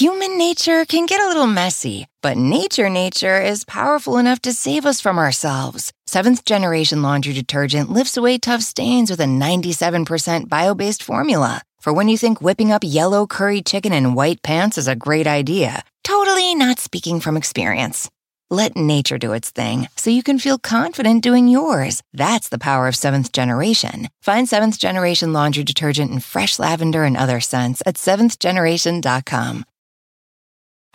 Human 0.00 0.38
nature 0.38 0.86
can 0.86 1.04
get 1.04 1.20
a 1.20 1.28
little 1.28 1.46
messy, 1.46 2.06
but 2.22 2.38
nature 2.38 2.88
nature 2.88 3.38
is 3.42 3.66
powerful 3.66 4.16
enough 4.16 4.40
to 4.40 4.54
save 4.54 4.86
us 4.86 5.02
from 5.02 5.18
ourselves. 5.18 5.92
Seventh 6.06 6.46
generation 6.46 7.02
laundry 7.02 7.34
detergent 7.34 7.92
lifts 7.92 8.16
away 8.16 8.38
tough 8.38 8.62
stains 8.62 9.10
with 9.10 9.20
a 9.20 9.24
97% 9.24 10.48
bio 10.48 10.74
based 10.74 11.02
formula. 11.02 11.60
For 11.78 11.92
when 11.92 12.08
you 12.08 12.16
think 12.16 12.40
whipping 12.40 12.72
up 12.72 12.80
yellow 12.82 13.26
curry 13.26 13.60
chicken 13.60 13.92
in 13.92 14.14
white 14.14 14.40
pants 14.42 14.78
is 14.78 14.88
a 14.88 14.96
great 14.96 15.26
idea, 15.26 15.84
totally 16.04 16.54
not 16.54 16.78
speaking 16.78 17.20
from 17.20 17.36
experience. 17.36 18.10
Let 18.48 18.74
nature 18.74 19.18
do 19.18 19.34
its 19.34 19.50
thing 19.50 19.88
so 19.96 20.08
you 20.08 20.22
can 20.22 20.38
feel 20.38 20.58
confident 20.58 21.22
doing 21.22 21.48
yours. 21.48 22.02
That's 22.14 22.48
the 22.48 22.64
power 22.66 22.88
of 22.88 22.96
seventh 22.96 23.30
generation. 23.30 24.08
Find 24.22 24.48
seventh 24.48 24.78
generation 24.78 25.34
laundry 25.34 25.64
detergent 25.64 26.10
in 26.12 26.20
fresh 26.20 26.58
lavender 26.58 27.04
and 27.04 27.14
other 27.16 27.40
scents 27.40 27.82
at 27.84 27.96
seventhgeneration.com. 27.96 29.64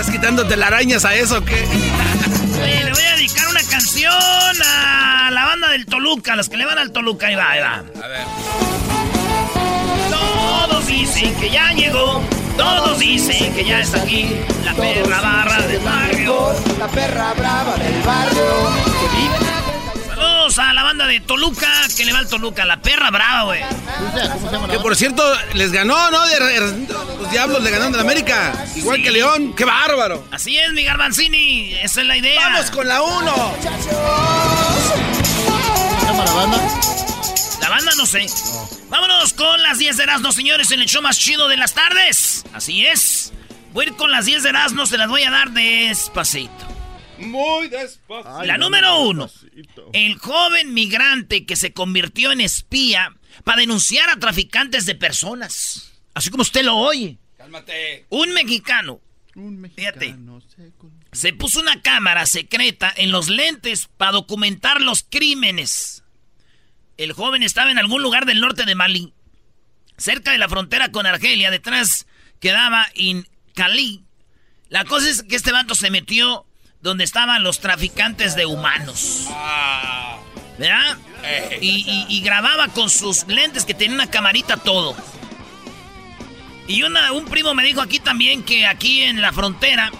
estás 0.00 0.14
quitando 0.14 0.46
telarañas 0.46 1.04
a 1.04 1.14
eso 1.16 1.38
o 1.38 1.44
qué? 1.44 1.56
le 1.56 2.92
voy 2.92 3.02
a 3.02 3.16
dedicar 3.16 3.48
una 3.48 3.62
canción 3.64 4.12
a 4.64 5.28
la 5.32 5.44
banda 5.44 5.70
del 5.70 5.86
Toluca, 5.86 6.34
a 6.34 6.36
los 6.36 6.48
que 6.48 6.56
le 6.56 6.66
van 6.66 6.78
al 6.78 6.92
Toluca. 6.92 7.26
Ahí 7.26 7.34
va, 7.34 7.50
ahí 7.50 7.60
va. 7.60 7.74
A 7.74 8.06
ver. 8.06 8.24
Todos 10.08 10.86
dicen 10.86 11.34
que 11.40 11.50
ya 11.50 11.72
llegó. 11.72 12.22
Todos 12.56 12.98
dicen 13.00 13.52
que 13.54 13.64
ya 13.64 13.80
está 13.80 14.00
aquí. 14.02 14.30
La 14.64 14.72
perra 14.74 15.20
barra 15.20 15.66
del 15.66 15.80
barrio. 15.80 16.54
La 16.78 16.86
perra 16.86 17.34
brava 17.34 17.76
del 17.76 18.02
barrio. 18.02 18.44
Que 19.00 19.16
vive 19.16 19.57
Saludos 20.50 20.70
a 20.70 20.72
la 20.72 20.82
banda 20.82 21.06
de 21.06 21.20
Toluca, 21.20 21.68
que 21.94 22.04
le 22.06 22.12
va 22.12 22.20
al 22.20 22.28
Toluca. 22.28 22.64
La 22.64 22.80
perra 22.80 23.10
brava, 23.10 23.42
güey. 23.44 23.60
Que 24.70 24.78
por 24.78 24.96
cierto, 24.96 25.22
les 25.52 25.72
ganó, 25.72 26.10
¿no? 26.10 26.26
De- 26.26 26.86
Los 27.20 27.30
diablos 27.30 27.62
le 27.62 27.70
ganaron 27.70 27.92
de 27.92 27.98
la 27.98 28.02
América. 28.04 28.54
Igual 28.74 28.96
Sí. 28.96 29.02
que 29.02 29.10
León. 29.10 29.54
¡Qué 29.54 29.64
bárbaro! 29.66 30.26
Así 30.32 30.56
es, 30.56 30.72
mi 30.72 30.84
Garbanzini. 30.84 31.74
Esa 31.82 32.00
es 32.00 32.06
la 32.06 32.16
idea. 32.16 32.40
¡Vamos 32.48 32.70
con 32.70 32.88
la 32.88 33.02
1! 33.02 33.54
la 36.06 36.32
banda? 36.34 36.58
La 37.60 37.68
banda 37.68 37.92
no 37.98 38.06
sé. 38.06 38.26
Vámonos 38.88 39.34
con 39.34 39.62
las 39.62 39.76
10 39.78 39.98
de 39.98 40.02
Erasmo, 40.04 40.32
señores, 40.32 40.70
en 40.70 40.80
el 40.80 40.86
show 40.86 41.02
más 41.02 41.18
chido 41.18 41.48
de 41.48 41.58
las 41.58 41.74
tardes. 41.74 42.44
Así 42.54 42.86
es. 42.86 43.32
Voy 43.72 43.84
a 43.84 43.88
ir 43.88 43.96
con 43.96 44.10
las 44.10 44.24
10 44.24 44.42
de 44.44 44.48
Erasmo, 44.48 44.86
se 44.86 44.96
las 44.96 45.08
voy 45.08 45.22
a 45.24 45.30
dar 45.30 45.50
despacito. 45.50 46.77
Muy 47.18 47.68
despacio. 47.68 48.44
La 48.44 48.58
número 48.58 49.02
uno. 49.02 49.30
El 49.92 50.18
joven 50.18 50.74
migrante 50.74 51.46
que 51.46 51.56
se 51.56 51.72
convirtió 51.72 52.32
en 52.32 52.40
espía 52.40 53.14
para 53.44 53.60
denunciar 53.60 54.10
a 54.10 54.18
traficantes 54.18 54.86
de 54.86 54.94
personas. 54.94 55.92
Así 56.14 56.30
como 56.30 56.42
usted 56.42 56.64
lo 56.64 56.76
oye. 56.76 57.18
Cálmate. 57.36 58.06
Un 58.10 58.32
mexicano. 58.32 59.00
Fíjate. 59.76 60.16
Se 61.12 61.32
puso 61.32 61.60
una 61.60 61.80
cámara 61.80 62.26
secreta 62.26 62.92
en 62.96 63.12
los 63.12 63.28
lentes 63.28 63.88
para 63.96 64.12
documentar 64.12 64.80
los 64.80 65.06
crímenes. 65.08 66.02
El 66.96 67.12
joven 67.12 67.42
estaba 67.44 67.70
en 67.70 67.78
algún 67.78 68.02
lugar 68.02 68.26
del 68.26 68.40
norte 68.40 68.64
de 68.64 68.74
Mali, 68.74 69.14
cerca 69.96 70.32
de 70.32 70.38
la 70.38 70.48
frontera 70.48 70.90
con 70.90 71.06
Argelia. 71.06 71.50
Detrás 71.50 72.06
quedaba 72.40 72.88
en 72.94 73.28
Cali. 73.54 74.04
La 74.68 74.84
cosa 74.84 75.08
es 75.08 75.22
que 75.22 75.36
este 75.36 75.52
vato 75.52 75.76
se 75.76 75.90
metió 75.90 76.47
donde 76.80 77.04
estaban 77.04 77.42
los 77.42 77.60
traficantes 77.60 78.34
de 78.36 78.46
humanos. 78.46 79.26
¿Verdad? 80.58 80.98
Y, 81.60 81.84
y- 81.88 82.06
y 82.08 82.20
grababa 82.20 82.68
con 82.68 82.90
sus 82.90 83.26
lentes 83.26 83.64
que 83.64 83.74
tenía 83.74 83.94
una 83.94 84.10
camarita 84.10 84.56
todo. 84.56 84.96
Y 86.66 86.82
una- 86.82 87.12
un 87.12 87.24
primo 87.26 87.54
me 87.54 87.64
dijo 87.64 87.80
aquí 87.80 87.98
también 87.98 88.42
que 88.42 88.66
aquí 88.66 89.02
en 89.02 89.20
la 89.22 89.32
frontera 89.32 89.90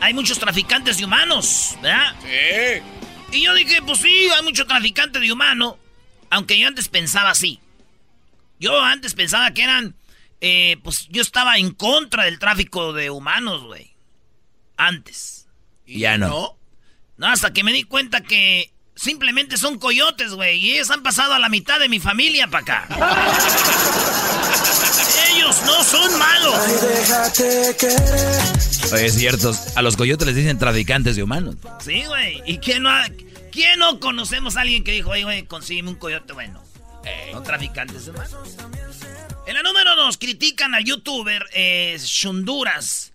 hay 0.00 0.12
muchos 0.14 0.38
traficantes 0.38 0.98
de 0.98 1.04
humanos, 1.04 1.76
¿verdad? 1.80 2.14
Sí. 2.22 2.82
Y 3.38 3.42
yo 3.44 3.54
dije, 3.54 3.80
pues 3.82 4.00
sí, 4.00 4.28
hay 4.36 4.42
mucho 4.42 4.66
traficante 4.66 5.18
de 5.18 5.32
humano. 5.32 5.78
Aunque 6.30 6.58
yo 6.58 6.68
antes 6.68 6.88
pensaba 6.88 7.30
así. 7.30 7.58
Yo 8.60 8.80
antes 8.82 9.14
pensaba 9.14 9.50
que 9.52 9.62
eran. 9.62 9.94
eh, 10.40 10.76
pues 10.84 11.08
yo 11.08 11.22
estaba 11.22 11.56
en 11.56 11.70
contra 11.72 12.24
del 12.24 12.38
tráfico 12.38 12.92
de 12.92 13.08
humanos, 13.10 13.62
güey. 13.64 13.94
Antes. 14.76 15.43
Ya 15.86 16.18
no. 16.18 16.56
No, 17.16 17.28
hasta 17.28 17.52
que 17.52 17.62
me 17.62 17.72
di 17.72 17.84
cuenta 17.84 18.22
que 18.22 18.72
simplemente 18.96 19.56
son 19.56 19.78
coyotes, 19.78 20.32
güey. 20.32 20.58
Y 20.58 20.72
ellos 20.74 20.90
han 20.90 21.02
pasado 21.02 21.32
a 21.34 21.38
la 21.38 21.48
mitad 21.48 21.78
de 21.78 21.88
mi 21.88 22.00
familia 22.00 22.48
para 22.48 22.62
acá. 22.62 22.88
ellos 25.34 25.62
no 25.64 25.84
son 25.84 26.18
malos. 26.18 26.54
Oye, 28.92 29.06
es 29.06 29.14
cierto, 29.14 29.52
a 29.76 29.82
los 29.82 29.96
coyotes 29.96 30.26
les 30.26 30.36
dicen 30.36 30.58
traficantes 30.58 31.16
de 31.16 31.22
humanos. 31.22 31.56
Sí, 31.84 32.04
güey. 32.04 32.42
¿Y 32.46 32.58
quién 32.58 32.82
no, 32.82 32.90
ha- 32.90 33.08
quién 33.52 33.78
no 33.78 34.00
conocemos 34.00 34.56
a 34.56 34.62
alguien 34.62 34.84
que 34.84 34.92
dijo, 34.92 35.10
oye, 35.10 35.24
güey, 35.24 35.44
consígueme 35.44 35.90
un 35.90 35.96
coyote 35.96 36.32
bueno? 36.32 36.62
no 37.32 37.42
traficantes 37.42 38.06
de 38.06 38.12
humanos. 38.12 38.56
En 39.46 39.54
la 39.54 39.62
número 39.62 39.94
dos, 39.94 40.16
critican 40.16 40.74
al 40.74 40.84
youtuber 40.84 41.44
eh, 41.52 41.98
Shunduras 42.00 43.12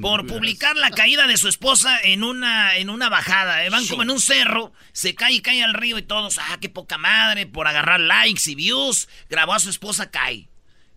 por 0.00 0.26
publicar 0.26 0.76
la 0.76 0.90
caída 0.90 1.26
de 1.26 1.36
su 1.36 1.48
esposa 1.48 1.98
en 2.02 2.22
una, 2.24 2.76
en 2.76 2.90
una 2.90 3.08
bajada. 3.08 3.64
eh. 3.64 3.70
Van 3.70 3.86
como 3.86 4.02
en 4.02 4.10
un 4.10 4.20
cerro, 4.20 4.72
se 4.92 5.14
cae 5.14 5.34
y 5.34 5.40
cae 5.40 5.62
al 5.62 5.74
río 5.74 5.98
y 5.98 6.02
todos, 6.02 6.38
ah, 6.38 6.58
qué 6.60 6.68
poca 6.68 6.98
madre, 6.98 7.46
por 7.46 7.66
agarrar 7.66 8.00
likes 8.00 8.50
y 8.50 8.54
views, 8.54 9.08
grabó 9.28 9.54
a 9.54 9.60
su 9.60 9.70
esposa, 9.70 10.10
cae. 10.10 10.48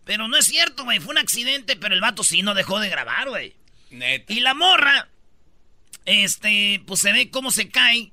Pero 0.03 0.27
no 0.27 0.37
es 0.37 0.45
cierto, 0.45 0.83
güey, 0.83 0.99
fue 0.99 1.11
un 1.13 1.19
accidente, 1.19 1.75
pero 1.75 1.93
el 1.93 2.01
vato 2.01 2.23
sí 2.23 2.41
no 2.41 2.53
dejó 2.53 2.79
de 2.79 2.89
grabar, 2.89 3.29
güey. 3.29 3.55
Neta. 3.91 4.31
Y 4.33 4.39
la 4.39 4.53
morra, 4.53 5.09
este, 6.05 6.81
pues 6.85 6.99
se 7.01 7.11
ve 7.11 7.29
cómo 7.29 7.51
se 7.51 7.69
cae. 7.69 8.11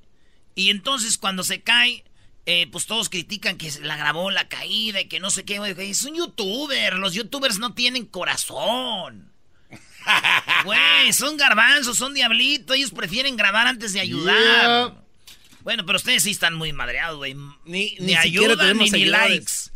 Y 0.55 0.69
entonces 0.69 1.17
cuando 1.17 1.43
se 1.43 1.61
cae, 1.61 2.03
eh, 2.45 2.67
pues 2.71 2.85
todos 2.85 3.09
critican 3.09 3.57
que 3.57 3.71
se 3.71 3.81
la 3.81 3.95
grabó 3.95 4.29
la 4.31 4.47
caída 4.47 4.99
y 5.01 5.07
que 5.07 5.19
no 5.19 5.29
sé 5.29 5.45
qué. 5.45 5.57
güey. 5.59 5.73
Es 5.89 6.03
un 6.03 6.15
youtuber. 6.15 6.95
Los 6.95 7.13
youtubers 7.13 7.59
no 7.59 7.73
tienen 7.73 8.05
corazón. 8.05 9.31
Güey, 10.65 11.13
son 11.13 11.37
garbanzos, 11.37 11.97
son 11.97 12.13
diablitos. 12.13 12.75
Ellos 12.75 12.91
prefieren 12.91 13.37
grabar 13.37 13.67
antes 13.67 13.93
de 13.93 14.01
ayudar. 14.01 14.93
Bueno, 15.61 15.85
pero 15.85 15.97
ustedes 15.97 16.23
sí 16.23 16.31
están 16.31 16.55
muy 16.55 16.73
madreados, 16.73 17.17
güey. 17.17 17.35
Ni, 17.65 17.95
Ni, 17.99 18.15
siquiera 18.15 18.21
ayudan 18.21 18.77
ni, 18.77 18.89
ni 18.89 19.05
likes. 19.05 19.71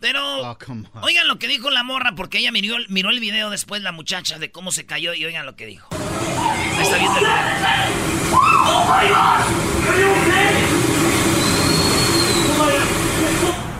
Pero, 0.00 0.56
oigan 1.02 1.26
lo 1.26 1.40
que 1.40 1.48
dijo 1.48 1.70
la 1.70 1.82
morra, 1.82 2.14
porque 2.14 2.38
ella 2.38 2.52
miró, 2.52 2.76
miró 2.88 3.10
el 3.10 3.18
video 3.18 3.50
después, 3.50 3.82
la 3.82 3.90
muchacha, 3.90 4.38
de 4.38 4.52
cómo 4.52 4.70
se 4.70 4.86
cayó, 4.86 5.12
y 5.12 5.24
oigan 5.24 5.44
lo 5.44 5.56
que 5.56 5.66
dijo. 5.66 5.88
Ahí 5.90 6.82
está 6.82 6.98
viendo 6.98 7.18
el 7.18 7.24
video. 7.24 8.28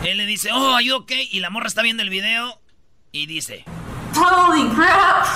Él 0.05 0.17
le 0.17 0.27
dice, 0.27 0.51
oh, 0.53 0.75
are 0.75 0.85
you 0.85 0.97
okay? 0.97 1.29
Y 1.31 1.39
la 1.39 1.51
morra 1.51 1.69
está 1.69 1.83
viendo 1.83 2.03
el 2.03 2.11
video 2.11 2.61
y 3.13 3.27
dice, 3.27 3.65
Holy 4.17 4.69
crap! 4.75 5.27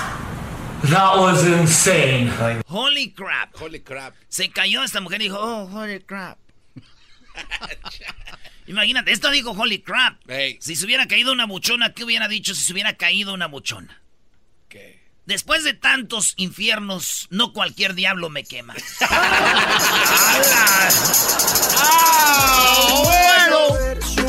That 0.90 1.16
was 1.16 1.46
insane. 1.46 2.28
Holy 2.66 3.10
crap. 3.10 3.54
Holy 3.56 3.80
crap. 3.80 4.14
Se 4.28 4.50
cayó 4.50 4.82
esta 4.82 5.00
mujer 5.00 5.20
y 5.20 5.24
dijo, 5.24 5.38
oh, 5.38 5.66
holy 5.66 6.00
crap. 6.00 6.38
Imagínate, 8.66 9.12
esto 9.12 9.30
dijo 9.30 9.52
holy 9.52 9.80
crap. 9.82 10.18
Si 10.60 10.76
se 10.76 10.84
hubiera 10.84 11.06
caído 11.06 11.32
una 11.32 11.46
buchona, 11.46 11.92
¿qué 11.92 12.04
hubiera 12.04 12.26
dicho 12.28 12.54
si 12.54 12.62
se 12.62 12.72
hubiera 12.72 12.96
caído 12.96 13.32
una 13.34 13.46
buchona? 13.46 14.02
¿Qué? 14.68 15.00
Después 15.24 15.62
de 15.62 15.74
tantos 15.74 16.34
infiernos, 16.36 17.28
no 17.30 17.52
cualquier 17.52 17.94
diablo 17.94 18.28
me 18.28 18.42
quema. 18.42 18.74
¡Ah! 19.00 20.88
bueno. 23.04 24.21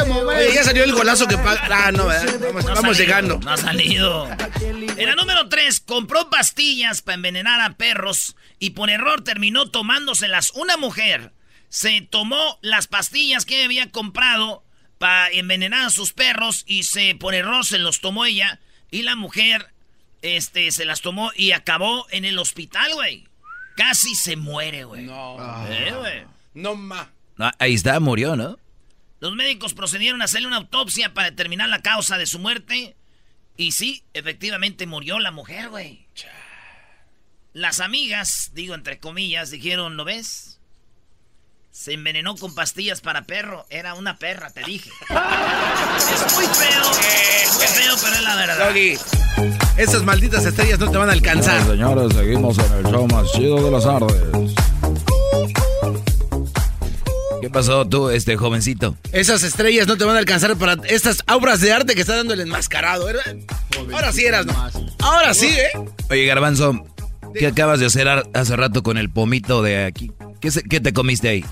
Oye, 0.00 0.54
ya 0.54 0.64
salió 0.64 0.84
el 0.84 0.92
golazo 0.92 1.26
que 1.26 1.36
paga. 1.36 1.68
Ah, 1.70 1.92
no, 1.92 2.06
Vamos, 2.06 2.64
vamos 2.64 2.98
llegando. 2.98 3.38
No 3.38 3.50
ha 3.52 3.56
salido. 3.56 4.28
En 4.60 5.06
la 5.06 5.14
número 5.14 5.48
3, 5.48 5.80
compró 5.80 6.30
pastillas 6.30 7.02
para 7.02 7.14
envenenar 7.14 7.60
a 7.60 7.74
perros 7.76 8.36
y 8.58 8.70
por 8.70 8.90
error 8.90 9.24
terminó 9.24 9.70
tomándoselas 9.70 10.50
una 10.52 10.76
mujer 10.76 11.32
se 11.72 12.02
tomó 12.02 12.58
las 12.60 12.86
pastillas 12.86 13.46
que 13.46 13.64
había 13.64 13.90
comprado 13.90 14.62
para 14.98 15.30
envenenar 15.30 15.86
a 15.86 15.90
sus 15.90 16.12
perros 16.12 16.64
y 16.66 16.82
se 16.82 17.14
por 17.14 17.34
error 17.34 17.64
se 17.64 17.78
los 17.78 18.02
tomó 18.02 18.26
ella 18.26 18.60
y 18.90 19.02
la 19.02 19.16
mujer 19.16 19.72
este 20.20 20.70
se 20.70 20.84
las 20.84 21.00
tomó 21.00 21.32
y 21.34 21.52
acabó 21.52 22.06
en 22.10 22.26
el 22.26 22.38
hospital, 22.38 22.92
güey. 22.92 23.26
Casi 23.74 24.14
se 24.14 24.36
muere, 24.36 24.84
güey. 24.84 25.04
No. 25.06 25.36
Eh, 25.70 25.94
güey. 25.98 26.24
No 26.52 26.74
ma. 26.74 27.10
ahí 27.58 27.72
está, 27.72 27.98
murió, 28.00 28.36
¿no? 28.36 28.58
Los 29.22 29.36
médicos 29.36 29.72
procedieron 29.72 30.20
a 30.20 30.24
hacerle 30.24 30.48
una 30.48 30.56
autopsia 30.56 31.14
para 31.14 31.30
determinar 31.30 31.68
la 31.68 31.80
causa 31.80 32.18
de 32.18 32.26
su 32.26 32.40
muerte. 32.40 32.96
Y 33.56 33.70
sí, 33.70 34.02
efectivamente 34.14 34.84
murió 34.84 35.20
la 35.20 35.30
mujer, 35.30 35.68
güey. 35.68 36.08
Las 37.52 37.78
amigas, 37.78 38.50
digo 38.52 38.74
entre 38.74 38.98
comillas, 38.98 39.52
dijeron, 39.52 39.96
¿lo 39.96 40.04
ves? 40.04 40.58
Se 41.70 41.92
envenenó 41.92 42.34
con 42.34 42.52
pastillas 42.56 43.00
para 43.00 43.22
perro. 43.22 43.64
Era 43.70 43.94
una 43.94 44.18
perra, 44.18 44.50
te 44.50 44.64
dije. 44.64 44.90
es 45.08 46.34
muy 46.34 46.46
feo. 46.46 46.84
Muy 47.54 47.66
feo, 47.68 47.94
pero 48.02 48.14
es 48.16 48.22
la 48.22 48.34
verdad. 48.34 48.66
Doggy, 48.66 48.98
esas 49.76 50.02
malditas 50.02 50.44
estrellas 50.44 50.80
no 50.80 50.90
te 50.90 50.98
van 50.98 51.10
a 51.10 51.12
alcanzar. 51.12 51.64
señores, 51.64 52.12
seguimos 52.12 52.58
en 52.58 52.72
el 52.72 52.84
show 52.86 53.06
más 53.06 53.30
chido 53.30 53.62
de 53.62 53.70
las 53.70 53.84
tardes. 53.84 54.61
¿Qué 57.42 57.50
pasó 57.50 57.84
tú, 57.88 58.08
este 58.08 58.36
jovencito? 58.36 58.96
Esas 59.10 59.42
estrellas 59.42 59.88
no 59.88 59.96
te 59.96 60.04
van 60.04 60.14
a 60.14 60.20
alcanzar 60.20 60.56
para 60.56 60.76
estas 60.88 61.24
obras 61.28 61.60
de 61.60 61.72
arte 61.72 61.96
que 61.96 62.02
está 62.02 62.14
dando 62.14 62.34
el 62.34 62.40
enmascarado. 62.40 63.08
Ahora 63.92 64.12
sí 64.12 64.24
eras, 64.24 64.46
¿no? 64.46 64.54
Ahora 65.00 65.34
sí, 65.34 65.48
¿eh? 65.48 65.76
Oye, 66.08 66.24
Garbanzo, 66.24 66.84
¿qué 67.34 67.48
acabas 67.48 67.80
de 67.80 67.86
hacer 67.86 68.08
hace 68.08 68.56
rato 68.56 68.84
con 68.84 68.96
el 68.96 69.10
pomito 69.10 69.60
de 69.60 69.84
aquí? 69.84 70.12
¿Qué, 70.40 70.50
qué 70.70 70.80
te 70.80 70.92
comiste 70.92 71.30
ahí? 71.30 71.44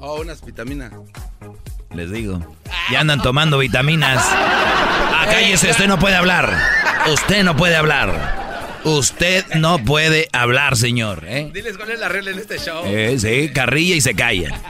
Oh, 0.00 0.20
unas 0.20 0.44
vitaminas. 0.44 0.92
Les 1.94 2.10
digo. 2.10 2.54
Ya 2.92 3.00
andan 3.00 3.22
tomando 3.22 3.58
vitaminas. 3.58 4.22
Ah, 5.18 5.24
cállese, 5.30 5.70
usted 5.70 5.88
no 5.88 5.98
puede 5.98 6.14
hablar. 6.14 6.54
Usted 7.10 7.42
no 7.42 7.56
puede 7.56 7.74
hablar. 7.74 8.45
Usted 8.86 9.44
no 9.56 9.84
puede 9.84 10.28
hablar, 10.32 10.76
señor. 10.76 11.24
¿eh? 11.26 11.50
Diles 11.52 11.76
cuál 11.76 11.90
es 11.90 11.98
la 11.98 12.08
regla 12.08 12.30
en 12.30 12.38
este 12.38 12.56
show. 12.60 12.84
Eh, 12.86 13.18
sí, 13.18 13.52
carrilla 13.52 13.96
y 13.96 14.00
se 14.00 14.14
calla. 14.14 14.62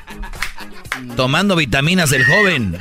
Tomando 1.16 1.54
vitaminas 1.54 2.12
el 2.12 2.24
joven. 2.24 2.78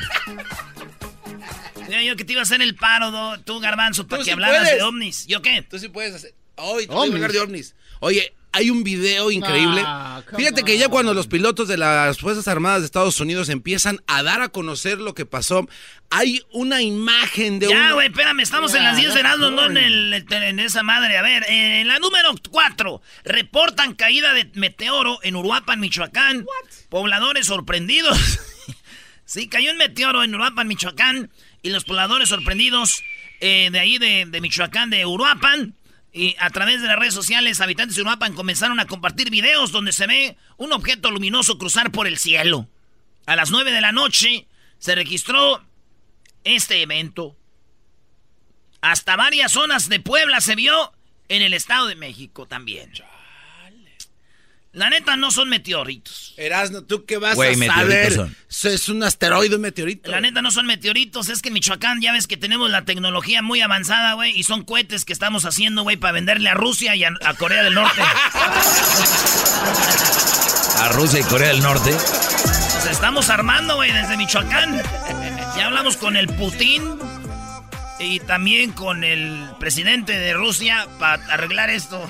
yo 2.05 2.15
que 2.15 2.23
te 2.23 2.31
iba 2.31 2.39
a 2.39 2.43
hacer 2.43 2.61
el 2.61 2.75
paro, 2.75 3.37
tú, 3.43 3.59
Garbanzo, 3.59 4.07
para 4.07 4.23
que 4.23 4.31
hablaras 4.31 4.71
de 4.71 4.81
ovnis. 4.81 5.27
¿Yo 5.27 5.41
qué? 5.41 5.61
Tú 5.69 5.77
sí 5.77 5.89
puedes 5.89 6.15
hacer. 6.15 6.33
Hoy, 6.55 6.87
oh, 6.89 7.03
hablar 7.03 7.33
de 7.33 7.41
ovnis. 7.41 7.75
Oye, 7.99 8.33
hay 8.55 8.69
un 8.69 8.85
video 8.85 9.31
increíble. 9.31 9.83
Ah, 9.85 10.23
Fíjate 10.37 10.63
que 10.63 10.77
ya 10.77 10.87
cuando 10.87 11.13
los 11.13 11.27
pilotos 11.27 11.67
de 11.67 11.75
las 11.75 12.17
Fuerzas 12.19 12.47
Armadas 12.47 12.79
de 12.79 12.85
Estados 12.85 13.19
Unidos 13.19 13.49
empiezan 13.49 13.99
a 14.07 14.23
dar 14.23 14.39
a 14.39 14.47
conocer 14.47 14.99
lo 14.99 15.13
que 15.13 15.25
pasó, 15.25 15.67
hay 16.09 16.41
una 16.53 16.81
imagen 16.81 17.59
de 17.59 17.67
Ya, 17.67 17.91
güey, 17.91 18.07
espérame, 18.07 18.39
estamos 18.39 18.73
en 18.73 18.83
las 18.83 18.95
10 18.95 19.13
de 19.13 19.23
la 19.23 19.35
no 19.35 19.65
en, 19.65 20.13
en 20.13 20.59
esa 20.61 20.83
madre. 20.83 21.17
A 21.17 21.21
ver, 21.21 21.43
en 21.49 21.85
la 21.89 21.99
número 21.99 22.33
4, 22.49 23.01
reportan 23.25 23.93
caída 23.93 24.33
de 24.33 24.49
meteoro 24.53 25.19
en 25.23 25.35
Uruapan, 25.35 25.81
Michoacán. 25.81 26.45
Pobladores 26.87 27.47
sorprendidos. 27.47 28.39
sí, 29.25 29.49
cayó 29.49 29.71
un 29.71 29.77
meteoro 29.77 30.23
en 30.23 30.33
Uruapan, 30.33 30.65
Michoacán. 30.65 31.29
Y 31.61 31.71
los 31.71 31.83
pobladores 31.83 32.29
sorprendidos 32.29 33.03
eh, 33.41 33.67
de 33.69 33.79
ahí 33.79 33.97
de, 33.97 34.25
de 34.29 34.39
Michoacán, 34.39 34.89
de 34.91 35.05
Uruapan 35.05 35.75
y 36.15 36.33
a 36.39 36.49
través 36.49 36.81
de 36.81 36.87
las 36.87 36.97
redes 36.97 37.13
sociales, 37.13 37.59
habitantes 37.59 37.97
de 37.97 38.01
Uruapan 38.01 38.33
comenzaron 38.33 38.79
a 38.79 38.87
compartir 38.87 39.29
videos 39.29 39.73
donde 39.73 39.91
se 39.91 40.07
ve 40.07 40.37
un 40.55 40.71
objeto 40.71 41.11
luminoso 41.11 41.57
cruzar 41.57 41.91
por 41.91 42.07
el 42.07 42.17
cielo. 42.17 42.69
A 43.25 43.35
las 43.35 43.51
9 43.51 43.73
de 43.73 43.81
la 43.81 43.91
noche 43.91 44.47
se 44.79 44.95
registró 44.95 45.61
este 46.45 46.81
evento. 46.81 47.35
Hasta 48.79 49.17
varias 49.17 49.51
zonas 49.51 49.89
de 49.89 49.99
Puebla 49.99 50.39
se 50.39 50.55
vio 50.55 50.93
en 51.27 51.41
el 51.41 51.53
Estado 51.53 51.87
de 51.87 51.95
México 51.95 52.47
también. 52.47 52.93
La 54.75 54.89
neta 54.89 55.15
no 55.15 55.31
son 55.31 55.47
meteoritos. 55.47 56.33
Erasno, 56.35 56.83
¿tú 56.83 57.05
qué 57.05 57.17
vas 57.17 57.39
a 57.39 57.53
saber? 57.53 58.13
Son. 58.13 58.35
Es 58.73 58.89
un 58.89 59.03
asteroide, 59.03 59.55
un 59.55 59.61
meteorito. 59.61 60.11
La 60.11 60.19
neta 60.19 60.41
no 60.41 60.51
son 60.51 60.65
meteoritos, 60.65 61.29
es 61.29 61.41
que 61.41 61.47
en 61.47 61.53
Michoacán 61.53 62.01
ya 62.01 62.11
ves 62.11 62.27
que 62.27 62.35
tenemos 62.35 62.69
la 62.69 62.83
tecnología 62.83 63.41
muy 63.41 63.61
avanzada, 63.61 64.15
güey, 64.15 64.37
y 64.37 64.43
son 64.43 64.65
cohetes 64.65 65.05
que 65.05 65.13
estamos 65.13 65.45
haciendo, 65.45 65.83
güey, 65.83 65.95
para 65.95 66.11
venderle 66.11 66.49
a 66.49 66.55
Rusia 66.55 66.93
y 66.93 67.05
a, 67.05 67.13
Corea 67.37 67.63
del 67.63 67.73
Norte. 67.73 68.01
a 70.79 70.89
Rusia 70.89 71.21
y 71.21 71.23
Corea 71.23 71.47
del 71.47 71.61
Norte. 71.61 71.91
Nos 71.91 72.85
estamos 72.87 73.29
armando, 73.29 73.77
güey, 73.77 73.93
desde 73.93 74.17
Michoacán. 74.17 74.81
Ya 75.55 75.67
hablamos 75.67 75.95
con 75.95 76.17
el 76.17 76.27
Putin 76.27 76.83
y 78.01 78.19
también 78.19 78.73
con 78.73 79.05
el 79.05 79.51
presidente 79.57 80.19
de 80.19 80.33
Rusia 80.33 80.85
para 80.99 81.23
arreglar 81.33 81.69
esto. 81.69 82.05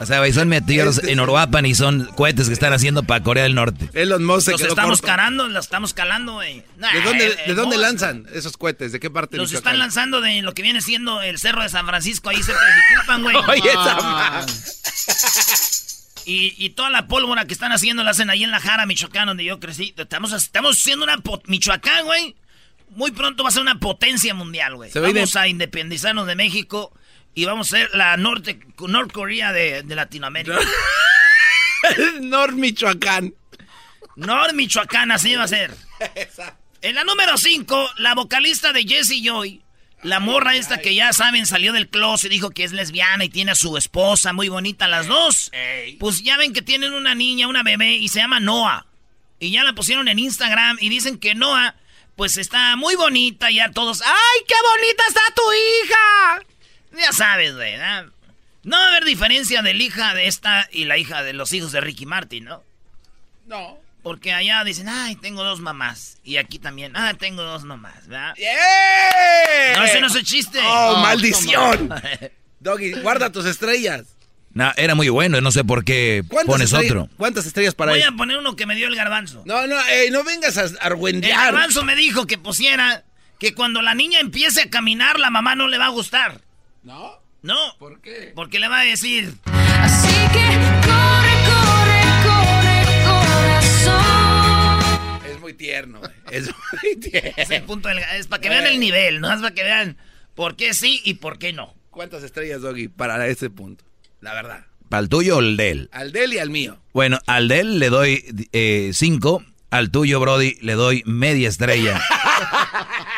O 0.00 0.06
sea, 0.06 0.32
son 0.32 0.48
metidos 0.48 0.98
este 0.98 1.12
en 1.12 1.20
Uruapan 1.20 1.66
y 1.66 1.74
son 1.74 2.06
cohetes 2.14 2.46
que 2.46 2.52
están 2.52 2.72
haciendo 2.72 3.02
para 3.02 3.22
Corea 3.22 3.44
del 3.44 3.54
Norte. 3.54 3.88
Elon 3.94 4.24
Musk 4.24 4.48
Los 4.48 4.60
estamos 4.60 5.02
calando, 5.02 5.48
los 5.48 5.64
estamos 5.64 5.94
calando, 5.94 6.34
güey. 6.34 6.62
¿De 6.76 7.00
dónde, 7.02 7.26
eh, 7.26 7.36
¿de 7.48 7.54
dónde 7.54 7.78
lanzan 7.78 8.26
esos 8.32 8.56
cohetes? 8.56 8.92
¿De 8.92 9.00
qué 9.00 9.10
parte? 9.10 9.36
Los 9.36 9.52
están 9.52 9.78
lanzando 9.78 10.20
de 10.20 10.42
lo 10.42 10.54
que 10.54 10.62
viene 10.62 10.80
siendo 10.80 11.20
el 11.22 11.38
cerro 11.38 11.62
de 11.62 11.68
San 11.68 11.86
Francisco, 11.86 12.30
ahí 12.30 12.42
cerca 12.42 12.64
de 12.64 12.72
Jiquilpan, 12.72 13.22
güey. 13.22 13.36
Oye, 13.48 13.70
ah. 13.76 14.46
y, 16.24 16.54
y, 16.64 16.70
toda 16.70 16.90
la 16.90 17.06
pólvora 17.06 17.46
que 17.46 17.54
están 17.54 17.72
haciendo 17.72 18.04
la 18.04 18.10
hacen 18.10 18.30
ahí 18.30 18.44
en 18.44 18.50
la 18.50 18.60
Jara, 18.60 18.86
Michoacán, 18.86 19.26
donde 19.26 19.44
yo 19.44 19.58
crecí. 19.58 19.94
Estamos, 19.96 20.32
estamos 20.32 20.78
haciendo 20.78 21.04
una... 21.04 21.20
Michoacán, 21.46 22.04
güey. 22.04 22.36
Muy 22.90 23.10
pronto 23.10 23.42
va 23.42 23.50
a 23.50 23.52
ser 23.52 23.62
una 23.62 23.78
potencia 23.78 24.32
mundial, 24.32 24.76
güey. 24.76 24.90
Vamos 24.94 25.36
a 25.36 25.48
independizarnos 25.48 26.26
de 26.26 26.36
México 26.36 26.92
y 27.38 27.44
vamos 27.44 27.72
a 27.72 27.78
ser 27.78 27.90
la 27.94 28.16
norte, 28.16 28.58
Norcorea 28.80 29.52
de, 29.52 29.84
de 29.84 29.94
Latinoamérica. 29.94 30.58
Nor 32.20 32.56
Michoacán. 32.56 33.32
Nor 34.16 34.54
Michoacán, 34.54 35.12
así 35.12 35.36
va 35.36 35.44
a 35.44 35.48
ser. 35.48 35.72
En 36.82 36.96
la 36.96 37.04
número 37.04 37.38
5, 37.38 37.90
la 37.98 38.16
vocalista 38.16 38.72
de 38.72 38.82
Jesse 38.82 39.22
Joy, 39.22 39.62
la 40.02 40.18
morra 40.18 40.56
esta 40.56 40.78
que 40.78 40.96
ya 40.96 41.12
saben 41.12 41.46
salió 41.46 41.72
del 41.72 41.88
closet 41.88 42.32
y 42.32 42.34
dijo 42.34 42.50
que 42.50 42.64
es 42.64 42.72
lesbiana 42.72 43.24
y 43.24 43.28
tiene 43.28 43.52
a 43.52 43.54
su 43.54 43.76
esposa 43.76 44.32
muy 44.32 44.48
bonita 44.48 44.88
las 44.88 45.06
dos. 45.06 45.52
Pues 46.00 46.24
ya 46.24 46.36
ven 46.38 46.52
que 46.52 46.62
tienen 46.62 46.92
una 46.92 47.14
niña, 47.14 47.46
una 47.46 47.62
bebé 47.62 47.94
y 47.98 48.08
se 48.08 48.18
llama 48.18 48.40
Noah. 48.40 48.84
Y 49.38 49.52
ya 49.52 49.62
la 49.62 49.74
pusieron 49.74 50.08
en 50.08 50.18
Instagram 50.18 50.78
y 50.80 50.88
dicen 50.88 51.18
que 51.18 51.36
Noah 51.36 51.76
pues 52.16 52.36
está 52.36 52.74
muy 52.74 52.96
bonita 52.96 53.48
ya 53.52 53.70
todos. 53.70 54.02
¡Ay, 54.02 54.44
qué 54.44 54.56
bonita 54.74 55.04
está 55.06 55.22
tu 55.36 55.42
hija! 55.52 56.47
Ya 56.96 57.12
sabes, 57.12 57.54
güey. 57.54 57.76
¿no? 57.76 58.76
va 58.76 58.84
a 58.84 58.88
haber 58.88 59.04
diferencia 59.04 59.62
de 59.62 59.74
la 59.74 59.82
hija 59.82 60.14
de 60.14 60.26
esta 60.26 60.68
y 60.72 60.84
la 60.84 60.98
hija 60.98 61.22
de 61.22 61.32
los 61.32 61.52
hijos 61.52 61.72
de 61.72 61.80
Ricky 61.80 62.06
Martin, 62.06 62.44
¿no? 62.44 62.62
No. 63.46 63.78
Porque 64.02 64.32
allá 64.32 64.62
dicen, 64.64 64.88
ay, 64.88 65.16
tengo 65.16 65.42
dos 65.44 65.60
mamás. 65.60 66.18
Y 66.22 66.36
aquí 66.36 66.58
también, 66.58 66.96
ah, 66.96 67.14
tengo 67.18 67.42
dos 67.42 67.64
mamás, 67.64 68.06
¿verdad? 68.06 68.34
No, 69.76 69.84
ese 69.84 70.00
no 70.00 70.06
es 70.06 70.14
el 70.14 70.24
chiste. 70.24 70.60
¡Oh, 70.62 70.98
maldición! 71.02 71.90
Doggy, 72.60 72.92
guarda 73.00 73.30
tus 73.30 73.46
estrellas. 73.46 74.06
No, 74.54 74.72
era 74.76 74.94
muy 74.94 75.08
bueno, 75.08 75.40
no 75.40 75.52
sé 75.52 75.62
por 75.62 75.84
qué 75.84 76.24
pones 76.46 76.72
otro. 76.72 77.08
¿Cuántas 77.16 77.46
estrellas 77.46 77.74
para 77.74 77.92
Voy 77.92 78.02
a 78.02 78.12
poner 78.12 78.38
uno 78.38 78.56
que 78.56 78.66
me 78.66 78.74
dio 78.74 78.88
el 78.88 78.96
garbanzo. 78.96 79.42
No, 79.44 79.66
no, 79.66 79.76
no 80.10 80.24
vengas 80.24 80.56
a 80.58 80.68
argüendear. 80.80 81.38
El 81.38 81.52
garbanzo 81.52 81.84
me 81.84 81.94
dijo 81.94 82.26
que 82.26 82.38
pusiera 82.38 83.04
que 83.38 83.54
cuando 83.54 83.82
la 83.82 83.94
niña 83.94 84.20
empiece 84.20 84.62
a 84.62 84.70
caminar, 84.70 85.20
la 85.20 85.30
mamá 85.30 85.54
no 85.54 85.68
le 85.68 85.78
va 85.78 85.86
a 85.86 85.90
gustar. 85.90 86.40
¿No? 86.88 87.20
No. 87.42 87.76
¿Por 87.78 88.00
qué? 88.00 88.32
Porque 88.34 88.58
le 88.58 88.66
va 88.66 88.80
a 88.80 88.84
decir. 88.84 89.34
Así 89.44 90.08
que 90.32 90.46
corre, 90.86 91.34
corre, 91.44 92.00
corre, 92.24 92.80
corazón. 93.04 94.80
Es 95.30 95.38
muy 95.38 95.52
tierno, 95.52 96.00
es 96.32 96.46
muy 96.46 96.96
tierno. 96.96 97.30
Es, 97.36 97.60
punto 97.60 97.90
es 97.90 98.26
para 98.28 98.40
que 98.40 98.48
vean 98.48 98.64
el 98.64 98.80
nivel, 98.80 99.20
no 99.20 99.30
es 99.30 99.42
para 99.42 99.54
que 99.54 99.64
vean. 99.64 99.98
¿Por 100.34 100.56
qué 100.56 100.72
sí 100.72 101.02
y 101.04 101.12
por 101.14 101.38
qué 101.38 101.52
no? 101.52 101.74
¿Cuántas 101.90 102.22
estrellas, 102.22 102.62
Doggy, 102.62 102.88
para 102.88 103.26
ese 103.26 103.50
punto? 103.50 103.84
La 104.22 104.32
verdad. 104.32 104.64
¿Para 104.88 105.02
el 105.02 105.10
tuyo 105.10 105.36
o 105.36 105.40
el 105.40 105.58
de 105.58 105.70
él? 105.70 105.90
Al 105.92 106.10
de 106.12 106.24
él 106.24 106.32
y 106.32 106.38
al 106.38 106.48
mío. 106.48 106.80
Bueno, 106.94 107.18
al 107.26 107.48
de 107.48 107.60
él 107.60 107.80
le 107.80 107.90
doy 107.90 108.48
eh, 108.52 108.92
cinco, 108.94 109.44
al 109.68 109.90
tuyo, 109.90 110.20
Brody, 110.20 110.56
le 110.62 110.72
doy 110.72 111.02
media 111.04 111.50
estrella. 111.50 112.00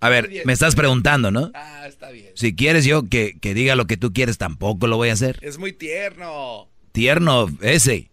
A 0.00 0.08
ver, 0.08 0.30
me 0.44 0.52
estás 0.52 0.74
preguntando, 0.74 1.30
¿no? 1.30 1.50
Ah, 1.54 1.86
está 1.86 2.10
bien. 2.10 2.30
Si 2.34 2.54
quieres 2.54 2.84
yo 2.84 3.08
que, 3.08 3.36
que, 3.40 3.54
diga 3.54 3.74
lo 3.74 3.86
que 3.86 3.96
tú 3.96 4.12
quieres, 4.12 4.38
tampoco 4.38 4.86
lo 4.86 4.96
voy 4.96 5.08
a 5.08 5.14
hacer. 5.14 5.38
Es 5.42 5.58
muy 5.58 5.72
tierno. 5.72 6.68
Tierno, 6.92 7.48
ese. 7.60 8.10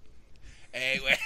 Eh, 0.73 0.99
güey. 1.01 1.15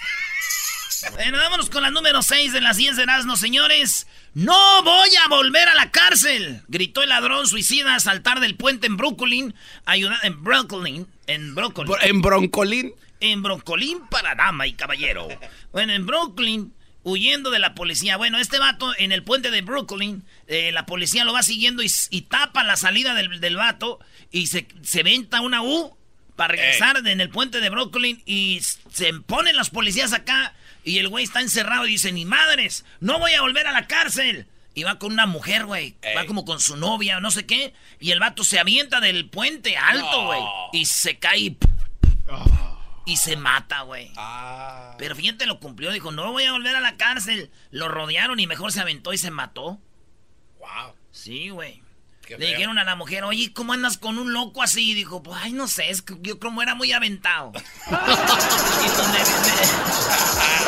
Bueno, 1.13 1.37
vámonos 1.37 1.69
con 1.69 1.81
la 1.81 1.91
número 1.91 2.21
6 2.21 2.51
de 2.51 2.59
las 2.59 2.75
10 2.75 2.97
de 2.97 3.03
Erasmo, 3.03 3.37
señores. 3.37 4.05
¡No 4.33 4.83
voy 4.83 5.09
a 5.25 5.29
volver 5.29 5.69
a 5.69 5.73
la 5.73 5.91
cárcel! 5.91 6.61
Gritó 6.67 7.01
el 7.01 7.09
ladrón 7.09 7.47
suicida 7.47 7.95
a 7.95 7.99
saltar 7.99 8.41
del 8.41 8.55
puente 8.55 8.87
en 8.87 8.97
Brooklyn. 8.97 9.55
Ayuda 9.85 10.19
en 10.23 10.43
Brooklyn. 10.43 11.07
En 11.27 11.55
Brooklyn. 11.55 11.87
¿En 12.01 12.21
Broncolín? 12.21 12.93
En 13.21 13.41
Broncolín 13.41 14.07
para 14.09 14.35
dama 14.35 14.67
y 14.67 14.73
caballero. 14.73 15.27
Bueno, 15.71 15.93
en 15.93 16.05
Brooklyn, 16.05 16.73
huyendo 17.03 17.50
de 17.50 17.60
la 17.60 17.75
policía. 17.75 18.18
Bueno, 18.18 18.39
este 18.39 18.60
vato 18.60 18.94
en 18.98 19.12
el 19.12 19.24
puente 19.24 19.51
de 19.51 19.62
Brooklyn, 19.62 20.24
eh, 20.48 20.72
la 20.72 20.86
policía 20.86 21.24
lo 21.24 21.34
va 21.34 21.44
siguiendo 21.44 21.82
y, 21.84 22.22
tapa 22.22 22.63
la 22.63 22.75
salida 22.75 23.13
del, 23.13 23.39
del 23.39 23.56
vato 23.56 24.00
y 24.32 24.48
se, 24.48 24.68
se 24.84 25.03
venta 25.03 25.41
una 25.41 25.62
U 25.62 25.96
para 26.36 26.53
regresar 26.53 27.06
en 27.06 27.20
el 27.20 27.29
puente 27.29 27.60
de 27.60 27.70
Brooklyn 27.70 28.22
y 28.25 28.62
se 28.91 29.13
ponen 29.25 29.58
los 29.58 29.70
policías 29.70 30.13
acá 30.13 30.53
y 30.84 30.98
el 31.00 31.10
güey 31.10 31.25
está 31.25 31.41
encerrado 31.41 31.86
y 31.86 31.91
dice, 31.91 32.12
ni 32.12 32.25
madres, 32.25 32.86
no 33.00 33.20
voy 33.20 33.34
a 33.34 33.41
volver 33.41 33.68
a 33.68 33.72
la 33.72 33.88
cárcel. 33.88 34.48
Y 34.75 34.84
va 34.84 34.98
con 34.98 35.12
una 35.12 35.25
mujer, 35.25 35.65
güey. 35.65 35.96
Va 36.15 36.25
como 36.25 36.46
con 36.46 36.62
su 36.62 36.77
novia 36.77 37.18
o 37.18 37.20
no 37.22 37.32
sé 37.32 37.46
qué. 37.46 37.74
Y 38.00 38.12
el 38.12 38.20
vato 38.20 38.46
se 38.46 38.60
avienta 38.60 39.01
del 39.01 39.25
puente 39.27 39.75
alto, 39.75 40.25
güey. 40.27 40.41
Y 40.72 40.86
se 40.86 41.18
cae. 41.18 41.39
Y 41.39 41.58
se 43.18 43.36
mata, 43.36 43.82
güey. 43.82 44.12
Ah. 44.18 44.96
Pero 44.98 45.15
fíjate, 45.15 45.46
lo 45.46 45.60
cumplió. 45.60 45.91
Dijo, 45.91 46.12
no 46.12 46.32
voy 46.32 46.44
a 46.44 46.51
volver 46.51 46.75
a 46.75 46.82
la 46.82 46.98
cárcel. 46.98 47.51
Lo 47.72 47.88
rodearon 47.88 48.39
y 48.39 48.48
mejor 48.48 48.72
se 48.72 48.82
aventó 48.82 49.13
y 49.13 49.18
se 49.18 49.32
mató. 49.32 49.79
Wow. 50.60 50.94
Sí, 51.12 51.50
güey. 51.50 51.82
Le 52.38 52.46
dijeron 52.46 52.77
a 52.77 52.84
la 52.84 52.96
mujer, 52.96 53.24
oye, 53.24 53.51
¿cómo 53.53 53.74
andas 53.74 53.98
con 53.98 54.20
un 54.20 54.34
loco 54.34 54.62
así? 54.62 54.91
Y 54.91 54.94
dijo, 54.94 55.24
pues, 55.24 55.39
ay, 55.41 55.51
no 55.51 55.68
sé, 55.68 55.89
es 55.89 56.03
que 56.03 56.15
yo 56.22 56.38
como 56.39 56.62
era 56.62 56.75
muy 56.75 56.91
aventado. 56.91 57.51
y 57.88 57.91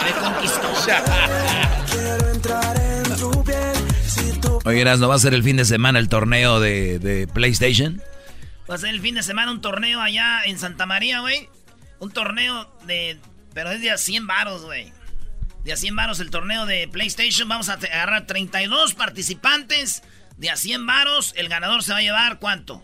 me, 0.03 0.11
conquistó. 0.19 0.73
Oye, 4.65 4.83
¿no 4.83 5.07
va 5.07 5.15
a 5.15 5.19
ser 5.19 5.35
el 5.35 5.43
fin 5.43 5.57
de 5.57 5.65
semana 5.65 5.99
el 5.99 6.09
torneo 6.09 6.59
de, 6.59 6.97
de 6.97 7.27
PlayStation? 7.27 8.01
Va 8.69 8.75
a 8.75 8.77
ser 8.79 8.89
el 8.89 9.01
fin 9.01 9.15
de 9.15 9.23
semana 9.23 9.51
un 9.51 9.61
torneo 9.61 10.01
allá 10.01 10.41
en 10.45 10.57
Santa 10.57 10.85
María, 10.87 11.19
güey. 11.19 11.47
Un 12.01 12.11
torneo 12.11 12.69
de... 12.85 13.17
Pero 13.53 13.71
es 13.71 13.79
de 13.79 13.91
a 13.91 13.97
100 13.97 14.27
varos, 14.27 14.63
güey. 14.63 14.91
De 15.63 15.71
a 15.71 15.77
100 15.77 15.95
varos 15.95 16.19
el 16.19 16.29
torneo 16.29 16.65
de 16.65 16.89
PlayStation. 16.89 17.47
Vamos 17.47 17.69
a 17.69 17.73
agarrar 17.73 18.27
32 18.27 18.93
participantes 18.95 20.03
de 20.41 20.49
a 20.49 20.57
100 20.57 20.87
varos, 20.87 21.33
el 21.37 21.49
ganador 21.49 21.83
se 21.83 21.91
va 21.91 21.99
a 21.99 22.01
llevar 22.01 22.39
¿cuánto? 22.39 22.83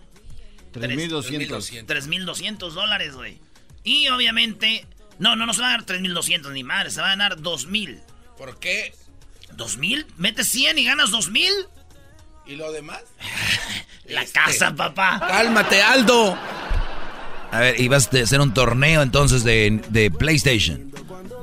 3.200. 0.73 1.87
3.200 1.87 2.71
dólares, 2.71 3.15
güey. 3.15 3.39
Y 3.83 4.07
obviamente, 4.09 4.85
no, 5.17 5.35
no, 5.35 5.47
no 5.47 5.53
se 5.55 5.61
va 5.61 5.69
a 5.69 5.71
dar 5.71 5.85
3.200 5.85 6.51
ni 6.51 6.63
madre, 6.63 6.91
se 6.91 7.01
va 7.01 7.07
a 7.07 7.09
ganar 7.11 7.37
2.000. 7.37 7.99
¿Por 8.37 8.59
qué? 8.59 8.93
¿2.000? 9.55 10.05
Metes 10.17 10.49
100 10.49 10.77
y 10.77 10.83
ganas 10.83 11.09
2.000. 11.09 11.49
¿Y 12.45 12.55
lo 12.57 12.71
demás? 12.71 13.01
La 14.05 14.21
este. 14.21 14.39
casa, 14.39 14.75
papá. 14.75 15.19
Cálmate, 15.19 15.81
Aldo. 15.81 16.37
A 17.51 17.59
ver, 17.59 17.79
y 17.79 17.87
vas 17.87 18.13
a 18.13 18.19
hacer 18.19 18.41
un 18.41 18.53
torneo 18.53 19.01
entonces 19.01 19.43
de, 19.43 19.81
de 19.89 20.11
PlayStation 20.11 20.91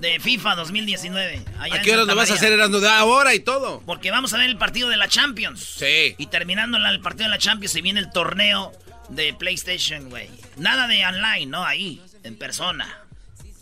de 0.05 0.21
FIFA 0.21 0.57
2019. 0.57 1.45
¿A 1.59 1.81
qué 1.81 1.93
hora 1.93 2.05
lo 2.05 2.15
vas 2.15 2.31
a 2.31 2.35
hacer, 2.35 2.53
Erasmo? 2.53 2.79
De 2.79 2.89
ahora 2.89 3.35
y 3.35 3.41
todo. 3.41 3.83
Porque 3.87 4.11
vamos 4.11 4.35
a 4.35 4.39
ver 4.39 4.51
el 4.51 4.59
partido 4.59 4.89
de 4.91 4.97
la 4.99 5.09
Champions. 5.09 5.77
Sí. 5.79 6.15
Y 6.19 6.27
terminando 6.27 6.77
el 6.77 7.01
partido 7.01 7.25
de 7.25 7.31
la 7.31 7.39
Champions 7.39 7.73
se 7.73 7.81
viene 7.81 8.01
el 8.01 8.11
torneo 8.11 8.73
de 9.09 9.33
PlayStation, 9.33 10.11
güey. 10.11 10.29
Nada 10.57 10.87
de 10.89 11.05
online, 11.07 11.47
¿no? 11.47 11.65
Ahí, 11.65 12.03
en 12.23 12.37
persona. 12.37 13.03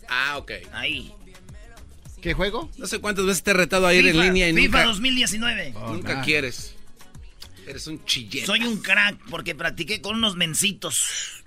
Ah, 0.09 0.37
ok. 0.37 0.51
Ahí. 0.73 1.13
¿Qué 2.21 2.33
juego? 2.33 2.69
No 2.77 2.87
sé 2.87 2.99
cuántas 2.99 3.25
veces 3.25 3.43
te 3.43 3.51
he 3.51 3.53
retado 3.53 3.87
a 3.87 3.93
ir 3.93 4.05
en 4.05 4.19
línea 4.19 4.49
y 4.49 4.53
FIFA 4.53 4.83
2019. 4.83 5.73
nunca 5.87 6.21
quieres. 6.21 6.75
Eres 7.65 7.87
un 7.87 8.03
chillete. 8.03 8.45
Soy 8.45 8.65
un 8.65 8.81
crack 8.81 9.17
porque 9.29 9.55
practiqué 9.55 10.01
con 10.01 10.17
unos 10.17 10.35
mencitos. 10.35 11.42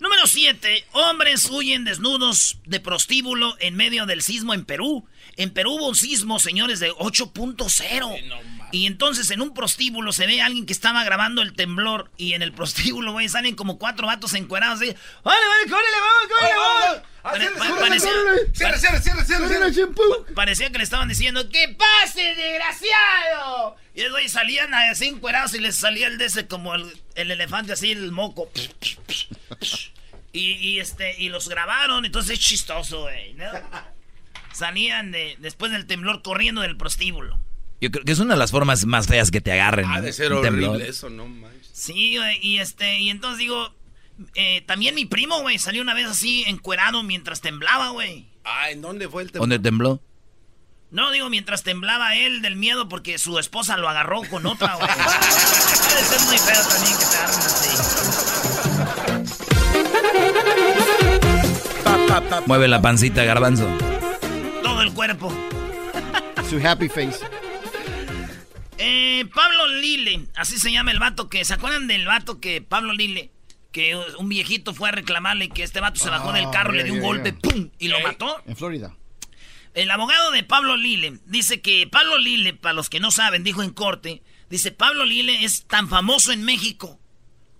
Número 0.00 0.26
7. 0.26 0.84
Hombres 0.92 1.48
huyen 1.50 1.84
desnudos 1.84 2.58
de 2.64 2.78
prostíbulo 2.78 3.56
en 3.58 3.74
medio 3.74 4.06
del 4.06 4.22
sismo 4.22 4.54
en 4.54 4.64
Perú. 4.64 5.04
En 5.36 5.50
Perú 5.50 5.74
hubo 5.74 5.88
un 5.88 5.96
sismo, 5.96 6.38
señores, 6.38 6.78
de 6.80 6.92
8.0. 6.92 8.44
y 8.70 8.86
entonces 8.86 9.30
en 9.30 9.40
un 9.40 9.54
prostíbulo 9.54 10.12
se 10.12 10.26
ve 10.26 10.40
a 10.40 10.46
alguien 10.46 10.66
que 10.66 10.72
estaba 10.72 11.02
grabando 11.02 11.42
el 11.42 11.54
temblor. 11.54 12.10
Y 12.16 12.34
en 12.34 12.42
el 12.42 12.52
prostíbulo, 12.52 13.12
güey, 13.12 13.28
salen 13.28 13.56
como 13.56 13.78
cuatro 13.78 14.06
vatos 14.06 14.34
encuerados 14.34 14.80
así. 14.80 14.94
¡Vale, 15.24 15.46
vale, 15.48 15.70
córrele, 15.70 15.96
vamos, 16.00 16.28
vamos! 16.40 17.02
Parecía 20.34 20.70
que 20.70 20.78
le 20.78 20.84
estaban 20.84 21.08
diciendo, 21.08 21.48
¡Que 21.48 21.76
pase, 21.76 22.22
desgraciado! 22.36 23.76
Y 23.98 24.02
el 24.02 24.12
güey 24.12 24.28
salían 24.28 24.72
así 24.74 25.06
encuerados 25.06 25.54
y 25.54 25.58
les 25.58 25.74
salía 25.74 26.06
el 26.06 26.18
de 26.18 26.26
ese 26.26 26.46
como 26.46 26.72
el, 26.76 26.92
elefante 27.16 27.72
así, 27.72 27.90
el 27.90 28.12
moco. 28.12 28.48
Y, 30.30 30.78
este, 30.78 31.20
y 31.20 31.30
los 31.30 31.48
grabaron, 31.48 32.04
entonces 32.04 32.38
es 32.38 32.38
chistoso, 32.38 33.00
güey, 33.00 33.34
Salían 34.52 35.10
de, 35.10 35.34
después 35.40 35.72
del 35.72 35.86
temblor 35.86 36.22
corriendo 36.22 36.60
del 36.60 36.76
prostíbulo. 36.76 37.40
Yo 37.80 37.90
creo 37.90 38.04
que 38.04 38.12
es 38.12 38.20
una 38.20 38.34
de 38.34 38.38
las 38.38 38.52
formas 38.52 38.86
más 38.86 39.08
feas 39.08 39.32
que 39.32 39.40
te 39.40 39.50
agarren. 39.50 39.86
Ah, 39.88 40.00
de 40.00 40.12
ser 40.12 40.32
horrible 40.32 40.88
eso, 40.88 41.10
no 41.10 41.26
manches. 41.26 41.68
Sí, 41.72 42.18
güey, 42.18 42.38
y 42.40 42.58
este, 42.60 43.00
y 43.00 43.10
entonces 43.10 43.38
digo, 43.40 43.74
eh, 44.36 44.62
también 44.66 44.94
mi 44.94 45.06
primo, 45.06 45.40
güey, 45.40 45.58
salió 45.58 45.82
una 45.82 45.94
vez 45.94 46.06
así 46.06 46.44
encuerado 46.46 47.02
mientras 47.02 47.40
temblaba, 47.40 47.88
güey. 47.88 48.26
Ah, 48.44 48.70
¿en 48.70 48.80
dónde 48.80 49.08
fue 49.08 49.24
el 49.24 49.32
temblor? 49.32 49.48
¿Dónde 49.48 49.58
tembló? 49.58 50.00
No, 50.90 51.10
digo, 51.10 51.28
mientras 51.28 51.62
temblaba 51.64 52.16
él 52.16 52.40
del 52.40 52.56
miedo 52.56 52.88
porque 52.88 53.18
su 53.18 53.38
esposa 53.38 53.76
lo 53.76 53.88
agarró 53.88 54.22
con 54.30 54.46
otra, 54.46 54.74
güey. 54.76 54.88
Debe 55.88 56.02
ser 56.02 56.20
muy 56.22 56.38
feo 56.38 56.62
también 56.66 56.98
que 56.98 57.04
te 57.04 57.16
agarren 57.16 57.40
así. 57.40 57.68
Mueve 62.46 62.68
la 62.68 62.80
pancita, 62.80 63.22
garbanzo. 63.24 63.68
Todo 64.62 64.82
el 64.82 64.92
cuerpo. 64.94 65.32
Su 66.48 66.56
happy 66.66 66.88
face. 66.88 67.18
Eh, 68.78 69.24
Pablo 69.34 69.66
Lille, 69.66 70.26
así 70.34 70.58
se 70.58 70.72
llama 70.72 70.90
el 70.90 70.98
vato 70.98 71.28
que. 71.28 71.44
¿Se 71.44 71.54
acuerdan 71.54 71.86
del 71.86 72.06
vato 72.06 72.40
que 72.40 72.62
Pablo 72.62 72.92
Lille? 72.94 73.30
Que 73.72 73.94
un 74.18 74.28
viejito 74.30 74.72
fue 74.72 74.88
a 74.88 74.92
reclamarle 74.92 75.50
que 75.50 75.62
este 75.62 75.80
vato 75.80 76.00
se 76.00 76.08
bajó 76.08 76.32
del 76.32 76.48
carro, 76.50 76.72
le 76.72 76.84
dio 76.84 76.94
un 76.94 77.00
golpe, 77.00 77.34
¡pum! 77.34 77.68
y 77.78 77.88
lo 77.88 78.00
mató. 78.00 78.42
En 78.46 78.56
Florida. 78.56 78.94
El 79.78 79.92
abogado 79.92 80.32
de 80.32 80.42
Pablo 80.42 80.76
Lille 80.76 81.20
dice 81.26 81.60
que 81.60 81.86
Pablo 81.86 82.18
Lille, 82.18 82.52
para 82.52 82.72
los 82.72 82.90
que 82.90 82.98
no 82.98 83.12
saben, 83.12 83.44
dijo 83.44 83.62
en 83.62 83.70
corte, 83.70 84.24
dice 84.50 84.72
Pablo 84.72 85.04
Lille 85.04 85.44
es 85.44 85.66
tan 85.68 85.88
famoso 85.88 86.32
en 86.32 86.42
México 86.42 86.98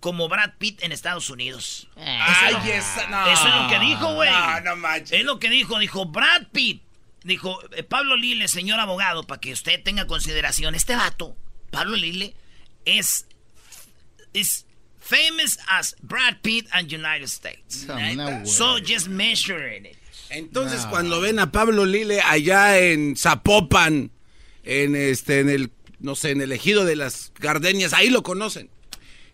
como 0.00 0.28
Brad 0.28 0.54
Pitt 0.58 0.82
en 0.82 0.90
Estados 0.90 1.30
Unidos. 1.30 1.88
Ay, 1.96 2.56
eso, 2.72 3.08
no. 3.08 3.24
eso 3.24 3.46
es 3.46 3.54
lo 3.54 3.68
que 3.68 3.78
dijo, 3.78 4.14
güey. 4.14 4.32
No, 4.32 4.60
no 4.62 4.76
manches. 4.76 5.12
Es 5.12 5.24
lo 5.24 5.38
que 5.38 5.48
dijo, 5.48 5.78
dijo 5.78 6.06
Brad 6.06 6.48
Pitt. 6.50 6.82
Dijo, 7.22 7.60
eh, 7.76 7.84
Pablo 7.84 8.16
Lille, 8.16 8.48
señor 8.48 8.80
abogado, 8.80 9.24
para 9.24 9.40
que 9.40 9.52
usted 9.52 9.80
tenga 9.84 10.08
consideración, 10.08 10.74
este 10.74 10.96
vato, 10.96 11.36
Pablo 11.70 11.94
Lille, 11.94 12.34
es, 12.84 13.28
es 14.34 14.66
famous 14.98 15.60
as 15.68 15.94
Brad 16.02 16.38
Pitt 16.42 16.66
and 16.72 16.92
United 16.92 17.28
States. 17.28 17.86
so 18.44 18.80
just 18.80 19.06
measure 19.06 19.72
it. 19.72 19.97
Entonces, 20.30 20.86
cuando 20.86 21.20
ven 21.20 21.38
a 21.38 21.52
Pablo 21.52 21.86
Lile 21.86 22.20
allá 22.20 22.78
en 22.78 23.16
Zapopan, 23.16 24.10
en 24.64 24.96
este, 24.96 25.40
en 25.40 25.48
el, 25.48 25.70
no 26.00 26.14
sé, 26.14 26.30
en 26.30 26.40
el 26.40 26.52
ejido 26.52 26.84
de 26.84 26.96
las 26.96 27.32
gardenias, 27.38 27.92
ahí 27.92 28.10
lo 28.10 28.22
conocen. 28.22 28.70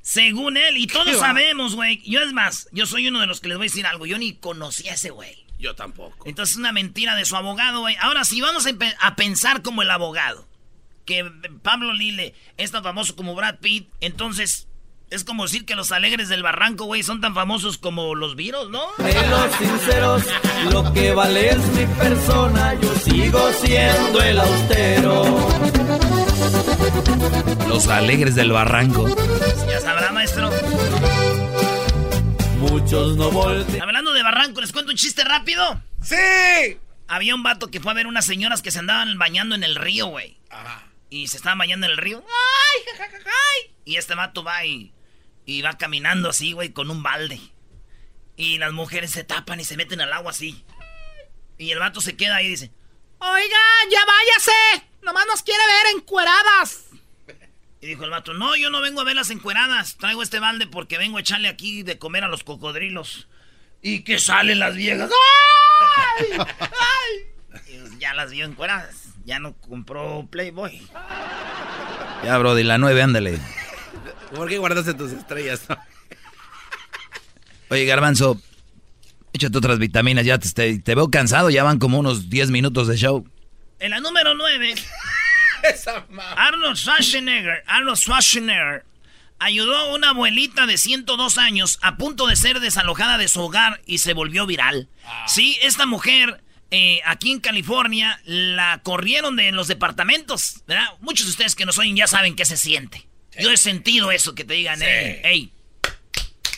Según 0.04 0.58
él, 0.58 0.76
y 0.76 0.86
todos 0.86 1.18
sabemos, 1.18 1.74
güey. 1.74 2.02
Yo 2.04 2.20
es 2.20 2.34
más, 2.34 2.68
yo 2.72 2.84
soy 2.84 3.08
uno 3.08 3.20
de 3.20 3.26
los 3.26 3.40
que 3.40 3.48
les 3.48 3.56
voy 3.56 3.66
a 3.66 3.70
decir 3.70 3.86
algo. 3.86 4.04
Yo 4.04 4.18
ni 4.18 4.34
conocí 4.34 4.86
a 4.88 4.94
ese 4.94 5.08
güey. 5.08 5.44
Yo 5.58 5.74
tampoco. 5.74 6.28
Entonces 6.28 6.52
es 6.52 6.58
una 6.58 6.72
mentira 6.72 7.16
de 7.16 7.24
su 7.24 7.36
abogado, 7.36 7.80
güey. 7.80 7.96
Ahora, 8.00 8.24
si 8.24 8.40
vamos 8.42 8.66
a, 8.66 9.16
pensar 9.16 9.62
como 9.62 9.80
el 9.80 9.90
abogado, 9.90 10.46
que 11.06 11.24
Pablo 11.62 11.94
Lile 11.94 12.34
es 12.58 12.70
tan 12.70 12.82
famoso 12.82 13.16
como 13.16 13.34
Brad 13.34 13.60
Pitt, 13.60 13.88
entonces 14.00 14.68
es 15.10 15.24
como 15.24 15.44
decir 15.44 15.64
que 15.64 15.74
los 15.74 15.92
alegres 15.92 16.28
del 16.28 16.42
barranco, 16.42 16.84
güey, 16.84 17.02
son 17.02 17.20
tan 17.20 17.34
famosos 17.34 17.78
como 17.78 18.14
los 18.14 18.36
viros, 18.36 18.70
¿no? 18.70 18.82
De 18.98 19.14
los 19.28 19.52
sinceros, 19.56 20.22
lo 20.70 20.92
que 20.92 21.12
vale 21.12 21.50
es 21.50 21.66
mi 21.68 21.86
persona, 21.86 22.74
yo 22.80 22.94
sigo 22.96 23.52
siendo 23.52 24.22
el 24.22 24.40
austero. 24.40 25.48
Los 27.68 27.88
alegres 27.88 28.34
del 28.34 28.52
barranco. 28.52 29.06
Ya 29.68 29.80
sabrá, 29.80 30.12
maestro. 30.12 30.50
Muchos 32.58 33.16
no 33.16 33.30
voltean. 33.30 33.82
Hablando 33.82 34.12
de 34.12 34.22
barranco, 34.22 34.60
¿les 34.60 34.72
cuento 34.72 34.90
un 34.90 34.96
chiste 34.96 35.22
rápido? 35.24 35.80
¡Sí! 36.02 36.78
Había 37.06 37.34
un 37.34 37.42
vato 37.42 37.68
que 37.68 37.80
fue 37.80 37.92
a 37.92 37.94
ver 37.94 38.06
unas 38.06 38.24
señoras 38.24 38.62
que 38.62 38.70
se 38.70 38.78
andaban 38.78 39.18
bañando 39.18 39.54
en 39.54 39.62
el 39.62 39.76
río, 39.76 40.06
güey. 40.06 40.36
Ajá. 40.50 40.82
Y 41.14 41.28
se 41.28 41.36
estaban 41.36 41.58
bañando 41.58 41.86
en 41.86 41.92
el 41.92 41.98
río. 41.98 42.24
¡Ay! 42.26 43.72
Y 43.84 43.98
este 43.98 44.16
vato 44.16 44.42
va 44.42 44.64
y, 44.64 44.92
y 45.46 45.62
va 45.62 45.78
caminando 45.78 46.28
así, 46.28 46.54
güey, 46.54 46.72
con 46.72 46.90
un 46.90 47.04
balde. 47.04 47.40
Y 48.36 48.58
las 48.58 48.72
mujeres 48.72 49.12
se 49.12 49.22
tapan 49.22 49.60
y 49.60 49.64
se 49.64 49.76
meten 49.76 50.00
al 50.00 50.12
agua 50.12 50.32
así. 50.32 50.64
Y 51.56 51.70
el 51.70 51.78
vato 51.78 52.00
se 52.00 52.16
queda 52.16 52.34
ahí 52.34 52.46
y 52.46 52.50
dice, 52.50 52.72
Oiga, 53.20 53.60
ya 53.92 54.00
váyase. 54.04 54.88
Nomás 55.02 55.24
nos 55.28 55.44
quiere 55.44 55.62
ver 55.64 55.94
encueradas. 55.94 56.86
Y 57.80 57.86
dijo 57.86 58.02
el 58.02 58.10
vato, 58.10 58.34
no, 58.34 58.56
yo 58.56 58.70
no 58.70 58.80
vengo 58.80 59.00
a 59.00 59.04
ver 59.04 59.14
las 59.14 59.30
encueradas. 59.30 59.96
Traigo 59.98 60.20
este 60.20 60.40
balde 60.40 60.66
porque 60.66 60.98
vengo 60.98 61.18
a 61.18 61.20
echarle 61.20 61.46
aquí 61.46 61.84
de 61.84 61.96
comer 61.96 62.24
a 62.24 62.28
los 62.28 62.42
cocodrilos. 62.42 63.28
Y 63.82 64.02
que 64.02 64.18
salen 64.18 64.58
las 64.58 64.74
viejas. 64.74 65.12
¡Ay! 66.18 66.38
¡Ay! 66.40 67.33
Ya 67.98 68.14
las 68.14 68.30
vio 68.30 68.44
encueradas. 68.44 69.08
Ya 69.24 69.38
no 69.38 69.54
compró 69.54 70.26
Playboy. 70.30 70.82
Ya, 72.24 72.36
bro, 72.38 72.54
de 72.54 72.64
la 72.64 72.78
nueve, 72.78 73.02
ándale. 73.02 73.38
¿Por 74.34 74.48
qué 74.48 74.58
guardaste 74.58 74.94
tus 74.94 75.12
estrellas? 75.12 75.62
Oye, 77.70 77.84
Garbanzo, 77.86 78.40
échate 79.32 79.58
otras 79.58 79.78
vitaminas. 79.78 80.24
Ya 80.24 80.38
te, 80.38 80.78
te 80.78 80.94
veo 80.94 81.10
cansado. 81.10 81.50
Ya 81.50 81.64
van 81.64 81.78
como 81.78 81.98
unos 81.98 82.28
10 82.30 82.50
minutos 82.50 82.88
de 82.88 82.96
show. 82.96 83.26
En 83.78 83.90
la 83.90 84.00
número 84.00 84.34
9, 84.34 84.74
Esa 85.62 86.06
ma- 86.10 86.32
Arnold 86.32 86.76
Schwarzenegger, 86.76 87.62
Arnold 87.66 87.98
Schwarzenegger 87.98 88.84
ayudó 89.40 89.76
a 89.76 89.92
una 89.94 90.10
abuelita 90.10 90.66
de 90.66 90.78
102 90.78 91.38
años 91.38 91.78
a 91.82 91.96
punto 91.96 92.26
de 92.26 92.36
ser 92.36 92.60
desalojada 92.60 93.18
de 93.18 93.28
su 93.28 93.40
hogar 93.42 93.80
y 93.84 93.98
se 93.98 94.14
volvió 94.14 94.46
viral. 94.46 94.88
Sí, 95.26 95.58
esta 95.62 95.86
mujer 95.86 96.42
eh, 96.70 97.00
aquí 97.04 97.30
en 97.30 97.40
California 97.40 98.20
la 98.24 98.80
corrieron 98.82 99.36
de 99.36 99.52
los 99.52 99.68
departamentos, 99.68 100.62
¿verdad? 100.66 100.88
Muchos 101.00 101.26
de 101.26 101.30
ustedes 101.30 101.54
que 101.54 101.66
nos 101.66 101.78
oyen 101.78 101.96
ya 101.96 102.06
saben 102.06 102.36
qué 102.36 102.44
se 102.44 102.56
siente. 102.56 103.06
Yo 103.38 103.50
he 103.50 103.56
sentido 103.56 104.12
eso, 104.12 104.34
que 104.34 104.44
te 104.44 104.54
digan, 104.54 104.80
hey, 104.80 105.20
hey, 105.24 105.52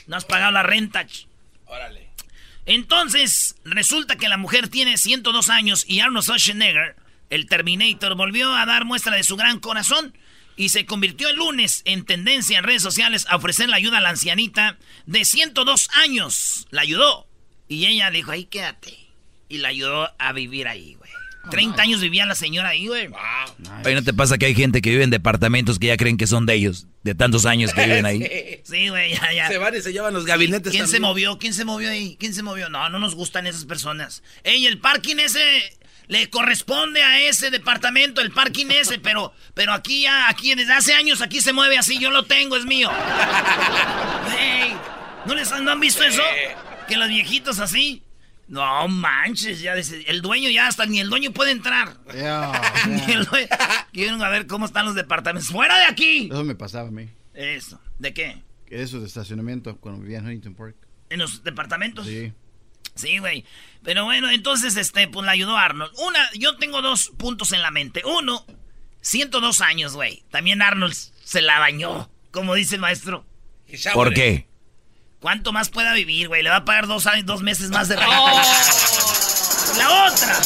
no 0.07 0.17
has 0.17 0.25
pagado 0.25 0.53
la 0.53 0.63
renta. 0.63 1.07
ch". 1.07 1.27
Órale. 1.67 2.11
Entonces, 2.67 3.57
resulta 3.65 4.17
que 4.17 4.29
la 4.29 4.37
mujer 4.37 4.69
tiene 4.69 4.99
102 4.99 5.51
años 5.51 5.85
y 5.89 6.01
Arnold 6.01 6.25
Schwarzenegger, 6.25 6.97
el 7.31 7.47
Terminator, 7.47 8.17
volvió 8.17 8.53
a 8.55 8.67
dar 8.67 8.85
muestra 8.85 9.17
de 9.17 9.23
su 9.23 9.37
gran 9.37 9.61
corazón 9.61 10.17
y 10.57 10.71
se 10.71 10.87
convirtió 10.87 11.29
el 11.29 11.37
lunes 11.37 11.83
en 11.85 12.05
tendencia 12.05 12.59
en 12.59 12.65
redes 12.65 12.83
sociales 12.83 13.27
a 13.29 13.37
ofrecer 13.37 13.69
la 13.69 13.77
ayuda 13.77 13.99
a 13.99 14.01
la 14.01 14.11
ancianita 14.11 14.79
de 15.07 15.25
102 15.25 15.89
años. 15.95 16.67
La 16.71 16.83
ayudó. 16.83 17.29
Y 17.69 17.87
ella 17.87 18.11
dijo, 18.11 18.33
ahí 18.33 18.45
quédate. 18.45 19.06
Y 19.49 19.59
la 19.59 19.69
ayudó 19.69 20.11
a 20.19 20.33
vivir 20.33 20.69
ahí, 20.69 20.95
güey. 20.95 21.11
30 21.51 21.81
años 21.81 22.01
vivía 22.01 22.27
la 22.27 22.35
señora 22.35 22.71
ahí, 22.71 22.87
güey. 22.87 23.09
Oye, 23.85 23.95
¿no 23.95 24.03
te 24.03 24.13
pasa 24.13 24.39
que 24.39 24.47
hay 24.47 24.55
gente 24.55 24.83
que 24.83 24.91
vive 24.91 25.05
en 25.05 25.11
departamentos 25.11 25.79
que 25.79 25.89
ya 25.89 25.97
creen 25.97 26.17
que 26.17 26.27
son 26.27 26.47
de 26.47 26.55
ellos? 26.55 26.87
De 27.03 27.15
tantos 27.15 27.47
años 27.47 27.73
que 27.73 27.85
viven 27.85 28.07
ahí. 28.07 28.61
Sí, 28.65 28.89
güey, 28.89 29.15
ya, 29.15 29.33
ya. 29.33 29.49
Se 29.49 29.59
van 29.59 29.77
y 29.77 29.81
se 29.81 29.93
llevan 29.93 30.13
los 30.13 30.27
gabinetes 30.27 30.73
¿Quién 30.73 30.89
se 30.89 30.99
movió? 30.99 31.39
¿Quién 31.39 31.55
se 31.55 31.65
movió 31.65 31.89
ahí? 31.89 32.17
¿Quién 32.19 32.35
se 32.35 32.43
movió? 32.43 32.69
No, 32.69 32.89
no 32.89 32.99
nos 32.99 33.15
gustan 33.15 33.47
esas 33.47 33.65
personas. 33.65 34.25
Ey, 34.43 34.67
el 34.67 34.79
parking 34.79 35.17
ese 35.19 35.41
le 36.09 36.29
corresponde 36.31 37.03
a 37.03 37.21
ese 37.21 37.51
departamento, 37.51 38.21
el 38.21 38.33
parking 38.33 38.67
ese, 38.71 38.99
pero, 39.03 39.33
pero 39.55 39.73
aquí 39.73 40.03
ya, 40.03 40.29
aquí 40.29 40.55
desde 40.55 40.73
hace 40.73 40.95
años 40.95 41.21
aquí 41.23 41.41
se 41.41 41.53
mueve 41.53 41.79
así, 41.79 41.99
yo 41.99 42.11
lo 42.11 42.25
tengo, 42.25 42.57
es 42.57 42.65
mío. 42.65 42.91
Ey, 44.39 44.73
¿no 45.27 45.35
les 45.35 45.53
han, 45.53 45.65
no 45.65 45.71
han 45.71 45.81
visto 45.81 46.03
eso? 46.03 46.23
Que 46.89 46.97
los 46.97 47.09
viejitos 47.09 47.61
así. 47.61 48.03
No 48.49 48.87
manches, 48.89 49.61
ya 49.61 49.75
dice, 49.75 50.05
el 50.07 50.23
dueño 50.23 50.49
ya 50.51 50.69
hasta 50.69 50.87
ni 50.87 51.01
el 51.01 51.09
dueño 51.11 51.33
puede 51.33 51.51
entrar. 51.51 51.97
Ya, 52.15 52.53
Ni 52.89 52.99
ya. 53.01 53.07
el 53.15 53.25
dueño- 53.27 53.49
Quieren 53.93 54.23
a 54.23 54.29
ver 54.29 54.47
cómo 54.47 54.67
están 54.67 54.87
los 54.87 54.95
departamentos. 54.95 55.51
¡Fuera 55.51 55.79
de 55.79 55.85
aquí! 55.87 56.29
Eso 56.31 56.45
me 56.45 56.55
pasaba 56.55 56.89
a 56.89 56.93
mí. 56.93 57.09
Eso. 57.35 57.81
¿De 57.99 58.15
qué? 58.15 58.43
Eso 58.69 59.01
de 59.01 59.07
estacionamiento 59.07 59.77
cuando 59.79 60.01
vivía 60.03 60.19
en 60.19 60.27
Huntington 60.27 60.55
Park. 60.55 60.77
¿En 61.11 61.19
los 61.21 61.43
departamentos? 61.45 62.07
Sí. 62.07 62.33
Sí, 62.95 63.19
güey. 63.19 63.45
Pero 63.83 64.05
bueno, 64.05 64.31
entonces, 64.31 64.77
este, 64.77 65.07
pues 65.09 65.27
la 65.27 65.33
ayudó 65.33 65.57
Arnold. 65.57 65.93
Una, 65.99 66.31
yo 66.33 66.57
tengo 66.57 66.81
dos 66.83 67.11
puntos 67.19 67.53
en 67.53 67.63
la 67.63 67.71
mente. 67.71 68.03
Uno, 68.05 68.45
102 69.03 69.61
años, 69.61 69.95
güey. 69.95 70.23
También 70.31 70.63
Arnold 70.63 70.95
se 70.95 71.43
la 71.43 71.59
bañó, 71.59 72.11
como 72.31 72.55
dice 72.55 72.77
el 72.77 72.81
maestro. 72.81 73.27
¿Por 73.93 74.15
qué? 74.15 74.47
¿Cuánto 75.21 75.53
más 75.53 75.71
pueda 75.71 75.93
vivir, 75.95 76.29
güey? 76.29 76.43
Le 76.43 76.51
va 76.51 76.57
a 76.57 76.65
pagar 76.65 76.87
dos, 76.87 77.07
años- 77.07 77.27
dos 77.27 77.43
meses 77.43 77.71
más 77.71 77.89
de 77.89 77.97
renta. 77.97 78.15
La 79.79 80.05
otra. 80.07 80.37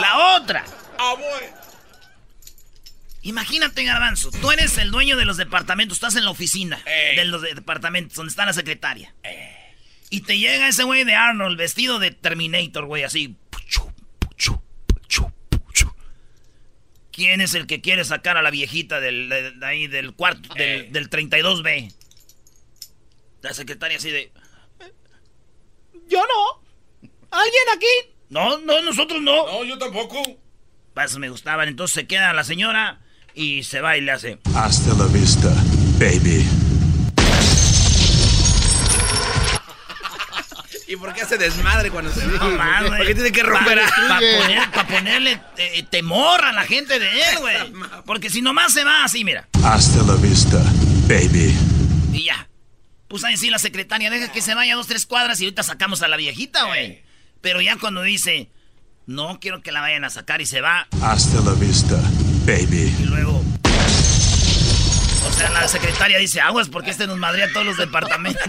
La 0.00 0.36
otra. 0.36 0.64
Ah, 0.98 1.14
güey. 1.16 1.50
Imagínate, 3.24 3.84
Garbanzo, 3.84 4.30
tú 4.32 4.50
eres 4.50 4.76
el 4.78 4.90
dueño 4.90 5.16
de 5.16 5.24
los 5.24 5.36
departamentos, 5.36 5.96
estás 5.98 6.16
en 6.16 6.24
la 6.24 6.30
oficina 6.32 6.80
Ey. 6.86 7.14
de 7.16 7.24
los 7.26 7.40
de- 7.40 7.54
departamentos, 7.54 8.16
donde 8.16 8.30
está 8.30 8.44
la 8.44 8.52
secretaria. 8.52 9.14
Y 10.10 10.22
te 10.22 10.38
llega 10.38 10.66
ese 10.68 10.82
güey 10.82 11.04
de 11.04 11.14
Arnold 11.14 11.56
vestido 11.56 11.98
de 12.00 12.10
Terminator, 12.10 12.86
güey, 12.86 13.04
así. 13.04 13.36
Puchu, 13.50 13.92
puchu, 14.18 14.60
puchu, 14.88 15.32
puchu. 15.50 15.92
¿Quién 17.12 17.40
es 17.40 17.54
el 17.54 17.66
que 17.68 17.80
quiere 17.80 18.04
sacar 18.04 18.36
a 18.36 18.42
la 18.42 18.50
viejita 18.50 18.98
del, 18.98 19.28
de, 19.28 19.52
de 19.52 19.66
ahí, 19.66 19.86
del 19.86 20.14
cuarto, 20.14 20.52
del 20.54 21.08
32B? 21.08 21.92
La 23.42 23.52
secretaria 23.52 23.98
así 23.98 24.10
de... 24.10 24.32
Yo 26.08 26.20
no. 26.20 27.08
¿Alguien 27.30 27.62
aquí? 27.74 28.14
No, 28.28 28.58
no, 28.58 28.80
nosotros 28.82 29.20
no. 29.20 29.46
No, 29.46 29.64
yo 29.64 29.78
tampoco. 29.78 30.22
Eso 30.96 31.18
me 31.18 31.28
gustaban. 31.28 31.68
Entonces 31.68 31.94
se 31.94 32.06
queda 32.06 32.32
la 32.32 32.44
señora 32.44 33.00
y 33.34 33.64
se 33.64 33.80
va 33.80 33.96
y 33.96 34.00
le 34.00 34.12
hace. 34.12 34.38
Hasta 34.54 34.94
la 34.94 35.06
vista, 35.06 35.48
baby. 35.98 36.46
¿Y 40.86 40.96
por 40.96 41.14
qué 41.14 41.22
hace 41.22 41.38
desmadre 41.38 41.90
cuando 41.90 42.12
se 42.12 42.24
No 42.26 42.50
más, 42.50 42.86
güey. 42.86 42.98
¿Por 42.98 43.06
qué 43.06 43.14
tiene 43.14 43.32
que 43.32 43.42
romper 43.42 43.80
Para 43.80 44.16
a... 44.16 44.20
poner, 44.40 44.70
pa 44.70 44.86
ponerle 44.86 45.40
eh, 45.56 45.82
temor 45.90 46.44
a 46.44 46.52
la 46.52 46.62
gente 46.64 46.98
de 46.98 47.08
él, 47.08 47.38
güey. 47.40 47.56
Porque 48.06 48.28
si 48.28 48.42
nomás 48.42 48.72
se 48.74 48.84
va 48.84 49.02
así, 49.02 49.24
mira. 49.24 49.48
Hasta 49.64 50.02
la 50.04 50.14
vista, 50.16 50.58
baby. 51.08 51.56
Y 52.12 52.24
ya. 52.24 52.46
Pues 53.12 53.22
ahí 53.24 53.36
sí 53.36 53.50
la 53.50 53.58
secretaria 53.58 54.08
deja 54.08 54.32
que 54.32 54.40
se 54.40 54.54
vaya 54.54 54.74
dos, 54.74 54.86
tres 54.86 55.04
cuadras 55.04 55.38
y 55.38 55.44
ahorita 55.44 55.62
sacamos 55.62 56.00
a 56.00 56.08
la 56.08 56.16
viejita, 56.16 56.64
güey. 56.64 57.02
Pero 57.42 57.60
ya 57.60 57.76
cuando 57.76 58.00
dice, 58.00 58.48
no 59.04 59.38
quiero 59.38 59.60
que 59.60 59.70
la 59.70 59.82
vayan 59.82 60.02
a 60.04 60.08
sacar 60.08 60.40
y 60.40 60.46
se 60.46 60.62
va, 60.62 60.88
Hasta 61.02 61.42
la 61.42 61.52
vista, 61.52 62.00
baby. 62.46 62.90
y 63.00 63.04
luego. 63.04 63.44
O 65.28 65.32
sea, 65.34 65.50
la 65.50 65.68
secretaria 65.68 66.16
dice, 66.16 66.40
aguas 66.40 66.70
porque 66.70 66.88
este 66.88 67.06
nos 67.06 67.18
madría 67.18 67.52
todos 67.52 67.66
los 67.66 67.76
departamentos. 67.76 68.42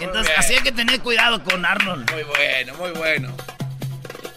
Entonces, 0.00 0.32
así 0.38 0.54
hay 0.54 0.62
que 0.62 0.70
tener 0.70 1.00
cuidado 1.00 1.42
con 1.42 1.64
Arnold. 1.64 2.08
Muy 2.12 2.22
bueno, 2.22 2.74
muy 2.74 2.90
bueno. 2.92 3.36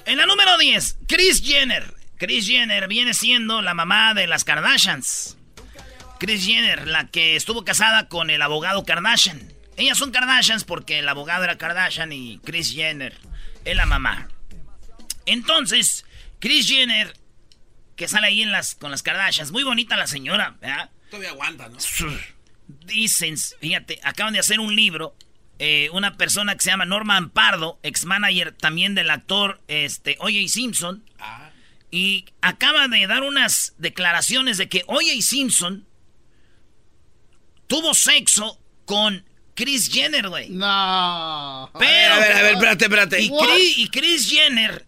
En 0.07 0.17
la 0.17 0.25
número 0.25 0.57
10, 0.57 0.97
Chris 1.07 1.43
Jenner. 1.43 1.93
Chris 2.17 2.47
Jenner 2.47 2.87
viene 2.87 3.13
siendo 3.13 3.61
la 3.61 3.75
mamá 3.75 4.15
de 4.15 4.25
las 4.25 4.43
Kardashians. 4.43 5.37
Chris 6.21 6.45
Jenner, 6.45 6.87
la 6.87 7.07
que 7.07 7.35
estuvo 7.35 7.65
casada 7.65 8.07
con 8.07 8.29
el 8.29 8.43
abogado 8.43 8.85
Kardashian. 8.85 9.51
Ellas 9.75 9.97
son 9.97 10.11
Kardashians 10.11 10.65
porque 10.65 10.99
el 10.99 11.09
abogado 11.09 11.45
era 11.45 11.57
Kardashian 11.57 12.11
y 12.13 12.37
Chris 12.45 12.71
Jenner 12.73 13.17
es 13.65 13.75
la 13.75 13.87
mamá. 13.87 14.29
Entonces, 15.25 16.05
Chris 16.37 16.67
Jenner, 16.67 17.17
que 17.95 18.07
sale 18.07 18.27
ahí 18.27 18.43
en 18.43 18.51
las, 18.51 18.75
con 18.75 18.91
las 18.91 19.01
Kardashians, 19.01 19.51
muy 19.51 19.63
bonita 19.63 19.97
la 19.97 20.05
señora, 20.05 20.57
¿verdad? 20.61 20.91
Todavía 21.09 21.31
aguanta, 21.31 21.69
¿no? 21.69 21.79
Dicen, 22.85 23.35
fíjate, 23.59 23.99
acaban 24.03 24.33
de 24.33 24.41
hacer 24.41 24.59
un 24.59 24.75
libro. 24.75 25.15
eh, 25.57 25.89
una 25.91 26.17
persona 26.17 26.53
que 26.53 26.61
se 26.61 26.69
llama 26.69 26.85
Norman 26.85 27.31
Pardo, 27.31 27.79
ex 27.81 28.05
manager 28.05 28.51
también 28.51 28.93
del 28.93 29.09
actor 29.09 29.59
este, 29.67 30.17
O.J. 30.19 30.49
Simpson. 30.49 31.03
Y 31.89 32.25
acaba 32.41 32.87
de 32.87 33.07
dar 33.07 33.23
unas 33.23 33.73
declaraciones 33.79 34.59
de 34.59 34.69
que 34.69 34.83
O.J. 34.85 35.19
Simpson 35.21 35.87
tuvo 37.71 37.93
sexo 37.93 38.59
con 38.83 39.23
Chris 39.55 39.89
Jenner, 39.89 40.27
güey. 40.27 40.49
No. 40.49 41.71
Pero. 41.79 42.13
A 42.13 42.19
ver, 42.19 42.31
a 42.33 42.41
ver, 42.41 42.53
espérate, 42.55 42.83
espérate. 42.83 43.21
Y 43.21 43.87
Chris, 43.89 44.27
y 44.27 44.35
Jenner 44.35 44.85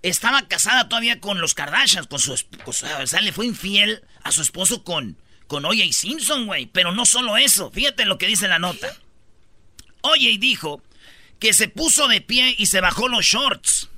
estaba 0.00 0.48
casada 0.48 0.88
todavía 0.88 1.20
con 1.20 1.42
los 1.42 1.52
Kardashians, 1.52 2.06
con 2.06 2.18
su 2.18 2.32
esposo. 2.32 2.86
O 3.02 3.06
sea, 3.06 3.20
le 3.20 3.32
fue 3.32 3.44
infiel 3.44 4.02
a 4.22 4.32
su 4.32 4.40
esposo 4.40 4.82
con, 4.82 5.18
con 5.46 5.66
O.J. 5.66 5.92
Simpson, 5.92 6.46
güey. 6.46 6.64
Pero 6.64 6.92
no 6.92 7.04
solo 7.04 7.36
eso. 7.36 7.70
Fíjate 7.70 8.06
lo 8.06 8.16
que 8.16 8.28
dice 8.28 8.48
la 8.48 8.58
nota. 8.58 8.96
O.J. 10.00 10.38
dijo 10.38 10.82
que 11.38 11.52
se 11.52 11.68
puso 11.68 12.08
de 12.08 12.22
pie 12.22 12.54
y 12.56 12.64
se 12.64 12.80
bajó 12.80 13.08
los 13.08 13.26
shorts. 13.26 13.90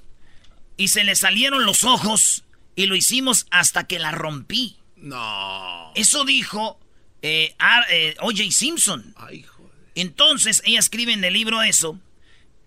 Y 0.76 0.88
se 0.88 1.04
le 1.04 1.14
salieron 1.14 1.66
los 1.66 1.84
ojos 1.84 2.42
Y 2.74 2.86
lo 2.86 2.96
hicimos 2.96 3.46
hasta 3.52 3.84
que 3.84 4.00
la 4.00 4.10
rompí. 4.10 4.76
No. 4.96 5.92
Eso 5.94 6.24
dijo 6.24 6.80
eh, 7.24 7.56
eh 7.90 8.16
O.J. 8.20 8.50
Simpson. 8.50 9.14
Ay, 9.16 9.46
Entonces, 9.94 10.62
ella 10.64 10.78
escribe 10.78 11.12
en 11.12 11.24
el 11.24 11.32
libro 11.32 11.62
eso. 11.62 11.98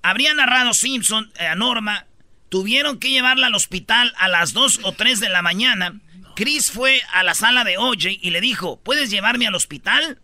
Habría 0.02 0.34
narrado 0.34 0.74
Simpson 0.74 1.32
eh, 1.40 1.46
a 1.46 1.56
Norma. 1.56 2.08
Tuvieron 2.50 2.98
que 2.98 3.12
llevarla 3.12 3.48
al 3.48 3.56
hospital 3.56 4.14
a 4.18 4.28
las 4.28 4.54
2 4.54 4.80
o 4.84 4.94
3 4.94 5.20
de 5.20 5.30
la 5.30 5.42
mañana. 5.42 6.00
Chris 6.36 6.72
fue 6.72 7.02
a 7.14 7.24
la 7.24 7.36
sala 7.36 7.64
de 7.64 7.78
O.J. 7.78 8.10
y 8.22 8.32
le 8.32 8.42
dijo, 8.42 8.80
¿puedes 8.82 9.12
llevarme 9.12 9.48
al 9.48 9.56
hospital? 9.56 10.20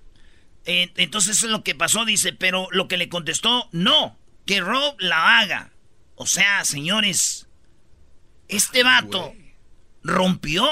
Eh, 0.65 0.91
entonces 0.95 1.43
es 1.43 1.49
lo 1.49 1.63
que 1.63 1.75
pasó, 1.75 2.05
dice, 2.05 2.33
pero 2.33 2.67
lo 2.71 2.87
que 2.87 2.97
le 2.97 3.09
contestó, 3.09 3.67
no, 3.71 4.17
que 4.45 4.61
Rob 4.61 4.95
la 4.99 5.39
haga. 5.39 5.71
O 6.15 6.25
sea, 6.25 6.63
señores, 6.65 7.47
este 8.47 8.83
vato 8.83 9.35
rompió. 10.03 10.67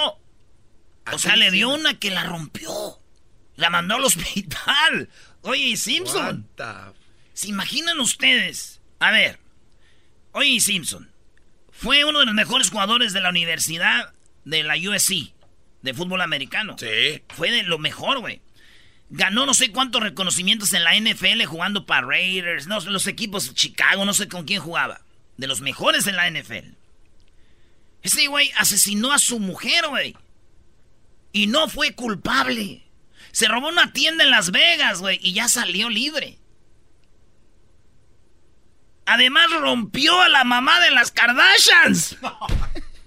O 1.12 1.18
sea, 1.20 1.36
le 1.36 1.52
dio 1.52 1.70
una 1.70 2.00
que 2.00 2.10
la 2.10 2.24
rompió. 2.24 3.01
La 3.62 3.70
mandó 3.70 3.94
al 3.94 4.04
hospital. 4.06 5.08
Oye, 5.44 5.78
Simpson. 5.78 6.50
¿Se 7.34 7.48
imaginan 7.48 8.00
ustedes? 8.00 8.82
A 8.98 9.12
ver. 9.12 9.40
Oye, 10.32 10.60
Simpson. 10.60 11.12
Fue 11.70 12.04
uno 12.04 12.22
de 12.22 12.26
los 12.26 12.34
mejores 12.34 12.72
jugadores 12.72 13.14
de 13.14 13.22
la 13.22 13.30
universidad 13.30 14.14
de 14.46 14.64
la 14.64 14.74
USC. 14.78 15.32
De 15.84 15.94
fútbol 15.94 16.22
americano. 16.22 16.76
Sí. 16.80 17.22
Fue 17.30 17.52
de 17.52 17.62
lo 17.62 17.78
mejor, 17.78 18.20
güey. 18.20 18.42
Ganó 19.12 19.46
no 19.46 19.54
sé 19.54 19.72
cuántos 19.72 20.02
reconocimientos 20.02 20.74
en 20.74 20.84
la 20.84 20.96
NFL 20.96 21.44
jugando 21.46 21.86
para 21.86 22.08
Raiders. 22.08 22.66
No, 22.66 22.80
los 22.80 23.06
equipos 23.06 23.54
Chicago, 23.54 24.06
no 24.06 24.16
sé 24.16 24.28
con 24.28 24.46
quién 24.46 24.60
jugaba. 24.60 25.02
De 25.38 25.46
los 25.46 25.62
mejores 25.62 26.08
en 26.08 26.16
la 26.16 26.32
NFL. 26.32 26.74
Ese 28.02 28.26
güey 28.26 28.52
asesinó 28.58 29.12
a 29.12 29.20
su 29.20 29.40
mujer, 29.40 29.88
güey. 29.88 30.16
Y 31.32 31.46
no 31.46 31.70
fue 31.70 31.94
culpable. 31.94 32.84
Se 33.32 33.48
robó 33.48 33.70
una 33.70 33.94
tienda 33.94 34.24
en 34.24 34.32
Las 34.32 34.52
Vegas, 34.52 35.00
güey, 35.00 35.20
y 35.22 35.34
ya 35.34 35.48
salió 35.48 35.90
libre. 35.90 36.38
Además 39.06 39.48
rompió 39.60 40.22
a 40.22 40.30
la 40.30 40.44
mamá 40.44 40.80
de 40.80 40.92
las 40.92 41.12
Kardashians. 41.12 42.18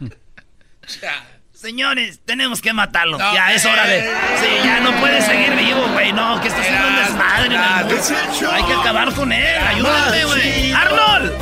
Señores, 1.65 2.21
tenemos 2.27 2.61
que 2.61 2.75
matarlo. 2.75 3.17
ya 3.17 3.55
es 3.55 3.65
hora 3.65 3.87
de. 3.87 4.03
Sí, 4.03 4.47
ya 4.63 4.81
no 4.81 4.93
puede 5.01 5.23
seguir 5.23 5.55
vivo, 5.57 5.89
güey. 5.95 6.13
No, 6.13 6.39
que 6.43 6.49
está 6.49 6.61
haciendo 6.61 6.89
un 6.89 6.97
desmadre. 6.97 7.57
Hay 7.57 8.65
que 8.65 8.73
acabar 8.75 9.15
con 9.15 9.33
él. 9.33 9.63
Ayúdame, 9.63 10.25
güey. 10.27 10.73
¡Arnold! 10.73 11.33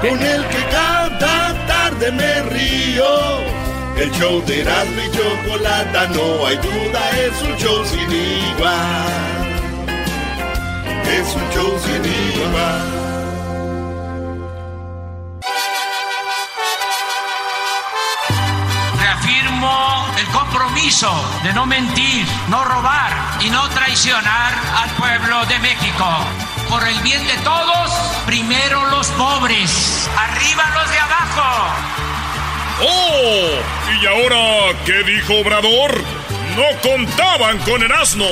Con 0.00 0.22
el 0.22 0.46
que 0.48 0.64
canta 0.70 1.66
tarde 1.66 2.12
me 2.12 2.42
río. 2.42 3.69
El 3.96 4.10
show 4.12 4.42
de 4.46 4.62
Erasmo 4.62 5.00
y 5.02 5.10
Chocolata, 5.10 6.06
no 6.08 6.46
hay 6.46 6.56
duda, 6.56 7.10
es 7.18 7.42
un 7.42 7.56
show 7.56 7.84
sin 7.84 8.10
igual. 8.10 9.48
Es 11.06 11.34
un 11.34 11.50
show 11.50 11.78
sin 11.84 12.04
igual. 12.04 13.00
el 20.20 20.26
compromiso 20.28 21.10
de 21.42 21.52
no 21.52 21.66
mentir, 21.66 22.26
no 22.48 22.64
robar 22.64 23.12
y 23.40 23.50
no 23.50 23.68
traicionar 23.70 24.52
al 24.76 24.90
pueblo 24.90 25.44
de 25.46 25.58
México. 25.60 26.06
Por 26.68 26.86
el 26.86 26.98
bien 27.00 27.26
de 27.26 27.36
todos, 27.38 27.90
primero 28.26 28.86
los 28.86 29.08
pobres, 29.08 30.08
arriba 30.16 30.64
los 30.74 30.90
de 30.90 30.98
abajo. 30.98 32.09
¡Oh! 32.82 33.50
¿Y 34.00 34.06
ahora 34.06 34.78
qué 34.84 35.02
dijo 35.04 35.40
Obrador? 35.40 36.02
No 36.56 36.80
contaban 36.82 37.58
con 37.58 37.82
el 37.82 37.92
asno. 37.92 38.26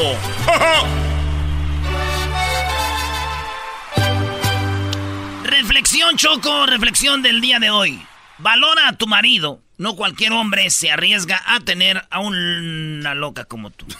reflexión, 5.45 6.17
Choco, 6.17 6.67
reflexión 6.67 7.23
del 7.23 7.41
día 7.41 7.59
de 7.59 7.71
hoy. 7.71 8.03
Valora 8.39 8.89
a 8.89 8.93
tu 8.93 9.07
marido 9.07 9.61
no 9.79 9.95
cualquier 9.95 10.33
hombre 10.33 10.69
se 10.71 10.91
arriesga 10.91 11.41
a 11.47 11.61
tener 11.61 12.05
a 12.11 12.19
una 12.19 13.15
loca 13.15 13.45
como 13.45 13.71
tú. 13.71 13.87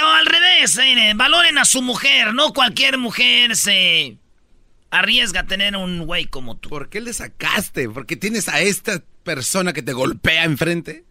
o 0.00 0.06
al 0.06 0.26
revés, 0.26 0.78
eh, 0.78 1.12
valoren 1.14 1.58
a 1.58 1.66
su 1.66 1.82
mujer. 1.82 2.32
No 2.32 2.52
cualquier 2.54 2.96
mujer 2.98 3.56
se 3.56 4.16
arriesga 4.90 5.40
a 5.40 5.46
tener 5.46 5.76
un 5.76 6.06
güey 6.06 6.26
como 6.26 6.56
tú. 6.56 6.68
¿Por 6.68 6.88
qué 6.88 7.00
le 7.00 7.12
sacaste? 7.12 7.88
Porque 7.88 8.16
tienes 8.16 8.48
a 8.48 8.60
esta 8.60 9.02
persona 9.22 9.72
que 9.72 9.82
te 9.82 9.92
golpea 9.92 10.44
enfrente, 10.44 11.04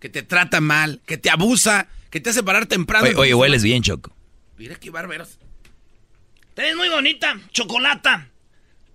que 0.00 0.08
te 0.08 0.22
trata 0.22 0.60
mal, 0.60 1.00
que 1.06 1.18
te 1.18 1.30
abusa, 1.30 1.88
que 2.10 2.20
te 2.20 2.30
hace 2.30 2.42
parar 2.42 2.66
temprano. 2.66 3.06
Oye, 3.16 3.34
hueles 3.34 3.62
bien, 3.62 3.82
Choco. 3.82 4.14
Mira 4.56 4.76
qué 4.76 4.90
bárbaros. 4.90 5.38
Te 6.54 6.62
ves 6.62 6.76
muy 6.76 6.88
bonita, 6.88 7.36
chocolata. 7.52 8.28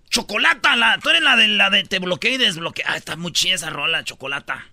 Chocolata, 0.08 0.74
la, 0.74 0.98
tú 0.98 1.10
eres 1.10 1.22
la 1.22 1.36
de 1.36 1.46
la 1.48 1.70
de 1.70 1.84
te 1.84 1.98
bloqueo 1.98 2.34
y 2.34 2.38
desbloqueo. 2.38 2.84
Ah, 2.88 2.96
está 2.96 3.16
muy 3.16 3.32
chida 3.32 3.54
esa 3.54 3.70
rola, 3.70 4.02
chocolata. 4.02 4.66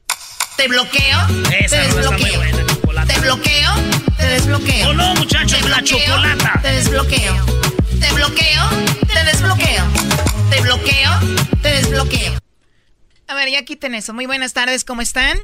¿Te 0.55 0.67
bloqueo? 0.67 1.19
Esa 1.59 1.81
te 1.81 1.87
desbloqueo. 1.87 2.41
¿Te 3.05 3.19
bloqueo? 3.19 3.73
Te 4.17 4.25
desbloqueo. 4.25 4.89
Oh 4.89 4.93
no, 4.93 5.13
muchachos, 5.15 5.61
la 5.69 5.83
chocolata. 5.83 6.59
Te 6.63 6.69
desbloqueo. 6.69 7.45
Te 7.99 8.13
bloqueo, 8.13 8.63
te 9.07 9.23
desbloqueo. 9.23 9.83
Te 10.49 10.61
bloqueo, 10.61 11.11
te 11.61 11.69
desbloqueo. 11.69 12.37
A 13.27 13.35
ver, 13.35 13.49
ya 13.49 13.65
quiten 13.65 13.95
eso. 13.95 14.13
Muy 14.13 14.25
buenas 14.25 14.53
tardes, 14.53 14.83
¿cómo 14.83 15.01
están? 15.01 15.37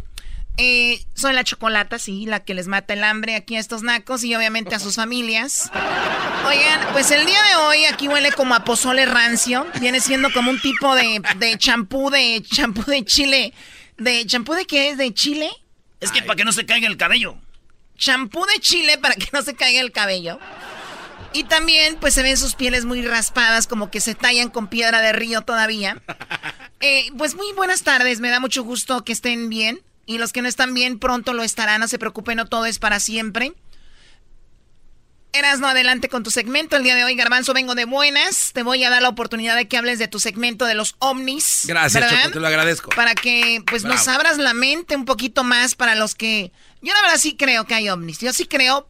Eh, 0.57 1.03
soy 1.15 1.33
la 1.33 1.43
chocolata, 1.43 1.97
sí, 1.97 2.25
la 2.27 2.41
que 2.41 2.53
les 2.53 2.67
mata 2.67 2.93
el 2.93 3.03
hambre 3.03 3.35
aquí 3.35 3.55
a 3.55 3.59
estos 3.59 3.81
nacos 3.81 4.23
y 4.23 4.35
obviamente 4.35 4.75
a 4.75 4.79
sus 4.79 4.95
familias. 4.95 5.71
Oigan, 6.45 6.87
pues 6.91 7.09
el 7.11 7.25
día 7.25 7.41
de 7.43 7.55
hoy 7.55 7.85
aquí 7.85 8.07
huele 8.07 8.31
como 8.31 8.53
a 8.53 8.63
pozole 8.63 9.05
rancio. 9.05 9.65
Viene 9.79 9.99
siendo 9.99 10.31
como 10.31 10.51
un 10.51 10.61
tipo 10.61 10.93
de 10.95 11.21
champú 11.57 12.11
de 12.11 12.43
champú 12.43 12.83
de, 12.83 13.03
chile. 13.03 13.53
¿De 13.97 14.25
champú 14.25 14.53
de 14.53 14.65
qué 14.65 14.89
es? 14.89 14.97
¿De 14.97 15.13
chile? 15.13 15.49
Es 15.99 16.11
que 16.11 16.21
para 16.21 16.35
que 16.35 16.45
no 16.45 16.51
se 16.51 16.65
caiga 16.65 16.87
el 16.87 16.97
cabello. 16.97 17.35
Champú 17.97 18.45
de 18.45 18.59
chile 18.59 18.97
para 18.97 19.15
que 19.15 19.27
no 19.31 19.41
se 19.41 19.55
caiga 19.55 19.81
el 19.81 19.91
cabello. 19.91 20.39
Y 21.33 21.45
también, 21.45 21.97
pues 21.99 22.13
se 22.13 22.23
ven 22.23 22.37
sus 22.37 22.55
pieles 22.55 22.85
muy 22.85 23.01
raspadas, 23.01 23.67
como 23.67 23.89
que 23.89 23.99
se 23.99 24.15
tallan 24.15 24.49
con 24.49 24.67
piedra 24.67 25.01
de 25.01 25.13
río 25.13 25.41
todavía. 25.41 26.01
Eh, 26.85 27.09
pues 27.17 27.33
muy 27.35 27.49
buenas 27.53 27.83
tardes, 27.83 28.19
me 28.19 28.29
da 28.29 28.41
mucho 28.41 28.61
gusto 28.61 29.05
que 29.05 29.13
estén 29.13 29.47
bien. 29.47 29.79
Y 30.05 30.17
los 30.17 30.33
que 30.33 30.41
no 30.41 30.49
están 30.49 30.73
bien 30.73 30.99
pronto 30.99 31.31
lo 31.31 31.41
estarán, 31.41 31.79
no 31.79 31.87
se 31.87 31.97
preocupen, 31.97 32.35
no 32.35 32.45
todo 32.45 32.65
es 32.65 32.77
para 32.77 32.99
siempre. 32.99 33.53
Eras 35.31 35.59
no 35.61 35.67
adelante 35.67 36.09
con 36.09 36.23
tu 36.23 36.29
segmento. 36.29 36.75
El 36.75 36.83
día 36.83 36.95
de 36.95 37.05
hoy, 37.05 37.15
Garbanzo, 37.15 37.53
vengo 37.53 37.73
de 37.73 37.85
buenas. 37.85 38.51
Te 38.53 38.61
voy 38.61 38.83
a 38.83 38.89
dar 38.89 39.01
la 39.01 39.09
oportunidad 39.09 39.55
de 39.55 39.67
que 39.67 39.77
hables 39.77 39.97
de 39.97 40.07
tu 40.07 40.19
segmento 40.19 40.65
de 40.65 40.75
los 40.75 40.95
ovnis. 40.99 41.63
Gracias, 41.65 42.07
Choco, 42.07 42.33
te 42.33 42.39
lo 42.39 42.47
agradezco. 42.47 42.89
Para 42.89 43.15
que 43.15 43.63
pues 43.65 43.83
nos 43.83 44.07
abras 44.09 44.37
la 44.37 44.53
mente 44.53 44.95
un 44.95 45.05
poquito 45.05 45.43
más 45.45 45.73
para 45.73 45.95
los 45.95 46.13
que. 46.13 46.51
Yo 46.81 46.93
la 46.93 47.01
verdad 47.01 47.17
sí 47.17 47.35
creo 47.35 47.65
que 47.65 47.73
hay 47.73 47.89
ovnis. 47.89 48.19
Yo 48.19 48.33
sí 48.33 48.45
creo, 48.45 48.87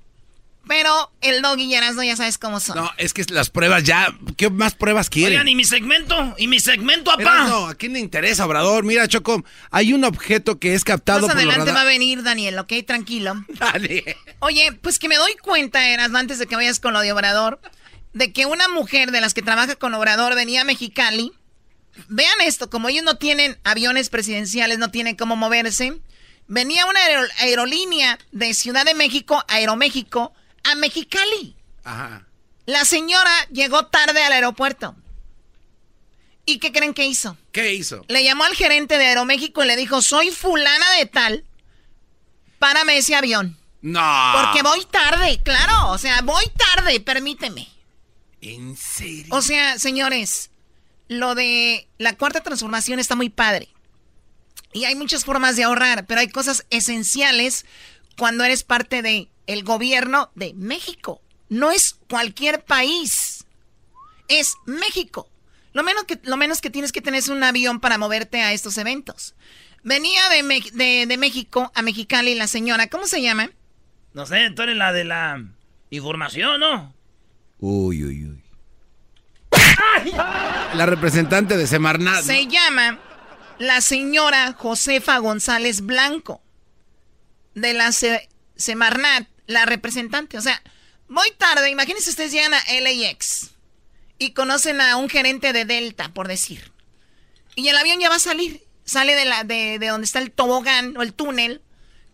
pero 0.68 1.12
el 1.22 1.42
doggy 1.42 1.64
y 1.64 1.80
no 1.94 2.04
ya 2.04 2.16
sabes 2.16 2.38
cómo 2.38 2.60
son. 2.60 2.78
No, 2.78 2.90
es 2.98 3.14
que 3.14 3.26
las 3.30 3.50
pruebas 3.50 3.84
ya. 3.84 4.16
¿Qué 4.38 4.50
más 4.50 4.76
pruebas 4.76 5.10
quieren? 5.10 5.34
Oigan, 5.34 5.48
¿y 5.50 5.56
mi 5.56 5.66
segmento? 5.66 6.36
¿Y 6.38 6.48
mi 6.48 6.60
segmento, 6.60 7.12
apá? 7.12 7.48
no, 7.50 7.68
¿a 7.68 7.76
quién 7.76 7.94
le 7.94 8.00
interesa, 8.00 8.46
Obrador? 8.46 8.86
Mira, 8.86 9.08
Choco, 9.08 9.44
hay 9.72 9.92
un 9.92 10.06
objeto 10.06 10.60
que 10.60 10.74
es 10.74 10.86
captado 10.86 11.28
más 11.28 11.36
adelante 11.36 11.72
va 11.72 11.82
a 11.82 11.86
venir, 11.86 12.24
Daniel, 12.24 12.58
¿ok? 12.60 12.74
Tranquilo. 12.88 13.44
Dale. 13.50 14.18
Oye, 14.40 14.72
pues 14.82 15.00
que 15.00 15.10
me 15.10 15.18
doy 15.18 15.36
cuenta, 15.36 15.90
Eras, 15.90 16.14
antes 16.14 16.40
de 16.40 16.48
que 16.48 16.56
vayas 16.56 16.80
con 16.80 16.94
lo 16.94 17.02
de 17.02 17.12
Obrador, 17.12 17.60
de 18.14 18.32
que 18.32 18.46
una 18.46 18.70
mujer 18.70 19.12
de 19.12 19.20
las 19.20 19.34
que 19.34 19.42
trabaja 19.42 19.76
con 19.76 19.94
Obrador 19.94 20.36
venía 20.36 20.62
a 20.62 20.66
Mexicali. 20.66 21.34
Vean 22.08 22.42
esto, 22.42 22.70
como 22.70 22.90
ellos 22.90 23.04
no 23.04 23.18
tienen 23.18 23.60
aviones 23.64 24.10
presidenciales, 24.10 24.80
no 24.80 24.92
tienen 24.92 25.16
cómo 25.16 25.36
moverse. 25.36 26.00
Venía 26.48 26.86
una 26.86 27.00
aerolínea 27.40 28.18
de 28.32 28.54
Ciudad 28.54 28.86
de 28.86 28.96
México, 28.96 29.44
Aeroméxico, 29.48 30.34
a 30.64 30.76
Mexicali. 30.76 31.56
Ajá. 31.84 32.26
La 32.66 32.86
señora 32.86 33.32
llegó 33.52 33.88
tarde 33.88 34.24
al 34.24 34.32
aeropuerto. 34.32 34.96
¿Y 36.46 36.60
qué 36.60 36.72
creen 36.72 36.94
que 36.94 37.06
hizo? 37.06 37.38
¿Qué 37.52 37.74
hizo? 37.74 38.06
Le 38.08 38.24
llamó 38.24 38.44
al 38.44 38.56
gerente 38.56 38.98
de 38.98 39.06
Aeroméxico 39.06 39.64
y 39.64 39.68
le 39.68 39.76
dijo, 39.76 40.02
soy 40.02 40.32
fulana 40.32 40.86
de 40.98 41.06
tal, 41.06 41.46
párame 42.60 42.98
ese 42.98 43.16
avión. 43.16 43.58
No. 43.82 44.34
Porque 44.34 44.62
voy 44.62 44.86
tarde, 44.86 45.42
claro, 45.44 45.92
o 45.92 45.98
sea, 45.98 46.22
voy 46.22 46.46
tarde, 46.58 47.00
permíteme. 47.00 47.70
¿En 48.42 48.76
serio? 48.76 49.34
O 49.34 49.42
sea, 49.42 49.80
señores, 49.80 50.50
lo 51.08 51.36
de 51.36 51.88
la 51.98 52.18
cuarta 52.18 52.44
transformación 52.44 53.00
está 53.00 53.16
muy 53.16 53.30
padre. 53.30 53.70
Y 54.74 54.86
hay 54.86 54.96
muchas 54.96 55.24
formas 55.24 55.56
de 55.56 55.64
ahorrar, 55.64 56.06
pero 56.08 56.20
hay 56.20 56.28
cosas 56.30 56.66
esenciales 56.70 57.66
cuando 58.18 58.44
eres 58.44 58.64
parte 58.64 59.02
de 59.02 59.30
el 59.48 59.64
gobierno 59.64 60.32
de 60.36 60.54
México. 60.54 61.22
No 61.50 61.72
es 61.72 62.00
cualquier 62.10 62.64
país. 62.64 63.46
Es 64.28 64.56
México. 64.66 65.30
Lo 65.74 65.84
menos 65.84 66.04
que, 66.06 66.20
lo 66.24 66.38
menos 66.38 66.62
que 66.62 66.70
tienes 66.70 66.92
que 66.92 67.02
tener 67.02 67.20
es 67.20 67.30
un 67.30 67.44
avión 67.44 67.80
para 67.80 67.98
moverte 67.98 68.42
a 68.42 68.54
estos 68.54 68.78
eventos. 68.78 69.36
Venía 69.84 70.22
de, 70.30 71.06
de, 71.08 71.18
México 71.18 71.72
a 71.76 71.82
Mexicali 71.82 72.36
la 72.36 72.48
señora, 72.48 72.88
¿cómo 72.88 73.06
se 73.06 73.22
llama? 73.22 73.52
No 74.14 74.26
sé, 74.26 74.52
tú 74.52 74.62
eres 74.62 74.78
la 74.78 74.94
de 74.94 75.04
la 75.04 75.44
información, 75.90 76.60
¿no? 76.60 76.94
Uy, 77.60 78.04
uy, 78.04 78.26
uy. 78.30 78.44
La 80.76 80.86
representante 80.86 81.58
de 81.58 81.68
Semarnat. 81.68 82.24
Se 82.24 82.48
llama 82.48 83.00
la 83.60 83.82
señora 83.82 84.54
Josefa 84.54 85.18
González 85.18 85.82
Blanco. 85.82 86.42
De 87.56 87.74
la 87.74 87.92
Semarnat, 88.56 89.28
la 89.48 89.66
representante. 89.66 90.38
O 90.38 90.42
sea, 90.42 90.62
muy 91.08 91.30
tarde, 91.38 91.70
imagínense 91.70 92.10
ustedes 92.10 92.32
llegan 92.32 92.54
a 92.54 92.64
LAX 92.82 93.52
y 94.18 94.32
conocen 94.32 94.82
a 94.82 94.96
un 94.98 95.10
gerente 95.10 95.54
de 95.54 95.66
Delta, 95.66 96.14
por 96.14 96.28
decir. 96.28 96.72
Y 97.56 97.68
el 97.68 97.78
avión 97.78 98.00
ya 98.00 98.10
va 98.10 98.16
a 98.16 98.20
salir. 98.20 98.64
Sale 98.86 99.16
de, 99.16 99.26
la, 99.26 99.44
de, 99.44 99.80
de 99.80 99.88
donde 99.88 100.06
está 100.06 100.20
el 100.20 100.32
tobogán 100.32 100.98
o 100.98 101.04
el 101.04 101.14
túnel. 101.14 101.62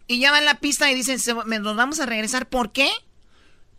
Y 0.07 0.19
ya 0.19 0.31
va 0.31 0.39
en 0.39 0.45
la 0.45 0.59
pista 0.59 0.91
y 0.91 0.95
dicen, 0.95 1.19
nos 1.45 1.75
vamos 1.75 1.99
a 1.99 2.05
regresar. 2.05 2.47
¿Por 2.49 2.71
qué? 2.71 2.89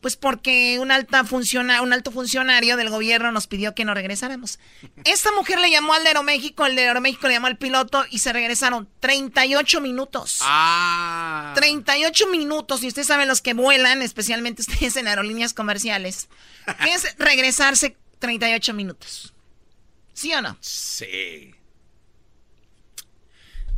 Pues 0.01 0.17
porque 0.17 0.79
un, 0.81 0.91
alta 0.91 1.25
funciona, 1.25 1.83
un 1.83 1.93
alto 1.93 2.11
funcionario 2.11 2.79
del 2.79 2.89
gobierno 2.89 3.33
nos 3.33 3.47
pidió 3.47 3.75
que 3.75 3.85
nos 3.85 3.95
regresáramos. 3.95 4.59
Esta 5.05 5.31
mujer 5.33 5.59
le 5.59 5.71
llamó 5.71 5.93
al 5.93 6.03
de 6.03 6.09
Aeroméxico, 6.09 6.65
el 6.65 6.75
de 6.75 6.87
Aeroméxico 6.89 7.29
le 7.29 7.35
llamó 7.35 7.49
al 7.49 7.59
piloto 7.59 8.05
y 8.11 8.21
se 8.21 8.33
regresaron 8.33 8.89
38 9.01 9.81
minutos. 9.83 10.39
Ah. 10.41 11.53
38 11.55 12.29
minutos. 12.29 12.83
Y 12.83 12.89
ustedes 12.89 13.09
saben 13.09 13.29
los 13.29 13.43
que 13.43 13.53
vuelan, 13.53 14.01
especialmente 14.01 14.63
ustedes 14.67 14.97
en 14.97 15.07
aerolíneas 15.07 15.53
comerciales. 15.53 16.29
¿Qué 16.83 16.95
es 16.95 17.15
regresarse 17.19 17.97
38 18.21 18.73
minutos? 18.73 19.35
¿Sí 20.15 20.33
o 20.33 20.41
no? 20.41 20.57
Sí. 20.61 21.55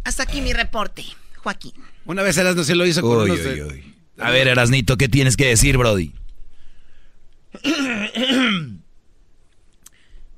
Hasta 0.05 0.23
aquí 0.25 0.41
mi 0.41 0.53
reporte, 0.53 1.05
Joaquín. 1.37 1.75
Una 2.05 2.23
vez 2.23 2.37
Erasmo 2.37 2.65
se 2.65 2.75
lo 2.75 2.87
hizo 2.87 3.03
con 3.03 3.23
unos 3.23 3.39
A 4.19 4.31
ver, 4.31 4.49
Erasnito, 4.49 4.97
¿qué 4.97 5.09
tienes 5.09 5.37
que 5.37 5.47
decir, 5.47 5.77
Brody? 5.79 6.13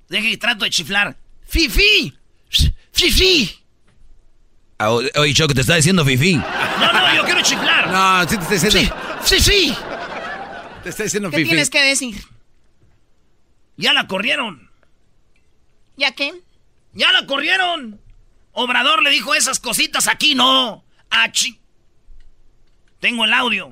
Deje 0.08 0.30
que 0.30 0.36
trato 0.36 0.64
de 0.64 0.70
chiflar. 0.70 1.16
¡Fifi! 1.46 2.14
¡Fifi! 2.92 3.50
Ah, 4.78 4.90
oye, 4.90 5.34
Choco, 5.34 5.54
te 5.54 5.60
está 5.60 5.76
diciendo 5.76 6.04
Fifi. 6.04 6.34
No, 6.34 6.92
no, 6.92 7.16
yo 7.16 7.24
quiero 7.24 7.40
chiflar. 7.42 7.90
No, 7.90 8.28
sí 8.28 8.36
te 8.36 8.42
está 8.42 8.54
diciendo. 8.54 8.96
¡Fifi! 9.22 9.74
Te 10.82 10.88
está 10.90 11.02
diciendo 11.04 11.30
¿Qué 11.30 11.44
tienes 11.44 11.70
que 11.70 11.82
decir? 11.82 12.22
Ya 13.76 13.92
la 13.92 14.06
corrieron. 14.06 14.70
¿Ya 15.96 16.12
qué? 16.12 16.32
Ya 16.92 17.10
la 17.12 17.26
corrieron. 17.26 18.00
Obrador 18.52 19.02
le 19.02 19.10
dijo 19.10 19.34
esas 19.34 19.58
cositas 19.58 20.06
aquí, 20.08 20.34
no. 20.34 20.84
Achi. 21.10 21.58
Tengo 23.04 23.26
el 23.26 23.34
audio. 23.34 23.70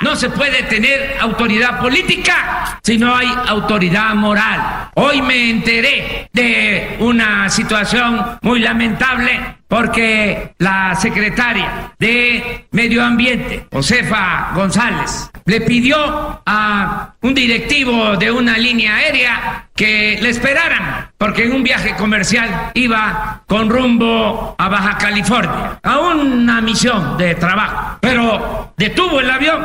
No 0.00 0.14
se 0.14 0.30
puede 0.30 0.62
tener 0.62 1.16
autoridad 1.18 1.80
política 1.80 2.78
si 2.84 2.98
no 2.98 3.12
hay 3.12 3.26
autoridad 3.48 4.14
moral. 4.14 4.90
Hoy 4.94 5.20
me 5.22 5.50
enteré 5.50 6.30
de 6.32 6.96
una 7.00 7.50
situación 7.50 8.38
muy 8.42 8.60
lamentable 8.60 9.56
porque 9.70 10.52
la 10.58 10.96
secretaria 10.96 11.92
de 11.96 12.66
Medio 12.72 13.04
Ambiente, 13.04 13.68
Josefa 13.72 14.50
González, 14.52 15.30
le 15.44 15.60
pidió 15.60 16.42
a 16.44 17.14
un 17.22 17.34
directivo 17.34 18.16
de 18.16 18.32
una 18.32 18.58
línea 18.58 18.96
aérea 18.96 19.68
que 19.76 20.18
le 20.20 20.30
esperaran, 20.30 21.10
porque 21.16 21.44
en 21.44 21.52
un 21.52 21.62
viaje 21.62 21.94
comercial 21.94 22.72
iba 22.74 23.42
con 23.46 23.70
rumbo 23.70 24.56
a 24.58 24.68
Baja 24.68 24.98
California, 24.98 25.78
a 25.84 25.98
una 26.00 26.60
misión 26.60 27.16
de 27.16 27.36
trabajo, 27.36 27.98
pero 28.00 28.74
detuvo 28.76 29.20
el 29.20 29.30
avión, 29.30 29.64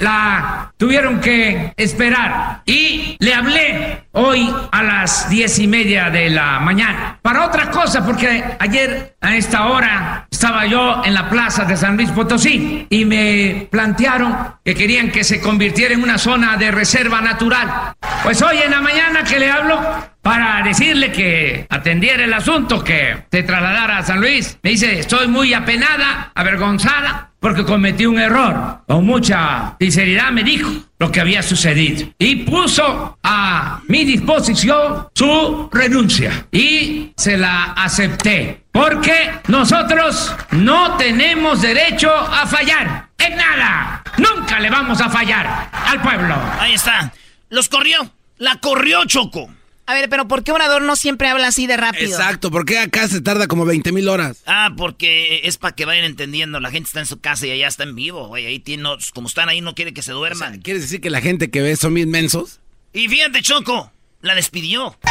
la 0.00 0.72
tuvieron 0.76 1.20
que 1.20 1.72
esperar 1.76 2.62
y 2.66 3.16
le 3.18 3.34
hablé 3.34 4.04
hoy 4.12 4.52
a 4.72 4.82
las 4.82 5.30
diez 5.30 5.58
y 5.58 5.66
media 5.66 6.10
de 6.10 6.30
la 6.30 6.58
mañana 6.60 7.18
para 7.22 7.46
otra 7.46 7.70
cosa, 7.70 8.04
porque 8.04 8.44
ayer 8.58 9.16
a 9.20 9.36
esta 9.36 9.66
hora 9.66 10.26
estaba 10.30 10.66
yo 10.66 11.02
en 11.04 11.14
la 11.14 11.28
plaza 11.28 11.64
de 11.64 11.76
San 11.76 11.96
Luis 11.96 12.10
Potosí 12.10 12.86
y 12.88 13.04
me 13.04 13.68
plantearon 13.70 14.36
que 14.64 14.74
querían 14.74 15.10
que 15.10 15.24
se 15.24 15.40
convirtiera 15.40 15.94
en 15.94 16.02
una 16.02 16.18
zona 16.18 16.56
de 16.56 16.70
reserva 16.70 17.20
natural. 17.20 17.94
Pues 18.22 18.42
hoy 18.42 18.58
en 18.64 18.70
la 18.70 18.80
mañana 18.80 19.22
que 19.22 19.38
le 19.38 19.50
hablo 19.50 19.80
para 20.22 20.62
decirle 20.62 21.12
que 21.12 21.66
atendiera 21.68 22.24
el 22.24 22.34
asunto, 22.34 22.82
que 22.82 23.24
se 23.30 23.42
trasladara 23.44 23.98
a 23.98 24.02
San 24.02 24.20
Luis, 24.20 24.58
me 24.62 24.70
dice, 24.70 24.98
estoy 24.98 25.28
muy 25.28 25.54
apenada, 25.54 26.32
avergonzada, 26.34 27.30
porque 27.46 27.64
cometí 27.64 28.04
un 28.06 28.18
error. 28.18 28.80
Con 28.88 29.06
mucha 29.06 29.76
sinceridad 29.78 30.32
me 30.32 30.42
dijo 30.42 30.68
lo 30.98 31.12
que 31.12 31.20
había 31.20 31.44
sucedido 31.44 32.08
y 32.18 32.44
puso 32.44 33.18
a 33.22 33.82
mi 33.86 34.04
disposición 34.04 35.06
su 35.14 35.70
renuncia 35.72 36.48
y 36.50 37.12
se 37.16 37.38
la 37.38 37.74
acepté. 37.74 38.64
Porque 38.72 39.30
nosotros 39.46 40.34
no 40.50 40.96
tenemos 40.96 41.62
derecho 41.62 42.10
a 42.12 42.48
fallar 42.48 43.10
en 43.16 43.36
nada. 43.36 44.02
Nunca 44.18 44.58
le 44.58 44.68
vamos 44.68 45.00
a 45.00 45.08
fallar 45.08 45.70
al 45.72 46.02
pueblo. 46.02 46.34
Ahí 46.58 46.74
está. 46.74 47.12
Los 47.48 47.68
corrió. 47.68 48.10
La 48.38 48.56
corrió 48.56 49.04
Choco. 49.04 49.48
A 49.88 49.94
ver, 49.94 50.08
pero 50.08 50.26
¿por 50.26 50.42
qué 50.42 50.50
Obrador 50.50 50.82
no 50.82 50.96
siempre 50.96 51.28
habla 51.28 51.46
así 51.46 51.68
de 51.68 51.76
rápido? 51.76 52.10
Exacto, 52.10 52.50
¿por 52.50 52.64
qué 52.64 52.80
acá 52.80 53.06
se 53.06 53.20
tarda 53.20 53.46
como 53.46 53.64
20 53.64 53.92
mil 53.92 54.08
horas? 54.08 54.42
Ah, 54.44 54.70
porque 54.76 55.42
es 55.44 55.58
para 55.58 55.76
que 55.76 55.84
vayan 55.84 56.04
entendiendo. 56.04 56.58
La 56.58 56.72
gente 56.72 56.88
está 56.88 56.98
en 56.98 57.06
su 57.06 57.20
casa 57.20 57.46
y 57.46 57.52
allá 57.52 57.68
está 57.68 57.84
en 57.84 57.94
vivo, 57.94 58.26
güey. 58.26 58.46
Ahí 58.46 58.58
tiene, 58.58 58.88
como 59.14 59.28
están 59.28 59.48
ahí, 59.48 59.60
no 59.60 59.76
quiere 59.76 59.94
que 59.94 60.02
se 60.02 60.10
duerman. 60.10 60.60
¿Quieres 60.60 60.82
decir 60.82 61.00
que 61.00 61.08
la 61.08 61.20
gente 61.20 61.50
que 61.50 61.62
ve 61.62 61.76
son 61.76 61.96
inmensos? 61.98 62.58
Y 62.92 63.08
fíjate, 63.08 63.42
Choco, 63.42 63.92
la 64.22 64.34
despidió. 64.34 64.98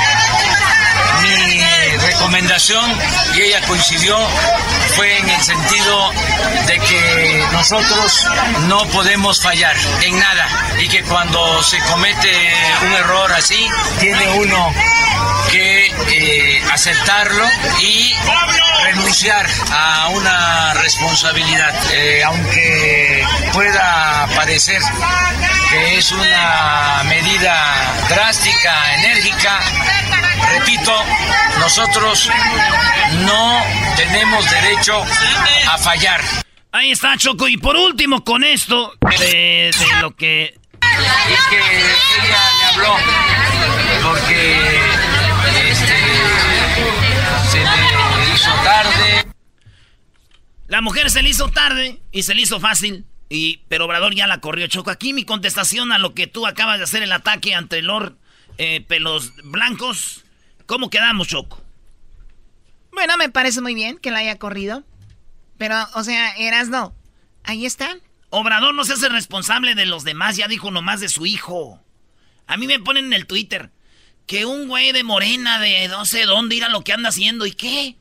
Recomendación, 1.97 2.91
y 3.35 3.41
ella 3.41 3.61
coincidió, 3.67 4.17
fue 4.95 5.17
en 5.17 5.29
el 5.29 5.41
sentido 5.41 6.11
de 6.67 6.79
que 6.79 7.45
nosotros 7.51 8.27
no 8.67 8.85
podemos 8.87 9.41
fallar 9.41 9.75
en 10.01 10.19
nada 10.19 10.47
y 10.79 10.87
que 10.87 11.03
cuando 11.03 11.63
se 11.63 11.79
comete 11.79 12.53
un 12.85 12.93
error 12.93 13.31
así, 13.33 13.67
tiene 13.99 14.27
uno 14.29 14.73
que 15.51 15.93
eh, 16.11 16.63
aceptarlo 16.71 17.45
y 17.79 18.13
renunciar 18.83 19.47
a 19.71 20.09
una 20.09 20.73
responsabilidad, 20.75 21.73
eh, 21.91 22.23
aunque 22.23 23.25
pueda 23.53 24.27
parecer 24.35 24.81
que 25.69 25.97
es 25.97 26.11
una 26.11 27.03
medida 27.05 27.55
drástica, 28.09 28.95
enérgica, 28.95 29.59
repito, 30.53 30.91
nosotros 31.59 32.29
no 33.25 33.63
tenemos 33.95 34.49
derecho 34.49 35.03
a 35.69 35.77
fallar. 35.77 36.21
Ahí 36.71 36.91
está, 36.91 37.17
Choco. 37.17 37.47
Y 37.47 37.57
por 37.57 37.77
último, 37.77 38.23
con 38.23 38.43
esto, 38.43 38.93
de, 39.17 39.71
lo 40.01 40.15
que... 40.15 40.57
Es 40.81 41.41
que 41.49 41.57
ella 41.57 42.51
le 42.59 42.65
habló 42.65 42.95
porque 44.03 44.79
este, 45.71 45.95
se 47.49 47.59
le 47.59 48.33
hizo 48.33 48.51
tarde. 48.63 49.31
La 50.67 50.81
mujer 50.81 51.09
se 51.09 51.21
le 51.21 51.29
hizo 51.29 51.49
tarde 51.49 52.01
y 52.11 52.23
se 52.23 52.35
le 52.35 52.41
hizo 52.41 52.59
fácil. 52.59 53.05
Y, 53.29 53.61
pero 53.69 53.85
Obrador 53.85 54.13
ya 54.13 54.27
la 54.27 54.39
corrió, 54.39 54.67
Choco. 54.67 54.91
Aquí 54.91 55.13
mi 55.13 55.23
contestación 55.23 55.91
a 55.91 55.97
lo 55.97 56.13
que 56.13 56.27
tú 56.27 56.45
acabas 56.45 56.77
de 56.77 56.83
hacer 56.83 57.03
el 57.03 57.11
ataque 57.11 57.55
ante 57.55 57.81
Lord 57.81 58.17
eh, 58.57 58.83
Pelos 58.87 59.33
Blancos. 59.43 60.24
¿Cómo 60.65 60.89
quedamos, 60.89 61.27
Choco? 61.27 61.61
Bueno, 62.91 63.17
me 63.17 63.29
parece 63.29 63.61
muy 63.61 63.75
bien 63.75 63.97
que 63.97 64.11
la 64.11 64.19
haya 64.19 64.37
corrido. 64.37 64.83
Pero, 65.57 65.75
o 65.93 66.03
sea, 66.03 66.31
eras 66.37 66.69
no. 66.69 66.93
Ahí 67.43 67.65
está. 67.65 67.97
Obrador 68.29 68.73
no 68.73 68.83
se 68.83 68.93
hace 68.93 69.09
responsable 69.09 69.75
de 69.75 69.85
los 69.85 70.03
demás, 70.03 70.35
ya 70.35 70.47
dijo 70.47 70.71
nomás 70.71 70.99
de 70.99 71.09
su 71.09 71.25
hijo. 71.25 71.81
A 72.47 72.57
mí 72.57 72.67
me 72.67 72.79
ponen 72.79 73.05
en 73.05 73.13
el 73.13 73.27
Twitter 73.27 73.71
que 74.25 74.45
un 74.45 74.67
güey 74.67 74.91
de 74.91 75.03
morena 75.03 75.59
de 75.59 75.87
no 75.87 76.05
sé 76.05 76.25
dónde 76.25 76.55
ir 76.55 76.63
a 76.63 76.69
lo 76.69 76.83
que 76.83 76.93
anda 76.93 77.09
haciendo. 77.09 77.45
¿Y 77.45 77.51
qué? 77.51 77.95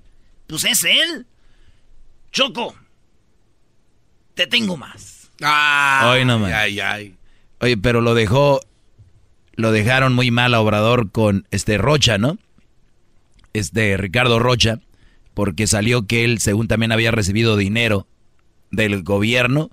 Pues 0.46 0.64
es 0.64 0.84
él. 0.84 1.26
Choco, 2.32 2.74
te 4.34 4.46
tengo 4.46 4.76
más. 4.76 5.30
Ah, 5.42 6.12
Ay, 6.12 6.24
no, 6.24 6.44
Ay, 6.46 6.80
ay. 6.80 7.16
Oye, 7.60 7.76
pero 7.76 8.00
lo 8.00 8.14
dejó, 8.14 8.60
lo 9.54 9.72
dejaron 9.72 10.14
muy 10.14 10.30
mal 10.30 10.54
a 10.54 10.60
Obrador 10.60 11.10
con 11.12 11.46
este 11.50 11.78
Rocha, 11.78 12.18
¿no? 12.18 12.38
Este 13.54 13.96
Ricardo 13.96 14.38
Rocha, 14.38 14.80
porque 15.32 15.66
salió 15.66 16.06
que 16.06 16.24
él, 16.24 16.40
según 16.40 16.68
también 16.68 16.92
había 16.92 17.10
recibido 17.10 17.56
dinero 17.56 18.06
del 18.70 19.02
gobierno, 19.02 19.70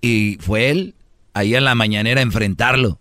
y 0.00 0.38
fue 0.40 0.70
él 0.70 0.94
ahí 1.32 1.54
en 1.54 1.64
la 1.64 1.74
mañanera 1.74 2.20
a 2.20 2.22
enfrentarlo. 2.22 3.00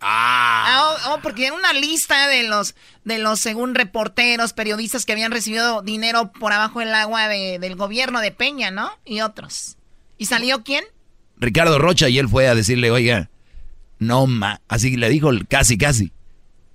Ah. 0.00 0.96
oh, 1.08 1.18
porque 1.22 1.46
era 1.46 1.54
una 1.54 1.72
lista 1.72 2.28
de 2.28 2.44
los, 2.44 2.74
de 3.04 3.18
los, 3.18 3.40
según 3.40 3.74
reporteros, 3.74 4.52
periodistas 4.52 5.06
que 5.06 5.12
habían 5.12 5.32
recibido 5.32 5.82
dinero 5.82 6.30
por 6.32 6.52
abajo 6.52 6.80
del 6.80 6.94
agua 6.94 7.28
del 7.28 7.76
gobierno 7.76 8.20
de 8.20 8.30
Peña, 8.30 8.70
¿no? 8.70 8.90
Y 9.04 9.20
otros. 9.20 9.76
¿Y 10.18 10.26
salió 10.26 10.62
quién? 10.62 10.84
Ricardo 11.36 11.78
Rocha 11.78 12.08
y 12.08 12.18
él 12.18 12.28
fue 12.28 12.48
a 12.48 12.54
decirle, 12.54 12.90
oiga, 12.90 13.30
no 13.98 14.26
ma, 14.26 14.60
así 14.68 14.96
le 14.96 15.08
dijo 15.08 15.30
casi, 15.48 15.78
casi. 15.78 16.12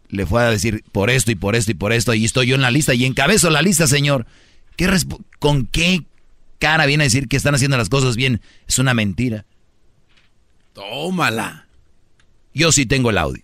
Le 0.10 0.26
fue 0.26 0.44
a 0.44 0.50
decir 0.50 0.84
por 0.92 1.10
esto 1.10 1.32
y 1.32 1.36
por 1.36 1.56
esto 1.56 1.72
y 1.72 1.76
por 1.76 1.94
esto, 1.94 2.14
y 2.14 2.26
estoy 2.26 2.48
yo 2.48 2.56
en 2.56 2.62
la 2.62 2.72
lista 2.72 2.94
y 2.94 3.06
encabezo 3.06 3.50
la 3.50 3.62
lista, 3.62 3.88
señor. 3.88 4.26
¿Qué 4.76 4.90
¿Con 5.40 5.66
qué 5.68 6.04
cara 6.60 6.86
viene 6.86 7.04
a 7.04 7.06
decir 7.06 7.28
que 7.28 7.38
están 7.38 7.56
haciendo 7.56 7.78
las 7.78 7.90
cosas 7.90 8.16
bien? 8.16 8.42
Es 8.68 8.80
una 8.80 8.94
mentira. 8.94 9.46
Tómala. 10.74 11.68
Yo 12.54 12.72
sí 12.72 12.86
tengo 12.86 13.12
el 13.12 13.18
audio. 13.18 13.44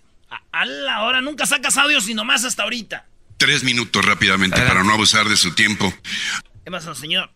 A 0.52 0.66
la 0.66 1.04
hora, 1.04 1.22
nunca 1.22 1.46
sacas 1.46 1.78
audio 1.78 2.02
sino 2.02 2.24
más 2.24 2.46
hasta 2.46 2.64
ahorita. 2.64 3.06
Tres 3.38 3.64
minutos 3.64 4.04
rápidamente 4.04 4.62
para 4.62 4.84
no 4.84 4.94
abusar 4.94 5.28
de 5.28 5.36
su 5.36 5.54
tiempo. 5.54 5.94
¿Qué 6.64 6.72
pasa, 6.72 6.96
señor? 6.96 7.30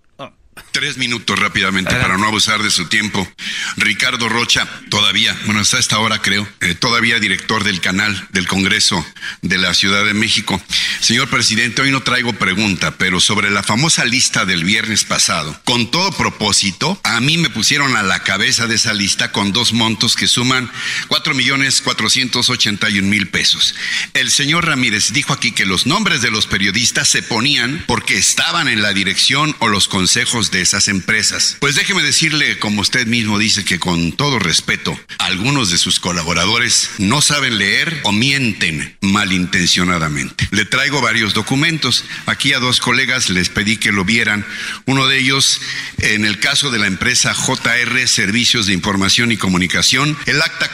Tres 0.71 0.97
minutos 0.97 1.39
rápidamente 1.39 1.95
para 1.95 2.17
no 2.17 2.27
abusar 2.27 2.62
de 2.62 2.69
su 2.69 2.85
tiempo. 2.85 3.27
Ricardo 3.77 4.29
Rocha, 4.29 4.67
todavía, 4.89 5.35
bueno, 5.45 5.62
hasta 5.62 5.79
esta 5.79 5.99
hora 5.99 6.21
creo, 6.21 6.47
eh, 6.62 6.75
todavía 6.75 7.19
director 7.19 7.63
del 7.63 7.81
canal 7.81 8.27
del 8.31 8.47
Congreso 8.47 9.03
de 9.41 9.57
la 9.57 9.73
Ciudad 9.73 10.05
de 10.05 10.13
México. 10.13 10.62
Señor 11.01 11.29
presidente, 11.29 11.81
hoy 11.81 11.91
no 11.91 12.03
traigo 12.03 12.33
pregunta, 12.33 12.97
pero 12.97 13.19
sobre 13.19 13.49
la 13.49 13.63
famosa 13.63 14.05
lista 14.05 14.45
del 14.45 14.63
viernes 14.63 15.05
pasado, 15.05 15.59
con 15.65 15.91
todo 15.91 16.12
propósito, 16.12 16.99
a 17.03 17.19
mí 17.19 17.38
me 17.38 17.49
pusieron 17.49 17.95
a 17.95 18.03
la 18.03 18.23
cabeza 18.23 18.67
de 18.67 18.75
esa 18.75 18.93
lista 18.93 19.31
con 19.31 19.53
dos 19.53 19.73
montos 19.73 20.15
que 20.15 20.27
suman 20.27 20.71
cuatro 21.07 21.33
millones 21.33 21.81
cuatrocientos 21.81 22.49
ochenta 22.49 22.89
y 22.89 22.99
un 22.99 23.09
mil 23.09 23.29
pesos. 23.29 23.75
El 24.13 24.29
señor 24.29 24.67
Ramírez 24.67 25.13
dijo 25.13 25.33
aquí 25.33 25.51
que 25.51 25.65
los 25.65 25.88
nombres 25.88 26.21
de 26.21 26.31
los 26.31 26.47
periodistas 26.47 27.07
se 27.07 27.23
ponían 27.23 27.83
porque 27.88 28.17
estaban 28.17 28.67
en 28.67 28.81
la 28.81 28.93
dirección 28.93 29.55
o 29.59 29.67
los 29.67 29.88
consejos 29.88 30.38
de 30.39 30.62
esas 30.62 30.88
empresas. 30.88 31.58
Pues 31.60 31.75
déjeme 31.75 32.02
decirle, 32.02 32.58
como 32.60 32.82
usted 32.82 33.06
mismo 33.06 33.38
dice, 33.38 33.65
que 33.65 33.80
con 33.80 34.13
todo 34.13 34.39
respeto, 34.39 34.97
algunos 35.17 35.69
de 35.69 35.78
sus 35.78 35.99
colaboradores 35.99 36.91
no 36.97 37.21
saben 37.21 37.58
leer 37.58 37.99
o 38.04 38.12
mienten 38.12 38.95
malintencionadamente. 39.02 40.47
Le 40.52 40.65
traigo 40.65 41.02
varios 41.02 41.34
documentos. 41.34 42.06
Aquí 42.25 42.54
a 42.54 42.60
dos 42.60 42.80
colegas 42.80 43.30
les 43.30 43.49
pedí 43.49 43.78
que 43.78 43.91
lo 43.91 44.06
vieran. 44.06 44.45
Uno 44.86 45.08
de 45.08 45.19
ellos, 45.19 45.62
en 45.97 46.25
el 46.25 46.39
caso 46.39 46.71
de 46.71 46.80
la 46.80 46.88
empresa 46.88 47.34
JR 47.34 48.08
Servicios 48.08 48.67
de 48.67 48.73
Información 48.73 49.32
y 49.32 49.38
Comunicación, 49.38 50.17
el 50.25 50.41
acta 50.41 50.71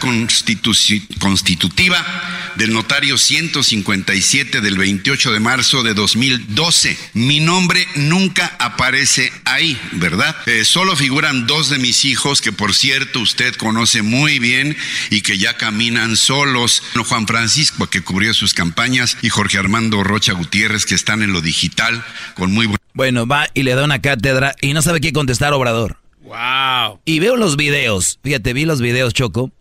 constitutiva 1.19 2.53
del 2.55 2.71
notario 2.71 3.17
157 3.17 4.61
del 4.61 4.77
28 4.77 5.33
de 5.33 5.39
marzo 5.39 5.83
de 5.83 5.93
2012. 5.93 6.97
Mi 7.13 7.39
nombre 7.39 7.87
nunca 7.95 8.55
aparece 8.59 9.31
ahí 9.45 9.54
¿verdad? 9.93 10.35
Eh, 10.47 10.65
solo 10.65 10.95
figuran 10.95 11.47
dos 11.47 11.69
de 11.69 11.77
mis 11.77 12.05
hijos 12.05 12.41
que 12.41 12.51
por 12.51 12.73
cierto 12.73 13.19
usted 13.19 13.55
conoce 13.55 14.01
muy 14.01 14.39
bien 14.39 14.75
y 15.09 15.21
que 15.21 15.37
ya 15.37 15.55
caminan 15.55 16.17
solos. 16.17 16.83
Juan 17.07 17.27
Francisco 17.27 17.87
que 17.87 18.01
cubrió 18.01 18.33
sus 18.33 18.53
campañas 18.53 19.17
y 19.21 19.29
Jorge 19.29 19.57
Armando 19.57 20.03
Rocha 20.03 20.33
Gutiérrez 20.33 20.85
que 20.85 20.95
están 20.95 21.21
en 21.21 21.31
lo 21.31 21.41
digital 21.41 22.03
con 22.35 22.51
muy 22.51 22.65
buen... 22.65 22.77
Bueno, 22.93 23.27
va 23.27 23.47
y 23.53 23.63
le 23.63 23.75
da 23.75 23.83
una 23.83 24.01
cátedra 24.01 24.55
y 24.61 24.73
no 24.73 24.81
sabe 24.81 25.01
qué 25.01 25.13
contestar 25.13 25.53
Obrador. 25.53 25.97
Wow. 26.21 26.99
Y 27.05 27.19
veo 27.19 27.35
los 27.35 27.55
videos, 27.55 28.19
fíjate, 28.23 28.53
vi 28.53 28.65
los 28.65 28.81
videos 28.81 29.13
Choco 29.13 29.51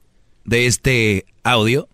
de 0.45 0.67
este 0.67 1.27
audio 1.43 1.89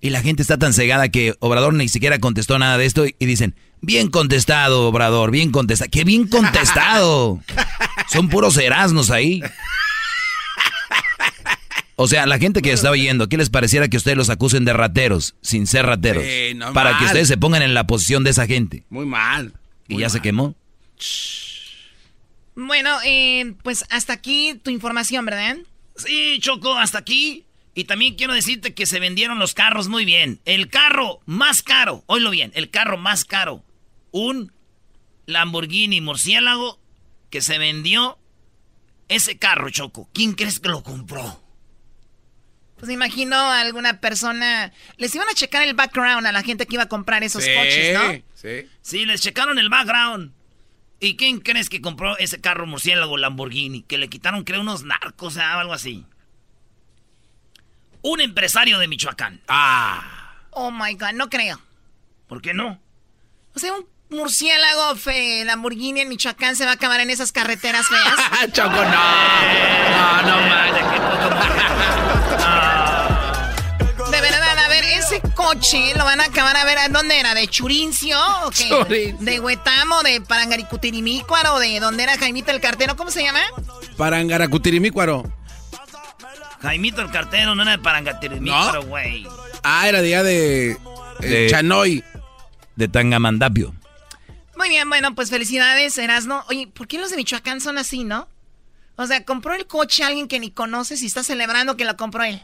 y 0.00 0.10
la 0.10 0.22
gente 0.22 0.42
está 0.42 0.56
tan 0.56 0.72
cegada 0.72 1.08
que 1.08 1.34
Obrador 1.40 1.74
ni 1.74 1.88
siquiera 1.88 2.18
contestó 2.18 2.58
nada 2.58 2.78
de 2.78 2.86
esto 2.86 3.04
y 3.06 3.26
dicen, 3.26 3.54
Bien 3.82 4.10
contestado, 4.10 4.88
Obrador, 4.88 5.30
bien 5.30 5.50
contestado. 5.50 5.90
¡Qué 5.90 6.04
bien 6.04 6.28
contestado! 6.28 7.40
Son 8.12 8.28
puros 8.28 8.56
erasnos 8.58 9.10
ahí. 9.10 9.42
O 11.96 12.06
sea, 12.08 12.26
la 12.26 12.38
gente 12.38 12.62
que 12.62 12.72
está 12.72 12.90
oyendo, 12.90 13.28
¿qué 13.28 13.36
les 13.36 13.50
pareciera 13.50 13.88
que 13.88 13.96
ustedes 13.96 14.16
los 14.16 14.30
acusen 14.30 14.64
de 14.64 14.72
rateros, 14.72 15.34
sin 15.42 15.66
ser 15.66 15.86
rateros? 15.86 16.24
para 16.72 16.98
que 16.98 17.04
ustedes 17.04 17.28
se 17.28 17.36
pongan 17.36 17.62
en 17.62 17.74
la 17.74 17.86
posición 17.86 18.24
de 18.24 18.30
esa 18.30 18.46
gente. 18.46 18.84
Muy 18.90 19.06
mal. 19.06 19.52
y 19.88 19.98
ya 19.98 20.08
se 20.08 20.20
quemó. 20.20 20.54
Bueno, 22.54 22.98
eh, 23.04 23.54
pues 23.62 23.84
hasta 23.90 24.12
aquí 24.12 24.58
tu 24.62 24.70
información, 24.70 25.24
¿verdad? 25.24 25.56
Sí, 25.96 26.38
Choco, 26.40 26.76
hasta 26.76 26.98
aquí. 26.98 27.44
Y 27.74 27.84
también 27.84 28.14
quiero 28.14 28.34
decirte 28.34 28.74
que 28.74 28.84
se 28.84 28.98
vendieron 28.98 29.38
los 29.38 29.54
carros 29.54 29.88
muy 29.88 30.04
bien. 30.04 30.40
El 30.44 30.68
carro 30.68 31.20
más 31.24 31.62
caro, 31.62 32.02
oílo 32.06 32.30
bien, 32.30 32.50
el 32.54 32.70
carro 32.70 32.98
más 32.98 33.24
caro 33.24 33.62
un 34.10 34.52
Lamborghini 35.26 36.00
murciélago 36.00 36.80
que 37.30 37.40
se 37.40 37.58
vendió 37.58 38.18
ese 39.08 39.38
carro, 39.38 39.70
Choco. 39.70 40.08
¿Quién 40.12 40.32
crees 40.32 40.60
que 40.60 40.68
lo 40.68 40.82
compró? 40.82 41.42
Pues 42.78 42.90
imagino 42.90 43.36
a 43.36 43.60
alguna 43.60 44.00
persona. 44.00 44.72
Les 44.96 45.14
iban 45.14 45.28
a 45.28 45.34
checar 45.34 45.66
el 45.66 45.74
background 45.74 46.26
a 46.26 46.32
la 46.32 46.42
gente 46.42 46.66
que 46.66 46.74
iba 46.74 46.84
a 46.84 46.88
comprar 46.88 47.22
esos 47.22 47.44
coches, 47.44 47.94
¿no? 47.94 48.22
Sí. 48.34 48.68
Sí, 48.80 49.04
les 49.04 49.20
checaron 49.20 49.58
el 49.58 49.68
background. 49.68 50.32
¿Y 50.98 51.16
quién 51.16 51.40
crees 51.40 51.68
que 51.68 51.80
compró 51.80 52.16
ese 52.18 52.40
carro 52.40 52.66
murciélago 52.66 53.16
Lamborghini? 53.16 53.82
Que 53.82 53.98
le 53.98 54.08
quitaron, 54.08 54.44
creo, 54.44 54.60
unos 54.60 54.84
narcos 54.84 55.36
o 55.36 55.42
algo 55.42 55.72
así. 55.72 56.06
Un 58.02 58.20
empresario 58.20 58.78
de 58.78 58.88
Michoacán. 58.88 59.42
Ah. 59.48 60.46
Oh 60.50 60.70
my 60.70 60.94
God, 60.94 61.12
no 61.14 61.28
creo. 61.28 61.60
¿Por 62.28 62.40
qué 62.40 62.54
no? 62.54 62.80
O 63.54 63.58
sea, 63.58 63.72
un 63.74 63.86
murciélago 64.10 64.96
fe, 64.96 65.44
Lamborghini 65.44 66.00
en 66.00 66.08
Michoacán 66.08 66.56
se 66.56 66.64
va 66.64 66.72
a 66.72 66.74
acabar 66.74 67.00
en 67.00 67.10
esas 67.10 67.32
carreteras 67.32 67.86
feas. 67.86 68.52
Choco, 68.52 68.70
no. 68.70 70.22
No, 70.22 70.22
no 70.22 70.40
De 74.10 74.20
verdad, 74.20 74.58
a 74.58 74.68
ver, 74.68 74.84
ese 74.84 75.20
coche 75.34 75.94
lo 75.96 76.04
van 76.04 76.20
a 76.20 76.24
acabar 76.24 76.56
a 76.56 76.64
ver, 76.64 76.78
¿a 76.78 76.88
dónde 76.88 77.18
era? 77.20 77.32
¿De 77.34 77.46
Churincio? 77.46 78.18
¿O 78.44 78.50
qué? 78.50 79.14
¿De 79.20 79.38
Huetamo? 79.38 80.02
¿De 80.02 80.20
Parangaricutirimícuaro? 80.20 81.58
¿De 81.60 81.78
dónde 81.78 82.02
era 82.02 82.18
Jaimito 82.18 82.50
el 82.50 82.60
cartero? 82.60 82.96
¿Cómo 82.96 83.10
se 83.10 83.22
llama? 83.22 83.40
Parangaracutirimícuaro. 83.96 85.32
Jaimito 86.60 87.02
el 87.02 87.10
cartero 87.10 87.54
no 87.54 87.62
era 87.62 87.72
de 87.72 87.78
Parangaricutirimícuaro, 87.78 88.82
güey. 88.82 89.26
Ah, 89.62 89.88
era 89.88 90.02
de 90.02 90.22
de, 90.22 90.76
de 91.20 91.46
Chanoy. 91.48 92.02
De 92.74 92.88
Tangamandapio. 92.88 93.74
Muy 94.60 94.68
bien, 94.68 94.90
bueno, 94.90 95.14
pues 95.14 95.30
felicidades, 95.30 95.96
Erasno. 95.96 96.44
Oye, 96.50 96.66
¿por 96.66 96.86
qué 96.86 96.98
los 96.98 97.08
de 97.08 97.16
Michoacán 97.16 97.62
son 97.62 97.78
así, 97.78 98.04
no? 98.04 98.28
O 98.96 99.06
sea, 99.06 99.24
compró 99.24 99.54
el 99.54 99.66
coche 99.66 100.04
alguien 100.04 100.28
que 100.28 100.38
ni 100.38 100.50
conoces 100.50 101.00
y 101.00 101.06
está 101.06 101.22
celebrando 101.22 101.78
que 101.78 101.86
lo 101.86 101.96
compró 101.96 102.24
él. 102.24 102.42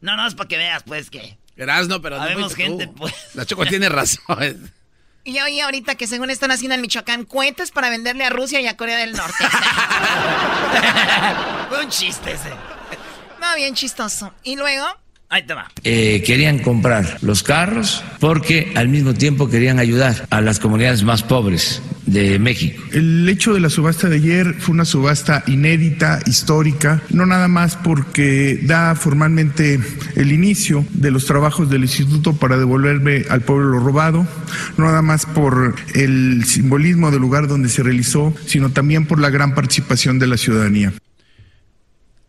No, 0.00 0.16
no, 0.16 0.24
es 0.24 0.36
para 0.36 0.46
que 0.46 0.56
veas, 0.56 0.84
pues, 0.84 1.10
que... 1.10 1.36
Erasno, 1.56 2.00
pero 2.00 2.24
no 2.24 2.50
gente, 2.50 2.86
pues. 2.86 3.12
La 3.34 3.44
Choco 3.44 3.66
tiene 3.66 3.88
razón. 3.88 4.72
Y 5.24 5.40
oye, 5.40 5.60
ahorita 5.60 5.96
que 5.96 6.06
según 6.06 6.30
están 6.30 6.52
haciendo 6.52 6.76
en 6.76 6.80
Michoacán 6.80 7.24
cohetes 7.24 7.70
para 7.70 7.90
venderle 7.90 8.24
a 8.24 8.30
Rusia 8.30 8.62
y 8.62 8.66
a 8.66 8.78
Corea 8.78 8.96
del 8.96 9.12
Norte. 9.12 9.36
Fue 11.68 11.84
un 11.84 11.90
chiste 11.90 12.32
ese. 12.32 12.48
No, 13.38 13.54
bien 13.56 13.74
chistoso. 13.74 14.32
¿Y 14.42 14.56
luego? 14.56 14.86
Ahí 15.30 15.42
te 15.42 15.52
va. 15.52 15.70
Eh, 15.84 16.22
querían 16.24 16.58
comprar 16.58 17.18
los 17.20 17.42
carros 17.42 18.02
porque 18.18 18.72
al 18.76 18.88
mismo 18.88 19.12
tiempo 19.12 19.50
querían 19.50 19.78
ayudar 19.78 20.26
a 20.30 20.40
las 20.40 20.58
comunidades 20.58 21.02
más 21.02 21.22
pobres 21.22 21.82
de 22.06 22.38
México. 22.38 22.82
El 22.92 23.28
hecho 23.28 23.52
de 23.52 23.60
la 23.60 23.68
subasta 23.68 24.08
de 24.08 24.16
ayer 24.16 24.54
fue 24.58 24.72
una 24.72 24.86
subasta 24.86 25.44
inédita, 25.46 26.20
histórica, 26.24 27.02
no 27.10 27.26
nada 27.26 27.46
más 27.46 27.76
porque 27.76 28.58
da 28.62 28.94
formalmente 28.94 29.78
el 30.16 30.32
inicio 30.32 30.86
de 30.92 31.10
los 31.10 31.26
trabajos 31.26 31.68
del 31.68 31.82
instituto 31.82 32.34
para 32.34 32.56
devolverme 32.56 33.24
al 33.28 33.42
pueblo 33.42 33.68
lo 33.68 33.80
robado, 33.80 34.26
no 34.78 34.86
nada 34.86 35.02
más 35.02 35.26
por 35.26 35.76
el 35.94 36.46
simbolismo 36.46 37.10
del 37.10 37.20
lugar 37.20 37.48
donde 37.48 37.68
se 37.68 37.82
realizó, 37.82 38.32
sino 38.46 38.70
también 38.70 39.06
por 39.06 39.20
la 39.20 39.28
gran 39.28 39.54
participación 39.54 40.18
de 40.18 40.26
la 40.26 40.38
ciudadanía. 40.38 40.94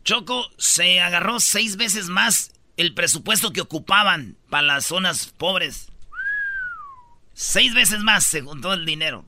Choco 0.03 0.49
se 0.57 0.99
agarró 0.99 1.39
seis 1.39 1.77
veces 1.77 2.09
más 2.09 2.51
el 2.79 2.93
presupuesto 2.93 3.51
que 3.51 3.59
ocupaban 3.59 4.37
para 4.49 4.63
las 4.63 4.85
zonas 4.85 5.33
pobres. 5.37 5.89
Seis 7.33 7.73
veces 7.73 7.99
más 7.99 8.23
según 8.23 8.61
todo 8.61 8.73
el 8.73 8.85
dinero. 8.85 9.25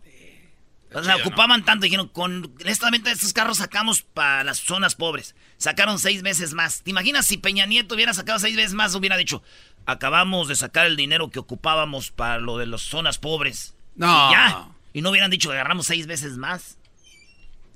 O 0.94 1.04
sea, 1.04 1.18
ocupaban 1.18 1.66
tanto. 1.66 1.84
Dijeron, 1.84 2.08
con 2.08 2.54
esta 2.64 2.90
venta 2.90 3.10
de 3.10 3.16
estos 3.16 3.34
carros 3.34 3.58
sacamos 3.58 4.04
para 4.04 4.46
las 4.46 4.60
zonas 4.60 4.96
pobres. 4.96 5.36
Sacaron 5.58 6.00
seis 6.00 6.22
veces 6.22 6.54
más. 6.54 6.82
¿Te 6.82 6.92
imaginas 6.92 7.28
si 7.28 7.38
Peña 7.38 7.66
Nieto 7.66 7.96
hubiera 7.96 8.14
sacado 8.14 8.40
seis 8.40 8.56
veces 8.56 8.74
más? 8.74 8.96
Hubiera 8.96 9.18
dicho, 9.18 9.44
acabamos 9.86 10.48
de 10.48 10.56
sacar 10.56 10.86
el 10.86 10.96
dinero 10.96 11.30
que 11.30 11.40
ocupábamos 11.40 12.10
para 12.10 12.40
lo 12.40 12.58
de 12.58 12.68
las 12.68 12.82
zonas 12.82 13.18
pobres. 13.18 13.76
No. 13.96 14.30
Y 14.30 14.32
ya. 14.32 14.70
Y 14.94 15.02
no 15.02 15.10
hubieran 15.10 15.30
dicho 15.30 15.50
que 15.50 15.56
agarramos 15.56 15.88
seis 15.88 16.08
veces 16.08 16.38
más. 16.38 16.78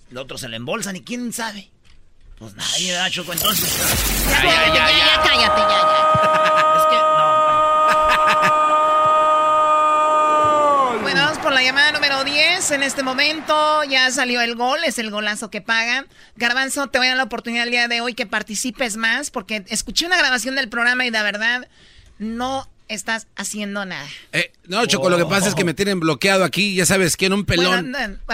Los 0.10 0.24
otros 0.24 0.40
se 0.40 0.48
le 0.48 0.56
embolsan 0.56 0.96
y 0.96 1.02
quién 1.02 1.34
sabe. 1.34 1.70
Pues 2.38 2.54
nadie 2.56 2.92
da 2.92 3.10
choco 3.10 3.32
entonces. 3.32 3.78
Ya, 4.30 4.44
ya, 4.44 4.74
ya, 4.74 5.22
cállate, 5.24 5.62
ya, 5.62 5.68
ya. 5.70 6.00
es 6.78 6.86
que 6.90 6.98
no. 10.96 11.02
bueno, 11.02 11.22
vamos 11.22 11.38
por 11.38 11.54
la 11.54 11.64
llamada 11.64 11.94
número 11.94 12.26
10. 12.26 12.72
En 12.72 12.84
este 12.84 13.04
momento 13.04 13.84
ya 13.86 14.12
salió 14.12 14.42
el 14.42 14.56
gol, 14.56 14.80
es 14.84 15.00
el 15.00 15.12
golazo 15.12 15.50
que 15.50 15.62
paga. 15.62 16.08
Garbanzo, 16.36 16.88
te 16.88 16.98
voy 16.98 17.08
a 17.08 17.12
dar 17.12 17.18
la 17.18 17.24
oportunidad 17.24 17.64
el 17.64 17.72
día 17.72 17.88
de 17.88 18.02
hoy 18.02 18.14
que 18.14 18.26
participes 18.26 18.98
más, 18.98 19.32
porque 19.32 19.64
escuché 19.70 20.06
una 20.06 20.18
grabación 20.18 20.56
del 20.56 20.68
programa 20.68 21.06
y 21.06 21.12
la 21.12 21.24
verdad 21.24 21.70
no 22.18 22.68
estás 22.88 23.28
haciendo 23.36 23.86
nada. 23.86 24.08
Eh, 24.32 24.52
no, 24.68 24.86
Choco, 24.86 25.10
lo 25.10 25.18
que 25.18 25.26
pasa 25.26 25.48
es 25.48 25.56
que 25.56 25.64
me 25.64 25.74
tienen 25.74 26.00
bloqueado 26.00 26.44
aquí, 26.44 26.76
ya 26.76 26.86
sabes 26.86 27.18
quién, 27.18 27.34
un 27.34 27.46
pelón. 27.46 27.94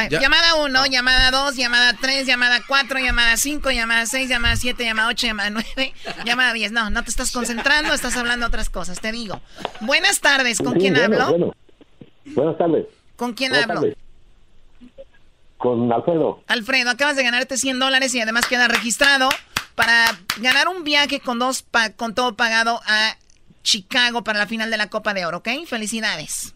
llamada 0.10 0.56
1, 0.56 0.86
llamada 0.88 1.32
2, 1.32 1.56
llamada 1.56 1.96
3, 2.00 2.26
llamada 2.26 2.62
4, 2.68 3.00
llamada 3.00 3.38
5, 3.38 3.72
llamada 3.72 4.06
6, 4.06 4.30
llamada 4.30 4.56
7, 4.56 4.84
llamada 4.84 5.08
8, 5.10 5.28
llamada 5.28 5.50
9, 5.50 5.94
llamada 6.26 6.54
10. 6.54 6.72
No, 6.72 6.90
no 6.90 7.04
te 7.04 7.10
estás 7.10 7.32
concentrando, 7.32 7.94
estás 7.94 8.18
hablando 8.18 8.46
otras 8.46 8.70
cosas, 8.70 9.00
te 9.00 9.12
digo. 9.12 9.42
Buenas 9.82 10.20
tardes, 10.20 10.60
¿con 10.60 10.74
quién 10.74 10.98
hablo? 10.98 11.54
Buenas 12.26 12.58
tardes. 12.58 12.86
¿Con 13.16 13.34
quién 13.34 13.56
hablo? 13.56 13.82
Con 15.58 15.92
Alfredo. 15.94 16.44
Alfredo, 16.48 16.90
acabas 16.90 17.16
de 17.16 17.24
ganarte 17.24 17.56
100 17.56 17.78
dólares 17.78 18.16
y 18.16 18.20
además 18.20 18.48
queda 18.48 18.68
registrado 18.68 19.30
para 19.76 20.18
ganar 20.38 20.68
un 20.68 20.84
viaje 20.84 21.20
con 21.20 21.40
dos 21.40 21.64
con 21.96 22.16
todo 22.16 22.36
pagado 22.36 22.82
a 22.86 23.16
Chicago 23.64 24.24
para 24.24 24.40
la 24.40 24.48
final 24.48 24.72
de 24.72 24.78
la 24.78 24.90
Copa 24.90 25.14
de 25.14 25.26
Oro, 25.26 25.38
¿ok? 25.38 25.50
Felicidades. 25.68 26.54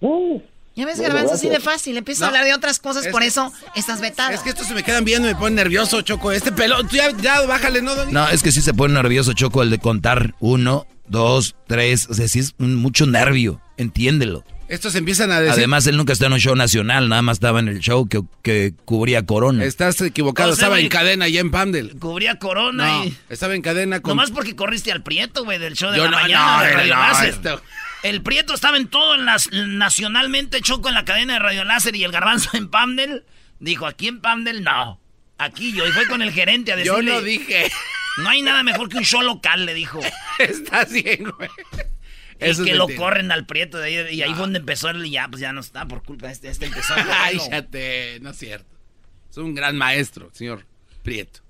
Uh, 0.00 0.40
ya 0.76 0.84
ves, 0.84 1.00
Garbanzo, 1.00 1.34
así 1.34 1.48
de 1.48 1.58
fácil. 1.58 1.96
Empieza 1.96 2.26
a 2.26 2.28
hablar 2.28 2.44
de 2.44 2.52
otras 2.52 2.78
cosas, 2.78 3.08
por 3.08 3.22
eso 3.22 3.50
estás 3.74 4.02
vetado. 4.02 4.32
Es 4.32 4.40
que 4.40 4.50
estos 4.50 4.66
se 4.66 4.74
me 4.74 4.82
quedan 4.82 5.06
viendo 5.06 5.26
y 5.26 5.32
me 5.32 5.38
ponen 5.38 5.54
nervioso, 5.54 6.02
Choco. 6.02 6.32
Este 6.32 6.52
pelón, 6.52 6.86
ya, 6.90 7.10
ya 7.16 7.40
bájale, 7.46 7.80
¿no, 7.80 7.94
No, 8.06 8.28
es 8.28 8.42
que 8.42 8.52
sí 8.52 8.60
se 8.60 8.74
pone 8.74 8.92
nervioso, 8.92 9.32
Choco, 9.32 9.62
el 9.62 9.70
de 9.70 9.78
contar 9.78 10.34
uno, 10.38 10.86
dos, 11.08 11.56
tres. 11.66 12.08
O 12.10 12.14
sea, 12.14 12.28
sí 12.28 12.40
es 12.40 12.54
mucho 12.58 13.06
nervio. 13.06 13.58
Entiéndelo. 13.78 14.44
Estos 14.68 14.94
empiezan 14.96 15.30
a 15.30 15.40
decir... 15.40 15.52
Además, 15.52 15.86
él 15.86 15.96
nunca 15.96 16.12
está 16.12 16.26
en 16.26 16.32
un 16.32 16.40
show 16.40 16.56
nacional, 16.56 17.08
nada 17.08 17.22
más 17.22 17.36
estaba 17.36 17.60
en 17.60 17.68
el 17.68 17.78
show 17.78 18.08
que, 18.08 18.22
que 18.42 18.74
cubría 18.84 19.24
Corona. 19.24 19.64
Estás 19.64 20.00
equivocado, 20.00 20.52
estaba 20.52 20.80
en 20.80 20.88
cadena 20.88 21.26
allá 21.26 21.40
en 21.40 21.50
Pandel. 21.50 21.96
Cubría 21.98 22.38
Corona 22.38 23.04
no, 23.04 23.12
estaba 23.28 23.54
en 23.54 23.62
cadena 23.62 24.00
con... 24.00 24.10
Nomás 24.10 24.30
porque 24.30 24.56
corriste 24.56 24.90
al 24.90 25.02
Prieto, 25.02 25.44
güey, 25.44 25.58
del 25.58 25.74
show 25.74 25.90
de 25.92 25.98
la 25.98 26.10
mañana 26.10 26.62
de 26.62 26.72
Radio 26.72 26.96
Láser. 26.96 27.60
El 28.02 28.22
Prieto 28.22 28.54
estaba 28.54 28.76
en 28.76 28.88
todo, 28.88 29.14
en 29.14 29.24
las, 29.24 29.50
nacionalmente 29.52 30.60
Choco 30.60 30.88
en 30.88 30.94
la 30.94 31.04
cadena 31.04 31.34
de 31.34 31.38
Radio 31.38 31.64
Láser 31.64 31.96
y 31.96 32.04
el 32.04 32.12
Garbanzo 32.12 32.50
en 32.56 32.68
Pandel. 32.68 33.24
Dijo, 33.58 33.86
aquí 33.86 34.08
en 34.08 34.20
Pandel, 34.20 34.62
no. 34.62 35.00
Aquí 35.38 35.72
yo. 35.72 35.86
Y 35.86 35.92
fue 35.92 36.06
con 36.06 36.22
el 36.22 36.32
gerente 36.32 36.72
a 36.72 36.76
decirle... 36.76 37.04
Yo 37.04 37.14
no 37.14 37.22
dije. 37.22 37.70
No 38.18 38.28
hay 38.28 38.42
nada 38.42 38.62
mejor 38.62 38.88
que 38.88 38.98
un 38.98 39.04
show 39.04 39.22
local, 39.22 39.66
le 39.66 39.74
dijo. 39.74 40.00
Estás 40.38 40.92
bien, 40.92 41.32
güey. 41.36 41.50
Y 42.40 42.64
que 42.64 42.74
lo 42.74 42.88
corren 42.96 43.32
al 43.32 43.46
Prieto 43.46 43.78
de 43.78 43.84
ahí, 43.86 44.14
y 44.14 44.22
ahí 44.22 44.30
fue 44.30 44.40
donde 44.40 44.58
empezó 44.58 44.88
él 44.90 45.04
y 45.06 45.10
ya, 45.10 45.28
pues 45.28 45.40
ya 45.40 45.52
no 45.52 45.60
está 45.60 45.86
por 45.86 46.02
culpa 46.02 46.26
de 46.26 46.32
este, 46.32 46.48
este 46.48 46.66
empezó. 46.66 46.94
Ay, 47.10 47.38
te, 47.70 48.18
no 48.20 48.30
es 48.30 48.38
cierto. 48.38 48.76
Es 49.30 49.36
un 49.38 49.54
gran 49.54 49.76
maestro, 49.76 50.30
señor 50.32 50.66
Prieto. 51.02 51.40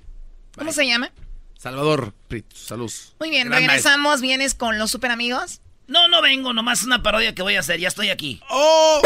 ¿Cómo 0.57 0.73
se 0.73 0.87
llama? 0.87 1.11
Salvador 1.59 2.15
Prieto, 2.29 2.57
salud. 2.57 2.93
Muy 3.19 3.31
bien, 3.31 3.51
regresamos, 3.51 4.21
¿vienes 4.21 4.55
con 4.55 4.79
los 4.79 4.91
super 4.91 5.11
amigos? 5.11 5.61
No, 5.87 6.09
no 6.09 6.21
vengo, 6.21 6.53
nomás 6.53 6.83
una 6.83 7.03
parodia 7.03 7.35
que 7.35 7.43
voy 7.43 7.55
a 7.57 7.61
hacer, 7.61 7.79
ya 7.79 7.89
estoy 7.89 8.11
aquí. 8.11 8.41
¡Oh! 8.51 9.01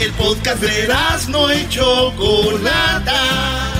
El 0.00 0.12
podcast 0.14 0.62
de 0.62 0.88
no 1.28 1.50
hecho 1.50 2.12
Chocolata 2.16 3.79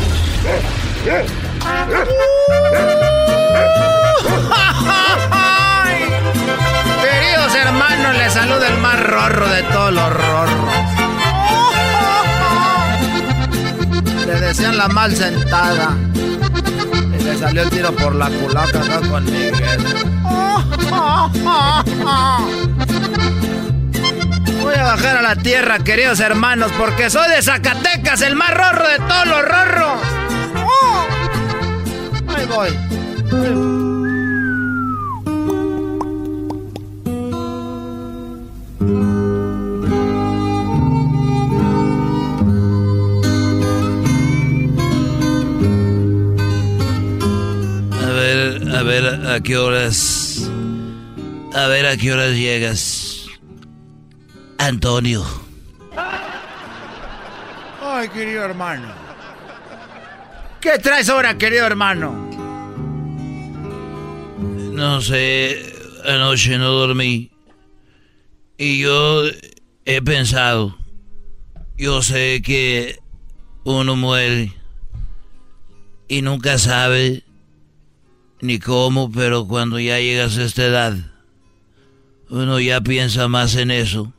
Queridos 7.03 7.55
hermanos, 7.55 8.17
les 8.17 8.33
saluda 8.33 8.69
el 8.69 8.79
más 8.79 8.99
rorro 9.03 9.47
de 9.47 9.61
todos 9.63 9.93
los 9.93 10.13
rorros. 10.13 10.73
Le 14.25 14.39
decían 14.39 14.77
la 14.77 14.87
mal 14.87 15.15
sentada. 15.15 15.95
Y 17.19 17.23
le 17.23 17.37
salió 17.37 17.61
el 17.61 17.69
tiro 17.69 17.91
por 17.91 18.15
la 18.15 18.29
culaca 18.29 18.81
acá 18.81 19.01
con 19.07 19.25
Miguel. 19.25 19.85
Voy 24.71 24.79
a 24.79 24.83
bajar 24.83 25.17
a 25.17 25.21
la 25.21 25.35
tierra, 25.35 25.79
queridos 25.79 26.21
hermanos, 26.21 26.71
porque 26.77 27.09
soy 27.09 27.29
de 27.29 27.41
Zacatecas, 27.41 28.21
el 28.21 28.37
más 28.37 28.53
rorro 28.53 28.87
de 28.87 28.99
todos 28.99 29.27
los 29.27 29.41
rorros. 29.41 29.99
Voy. 32.47 32.69
A 48.01 48.11
ver, 48.13 48.69
a 48.73 48.83
ver, 48.83 49.27
a 49.31 49.41
qué 49.41 49.57
horas. 49.57 50.49
A 51.53 51.67
ver, 51.67 51.85
a 51.87 51.97
qué 51.97 52.13
horas 52.13 52.31
llegas. 52.31 53.00
Antonio. 54.61 55.25
Ay, 57.81 58.09
querido 58.09 58.45
hermano. 58.45 58.93
¿Qué 60.61 60.77
traes 60.77 61.09
ahora, 61.09 61.35
querido 61.35 61.65
hermano? 61.65 62.13
No 64.37 65.01
sé, 65.01 65.73
anoche 66.05 66.59
no 66.59 66.69
dormí. 66.69 67.31
Y 68.59 68.77
yo 68.77 69.23
he 69.85 69.99
pensado, 70.03 70.77
yo 71.75 72.03
sé 72.03 72.43
que 72.43 72.99
uno 73.63 73.95
muere 73.95 74.53
y 76.07 76.21
nunca 76.21 76.59
sabe 76.59 77.23
ni 78.41 78.59
cómo, 78.59 79.11
pero 79.11 79.47
cuando 79.47 79.79
ya 79.79 79.99
llegas 79.99 80.37
a 80.37 80.43
esta 80.43 80.65
edad, 80.65 80.97
uno 82.29 82.59
ya 82.59 82.79
piensa 82.79 83.27
más 83.27 83.55
en 83.55 83.71
eso. 83.71 84.13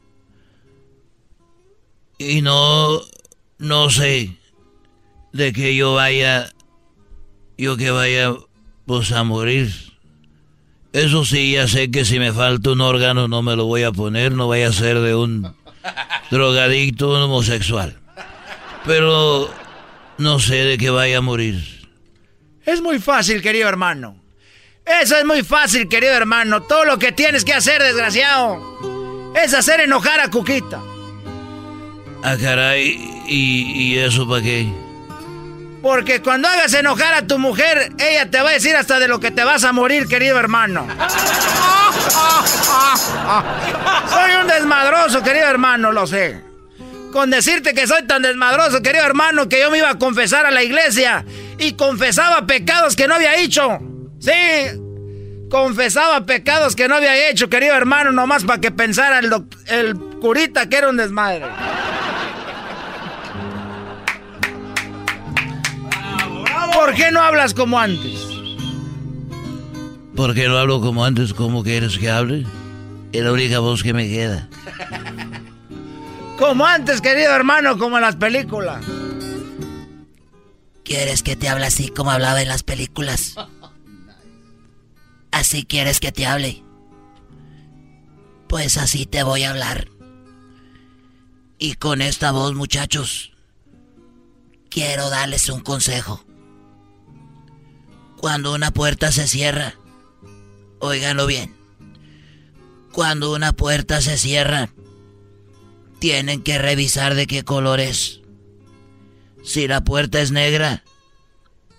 Y 2.30 2.42
no, 2.42 3.00
no 3.58 3.90
sé 3.90 4.36
de 5.32 5.52
que 5.52 5.74
yo 5.74 5.94
vaya, 5.94 6.50
yo 7.58 7.76
que 7.76 7.90
vaya, 7.90 8.32
pues 8.86 9.12
a 9.12 9.24
morir. 9.24 9.72
Eso 10.92 11.24
sí, 11.24 11.52
ya 11.52 11.66
sé 11.66 11.90
que 11.90 12.04
si 12.04 12.18
me 12.18 12.32
falta 12.32 12.70
un 12.70 12.80
órgano 12.80 13.26
no 13.26 13.42
me 13.42 13.56
lo 13.56 13.64
voy 13.64 13.82
a 13.82 13.92
poner, 13.92 14.32
no 14.32 14.46
vaya 14.46 14.68
a 14.68 14.72
ser 14.72 15.00
de 15.00 15.14
un 15.14 15.56
drogadicto, 16.30 17.10
un 17.10 17.22
homosexual. 17.22 17.98
Pero 18.84 19.52
no 20.18 20.38
sé 20.38 20.64
de 20.64 20.78
que 20.78 20.90
vaya 20.90 21.18
a 21.18 21.22
morir. 21.22 21.88
Es 22.64 22.80
muy 22.80 23.00
fácil, 23.00 23.42
querido 23.42 23.68
hermano. 23.68 24.22
Eso 24.84 25.16
es 25.16 25.24
muy 25.24 25.42
fácil, 25.42 25.88
querido 25.88 26.12
hermano. 26.12 26.62
Todo 26.62 26.84
lo 26.84 26.98
que 26.98 27.12
tienes 27.12 27.44
que 27.44 27.54
hacer, 27.54 27.82
desgraciado, 27.82 29.32
es 29.34 29.54
hacer 29.54 29.80
enojar 29.80 30.20
a 30.20 30.30
Cuquita. 30.30 30.82
Ah, 32.24 32.36
caray, 32.40 33.24
¿y, 33.26 33.94
y 33.94 33.98
eso 33.98 34.28
para 34.28 34.42
qué? 34.42 34.72
Porque 35.82 36.22
cuando 36.22 36.46
hagas 36.46 36.72
enojar 36.74 37.14
a 37.14 37.26
tu 37.26 37.40
mujer, 37.40 37.92
ella 37.98 38.30
te 38.30 38.40
va 38.40 38.50
a 38.50 38.52
decir 38.52 38.76
hasta 38.76 39.00
de 39.00 39.08
lo 39.08 39.18
que 39.18 39.32
te 39.32 39.42
vas 39.42 39.64
a 39.64 39.72
morir, 39.72 40.06
querido 40.06 40.38
hermano. 40.38 40.86
Soy 44.08 44.30
un 44.40 44.46
desmadroso, 44.46 45.22
querido 45.22 45.48
hermano, 45.48 45.90
lo 45.90 46.06
sé. 46.06 46.40
Con 47.12 47.30
decirte 47.30 47.74
que 47.74 47.88
soy 47.88 48.06
tan 48.06 48.22
desmadroso, 48.22 48.80
querido 48.80 49.04
hermano, 49.04 49.48
que 49.48 49.58
yo 49.60 49.70
me 49.72 49.78
iba 49.78 49.90
a 49.90 49.98
confesar 49.98 50.46
a 50.46 50.52
la 50.52 50.62
iglesia 50.62 51.24
y 51.58 51.72
confesaba 51.72 52.46
pecados 52.46 52.94
que 52.94 53.08
no 53.08 53.16
había 53.16 53.34
hecho. 53.36 53.80
Sí, 54.20 54.30
confesaba 55.50 56.24
pecados 56.24 56.76
que 56.76 56.86
no 56.86 56.94
había 56.94 57.28
hecho, 57.28 57.50
querido 57.50 57.74
hermano, 57.74 58.12
nomás 58.12 58.44
para 58.44 58.60
que 58.60 58.70
pensara 58.70 59.18
el, 59.18 59.32
el 59.66 59.96
curita 60.20 60.68
que 60.68 60.76
era 60.76 60.88
un 60.88 60.96
desmadre. 60.96 61.46
¿Por 66.82 66.94
qué 66.94 67.12
no 67.12 67.20
hablas 67.20 67.54
como 67.54 67.78
antes? 67.78 68.26
¿Por 70.16 70.34
qué 70.34 70.48
no 70.48 70.58
hablo 70.58 70.80
como 70.80 71.04
antes? 71.04 71.32
¿Cómo 71.32 71.62
quieres 71.62 71.96
que 71.96 72.10
hable? 72.10 72.44
Es 73.12 73.22
la 73.22 73.30
única 73.30 73.60
voz 73.60 73.84
que 73.84 73.94
me 73.94 74.08
queda. 74.08 74.48
Como 76.36 76.66
antes, 76.66 77.00
querido 77.00 77.30
hermano, 77.30 77.78
como 77.78 77.98
en 77.98 78.02
las 78.02 78.16
películas. 78.16 78.84
¿Quieres 80.82 81.22
que 81.22 81.36
te 81.36 81.48
hable 81.48 81.66
así 81.66 81.86
como 81.86 82.10
hablaba 82.10 82.42
en 82.42 82.48
las 82.48 82.64
películas? 82.64 83.36
¿Así 85.30 85.64
quieres 85.64 86.00
que 86.00 86.10
te 86.10 86.26
hable? 86.26 86.64
Pues 88.48 88.76
así 88.76 89.06
te 89.06 89.22
voy 89.22 89.44
a 89.44 89.50
hablar. 89.50 89.86
Y 91.60 91.74
con 91.74 92.02
esta 92.02 92.32
voz, 92.32 92.54
muchachos, 92.54 93.34
quiero 94.68 95.10
darles 95.10 95.48
un 95.48 95.60
consejo. 95.60 96.24
Cuando 98.22 98.54
una 98.54 98.70
puerta 98.70 99.10
se 99.10 99.26
cierra, 99.26 99.74
óiganlo 100.78 101.26
bien. 101.26 101.52
Cuando 102.92 103.34
una 103.34 103.52
puerta 103.52 104.00
se 104.00 104.16
cierra, 104.16 104.68
tienen 105.98 106.40
que 106.40 106.56
revisar 106.56 107.16
de 107.16 107.26
qué 107.26 107.42
color 107.42 107.80
es. 107.80 108.20
Si 109.42 109.66
la 109.66 109.80
puerta 109.80 110.20
es 110.20 110.30
negra, 110.30 110.84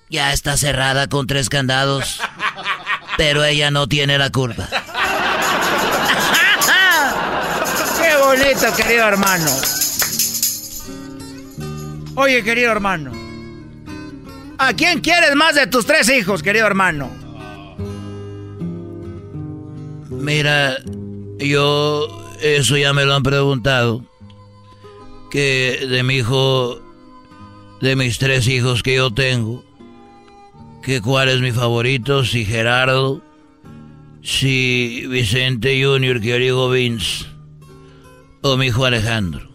ya 0.09 0.33
está 0.33 0.57
cerrada 0.57 1.07
con 1.07 1.27
tres 1.27 1.47
candados, 1.47 2.19
pero 3.17 3.45
ella 3.45 3.71
no 3.71 3.87
tiene 3.87 4.17
la 4.17 4.29
culpa. 4.29 4.67
¡Qué 8.01 8.17
bonito, 8.17 8.75
querido 8.75 9.07
hermano! 9.07 9.49
Oye, 12.15 12.43
querido 12.43 12.69
hermano, 12.73 13.22
¿a 14.67 14.73
quién 14.73 15.01
quieres 15.01 15.35
más 15.35 15.55
de 15.55 15.67
tus 15.67 15.85
tres 15.85 16.09
hijos, 16.09 16.41
querido 16.41 16.65
hermano? 16.65 17.09
Mira, 20.09 20.77
yo 21.37 22.07
eso 22.41 22.77
ya 22.77 22.93
me 22.93 23.05
lo 23.05 23.13
han 23.13 23.23
preguntado 23.23 24.05
que 25.29 25.85
de 25.89 26.03
mi 26.03 26.15
hijo, 26.15 26.81
de 27.81 27.95
mis 27.95 28.17
tres 28.19 28.47
hijos 28.47 28.83
que 28.83 28.95
yo 28.95 29.13
tengo, 29.13 29.63
que 30.81 31.01
cuál 31.01 31.29
es 31.29 31.41
mi 31.41 31.51
favorito, 31.51 32.23
si 32.23 32.45
Gerardo, 32.45 33.21
si 34.21 35.05
Vicente 35.07 35.83
Junior, 35.83 36.21
que 36.21 36.45
yo 36.45 36.69
Vince, 36.69 37.25
o 38.41 38.55
mi 38.55 38.67
hijo 38.67 38.85
Alejandro. 38.85 39.49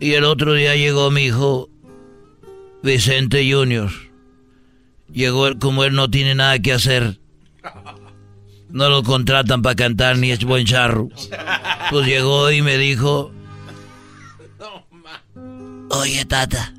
Y 0.00 0.12
el 0.12 0.24
otro 0.24 0.52
día 0.52 0.76
llegó 0.76 1.10
mi 1.10 1.26
hijo 1.26 1.70
Vicente 2.82 3.50
Junior. 3.50 4.07
Llegó 5.12 5.58
como 5.58 5.84
él 5.84 5.94
no 5.94 6.10
tiene 6.10 6.34
nada 6.34 6.58
que 6.58 6.72
hacer. 6.72 7.18
No 8.70 8.90
lo 8.90 9.02
contratan 9.02 9.62
para 9.62 9.76
cantar 9.76 10.18
ni 10.18 10.30
es 10.30 10.44
buen 10.44 10.66
charro. 10.66 11.08
Pues 11.90 12.06
llegó 12.06 12.50
y 12.50 12.60
me 12.60 12.76
dijo, 12.76 13.32
Oye, 15.90 16.24
tata. 16.26 16.74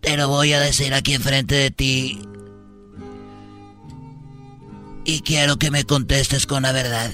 Te 0.00 0.16
lo 0.16 0.28
voy 0.28 0.52
a 0.52 0.60
decir 0.60 0.94
aquí 0.94 1.14
enfrente 1.14 1.54
de 1.54 1.70
ti. 1.70 2.20
Y 5.04 5.20
quiero 5.20 5.56
que 5.56 5.70
me 5.70 5.84
contestes 5.84 6.46
con 6.46 6.62
la 6.62 6.72
verdad. 6.72 7.10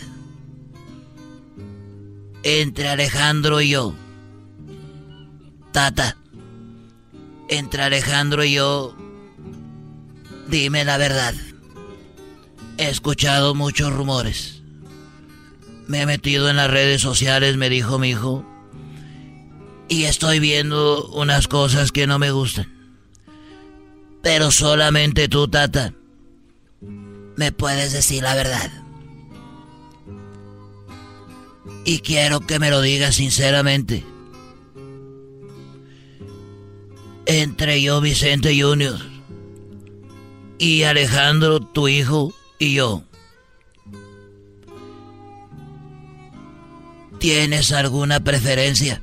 Entre 2.42 2.88
Alejandro 2.88 3.60
y 3.60 3.70
yo. 3.70 3.94
Tata. 5.72 6.19
Entre 7.50 7.82
Alejandro 7.82 8.42
y 8.44 8.54
yo. 8.54 8.96
Dime 10.48 10.86
la 10.86 10.96
verdad. 10.96 11.34
He 12.78 12.88
escuchado 12.88 13.54
muchos 13.54 13.92
rumores. 13.92 14.62
Me 15.86 16.00
he 16.00 16.06
metido 16.06 16.48
en 16.48 16.56
las 16.56 16.70
redes 16.70 17.02
sociales, 17.02 17.58
me 17.58 17.68
dijo 17.68 17.98
mi 17.98 18.10
hijo 18.10 18.46
y 19.90 20.04
estoy 20.04 20.38
viendo 20.38 21.08
unas 21.08 21.48
cosas 21.48 21.90
que 21.90 22.06
no 22.06 22.20
me 22.20 22.30
gustan. 22.30 22.72
Pero 24.22 24.52
solamente 24.52 25.28
tú, 25.28 25.48
Tata, 25.48 25.92
me 27.36 27.50
puedes 27.50 27.92
decir 27.92 28.22
la 28.22 28.36
verdad. 28.36 28.70
Y 31.84 31.98
quiero 31.98 32.38
que 32.40 32.60
me 32.60 32.70
lo 32.70 32.80
digas 32.80 33.16
sinceramente. 33.16 34.04
Entre 37.32 37.80
yo, 37.80 38.00
Vicente 38.00 38.60
Junior, 38.60 38.98
y 40.58 40.82
Alejandro, 40.82 41.60
tu 41.60 41.86
hijo, 41.86 42.34
y 42.58 42.74
yo. 42.74 43.04
¿Tienes 47.20 47.70
alguna 47.70 48.18
preferencia? 48.18 49.00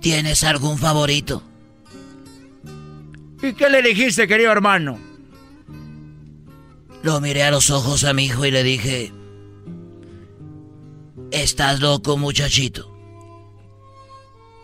¿Tienes 0.00 0.42
algún 0.42 0.78
favorito? 0.78 1.44
¿Y 3.40 3.52
qué 3.52 3.70
le 3.70 3.82
dijiste, 3.82 4.26
querido 4.26 4.50
hermano? 4.50 4.98
Lo 7.04 7.20
miré 7.20 7.44
a 7.44 7.52
los 7.52 7.70
ojos 7.70 8.02
a 8.02 8.14
mi 8.14 8.24
hijo 8.24 8.44
y 8.46 8.50
le 8.50 8.64
dije, 8.64 9.12
estás 11.30 11.78
loco 11.78 12.16
muchachito. 12.16 12.93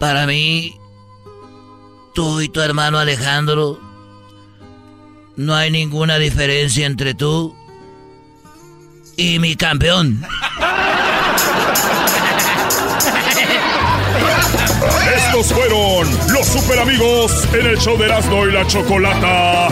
Para 0.00 0.26
mí, 0.26 0.80
tú 2.14 2.40
y 2.40 2.48
tu 2.48 2.62
hermano 2.62 2.98
Alejandro, 2.98 3.78
no 5.36 5.54
hay 5.54 5.70
ninguna 5.70 6.18
diferencia 6.18 6.86
entre 6.86 7.12
tú 7.12 7.54
y 9.18 9.38
mi 9.38 9.56
campeón. 9.56 10.24
Estos 15.16 15.52
fueron 15.52 16.08
los 16.32 16.46
super 16.46 16.78
amigos 16.78 17.46
en 17.52 17.66
el 17.66 17.78
show 17.78 17.98
de 17.98 18.06
Erasmo 18.06 18.46
y 18.46 18.52
la 18.52 18.66
Chocolata. 18.66 19.68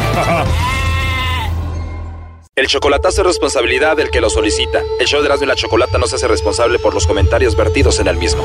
El 2.55 2.67
chocolatazo 2.67 3.23
es 3.23 3.27
responsabilidad 3.29 3.97
del 3.97 4.11
que 4.11 4.21
lo 4.21 4.29
solicita. 4.29 4.83
El 5.01 5.07
show 5.07 5.21
de 5.21 5.27
Erasmo 5.27 5.45
y 5.45 5.49
la 5.49 5.57
Chocolata 5.57 5.97
no 5.97 6.07
se 6.07 6.17
hace 6.17 6.29
responsable 6.29 6.79
por 6.79 6.93
los 6.93 7.07
comentarios 7.07 7.57
vertidos 7.57 7.99
en 7.99 8.09
el 8.09 8.17
mismo. 8.19 8.45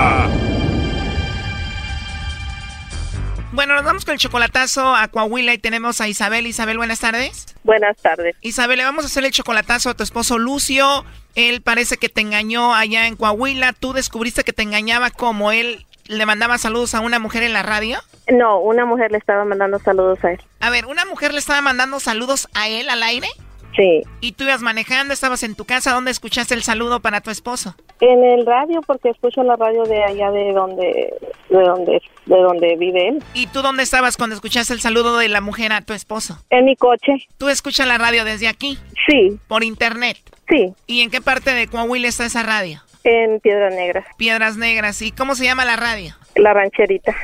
Bueno, 3.53 3.75
nos 3.75 3.83
vamos 3.83 4.05
con 4.05 4.13
el 4.13 4.19
chocolatazo 4.19 4.95
a 4.95 5.09
Coahuila 5.09 5.53
y 5.53 5.57
tenemos 5.57 5.99
a 5.99 6.07
Isabel. 6.07 6.47
Isabel, 6.47 6.77
buenas 6.77 7.01
tardes. 7.01 7.53
Buenas 7.65 7.97
tardes. 7.97 8.35
Isabel, 8.39 8.77
le 8.77 8.85
vamos 8.85 9.03
a 9.03 9.07
hacer 9.07 9.25
el 9.25 9.31
chocolatazo 9.31 9.89
a 9.89 9.93
tu 9.93 10.03
esposo 10.03 10.37
Lucio. 10.37 11.03
Él 11.35 11.61
parece 11.61 11.97
que 11.97 12.07
te 12.07 12.21
engañó 12.21 12.73
allá 12.73 13.07
en 13.07 13.17
Coahuila. 13.17 13.73
¿Tú 13.73 13.91
descubriste 13.91 14.45
que 14.45 14.53
te 14.53 14.63
engañaba 14.63 15.09
como 15.09 15.51
él 15.51 15.85
le 16.05 16.25
mandaba 16.25 16.57
saludos 16.57 16.95
a 16.95 17.01
una 17.01 17.19
mujer 17.19 17.43
en 17.43 17.51
la 17.51 17.61
radio? 17.61 17.99
No, 18.29 18.59
una 18.59 18.85
mujer 18.85 19.11
le 19.11 19.17
estaba 19.17 19.43
mandando 19.43 19.79
saludos 19.79 20.23
a 20.23 20.31
él. 20.31 20.41
A 20.61 20.69
ver, 20.69 20.85
¿una 20.85 21.03
mujer 21.03 21.33
le 21.33 21.39
estaba 21.39 21.59
mandando 21.59 21.99
saludos 21.99 22.47
a 22.53 22.69
él 22.69 22.89
al 22.89 23.03
aire? 23.03 23.27
Sí. 23.75 24.03
¿Y 24.19 24.33
tú 24.33 24.43
ibas 24.43 24.61
manejando, 24.61 25.13
estabas 25.13 25.43
en 25.43 25.55
tu 25.55 25.65
casa? 25.65 25.93
¿Dónde 25.93 26.11
escuchaste 26.11 26.53
el 26.53 26.63
saludo 26.63 26.99
para 26.99 27.21
tu 27.21 27.31
esposo? 27.31 27.75
En 27.99 28.23
el 28.23 28.45
radio, 28.45 28.81
porque 28.81 29.09
escucho 29.09 29.43
la 29.43 29.55
radio 29.55 29.83
de 29.83 30.03
allá 30.03 30.31
de 30.31 30.51
donde, 30.51 31.13
de 31.49 31.61
donde, 31.61 32.01
de 32.25 32.35
donde 32.35 32.75
vive 32.75 33.09
él. 33.09 33.23
¿Y 33.33 33.47
tú 33.47 33.61
dónde 33.61 33.83
estabas 33.83 34.17
cuando 34.17 34.35
escuchaste 34.35 34.73
el 34.73 34.81
saludo 34.81 35.17
de 35.17 35.29
la 35.29 35.41
mujer 35.41 35.71
a 35.71 35.81
tu 35.81 35.93
esposo? 35.93 36.43
En 36.49 36.65
mi 36.65 36.75
coche. 36.75 37.13
¿Tú 37.37 37.49
escuchas 37.49 37.87
la 37.87 37.97
radio 37.97 38.25
desde 38.25 38.47
aquí? 38.47 38.77
Sí. 39.07 39.39
¿Por 39.47 39.63
internet? 39.63 40.17
Sí. 40.49 40.73
¿Y 40.87 41.01
en 41.01 41.09
qué 41.09 41.21
parte 41.21 41.53
de 41.53 41.67
Coahuila 41.67 42.07
está 42.07 42.25
esa 42.25 42.43
radio? 42.43 42.81
En 43.03 43.39
Piedras 43.39 43.73
Negras. 43.73 44.05
Piedras 44.17 44.57
Negras. 44.57 45.01
¿Y 45.01 45.11
cómo 45.11 45.35
se 45.35 45.45
llama 45.45 45.65
la 45.65 45.75
radio? 45.75 46.15
La 46.35 46.53
rancherita. 46.53 47.15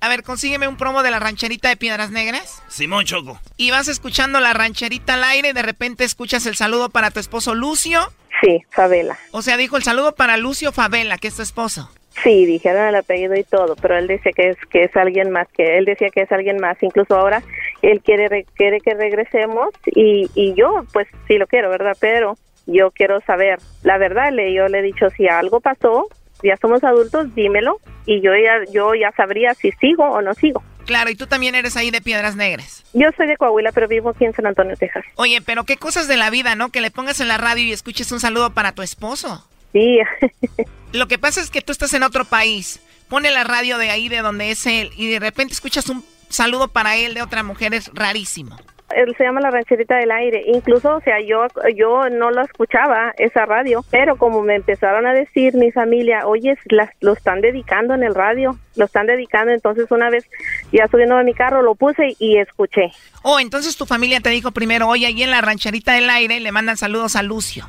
A 0.00 0.08
ver, 0.08 0.22
consígueme 0.22 0.68
un 0.68 0.76
promo 0.76 1.02
de 1.02 1.10
la 1.10 1.18
rancherita 1.18 1.68
de 1.68 1.76
Piedras 1.76 2.10
Negras. 2.10 2.62
Simón 2.68 3.04
Choco. 3.04 3.40
Y 3.56 3.70
vas 3.70 3.88
escuchando 3.88 4.40
la 4.40 4.52
rancherita 4.52 5.14
al 5.14 5.24
aire 5.24 5.48
y 5.50 5.52
de 5.52 5.62
repente 5.62 6.04
escuchas 6.04 6.46
el 6.46 6.56
saludo 6.56 6.90
para 6.90 7.10
tu 7.10 7.20
esposo 7.20 7.54
Lucio. 7.54 8.00
Sí, 8.40 8.62
Favela. 8.70 9.18
O 9.32 9.42
sea, 9.42 9.56
dijo 9.56 9.76
el 9.76 9.82
saludo 9.82 10.14
para 10.14 10.36
Lucio 10.36 10.72
Favela, 10.72 11.18
que 11.18 11.28
es 11.28 11.36
tu 11.36 11.42
esposo. 11.42 11.90
Sí, 12.22 12.46
dijeron 12.46 12.86
el 12.88 12.94
apellido 12.94 13.34
y 13.34 13.44
todo, 13.44 13.76
pero 13.76 13.96
él 13.98 14.06
decía 14.06 14.32
que 14.32 14.50
es 14.50 14.56
que 14.70 14.84
es 14.84 14.96
alguien 14.96 15.30
más, 15.30 15.48
que 15.48 15.76
él 15.76 15.84
decía 15.84 16.08
que 16.10 16.22
es 16.22 16.32
alguien 16.32 16.58
más. 16.58 16.82
Incluso 16.82 17.14
ahora 17.14 17.42
él 17.82 18.00
quiere 18.02 18.46
quiere 18.54 18.80
que 18.80 18.94
regresemos 18.94 19.68
y, 19.86 20.30
y 20.34 20.54
yo, 20.54 20.84
pues 20.92 21.08
sí 21.28 21.36
lo 21.36 21.46
quiero, 21.46 21.68
¿verdad? 21.68 21.96
Pero 22.00 22.38
yo 22.66 22.90
quiero 22.90 23.20
saber 23.20 23.58
la 23.82 23.98
verdad. 23.98 24.32
Le 24.32 24.52
yo 24.54 24.68
le 24.68 24.78
he 24.78 24.82
dicho 24.82 25.10
si 25.10 25.28
algo 25.28 25.60
pasó, 25.60 26.08
ya 26.42 26.56
somos 26.56 26.82
adultos, 26.84 27.34
dímelo 27.34 27.80
y 28.06 28.20
yo 28.20 28.32
ya 28.34 28.70
yo 28.72 28.94
ya 28.94 29.12
sabría 29.12 29.54
si 29.54 29.72
sigo 29.72 30.04
o 30.04 30.22
no 30.22 30.34
sigo. 30.34 30.62
Claro, 30.84 31.10
y 31.10 31.16
tú 31.16 31.26
también 31.26 31.56
eres 31.56 31.76
ahí 31.76 31.90
de 31.90 32.00
Piedras 32.00 32.36
Negras. 32.36 32.84
Yo 32.92 33.08
soy 33.16 33.26
de 33.26 33.36
Coahuila, 33.36 33.72
pero 33.72 33.88
vivo 33.88 34.10
aquí 34.10 34.24
en 34.24 34.32
San 34.32 34.46
Antonio, 34.46 34.76
Texas. 34.76 35.04
Oye, 35.16 35.42
pero 35.42 35.64
qué 35.64 35.76
cosas 35.76 36.06
de 36.06 36.16
la 36.16 36.30
vida, 36.30 36.54
¿no? 36.54 36.70
Que 36.70 36.80
le 36.80 36.92
pongas 36.92 37.20
en 37.20 37.26
la 37.26 37.38
radio 37.38 37.64
y 37.64 37.72
escuches 37.72 38.12
un 38.12 38.20
saludo 38.20 38.50
para 38.54 38.70
tu 38.70 38.82
esposo. 38.82 39.48
Sí. 39.72 39.98
Lo 40.92 41.08
que 41.08 41.18
pasa 41.18 41.40
es 41.40 41.50
que 41.50 41.60
tú 41.60 41.72
estás 41.72 41.92
en 41.94 42.04
otro 42.04 42.24
país. 42.24 42.80
Pone 43.08 43.32
la 43.32 43.42
radio 43.42 43.78
de 43.78 43.90
ahí, 43.90 44.08
de 44.08 44.18
donde 44.18 44.52
es 44.52 44.64
él, 44.66 44.90
y 44.96 45.10
de 45.10 45.18
repente 45.18 45.54
escuchas 45.54 45.88
un 45.88 46.04
saludo 46.28 46.68
para 46.68 46.96
él 46.96 47.14
de 47.14 47.22
otra 47.22 47.42
mujer, 47.42 47.74
es 47.74 47.90
rarísimo 47.92 48.56
se 48.88 49.24
llama 49.24 49.40
La 49.40 49.50
Rancherita 49.50 49.96
del 49.96 50.10
Aire. 50.10 50.44
Incluso, 50.46 50.96
o 50.96 51.00
sea, 51.00 51.20
yo, 51.20 51.46
yo 51.74 52.08
no 52.08 52.30
lo 52.30 52.42
escuchaba, 52.42 53.12
esa 53.18 53.46
radio, 53.46 53.84
pero 53.90 54.16
como 54.16 54.42
me 54.42 54.54
empezaron 54.54 55.06
a 55.06 55.12
decir 55.12 55.54
mi 55.54 55.72
familia, 55.72 56.26
oye, 56.26 56.56
lo 57.00 57.12
están 57.12 57.40
dedicando 57.40 57.94
en 57.94 58.02
el 58.02 58.14
radio, 58.14 58.56
lo 58.76 58.84
están 58.84 59.06
dedicando, 59.06 59.52
entonces 59.52 59.90
una 59.90 60.10
vez 60.10 60.24
ya 60.72 60.86
subiendo 60.88 61.16
a 61.16 61.22
mi 61.22 61.34
carro 61.34 61.62
lo 61.62 61.74
puse 61.74 62.16
y 62.18 62.38
escuché. 62.38 62.92
Oh, 63.22 63.40
entonces 63.40 63.76
tu 63.76 63.86
familia 63.86 64.20
te 64.20 64.30
dijo 64.30 64.52
primero, 64.52 64.88
oye, 64.88 65.06
ahí 65.06 65.22
en 65.22 65.30
La 65.30 65.40
Rancherita 65.40 65.92
del 65.94 66.08
Aire 66.10 66.40
le 66.40 66.52
mandan 66.52 66.76
saludos 66.76 67.16
a 67.16 67.22
Lucio. 67.22 67.68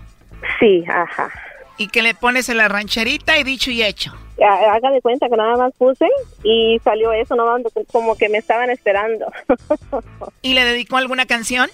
Sí, 0.60 0.84
ajá. 0.88 1.32
Y 1.78 1.88
que 1.88 2.02
le 2.02 2.14
pones 2.14 2.50
en 2.50 2.58
La 2.58 2.68
Rancherita 2.68 3.38
y 3.38 3.44
dicho 3.44 3.72
y 3.72 3.84
hecho 3.84 4.14
haga 4.44 4.92
de 4.92 5.02
cuenta 5.02 5.30
que 5.30 5.36
nada 5.36 5.58
más 5.58 5.74
puse 5.78 6.08
y 6.44 6.80
salió 6.84 7.12
eso, 7.14 7.36
no 7.36 7.46
como 7.92 8.16
que 8.16 8.30
me 8.30 8.38
estaban 8.38 8.70
esperando. 8.70 9.32
¿Y 10.42 10.54
le 10.54 10.66
dedicó 10.66 10.98
alguna 10.98 11.26
canción? 11.26 11.70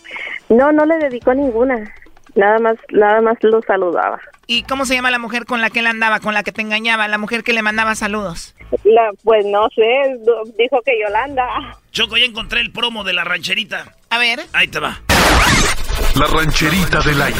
No, 0.50 0.72
no 0.72 0.86
le 0.86 0.98
dedicó 0.98 1.34
ninguna. 1.34 1.94
Nada 2.36 2.60
más, 2.60 2.76
nada 2.90 3.22
más 3.22 3.38
lo 3.42 3.62
saludaba. 3.62 4.20
¿Y 4.48 4.64
cómo 4.64 4.86
se 4.86 4.96
llama 4.96 5.12
la 5.12 5.20
mujer 5.20 5.46
con 5.46 5.62
la 5.62 5.70
que 5.70 5.80
él 5.80 5.88
andaba, 5.88 6.20
con 6.20 6.34
la 6.34 6.44
que 6.44 6.52
te 6.52 6.62
engañaba, 6.62 7.08
la 7.08 7.18
mujer 7.18 7.44
que 7.44 7.54
le 7.54 7.62
mandaba 7.62 7.96
saludos? 7.96 8.56
La, 8.84 9.12
pues 9.24 9.46
no 9.46 9.70
sé, 9.70 10.18
dijo 10.58 10.82
que 10.84 11.00
Yolanda. 11.00 11.78
Choco, 11.92 12.18
ya 12.18 12.26
encontré 12.26 12.60
el 12.60 12.72
promo 12.72 13.04
de 13.04 13.14
la 13.14 13.24
rancherita. 13.24 13.94
A 14.10 14.18
ver. 14.18 14.40
Ahí 14.54 14.68
te 14.68 14.80
va. 14.80 15.00
La 16.16 16.28
rancherita 16.28 17.02
del 17.02 17.22
aire. 17.22 17.40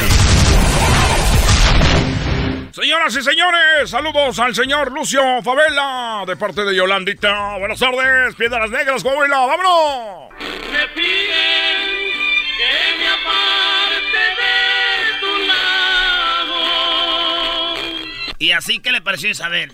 Señoras 2.74 3.16
y 3.16 3.22
señores, 3.22 3.88
saludos 3.88 4.36
al 4.40 4.52
señor 4.52 4.90
Lucio 4.90 5.22
Favela 5.44 6.24
de 6.26 6.34
parte 6.34 6.64
de 6.64 6.74
Yolandita. 6.74 7.56
Buenas 7.56 7.78
tardes, 7.78 8.34
Piedras 8.34 8.68
Negras, 8.68 9.04
Coahuila, 9.04 9.46
vámonos. 9.46 10.30
Me 10.40 10.88
piden 10.88 11.86
que 12.58 12.98
me 12.98 13.06
aparte 13.06 14.18
de 14.40 15.20
tu 15.20 15.38
lado. 15.46 16.56
¿Y 18.40 18.50
así 18.50 18.80
qué 18.80 18.90
le 18.90 19.00
pareció 19.00 19.30
Isabel? 19.30 19.70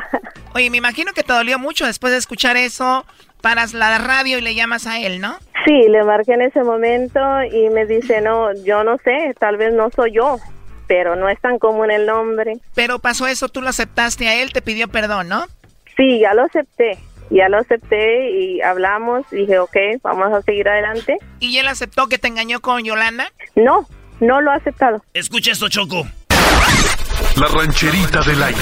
Oye, 0.54 0.70
me 0.70 0.78
imagino 0.78 1.12
que 1.12 1.22
te 1.22 1.34
dolió 1.34 1.58
mucho 1.58 1.84
después 1.84 2.14
de 2.14 2.18
escuchar 2.18 2.56
eso. 2.56 3.04
Paras 3.42 3.74
la 3.74 3.98
radio 3.98 4.38
y 4.38 4.40
le 4.40 4.54
llamas 4.54 4.86
a 4.86 4.98
él, 5.00 5.20
¿no? 5.20 5.36
Sí, 5.66 5.86
le 5.90 6.02
marqué 6.02 6.32
en 6.32 6.40
ese 6.40 6.64
momento 6.64 7.20
y 7.52 7.68
me 7.68 7.84
dice, 7.84 8.22
no, 8.22 8.54
yo 8.64 8.84
no 8.84 8.96
sé, 9.04 9.34
tal 9.38 9.58
vez 9.58 9.74
no 9.74 9.90
soy 9.90 10.12
yo 10.14 10.38
pero 10.88 11.14
no 11.14 11.28
es 11.28 11.40
tan 11.40 11.58
común 11.58 11.90
el 11.92 12.06
nombre. 12.06 12.54
Pero 12.74 12.98
pasó 12.98 13.28
eso, 13.28 13.48
tú 13.48 13.62
lo 13.62 13.68
aceptaste 13.68 14.26
a 14.26 14.42
él, 14.42 14.52
te 14.52 14.62
pidió 14.62 14.88
perdón, 14.88 15.28
¿no? 15.28 15.46
Sí, 15.96 16.18
ya 16.18 16.34
lo 16.34 16.42
acepté. 16.44 16.98
Ya 17.30 17.50
lo 17.50 17.58
acepté 17.58 18.30
y 18.30 18.62
hablamos, 18.62 19.28
dije, 19.30 19.58
ok, 19.58 19.76
vamos 20.02 20.32
a 20.32 20.40
seguir 20.42 20.66
adelante. 20.66 21.18
¿Y 21.40 21.58
él 21.58 21.68
aceptó 21.68 22.06
que 22.06 22.18
te 22.18 22.26
engañó 22.26 22.60
con 22.60 22.82
Yolanda? 22.82 23.30
No, 23.54 23.86
no 24.20 24.40
lo 24.40 24.50
ha 24.50 24.54
aceptado. 24.54 25.04
Escucha 25.12 25.52
esto, 25.52 25.68
Choco. 25.68 26.06
La 27.36 27.46
rancherita 27.48 28.22
del 28.22 28.42
aire. 28.42 28.58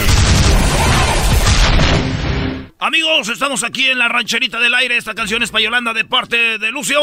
Amigos, 2.78 3.28
estamos 3.28 3.62
aquí 3.62 3.88
en 3.88 3.98
la 3.98 4.08
rancherita 4.08 4.58
del 4.58 4.74
aire. 4.74 4.96
Esta 4.96 5.14
canción 5.14 5.42
es 5.42 5.50
para 5.50 5.64
Yolanda 5.64 5.92
de 5.94 6.04
parte 6.04 6.58
de 6.58 6.70
Lucio. 6.70 7.00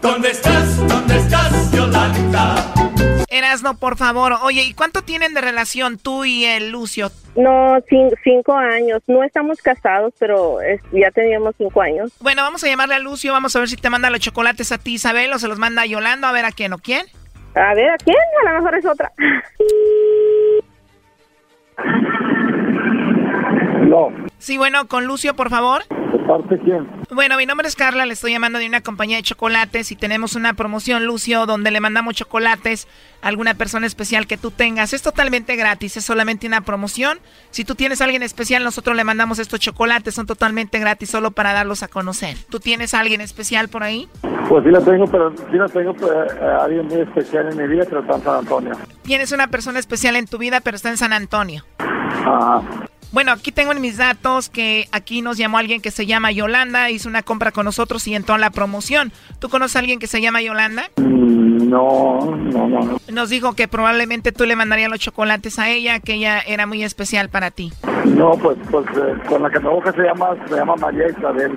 ¿Dónde 0.00 0.30
estás? 0.30 0.88
¿Dónde 0.88 1.16
estás, 1.16 1.72
Yolanda? 1.72 2.83
Erasno, 3.34 3.76
por 3.76 3.96
favor. 3.96 4.34
Oye, 4.42 4.62
¿y 4.62 4.74
cuánto 4.74 5.02
tienen 5.02 5.34
de 5.34 5.40
relación 5.40 5.98
tú 5.98 6.24
y 6.24 6.44
el 6.44 6.70
Lucio? 6.70 7.10
No, 7.36 7.76
cinco, 8.22 8.54
años. 8.54 9.02
No 9.08 9.24
estamos 9.24 9.60
casados, 9.60 10.14
pero 10.18 10.58
ya 10.92 11.10
teníamos 11.10 11.54
cinco 11.58 11.82
años. 11.82 12.12
Bueno, 12.20 12.42
vamos 12.42 12.62
a 12.62 12.68
llamarle 12.68 12.94
a 12.94 13.00
Lucio. 13.00 13.32
Vamos 13.32 13.54
a 13.56 13.58
ver 13.58 13.68
si 13.68 13.76
te 13.76 13.90
manda 13.90 14.08
los 14.10 14.20
chocolates 14.20 14.70
a 14.70 14.78
ti, 14.78 14.94
Isabel, 14.94 15.32
o 15.32 15.38
se 15.38 15.48
los 15.48 15.58
manda 15.58 15.82
a 15.82 15.86
Yolanda. 15.86 16.28
A 16.28 16.32
ver 16.32 16.44
a 16.44 16.52
quién 16.52 16.72
o 16.72 16.78
quién. 16.78 17.06
A 17.54 17.74
ver 17.74 17.90
a 17.90 17.96
quién. 17.96 18.16
A 18.46 18.52
lo 18.52 18.58
mejor 18.58 18.78
es 18.78 18.86
otra. 18.86 19.12
No. 23.82 24.08
Sí, 24.38 24.56
bueno, 24.58 24.86
con 24.86 25.06
Lucio, 25.06 25.34
por 25.34 25.50
favor. 25.50 25.82
¿De 26.14 26.20
parte 26.20 26.56
quién? 26.60 26.88
Bueno, 27.10 27.36
mi 27.36 27.44
nombre 27.44 27.66
es 27.66 27.74
Carla, 27.74 28.06
le 28.06 28.12
estoy 28.12 28.30
llamando 28.30 28.60
de 28.60 28.68
una 28.68 28.82
compañía 28.82 29.16
de 29.16 29.24
chocolates 29.24 29.90
y 29.90 29.96
tenemos 29.96 30.36
una 30.36 30.54
promoción, 30.54 31.06
Lucio, 31.06 31.44
donde 31.44 31.72
le 31.72 31.80
mandamos 31.80 32.14
chocolates 32.14 32.86
a 33.20 33.26
alguna 33.26 33.54
persona 33.54 33.84
especial 33.84 34.28
que 34.28 34.36
tú 34.36 34.52
tengas. 34.52 34.92
Es 34.92 35.02
totalmente 35.02 35.56
gratis, 35.56 35.96
es 35.96 36.04
solamente 36.04 36.46
una 36.46 36.60
promoción. 36.60 37.18
Si 37.50 37.64
tú 37.64 37.74
tienes 37.74 38.00
a 38.00 38.04
alguien 38.04 38.22
especial, 38.22 38.62
nosotros 38.62 38.94
le 38.94 39.02
mandamos 39.02 39.40
estos 39.40 39.58
chocolates, 39.58 40.14
son 40.14 40.26
totalmente 40.26 40.78
gratis 40.78 41.10
solo 41.10 41.32
para 41.32 41.52
darlos 41.52 41.82
a 41.82 41.88
conocer. 41.88 42.36
¿Tú 42.48 42.60
tienes 42.60 42.94
a 42.94 43.00
alguien 43.00 43.20
especial 43.20 43.68
por 43.68 43.82
ahí? 43.82 44.08
Pues 44.48 44.62
sí 44.62 44.70
la 44.70 44.82
tengo, 44.82 45.06
pero 45.06 45.36
sí 45.36 45.56
la 45.56 45.66
tengo 45.66 45.94
pues, 45.94 46.12
a 46.12 46.62
alguien 46.62 46.86
muy 46.86 47.00
especial 47.00 47.50
en 47.50 47.58
mi 47.58 47.66
vida, 47.66 47.86
pero 47.88 48.02
está 48.02 48.14
en 48.14 48.22
San 48.22 48.36
Antonio. 48.36 48.72
Tienes 49.02 49.32
una 49.32 49.48
persona 49.48 49.80
especial 49.80 50.14
en 50.14 50.28
tu 50.28 50.38
vida, 50.38 50.60
pero 50.60 50.76
está 50.76 50.90
en 50.90 50.96
San 50.96 51.12
Antonio. 51.12 51.64
Ajá. 51.80 52.62
Bueno, 53.14 53.30
aquí 53.30 53.52
tengo 53.52 53.70
en 53.70 53.80
mis 53.80 53.96
datos 53.96 54.48
que 54.48 54.88
aquí 54.90 55.22
nos 55.22 55.38
llamó 55.38 55.58
alguien 55.58 55.80
que 55.80 55.92
se 55.92 56.04
llama 56.04 56.32
Yolanda, 56.32 56.90
hizo 56.90 57.08
una 57.08 57.22
compra 57.22 57.52
con 57.52 57.64
nosotros 57.64 58.04
y 58.08 58.14
entró 58.16 58.34
a 58.34 58.38
la 58.38 58.50
promoción. 58.50 59.12
¿Tú 59.38 59.48
conoces 59.48 59.76
a 59.76 59.78
alguien 59.78 60.00
que 60.00 60.08
se 60.08 60.20
llama 60.20 60.42
Yolanda? 60.42 60.90
Mm, 60.96 61.70
no, 61.70 62.34
no, 62.34 62.68
no. 62.68 62.98
Nos 63.12 63.30
dijo 63.30 63.54
que 63.54 63.68
probablemente 63.68 64.32
tú 64.32 64.46
le 64.46 64.56
mandarías 64.56 64.90
los 64.90 64.98
chocolates 64.98 65.60
a 65.60 65.70
ella, 65.70 66.00
que 66.00 66.14
ella 66.14 66.40
era 66.40 66.66
muy 66.66 66.82
especial 66.82 67.28
para 67.28 67.52
ti. 67.52 67.72
No, 68.04 68.32
pues, 68.32 68.58
pues 68.68 68.84
eh, 68.96 69.14
con 69.28 69.44
la 69.44 69.50
que 69.50 69.60
busca 69.60 69.92
se 69.92 70.02
llama, 70.02 70.30
se 70.48 70.56
llama 70.56 70.74
María 70.74 71.08
Isabel. 71.08 71.56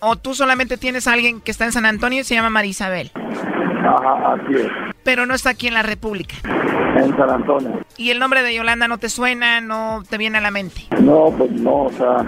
¿O 0.00 0.16
tú 0.16 0.34
solamente 0.34 0.76
tienes 0.76 1.06
a 1.06 1.14
alguien 1.14 1.40
que 1.40 1.52
está 1.52 1.64
en 1.64 1.72
San 1.72 1.86
Antonio 1.86 2.20
y 2.20 2.24
se 2.24 2.34
llama 2.34 2.50
María 2.50 2.70
Isabel? 2.70 3.10
Ajá, 3.14 4.34
así 4.34 4.56
es. 4.56 4.97
Pero 5.08 5.24
no 5.24 5.32
está 5.32 5.48
aquí 5.48 5.68
en 5.68 5.72
la 5.72 5.82
República. 5.82 6.34
En 6.44 7.16
San 7.16 7.30
Antonio. 7.30 7.80
¿Y 7.96 8.10
el 8.10 8.18
nombre 8.18 8.42
de 8.42 8.54
Yolanda 8.54 8.88
no 8.88 8.98
te 8.98 9.08
suena, 9.08 9.62
no 9.62 10.02
te 10.06 10.18
viene 10.18 10.36
a 10.36 10.42
la 10.42 10.50
mente? 10.50 10.82
No, 11.00 11.32
pues 11.34 11.50
no, 11.50 11.84
o 11.84 11.92
sea, 11.92 12.18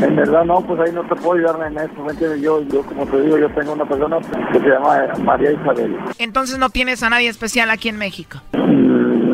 en 0.00 0.16
verdad 0.16 0.42
no, 0.46 0.62
pues 0.62 0.80
ahí 0.80 0.90
no 0.90 1.02
te 1.02 1.14
puedo 1.16 1.34
ayudar 1.34 1.70
en 1.70 1.76
eso, 1.76 2.02
¿me 2.02 2.12
entiendes? 2.12 2.40
Yo, 2.40 2.62
yo, 2.62 2.82
como 2.82 3.04
te 3.04 3.20
digo, 3.20 3.36
yo 3.36 3.50
tengo 3.50 3.74
una 3.74 3.84
persona 3.84 4.16
que 4.54 4.58
se 4.58 4.68
llama 4.70 5.06
María 5.18 5.52
Isabel. 5.52 5.94
Entonces 6.16 6.56
no 6.56 6.70
tienes 6.70 7.02
a 7.02 7.10
nadie 7.10 7.28
especial 7.28 7.68
aquí 7.68 7.90
en 7.90 7.98
México. 7.98 8.40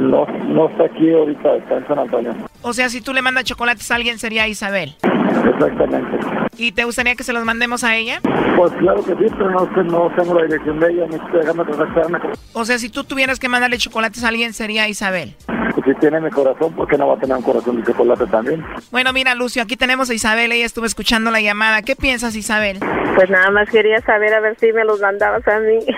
No, 0.09 0.25
no 0.25 0.71
está 0.71 0.85
aquí 0.85 1.13
ahorita, 1.13 1.57
está 1.57 1.77
en 1.77 1.87
San 1.87 1.99
Antonio. 1.99 2.35
O 2.63 2.73
sea, 2.73 2.89
si 2.89 3.03
tú 3.03 3.13
le 3.13 3.21
mandas 3.21 3.45
chocolates 3.45 3.91
a 3.91 3.97
alguien 3.97 4.19
sería 4.19 4.49
Isabel. 4.49 4.97
Exactamente. 5.03 6.19
¿Y 6.57 6.73
te 6.73 6.85
gustaría 6.85 7.15
que 7.15 7.25
se 7.25 7.33
los 7.33 7.45
mandemos 7.45 7.85
a 7.85 7.95
ella? 7.95 8.21
Pues 8.57 8.73
claro 8.73 9.05
que 9.05 9.13
sí, 9.13 9.33
pero 9.37 9.51
no, 9.51 9.67
no 9.85 10.11
tengo 10.17 10.35
la 10.35 10.47
dirección 10.47 10.81
de 10.81 10.93
ella, 10.93 11.07
ni 11.09 11.17
estoy 11.17 11.41
dejando 11.41 11.65
contactarme. 11.67 12.19
O 12.55 12.65
sea, 12.65 12.79
si 12.79 12.89
tú 12.89 13.05
tuvieras 13.05 13.39
que 13.39 13.49
mandarle 13.49 13.77
chocolates 13.77 14.25
a 14.25 14.29
alguien 14.29 14.55
sería 14.55 14.89
Isabel. 14.89 15.37
Pues 15.47 15.85
si 15.87 15.95
tiene 16.01 16.21
mi 16.21 16.31
corazón, 16.31 16.73
¿por 16.73 16.89
qué 16.89 16.97
no 16.97 17.07
va 17.07 17.15
a 17.15 17.19
tener 17.19 17.37
un 17.37 17.43
corazón 17.43 17.77
de 17.77 17.85
chocolate 17.85 18.27
también? 18.27 18.65
Bueno, 18.91 19.13
mira, 19.13 19.35
Lucio, 19.35 19.63
aquí 19.63 19.77
tenemos 19.77 20.11
a 20.11 20.15
Isabel, 20.15 20.51
ella 20.51 20.67
estuvo 20.67 20.87
escuchando 20.87 21.31
la 21.31 21.41
llamada. 21.41 21.83
¿Qué 21.83 21.95
piensas, 21.95 22.35
Isabel? 22.35 22.81
Pues 23.19 23.31
nada 23.31 23.51
más 23.51 23.69
quería 23.69 24.01
saber 24.03 24.33
a 24.33 24.39
ver 24.39 24.57
si 24.61 24.73
me 24.73 24.85
los 24.85 25.01
mandabas 25.01 25.43
a 25.49 25.59
mí. 25.59 25.81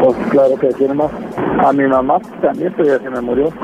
Pues 0.00 0.16
claro 0.30 0.56
que 0.58 0.68
tiene 0.74 0.94
más. 0.94 1.10
A 1.64 1.72
mi 1.72 1.86
mamá 1.86 2.18
también, 2.42 2.72
pero 2.76 2.96
ya 2.96 2.98
se 3.02 3.08
me 3.08 3.20
murió. 3.22 3.46
ok. 3.46 3.54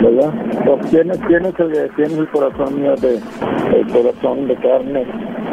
¿Verdad? 0.00 0.32
Pues 0.64 0.90
tienes, 0.90 1.20
tienes, 1.26 1.54
el, 1.58 1.90
tienes 1.94 2.18
el 2.18 2.28
corazón 2.30 2.80
mío 2.80 2.94
de, 2.96 3.20
el 3.76 3.86
corazón 3.92 4.48
de 4.48 4.56
carne 4.56 5.06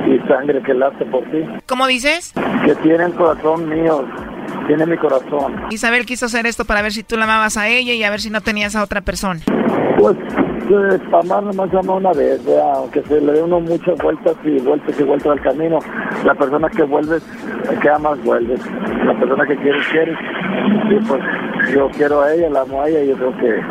y 0.08 0.20
sangre 0.28 0.62
que 0.64 0.74
late 0.74 1.06
por 1.06 1.24
ti. 1.32 1.46
¿Cómo 1.66 1.88
dices? 1.88 2.34
Que 2.66 2.76
tiene 2.76 3.04
el 3.06 3.14
corazón 3.14 3.68
mío, 3.68 4.06
tiene 4.68 4.86
mi 4.86 4.98
corazón. 4.98 5.56
Isabel 5.70 6.06
quiso 6.06 6.28
hacer 6.28 6.46
esto 6.48 6.64
para 6.64 6.82
ver 6.82 6.94
si 6.94 7.04
tú 7.04 7.18
la 7.18 7.26
amabas 7.26 7.58
a 7.58 7.68
ella 7.68 7.92
y 7.94 8.04
a 8.04 8.10
ver 8.10 8.22
si 8.22 8.30
no 8.30 8.40
tenías 8.40 8.78
a 8.78 8.84
otra 8.84 9.02
persona. 9.02 9.42
Pues, 9.98 10.16
pues 10.70 11.02
para 11.10 11.20
amar 11.20 11.44
nomás 11.44 11.72
llama 11.72 11.94
una 11.96 12.14
vez, 12.14 12.46
¿verdad? 12.46 12.74
aunque 12.76 13.02
se 13.04 13.20
le 13.20 13.34
dé 13.34 13.42
uno 13.42 13.60
muchas 13.60 13.98
vueltas 13.98 14.36
y 14.44 14.60
vueltas 14.60 15.00
y 15.00 15.04
vueltas 15.04 15.32
al 15.32 15.42
camino. 15.42 15.80
La 16.24 16.36
persona 16.36 16.70
que 16.70 16.84
vuelves, 16.84 17.24
que 17.82 17.90
amas, 17.90 18.24
vuelves. 18.24 18.62
La 19.04 19.18
persona 19.20 19.46
que 19.48 19.58
quieres, 19.58 19.88
quieres. 19.88 20.18
Y 20.92 21.06
pues 21.06 21.22
yo 21.74 21.90
quiero 21.98 22.22
a 22.22 22.34
ella, 22.34 22.50
la 22.50 22.62
amo 22.62 22.82
a 22.82 22.90
ella 22.90 23.02
y 23.02 23.08
yo 23.10 23.16
creo 23.16 23.38
que 23.38 23.62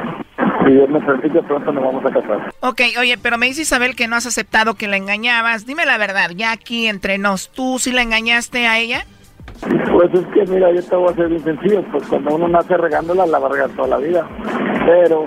si 0.64 0.72
Dios 0.72 0.88
me 0.90 1.00
permite, 1.00 1.40
pronto 1.42 1.72
nos 1.72 1.84
vamos 1.84 2.04
a 2.04 2.10
casar. 2.10 2.52
Ok, 2.60 2.80
oye, 2.98 3.16
pero 3.22 3.38
me 3.38 3.46
dice 3.46 3.62
Isabel 3.62 3.94
que 3.94 4.08
no 4.08 4.16
has 4.16 4.26
aceptado 4.26 4.74
que 4.74 4.88
la 4.88 4.96
engañabas. 4.96 5.66
Dime 5.66 5.86
la 5.86 5.98
verdad, 5.98 6.30
ya 6.34 6.50
aquí 6.50 6.88
entre 6.88 7.18
nos, 7.18 7.50
¿tú 7.50 7.78
sí 7.78 7.92
la 7.92 8.02
engañaste 8.02 8.66
a 8.66 8.78
ella? 8.78 9.04
Pues 9.92 10.14
es 10.14 10.26
que, 10.32 10.52
mira, 10.52 10.72
yo 10.72 10.82
te 10.82 10.96
voy 10.96 11.12
a 11.12 11.16
ser 11.16 11.28
bien 11.28 11.44
sencillo, 11.44 11.84
pues 11.90 12.06
cuando 12.06 12.34
uno 12.34 12.48
nace 12.48 12.76
regándola, 12.76 13.26
la 13.26 13.38
va 13.38 13.48
a 13.48 13.50
regar 13.52 13.70
toda 13.70 13.88
la 13.88 13.96
vida. 13.96 14.28
Pero 14.86 15.26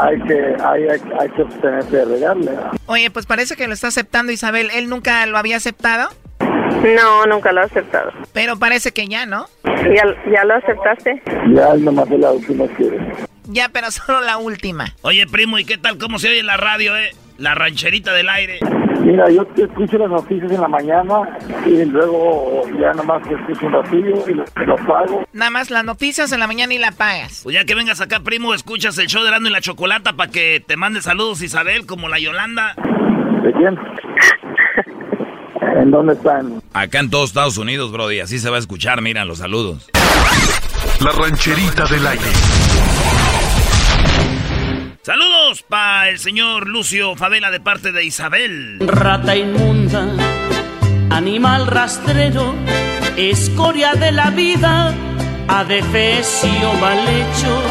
hay 0.00 0.20
que 0.22 0.56
hay, 0.64 0.82
hay, 0.84 1.00
hay 1.18 1.28
que 1.30 1.96
de 1.96 2.04
regarle. 2.04 2.52
Oye, 2.86 3.10
pues 3.10 3.26
parece 3.26 3.56
que 3.56 3.66
lo 3.66 3.74
está 3.74 3.88
aceptando 3.88 4.32
Isabel. 4.32 4.70
¿Él 4.74 4.88
nunca 4.88 5.26
lo 5.26 5.38
había 5.38 5.56
aceptado? 5.56 6.08
No, 6.38 7.26
nunca 7.26 7.52
lo 7.52 7.62
he 7.62 7.64
aceptado. 7.64 8.12
Pero 8.32 8.58
parece 8.58 8.92
que 8.92 9.06
ya, 9.08 9.26
¿no? 9.26 9.46
¿Ya, 9.64 10.04
ya 10.32 10.44
lo 10.44 10.54
aceptaste? 10.54 11.22
Ya, 11.54 11.74
nomás 11.74 12.08
de 12.08 12.18
la 12.18 12.32
última 12.32 12.66
que... 12.68 12.98
Ya, 13.46 13.68
pero 13.70 13.90
solo 13.90 14.20
la 14.20 14.38
última. 14.38 14.94
Oye, 15.02 15.26
primo, 15.26 15.58
¿y 15.58 15.64
qué 15.64 15.78
tal? 15.78 15.98
¿Cómo 15.98 16.18
se 16.18 16.28
oye 16.28 16.40
en 16.40 16.46
la 16.46 16.56
radio, 16.56 16.96
eh? 16.96 17.10
La 17.36 17.54
rancherita 17.54 18.12
del 18.12 18.28
aire. 18.28 18.58
Mira, 19.08 19.30
yo 19.30 19.42
te 19.46 19.62
escucho 19.62 19.96
las 19.96 20.10
noticias 20.10 20.52
en 20.52 20.60
la 20.60 20.68
mañana 20.68 21.38
y 21.64 21.82
luego 21.86 22.62
ya 22.78 22.92
nomás 22.92 23.26
te 23.26 23.34
escucho 23.36 23.64
un 23.64 23.72
ratillo 23.72 24.28
y 24.28 24.34
lo, 24.34 24.44
lo, 24.66 24.76
pago. 24.86 25.24
Nada 25.32 25.50
más 25.50 25.70
las 25.70 25.82
noticias 25.82 26.30
en 26.32 26.40
la 26.40 26.46
mañana 26.46 26.74
y 26.74 26.78
la 26.78 26.92
pagas. 26.92 27.40
Pues 27.42 27.54
ya 27.54 27.64
que 27.64 27.74
vengas 27.74 28.02
acá, 28.02 28.20
primo, 28.20 28.52
escuchas 28.52 28.98
el 28.98 29.06
show 29.06 29.24
de 29.24 29.30
Rando 29.30 29.48
y 29.48 29.52
la 29.52 29.62
Chocolata 29.62 30.12
para 30.12 30.30
que 30.30 30.62
te 30.64 30.76
mande 30.76 31.00
saludos 31.00 31.40
Isabel, 31.40 31.86
como 31.86 32.10
la 32.10 32.18
Yolanda. 32.18 32.74
¿De 33.42 33.52
quién? 33.54 33.78
¿En 35.80 35.90
dónde 35.90 36.12
están? 36.12 36.62
Acá 36.74 36.98
en 36.98 37.08
todos 37.08 37.30
Estados 37.30 37.56
Unidos, 37.56 37.90
Brody. 37.90 38.20
Así 38.20 38.38
se 38.38 38.50
va 38.50 38.56
a 38.56 38.58
escuchar, 38.58 39.00
mira, 39.00 39.24
los 39.24 39.38
saludos. 39.38 39.90
La 41.00 41.12
rancherita 41.12 41.86
del 41.86 42.06
aire. 42.06 43.17
Saludos 45.08 45.62
para 45.62 46.10
el 46.10 46.18
señor 46.18 46.68
Lucio 46.68 47.16
Favela 47.16 47.50
de 47.50 47.60
parte 47.60 47.92
de 47.92 48.04
Isabel. 48.04 48.76
Rata 48.80 49.34
inmunda, 49.34 50.06
animal 51.08 51.66
rastrero, 51.66 52.54
escoria 53.16 53.94
de 53.94 54.12
la 54.12 54.28
vida, 54.28 54.94
adefesio 55.48 56.74
mal 56.74 56.98
hecho. 57.08 57.62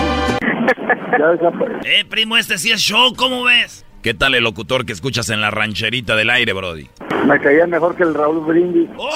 eh, 1.85 2.05
primo, 2.09 2.37
este 2.37 2.57
sí 2.57 2.71
es 2.71 2.81
show, 2.81 3.13
¿cómo 3.15 3.43
ves? 3.43 3.85
¿Qué 4.07 4.13
tal 4.13 4.35
el 4.35 4.43
locutor 4.45 4.85
que 4.85 4.93
escuchas 4.93 5.29
en 5.31 5.41
la 5.41 5.51
rancherita 5.51 6.15
del 6.15 6.29
aire, 6.29 6.53
Brody? 6.53 6.87
Me 7.25 7.37
caía 7.41 7.67
mejor 7.67 7.93
que 7.93 8.03
el 8.03 8.13
Raúl 8.13 8.39
Brindis. 8.39 8.89
¡Oh! 8.95 9.09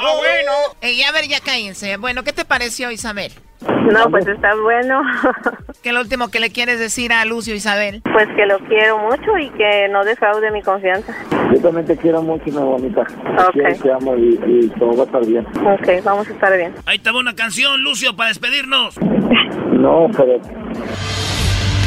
¡Ah, 0.00 0.14
bueno! 0.16 0.52
Eh, 0.80 1.04
a 1.04 1.12
ver, 1.12 1.28
ya 1.28 1.38
cállense. 1.40 1.98
Bueno, 1.98 2.22
¿qué 2.22 2.32
te 2.32 2.46
pareció, 2.46 2.90
Isabel? 2.90 3.30
No, 3.92 4.10
pues 4.10 4.26
está 4.26 4.54
bueno. 4.62 5.02
¿Qué 5.82 5.90
es 5.90 5.94
lo 5.94 6.00
último 6.00 6.30
que 6.30 6.40
le 6.40 6.48
quieres 6.48 6.78
decir 6.78 7.12
a 7.12 7.22
Lucio 7.26 7.54
Isabel? 7.54 8.00
Pues 8.10 8.26
que 8.34 8.46
lo 8.46 8.58
quiero 8.60 8.96
mucho 9.00 9.36
y 9.36 9.50
que 9.50 9.86
no 9.90 10.02
defraude 10.02 10.50
mi 10.50 10.62
confianza. 10.62 11.14
Yo 11.52 11.60
también 11.60 11.84
te 11.84 11.98
quiero 11.98 12.22
mucho, 12.22 12.46
mi 12.46 12.52
bonita. 12.52 13.02
Ok. 13.02 13.52
Te, 13.52 13.74
te 13.82 13.92
amo 13.92 14.16
y, 14.16 14.40
y, 14.46 14.68
todo 14.78 14.96
va 14.96 15.02
a 15.02 15.04
estar 15.04 15.26
bien. 15.26 15.46
Ok, 15.46 16.02
vamos 16.02 16.26
a 16.26 16.32
estar 16.32 16.56
bien. 16.56 16.74
Ahí 16.86 16.98
te 16.98 17.10
va 17.10 17.18
una 17.18 17.34
canción, 17.34 17.82
Lucio, 17.82 18.16
para 18.16 18.30
despedirnos. 18.30 18.98
No, 18.98 20.06
pero... 20.16 20.40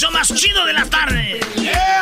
show 0.00 0.10
más 0.10 0.32
chido 0.34 0.64
de 0.64 0.72
la 0.72 0.86
tarde. 0.86 1.40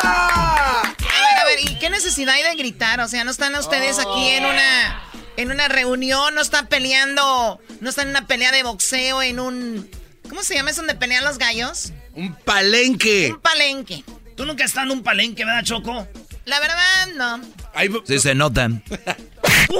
A 0.04 0.94
ver, 0.94 1.38
a 1.40 1.44
ver, 1.46 1.58
¿y 1.64 1.74
qué 1.80 1.90
necesidad 1.90 2.32
hay 2.34 2.44
de 2.44 2.54
gritar? 2.54 3.00
O 3.00 3.08
sea, 3.08 3.24
no 3.24 3.32
están 3.32 3.56
ustedes 3.56 3.98
aquí 3.98 4.28
en 4.28 4.44
una 4.44 5.02
en 5.36 5.50
una 5.50 5.66
reunión, 5.66 6.32
no 6.34 6.40
están 6.40 6.68
peleando, 6.68 7.60
no 7.80 7.90
están 7.90 8.06
en 8.06 8.10
una 8.10 8.28
pelea 8.28 8.52
de 8.52 8.62
boxeo 8.62 9.20
en 9.20 9.40
un 9.40 9.90
¿Cómo 10.28 10.44
se 10.44 10.54
llama 10.54 10.70
eso 10.70 10.82
donde 10.82 10.94
pelean 10.94 11.24
los 11.24 11.38
gallos? 11.38 11.92
Un 12.14 12.34
palenque. 12.34 13.32
Un 13.32 13.40
palenque. 13.40 14.04
Tú 14.36 14.44
nunca 14.46 14.64
estás 14.64 14.84
en 14.84 14.92
un 14.92 15.02
palenque, 15.02 15.44
¿verdad, 15.44 15.64
Choco? 15.64 16.06
La 16.44 16.60
verdad, 16.60 17.08
no. 17.16 17.40
Ahí... 17.74 17.90
Sí 18.06 18.20
se 18.20 18.34
notan. 18.36 18.84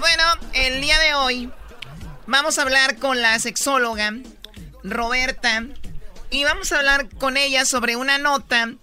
bueno, 0.00 0.24
el 0.54 0.80
día 0.80 0.98
de 0.98 1.14
hoy 1.14 1.48
vamos 2.26 2.58
a 2.58 2.62
hablar 2.62 2.96
con 2.96 3.22
la 3.22 3.38
sexóloga 3.38 4.14
Roberta 4.82 5.64
y 6.30 6.44
vamos 6.44 6.72
a 6.72 6.78
hablar 6.78 7.08
con 7.16 7.36
ella 7.36 7.64
sobre 7.64 7.96
una 7.96 8.18
nota 8.18 8.74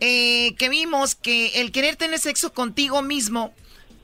eh, 0.00 0.54
que 0.58 0.68
vimos 0.68 1.14
que 1.14 1.60
el 1.60 1.72
querer 1.72 1.96
tener 1.96 2.18
sexo 2.18 2.52
contigo 2.52 3.02
mismo 3.02 3.54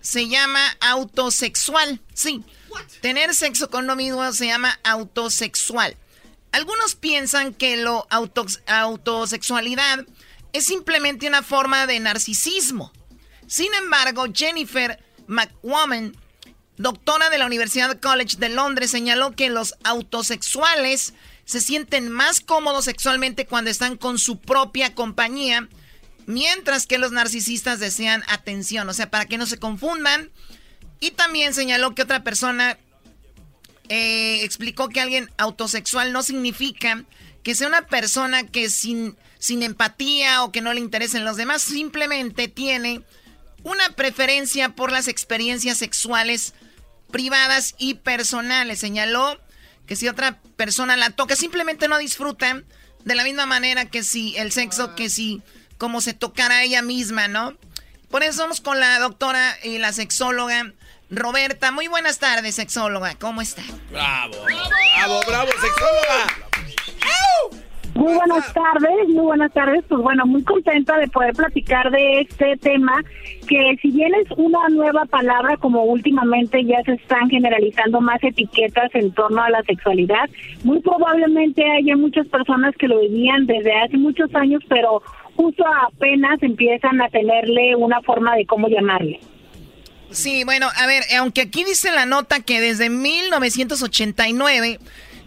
se 0.00 0.28
llama 0.28 0.60
autosexual. 0.80 2.00
Sí, 2.12 2.44
tener 3.00 3.34
sexo 3.34 3.70
con 3.70 3.84
uno 3.84 3.96
mismo 3.96 4.32
se 4.32 4.46
llama 4.46 4.78
autosexual. 4.84 5.96
Algunos 6.52 6.94
piensan 6.94 7.54
que 7.54 7.76
lo 7.76 8.06
auto, 8.10 8.46
autosexualidad 8.66 10.06
es 10.52 10.66
simplemente 10.66 11.26
una 11.26 11.42
forma 11.42 11.86
de 11.86 11.98
narcisismo. 12.00 12.92
Sin 13.46 13.72
embargo, 13.74 14.26
Jennifer 14.32 15.02
McWoman, 15.26 16.16
doctora 16.76 17.30
de 17.30 17.38
la 17.38 17.46
Universidad 17.46 17.98
College 18.00 18.36
de 18.38 18.50
Londres, 18.50 18.90
señaló 18.90 19.34
que 19.34 19.50
los 19.50 19.74
autosexuales 19.84 21.14
se 21.44 21.60
sienten 21.60 22.10
más 22.10 22.40
cómodos 22.40 22.86
sexualmente 22.86 23.46
cuando 23.46 23.70
están 23.70 23.96
con 23.96 24.18
su 24.18 24.40
propia 24.40 24.94
compañía, 24.94 25.68
mientras 26.26 26.86
que 26.86 26.98
los 26.98 27.12
narcisistas 27.12 27.80
desean 27.80 28.24
atención, 28.28 28.88
o 28.88 28.94
sea, 28.94 29.10
para 29.10 29.26
que 29.26 29.38
no 29.38 29.46
se 29.46 29.58
confundan. 29.58 30.30
Y 31.00 31.10
también 31.10 31.52
señaló 31.52 31.94
que 31.94 32.02
otra 32.02 32.24
persona 32.24 32.78
eh, 33.88 34.40
explicó 34.42 34.88
que 34.88 35.00
alguien 35.00 35.30
autosexual 35.36 36.12
no 36.12 36.22
significa 36.22 37.04
que 37.42 37.54
sea 37.54 37.68
una 37.68 37.86
persona 37.86 38.46
que 38.46 38.70
sin, 38.70 39.16
sin 39.38 39.62
empatía 39.62 40.42
o 40.42 40.50
que 40.50 40.62
no 40.62 40.72
le 40.72 40.80
interesen 40.80 41.24
los 41.24 41.36
demás, 41.36 41.60
simplemente 41.60 42.48
tiene 42.48 43.02
una 43.62 43.90
preferencia 43.90 44.70
por 44.70 44.90
las 44.90 45.08
experiencias 45.08 45.76
sexuales 45.76 46.54
privadas 47.10 47.74
y 47.78 47.94
personales. 47.94 48.78
Señaló 48.78 49.38
que 49.86 49.96
si 49.96 50.08
otra 50.08 50.40
persona 50.56 50.96
la 50.96 51.10
toca, 51.10 51.36
simplemente 51.36 51.88
no 51.88 51.98
disfruta 51.98 52.62
de 53.04 53.14
la 53.14 53.24
misma 53.24 53.46
manera 53.46 53.86
que 53.86 54.02
si 54.02 54.36
el 54.36 54.52
sexo, 54.52 54.94
que 54.94 55.10
si 55.10 55.42
como 55.78 56.00
se 56.00 56.14
tocara 56.14 56.62
ella 56.62 56.82
misma, 56.82 57.28
¿no? 57.28 57.56
Por 58.10 58.22
eso 58.22 58.42
vamos 58.42 58.60
con 58.60 58.80
la 58.80 58.98
doctora 58.98 59.58
y 59.62 59.78
la 59.78 59.92
sexóloga 59.92 60.72
Roberta. 61.10 61.70
Muy 61.72 61.88
buenas 61.88 62.18
tardes, 62.18 62.54
sexóloga. 62.54 63.14
¿Cómo 63.16 63.42
está? 63.42 63.62
Bravo, 63.90 64.44
bravo, 64.44 65.22
bravo, 65.26 65.50
sexóloga. 65.60 66.44
Muy 67.94 68.12
buenas 68.12 68.52
tardes, 68.52 69.08
muy 69.08 69.24
buenas 69.24 69.52
tardes. 69.52 69.84
Pues 69.88 70.00
bueno, 70.00 70.26
muy 70.26 70.42
contenta 70.42 70.98
de 70.98 71.06
poder 71.08 71.32
platicar 71.32 71.90
de 71.92 72.22
este 72.22 72.56
tema, 72.56 73.02
que 73.48 73.76
si 73.80 73.92
bien 73.92 74.12
es 74.14 74.26
una 74.36 74.68
nueva 74.68 75.04
palabra, 75.04 75.56
como 75.58 75.84
últimamente 75.84 76.64
ya 76.64 76.82
se 76.84 76.94
están 76.94 77.30
generalizando 77.30 78.00
más 78.00 78.22
etiquetas 78.22 78.92
en 78.94 79.12
torno 79.12 79.42
a 79.42 79.50
la 79.50 79.62
sexualidad, 79.62 80.28
muy 80.64 80.80
probablemente 80.80 81.62
haya 81.70 81.96
muchas 81.96 82.26
personas 82.26 82.74
que 82.76 82.88
lo 82.88 82.98
vivían 83.00 83.46
desde 83.46 83.72
hace 83.80 83.96
muchos 83.96 84.34
años, 84.34 84.62
pero 84.68 85.00
justo 85.36 85.64
apenas 85.86 86.42
empiezan 86.42 87.00
a 87.00 87.08
tenerle 87.08 87.76
una 87.76 88.00
forma 88.02 88.34
de 88.34 88.44
cómo 88.44 88.68
llamarle. 88.68 89.20
Sí, 90.10 90.44
bueno, 90.44 90.68
a 90.76 90.86
ver, 90.86 91.02
aunque 91.18 91.42
aquí 91.42 91.64
dice 91.64 91.92
la 91.92 92.06
nota 92.06 92.40
que 92.40 92.60
desde 92.60 92.88
1989 92.88 94.78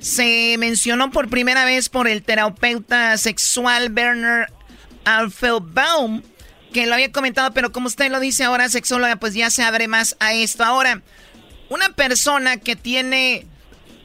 se 0.07 0.55
mencionó 0.57 1.11
por 1.11 1.29
primera 1.29 1.65
vez 1.65 1.89
por 1.89 2.07
el 2.07 2.23
terapeuta 2.23 3.17
sexual 3.17 3.93
Werner 3.93 4.47
Alfelbaum, 5.03 6.23
que 6.71 6.85
lo 6.87 6.93
había 6.93 7.11
comentado, 7.11 7.51
pero 7.51 7.73
como 7.73 7.87
usted 7.87 8.09
lo 8.09 8.21
dice 8.21 8.45
ahora, 8.45 8.69
sexóloga, 8.69 9.17
pues 9.17 9.33
ya 9.33 9.49
se 9.49 9.63
abre 9.63 9.89
más 9.89 10.15
a 10.21 10.33
esto. 10.33 10.63
Ahora, 10.63 11.01
una 11.67 11.89
persona 11.89 12.55
que 12.55 12.77
tiene, 12.77 13.45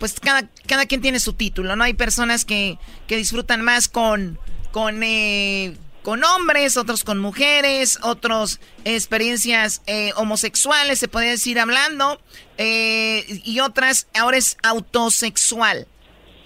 pues 0.01 0.19
cada, 0.19 0.49
cada 0.67 0.87
quien 0.87 1.03
tiene 1.03 1.21
su 1.21 1.35
título, 1.35 1.77
¿no? 1.77 1.85
Hay 1.85 1.95
personas 1.95 2.45
que, 2.45 2.79
que 3.07 3.17
disfrutan 3.17 3.63
más 3.63 3.87
con, 3.87 4.41
con, 4.73 5.05
eh, 5.05 5.77
con 6.03 6.25
hombres, 6.25 6.77
otros 6.77 7.05
con 7.05 7.21
mujeres, 7.21 8.01
otros 8.03 8.59
experiencias 8.85 9.83
eh, 9.87 10.11
homosexuales, 10.17 10.99
se 10.99 11.07
puede 11.07 11.31
decir 11.31 11.61
hablando, 11.61 12.21
eh, 12.59 13.41
y 13.45 13.61
otras, 13.61 14.09
ahora 14.15 14.37
es 14.37 14.57
autosexual. 14.65 15.87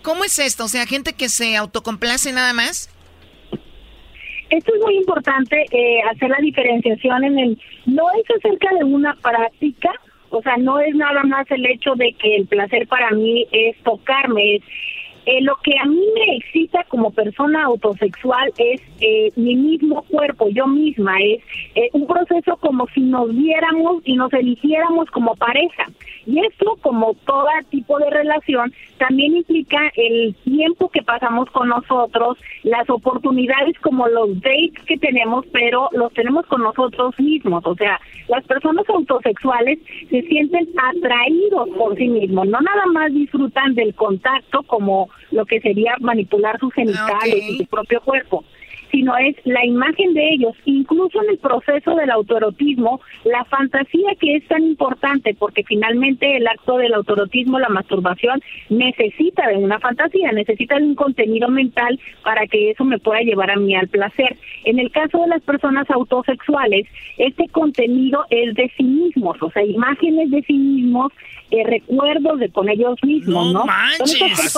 ¿Cómo 0.07 0.23
es 0.23 0.39
esto? 0.39 0.67
O 0.67 0.69
sea, 0.69 0.87
gente 0.87 1.15
que 1.15 1.29
se 1.29 1.57
autocomplace 1.57 2.33
nada 2.33 2.53
más. 2.53 2.89
esto 4.51 4.73
es 4.73 4.81
muy 4.81 4.99
importante 4.99 5.65
eh, 5.73 6.01
hacer 6.09 6.31
la 6.31 6.39
diferenciación 6.41 7.25
en 7.25 7.37
el, 7.41 7.63
no 7.87 8.05
es 8.13 8.25
acerca 8.39 8.69
de 8.79 8.85
una 8.85 9.17
práctica, 9.17 9.91
o 10.31 10.41
sea, 10.43 10.59
no 10.59 10.79
es 10.79 10.95
nada 10.95 11.25
más 11.25 11.51
el 11.51 11.67
hecho 11.67 11.97
de 11.97 12.13
que 12.13 12.37
el 12.37 12.47
placer 12.47 12.87
para 12.87 13.11
mí 13.11 13.49
es 13.51 13.77
tocarme, 13.83 14.55
es 14.55 14.63
eh, 15.27 15.43
lo 15.43 15.57
que 15.57 15.77
a 15.77 15.85
mí 15.87 16.01
me 16.15 16.37
excita 16.37 16.85
como 16.85 17.11
persona 17.11 17.65
autosexual 17.65 18.53
es 18.59 18.81
eh, 19.01 19.33
mi 19.35 19.57
mismo 19.57 20.03
cuerpo, 20.03 20.49
yo 20.51 20.69
misma, 20.69 21.19
es 21.21 21.43
eh, 21.75 21.91
un 21.93 22.07
proceso 22.07 22.57
como 22.59 22.87
si 22.95 23.01
nos 23.01 23.35
viéramos 23.35 24.03
y 24.05 24.15
nos 24.15 24.33
eligiéramos 24.33 25.11
como 25.11 25.35
pareja. 25.35 25.87
Y 26.27 26.39
esto, 26.45 26.77
como 26.81 27.15
todo 27.27 27.47
tipo 27.71 27.99
de 27.99 28.11
relación, 28.11 28.73
también 28.99 29.37
implica 29.37 29.79
el 29.97 30.35
tiempo 30.45 30.89
que 30.91 31.03
pasamos 31.03 31.51
con 31.51 31.69
nosotros, 31.69 32.39
las 32.63 32.89
oportunidades 32.89 33.79
como 33.81 34.07
los 34.09 34.41
dates 34.41 34.83
que 34.87 34.97
tenemos, 34.97 35.45
pero 35.53 35.89
los 35.93 36.13
tenemos 36.13 36.47
con 36.47 36.63
nosotros 36.63 37.19
mismos. 37.19 37.65
O 37.67 37.75
sea, 37.75 38.01
las 38.29 38.45
personas 38.45 38.89
autosexuales 38.89 39.79
se 40.09 40.23
sienten 40.23 40.69
atraídos 40.77 41.69
por 41.77 41.97
sí 41.97 42.09
mismos, 42.09 42.47
no 42.47 42.61
nada 42.61 42.87
más 42.93 43.13
disfrutan 43.13 43.75
del 43.75 43.95
contacto 43.95 44.63
como 44.65 45.09
lo 45.31 45.45
que 45.45 45.61
sería 45.61 45.97
manipular 46.01 46.59
sus 46.59 46.73
genitales 46.75 47.45
y 47.49 47.59
su 47.59 47.67
propio 47.67 48.01
cuerpo 48.01 48.45
sino 48.91 49.17
es 49.17 49.37
la 49.45 49.65
imagen 49.65 50.15
de 50.15 50.29
ellos, 50.35 50.55
incluso 50.65 51.23
en 51.23 51.31
el 51.31 51.39
proceso 51.39 51.95
del 51.95 52.11
autoerotismo, 52.11 53.01
la 53.25 53.45
fantasía 53.45 54.15
que 54.21 54.37
es 54.37 54.47
tan 54.49 54.63
importante, 54.65 55.35
porque 55.35 55.65
finalmente 55.65 56.37
el 56.37 56.47
acto 56.47 56.79
del 56.79 56.95
autoerotismo, 56.95 57.59
la 57.59 57.69
masturbación, 57.69 58.41
necesita 58.69 59.49
de 59.49 59.57
una 59.57 59.79
fantasía, 59.79 60.33
necesita 60.33 60.79
de 60.79 60.85
un 60.85 60.95
contenido 60.95 61.49
mental 61.49 61.99
para 62.23 62.47
que 62.47 62.71
eso 62.71 62.85
me 62.85 62.99
pueda 62.99 63.21
llevar 63.21 63.51
a 63.51 63.57
mí 63.57 63.75
al 63.75 63.89
placer. 63.89 64.37
En 64.65 64.79
el 64.79 64.91
caso 64.91 65.21
de 65.23 65.29
las 65.29 65.43
personas 65.43 65.89
autosexuales, 65.91 66.87
este 67.19 67.49
contenido 67.49 68.25
es 68.31 68.55
de 68.55 68.71
sí 68.77 68.85
mismos, 68.85 69.37
o 69.41 69.51
sea, 69.51 69.65
imágenes 69.65 70.31
de 70.31 70.43
sí 70.43 70.55
mismos, 70.55 71.13
eh, 71.51 71.63
recuerdos 71.65 72.41
de 72.41 72.51
con 72.51 72.69
ellos 72.69 72.97
mismos, 73.03 73.53
¿no? 73.53 73.65
Manches. 73.65 74.57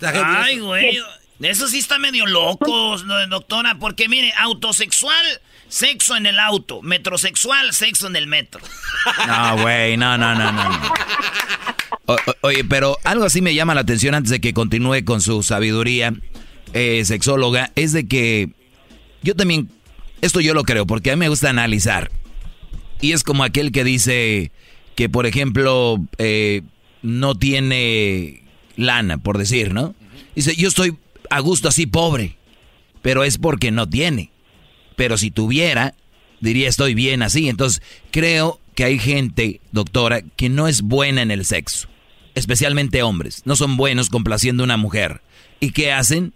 Ay, 0.00 0.58
güey. 0.60 0.98
Eso 1.40 1.68
sí 1.68 1.78
está 1.78 1.98
medio 1.98 2.26
loco, 2.26 2.98
doctora, 3.28 3.76
porque 3.78 4.08
mire, 4.08 4.32
autosexual, 4.38 5.24
sexo 5.68 6.16
en 6.16 6.26
el 6.26 6.38
auto, 6.38 6.82
metrosexual, 6.82 7.72
sexo 7.72 8.08
en 8.08 8.16
el 8.16 8.26
metro. 8.26 8.60
No, 9.26 9.62
güey, 9.62 9.96
no, 9.96 10.18
no, 10.18 10.34
no, 10.34 10.52
no. 10.52 10.80
oye, 12.40 12.64
pero 12.64 12.98
algo 13.04 13.24
así 13.24 13.40
me 13.40 13.54
llama 13.54 13.74
la 13.74 13.82
atención 13.82 14.14
antes 14.14 14.30
de 14.30 14.40
que 14.40 14.52
continúe 14.52 15.04
con 15.04 15.20
su 15.20 15.42
sabiduría 15.42 16.12
eh, 16.72 17.04
sexóloga, 17.04 17.70
es 17.76 17.92
de 17.92 18.08
que 18.08 18.50
yo 19.22 19.34
también, 19.34 19.70
esto 20.20 20.40
yo 20.40 20.54
lo 20.54 20.64
creo, 20.64 20.86
porque 20.86 21.10
a 21.10 21.16
mí 21.16 21.20
me 21.20 21.28
gusta 21.28 21.50
analizar. 21.50 22.10
Y 23.00 23.12
es 23.12 23.22
como 23.22 23.44
aquel 23.44 23.70
que 23.70 23.84
dice 23.84 24.50
que, 24.96 25.08
por 25.08 25.26
ejemplo, 25.26 26.04
eh, 26.18 26.62
no 27.02 27.36
tiene 27.36 28.42
lana, 28.76 29.18
por 29.18 29.38
decir, 29.38 29.72
¿no? 29.72 29.94
Dice, 30.34 30.56
yo 30.56 30.68
estoy 30.68 30.96
a 31.30 31.40
gusto 31.40 31.68
así 31.68 31.86
pobre, 31.86 32.36
pero 33.02 33.24
es 33.24 33.38
porque 33.38 33.70
no 33.70 33.88
tiene. 33.88 34.32
Pero 34.96 35.16
si 35.16 35.30
tuviera, 35.30 35.94
diría 36.40 36.68
estoy 36.68 36.94
bien 36.94 37.22
así. 37.22 37.48
Entonces, 37.48 37.82
creo 38.10 38.60
que 38.74 38.84
hay 38.84 38.98
gente, 38.98 39.60
doctora, 39.72 40.22
que 40.22 40.48
no 40.48 40.68
es 40.68 40.82
buena 40.82 41.22
en 41.22 41.30
el 41.30 41.44
sexo. 41.44 41.88
Especialmente 42.34 43.02
hombres. 43.02 43.42
No 43.44 43.56
son 43.56 43.76
buenos 43.76 44.10
complaciendo 44.10 44.62
a 44.62 44.64
una 44.64 44.76
mujer. 44.76 45.22
¿Y 45.60 45.72
qué 45.72 45.92
hacen? 45.92 46.32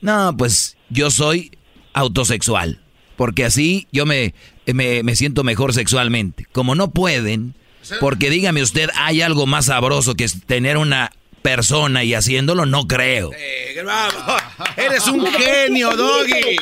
No, 0.00 0.34
pues 0.36 0.76
yo 0.88 1.10
soy 1.10 1.50
autosexual. 1.92 2.82
Porque 3.16 3.44
así 3.44 3.88
yo 3.92 4.06
me, 4.06 4.34
me, 4.66 5.02
me 5.02 5.16
siento 5.16 5.44
mejor 5.44 5.74
sexualmente. 5.74 6.46
Como 6.52 6.74
no 6.74 6.90
pueden, 6.92 7.54
porque 8.00 8.30
dígame 8.30 8.62
usted, 8.62 8.90
hay 8.94 9.22
algo 9.22 9.46
más 9.46 9.66
sabroso 9.66 10.14
que 10.14 10.28
tener 10.46 10.76
una 10.76 11.12
persona 11.42 12.04
y 12.04 12.14
haciéndolo, 12.14 12.66
no 12.66 12.86
creo. 12.86 13.30
Eres 14.76 15.06
un 15.08 15.24
genio, 15.26 15.90
Doggy. 15.96 16.58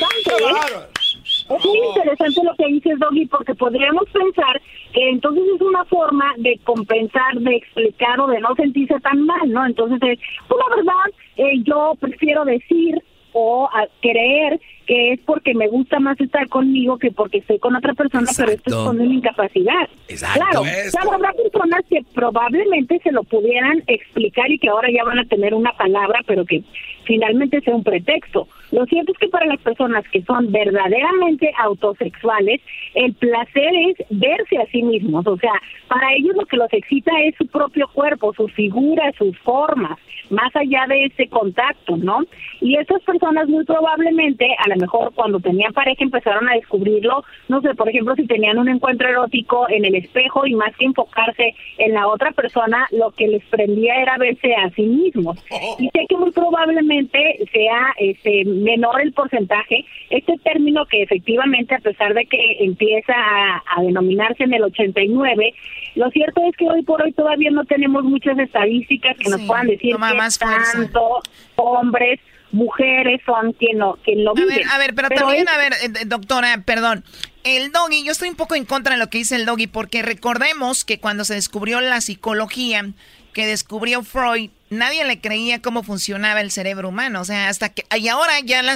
Es 1.49 1.65
muy 1.65 1.77
interesante 1.77 2.41
lo 2.43 2.55
que 2.55 2.67
dices, 2.67 2.99
Doggy, 2.99 3.25
porque 3.27 3.55
podríamos 3.55 4.03
pensar 4.11 4.61
que 4.93 5.09
entonces 5.09 5.43
es 5.55 5.61
una 5.61 5.85
forma 5.85 6.33
de 6.37 6.59
compensar, 6.63 7.35
de 7.35 7.55
explicar 7.55 8.19
o 8.19 8.27
de 8.27 8.39
no 8.39 8.53
sentirse 8.55 8.99
tan 8.99 9.25
mal, 9.25 9.49
¿no? 9.49 9.65
Entonces, 9.65 9.99
pues 10.47 10.61
la 10.69 10.75
verdad, 10.75 11.05
eh, 11.37 11.61
yo 11.63 11.93
prefiero 11.99 12.43
decir 12.45 13.01
o 13.39 13.69
a 13.71 13.87
creer 14.01 14.59
que 14.87 15.11
es 15.11 15.19
porque 15.19 15.53
me 15.53 15.67
gusta 15.67 15.99
más 15.99 16.19
estar 16.19 16.49
conmigo 16.49 16.97
que 16.97 17.11
porque 17.11 17.37
estoy 17.37 17.59
con 17.59 17.75
otra 17.75 17.93
persona, 17.93 18.27
pero 18.35 18.51
esto 18.51 18.69
es 18.69 18.75
con 18.75 18.99
una 18.99 19.13
incapacidad. 19.13 19.87
Claro, 20.07 20.63
claro, 20.89 21.11
habrá 21.11 21.33
personas 21.33 21.81
que 21.87 22.01
probablemente 22.15 22.99
se 23.03 23.11
lo 23.11 23.23
pudieran 23.23 23.83
explicar 23.85 24.49
y 24.49 24.57
que 24.57 24.69
ahora 24.69 24.89
ya 24.89 25.03
van 25.03 25.19
a 25.19 25.25
tener 25.25 25.53
una 25.53 25.71
palabra, 25.73 26.21
pero 26.25 26.45
que 26.45 26.63
finalmente 27.03 27.61
sea 27.61 27.75
un 27.75 27.83
pretexto. 27.83 28.47
Lo 28.71 28.85
cierto 28.85 29.11
es 29.11 29.17
que 29.17 29.29
para 29.29 29.45
las 29.45 29.59
personas 29.61 30.03
que 30.09 30.21
son 30.23 30.51
verdaderamente 30.51 31.51
autosexuales, 31.59 32.61
el 32.95 33.13
placer 33.13 33.71
es 33.89 34.05
verse 34.09 34.57
a 34.57 34.65
sí 34.67 34.83
mismos. 34.83 35.25
O 35.27 35.37
sea, 35.37 35.53
para 35.87 36.13
ellos 36.13 36.35
lo 36.35 36.45
que 36.45 36.57
los 36.57 36.71
excita 36.73 37.11
es 37.23 37.35
su 37.35 37.47
propio 37.47 37.87
cuerpo, 37.93 38.33
su 38.33 38.47
figura, 38.49 39.11
sus 39.17 39.37
formas, 39.39 39.97
más 40.29 40.53
allá 40.55 40.85
de 40.87 41.05
ese 41.05 41.27
contacto, 41.29 41.97
¿no? 41.97 42.19
Y 42.59 42.75
esas 42.75 43.01
personas 43.03 43.47
muy 43.47 43.63
probablemente 43.63 44.47
a 44.57 44.69
la 44.69 44.75
mejor 44.75 45.13
cuando 45.13 45.39
tenían 45.39 45.73
pareja 45.73 46.03
empezaron 46.03 46.49
a 46.49 46.53
descubrirlo, 46.53 47.23
no 47.47 47.61
sé, 47.61 47.73
por 47.75 47.89
ejemplo, 47.89 48.15
si 48.15 48.25
tenían 48.25 48.57
un 48.57 48.67
encuentro 48.67 49.07
erótico 49.07 49.69
en 49.69 49.85
el 49.85 49.95
espejo 49.95 50.45
y 50.45 50.55
más 50.55 50.75
que 50.75 50.85
enfocarse 50.85 51.55
en 51.77 51.93
la 51.93 52.07
otra 52.07 52.31
persona, 52.31 52.87
lo 52.91 53.11
que 53.11 53.27
les 53.27 53.43
prendía 53.45 54.01
era 54.01 54.17
verse 54.17 54.53
a 54.55 54.69
sí 54.71 54.83
mismos. 54.83 55.37
Y 55.79 55.89
sé 55.89 56.05
que 56.09 56.17
muy 56.17 56.31
probablemente 56.31 57.39
sea 57.51 57.93
este 57.97 58.43
menor 58.63 59.01
el 59.01 59.13
porcentaje, 59.13 59.85
este 60.09 60.37
término 60.43 60.85
que 60.85 61.03
efectivamente 61.03 61.75
a 61.75 61.79
pesar 61.79 62.13
de 62.13 62.25
que 62.25 62.57
empieza 62.59 63.13
a, 63.13 63.63
a 63.75 63.81
denominarse 63.81 64.43
en 64.43 64.53
el 64.53 64.63
89, 64.63 65.53
lo 65.95 66.09
cierto 66.11 66.41
es 66.47 66.55
que 66.55 66.69
hoy 66.69 66.83
por 66.83 67.01
hoy 67.01 67.11
todavía 67.13 67.51
no 67.51 67.65
tenemos 67.65 68.03
muchas 68.03 68.37
estadísticas 68.37 69.17
que 69.17 69.29
nos 69.29 69.41
puedan 69.41 69.67
decir 69.67 69.95
que 69.95 70.39
tanto 70.39 71.21
hombres 71.55 72.19
mujeres 72.51 73.21
son 73.25 73.53
quien 73.53 73.79
lo, 73.79 73.97
quien 74.03 74.23
lo 74.23 74.31
a 74.31 74.33
Ver, 74.35 74.61
a 74.71 74.77
ver, 74.77 74.95
pero, 74.95 75.09
también, 75.09 75.47
a 75.49 75.57
ver, 75.57 75.73
eh, 75.73 76.05
doctora, 76.05 76.63
perdón. 76.65 77.03
El 77.43 77.71
doggy, 77.71 78.03
yo 78.03 78.11
estoy 78.11 78.29
un 78.29 78.35
poco 78.35 78.55
en 78.55 78.65
contra 78.65 78.93
de 78.93 78.99
lo 78.99 79.09
que 79.09 79.19
dice 79.19 79.35
el 79.35 79.45
doggy, 79.45 79.67
porque 79.67 80.01
recordemos 80.01 80.85
que 80.85 80.99
cuando 80.99 81.23
se 81.23 81.33
descubrió 81.33 81.81
la 81.81 82.01
psicología, 82.01 82.85
que 83.33 83.45
descubrió 83.45 84.03
Freud, 84.03 84.49
nadie 84.69 85.03
le 85.05 85.19
creía 85.19 85.61
cómo 85.61 85.83
funcionaba 85.83 86.41
el 86.41 86.51
cerebro 86.51 86.89
humano. 86.89 87.21
O 87.21 87.25
sea, 87.25 87.49
hasta 87.49 87.69
que. 87.69 87.85
Y 87.97 88.07
ahora 88.07 88.39
ya 88.39 88.61
la, 88.63 88.75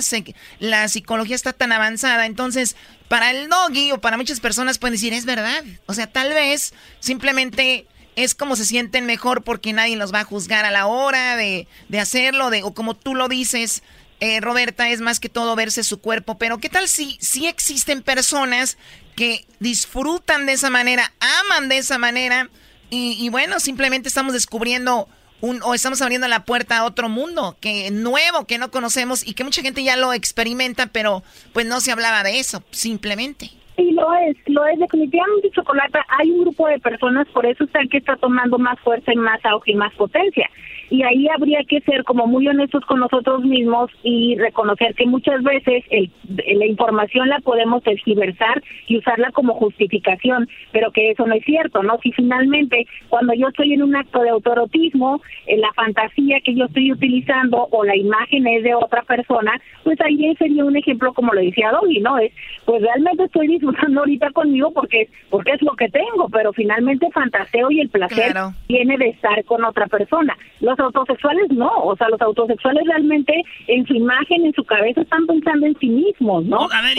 la 0.60 0.88
psicología 0.88 1.36
está 1.36 1.54
tan 1.54 1.72
avanzada. 1.72 2.26
Entonces, 2.26 2.76
para 3.08 3.32
el 3.32 3.50
doggy 3.50 3.92
o 3.92 4.02
para 4.02 4.18
muchas 4.18 4.40
personas 4.40 4.78
pueden 4.78 4.94
decir, 4.94 5.14
es 5.14 5.26
verdad. 5.26 5.64
O 5.86 5.94
sea, 5.94 6.08
tal 6.08 6.34
vez 6.34 6.74
simplemente 7.00 7.86
es 8.16 8.36
como 8.36 8.56
se 8.56 8.66
sienten 8.66 9.06
mejor 9.06 9.44
porque 9.44 9.74
nadie 9.74 9.96
los 9.96 10.14
va 10.14 10.22
a 10.22 10.26
juzgar 10.26 10.66
a 10.66 10.72
la 10.72 10.86
hora 10.88 11.36
de, 11.36 11.68
hacerlo, 12.00 12.50
de, 12.50 12.64
o 12.64 12.74
como 12.74 12.96
tú 12.96 13.16
lo 13.16 13.28
dices, 13.28 13.84
eh, 14.20 14.42
Roberta, 14.42 14.90
es 14.90 15.02
más 15.02 15.20
que 15.20 15.30
todo 15.30 15.56
verse 15.56 15.84
su 15.84 16.02
cuerpo. 16.02 16.38
Pero 16.38 16.60
¿qué 16.60 16.70
tal 16.70 16.88
si, 16.88 17.18
si 17.22 17.48
existen 17.48 18.02
personas 18.02 18.78
que 19.16 19.46
disfrutan 19.60 20.46
de 20.46 20.54
esa 20.54 20.70
manera, 20.70 21.14
aman 21.20 21.70
de 21.70 21.78
esa 21.78 21.98
manera? 21.98 22.50
Y, 22.94 23.30
bueno, 23.30 23.62
simplemente 23.62 24.10
estamos 24.10 24.34
descubriendo 24.34 25.08
un, 25.42 25.62
o 25.64 25.74
estamos 25.74 26.02
abriendo 26.02 26.28
la 26.28 26.46
puerta 26.46 26.78
a 26.78 26.86
otro 26.86 27.10
mundo 27.10 27.56
que 27.60 27.92
nuevo, 27.92 28.46
que 28.48 28.58
no 28.58 28.72
conocemos 28.72 29.28
y 29.28 29.34
que 29.34 29.44
mucha 29.44 29.62
gente 29.62 29.84
ya 29.84 29.98
lo 29.98 30.14
experimenta, 30.14 30.88
pero 30.88 31.24
pues 31.54 31.66
no 31.66 31.80
se 31.80 31.92
hablaba 31.92 32.24
de 32.24 32.40
eso, 32.40 32.64
simplemente. 32.72 33.50
Sí, 33.76 33.92
lo 33.92 34.14
es, 34.16 34.38
lo 34.48 34.66
es 34.66 34.80
definitivamente 34.80 35.50
chocolate. 35.52 36.00
Hay 36.20 36.30
un 36.32 36.42
grupo 36.42 36.68
de 36.68 36.80
personas, 36.80 37.28
por 37.30 37.46
eso 37.46 37.64
está 37.64 37.80
que 37.90 37.98
está 37.98 38.16
tomando 38.18 38.58
más 38.58 38.80
fuerza 38.80 39.12
y 39.14 39.18
más 39.18 39.44
auge 39.46 39.72
y 39.72 39.76
más 39.76 39.94
potencia 39.96 40.50
y 40.92 41.04
ahí 41.04 41.26
habría 41.30 41.64
que 41.64 41.80
ser 41.82 42.04
como 42.04 42.28
muy 42.28 42.46
honestos 42.50 42.84
con 42.86 43.00
nosotros 43.00 43.46
mismos 43.46 43.90
y 44.04 44.36
reconocer 44.38 44.94
que 44.94 45.06
muchas 45.06 45.42
veces 45.42 45.86
el, 45.90 46.12
la 46.28 46.66
información 46.66 47.30
la 47.30 47.40
podemos 47.40 47.82
tergiversar 47.82 48.62
y 48.88 48.98
usarla 48.98 49.32
como 49.32 49.54
justificación, 49.54 50.50
pero 50.74 50.92
que 50.92 51.12
eso 51.12 51.26
no 51.26 51.34
es 51.34 51.46
cierto, 51.46 51.82
¿no? 51.82 51.98
Si 52.04 52.12
finalmente 52.12 52.86
cuando 53.08 53.34
yo 53.34 53.48
estoy 53.48 53.72
en 53.74 53.84
un 53.84 53.96
acto 53.96 54.20
de 54.20 54.32
autorotismo, 54.32 55.22
en 55.48 55.62
la 55.62 55.72
fantasía 55.72 56.42
que 56.42 56.56
yo 56.56 56.66
estoy 56.66 56.92
utilizando 56.92 57.70
o 57.72 57.86
la 57.86 57.96
imagen 57.96 58.46
es 58.48 58.64
de 58.64 58.76
otra 58.76 59.02
persona, 59.04 59.54
pues 59.86 59.98
ahí 60.02 60.36
sería 60.36 60.66
un 60.66 60.76
ejemplo 60.76 61.14
como 61.14 61.34
lo 61.34 61.40
decía 61.40 61.72
Doggy, 61.72 62.02
¿no? 62.02 62.18
Es, 62.18 62.34
pues 62.66 62.82
realmente 62.82 63.24
estoy 63.24 63.48
disfrutando 63.48 64.02
ahorita 64.02 64.32
conmigo 64.32 64.72
porque, 64.74 65.08
porque 65.30 65.52
es 65.52 65.62
lo 65.62 65.72
que 65.78 65.88
tengo, 65.88 66.28
pero 66.30 66.52
finalmente 66.52 67.10
fantaseo 67.12 67.72
y 67.72 67.80
el 67.80 67.90
placer 67.90 68.36
viene 68.68 68.98
de 68.98 69.08
estar 69.08 69.42
con 69.46 69.64
otra 69.64 69.88
persona. 69.88 70.36
Los 70.60 70.81
autosexuales 70.82 71.50
no, 71.52 71.72
o 71.84 71.96
sea, 71.96 72.10
los 72.10 72.22
autosexuales 72.22 72.84
realmente 72.86 73.34
en 73.68 73.86
su 73.86 73.94
imagen, 73.94 74.46
en 74.46 74.54
su 74.54 74.64
cabeza 74.64 75.02
están 75.02 75.26
pensando 75.28 75.66
en 75.68 75.78
sí 75.80 75.88
mismos, 75.88 76.46
¿no? 76.46 76.70
A 76.72 76.82
ver, 76.82 76.98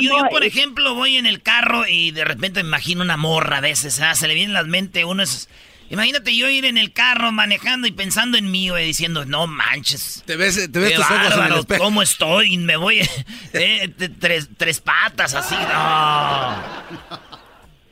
yo, 0.00 0.12
por 0.30 0.44
ejemplo 0.44 0.94
voy 0.94 1.16
en 1.16 1.26
el 1.26 1.42
carro 1.42 1.86
y 1.88 2.10
de 2.10 2.24
repente 2.24 2.62
me 2.62 2.68
imagino 2.68 3.02
una 3.02 3.16
morra 3.16 3.58
a 3.58 3.60
veces, 3.60 4.00
¿ah? 4.00 4.14
se 4.14 4.28
le 4.28 4.34
viene 4.34 4.50
en 4.50 4.54
la 4.54 4.64
mente 4.64 5.04
uno 5.04 5.22
es... 5.22 5.48
Imagínate 5.90 6.36
yo 6.36 6.50
ir 6.50 6.66
en 6.66 6.76
el 6.76 6.92
carro 6.92 7.32
manejando 7.32 7.88
y 7.88 7.92
pensando 7.92 8.36
en 8.36 8.50
mí, 8.50 8.68
güey, 8.68 8.84
diciendo, 8.84 9.24
no 9.24 9.46
manches. 9.46 10.22
Te 10.26 10.36
ves, 10.36 10.70
te 10.70 10.78
ves 10.78 10.94
tus 10.94 11.10
ojos 11.10 11.66
en 11.70 11.78
¿Cómo 11.78 12.02
estoy? 12.02 12.58
Me 12.58 12.76
voy 12.76 13.00
eh, 13.54 13.90
tres, 14.20 14.50
tres 14.54 14.80
patas 14.80 15.34
así, 15.34 15.54
no. 15.54 17.18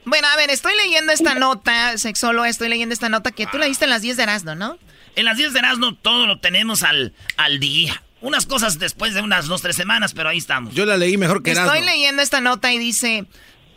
Bueno, 0.06 0.28
a 0.28 0.36
ver, 0.36 0.50
estoy 0.50 0.72
leyendo 0.76 1.12
esta 1.12 1.34
nota, 1.34 1.98
sexólogo, 1.98 2.44
estoy 2.44 2.68
leyendo 2.68 2.92
esta 2.92 3.08
nota 3.08 3.32
que 3.32 3.48
tú 3.48 3.58
leíste 3.58 3.84
en 3.86 3.90
las 3.90 4.02
10 4.02 4.16
de 4.16 4.22
Erasmo, 4.22 4.54
¿no? 4.54 4.78
En 5.16 5.24
las 5.24 5.36
10 5.36 5.52
de 5.52 5.58
Erasmo 5.58 5.96
todo 5.96 6.28
lo 6.28 6.38
tenemos 6.38 6.84
al, 6.84 7.12
al 7.36 7.58
día. 7.58 8.00
Unas 8.20 8.46
cosas 8.46 8.78
después 8.78 9.14
de 9.14 9.20
unas 9.20 9.46
dos, 9.46 9.62
tres 9.62 9.74
semanas, 9.74 10.14
pero 10.14 10.28
ahí 10.28 10.38
estamos. 10.38 10.72
Yo 10.74 10.86
la 10.86 10.96
leí 10.96 11.16
mejor 11.16 11.42
que 11.42 11.50
Erasmo. 11.50 11.72
Estoy 11.72 11.84
leyendo 11.84 12.22
esta 12.22 12.40
nota 12.40 12.72
y 12.72 12.78
dice, 12.78 13.26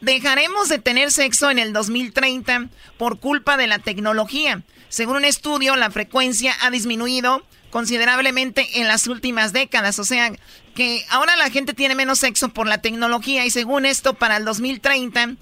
dejaremos 0.02 0.70
de 0.70 0.78
tener 0.78 1.12
sexo 1.12 1.50
en 1.50 1.58
el 1.58 1.74
2030 1.74 2.68
por 2.98 3.20
culpa 3.20 3.58
de 3.58 3.66
la 3.66 3.80
tecnología. 3.80 4.62
Según 4.88 5.18
un 5.18 5.26
estudio, 5.26 5.76
la 5.78 5.90
frecuencia 5.90 6.56
ha 6.62 6.70
disminuido 6.70 7.44
considerablemente 7.72 8.80
en 8.80 8.88
las 8.88 9.08
últimas 9.08 9.52
décadas. 9.52 9.98
O 9.98 10.04
sea, 10.04 10.32
que 10.76 11.04
ahora 11.10 11.36
la 11.38 11.50
gente 11.50 11.74
tiene 11.74 11.96
menos 11.96 12.20
sexo 12.20 12.50
por 12.50 12.68
la 12.68 12.82
tecnología 12.84 13.46
y 13.46 13.50
según 13.50 13.86
esto, 13.88 14.14
para 14.14 14.38
el 14.38 14.46
2030, 14.46 15.36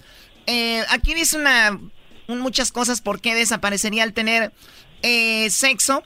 eh, 0.47 0.81
aquí 0.89 1.13
dice 1.13 1.37
una, 1.37 1.79
muchas 2.27 2.71
cosas 2.71 3.01
por 3.01 3.21
qué 3.21 3.35
desaparecería 3.35 4.03
el 4.03 4.13
tener 4.13 4.51
eh, 5.03 5.49
sexo. 5.49 6.03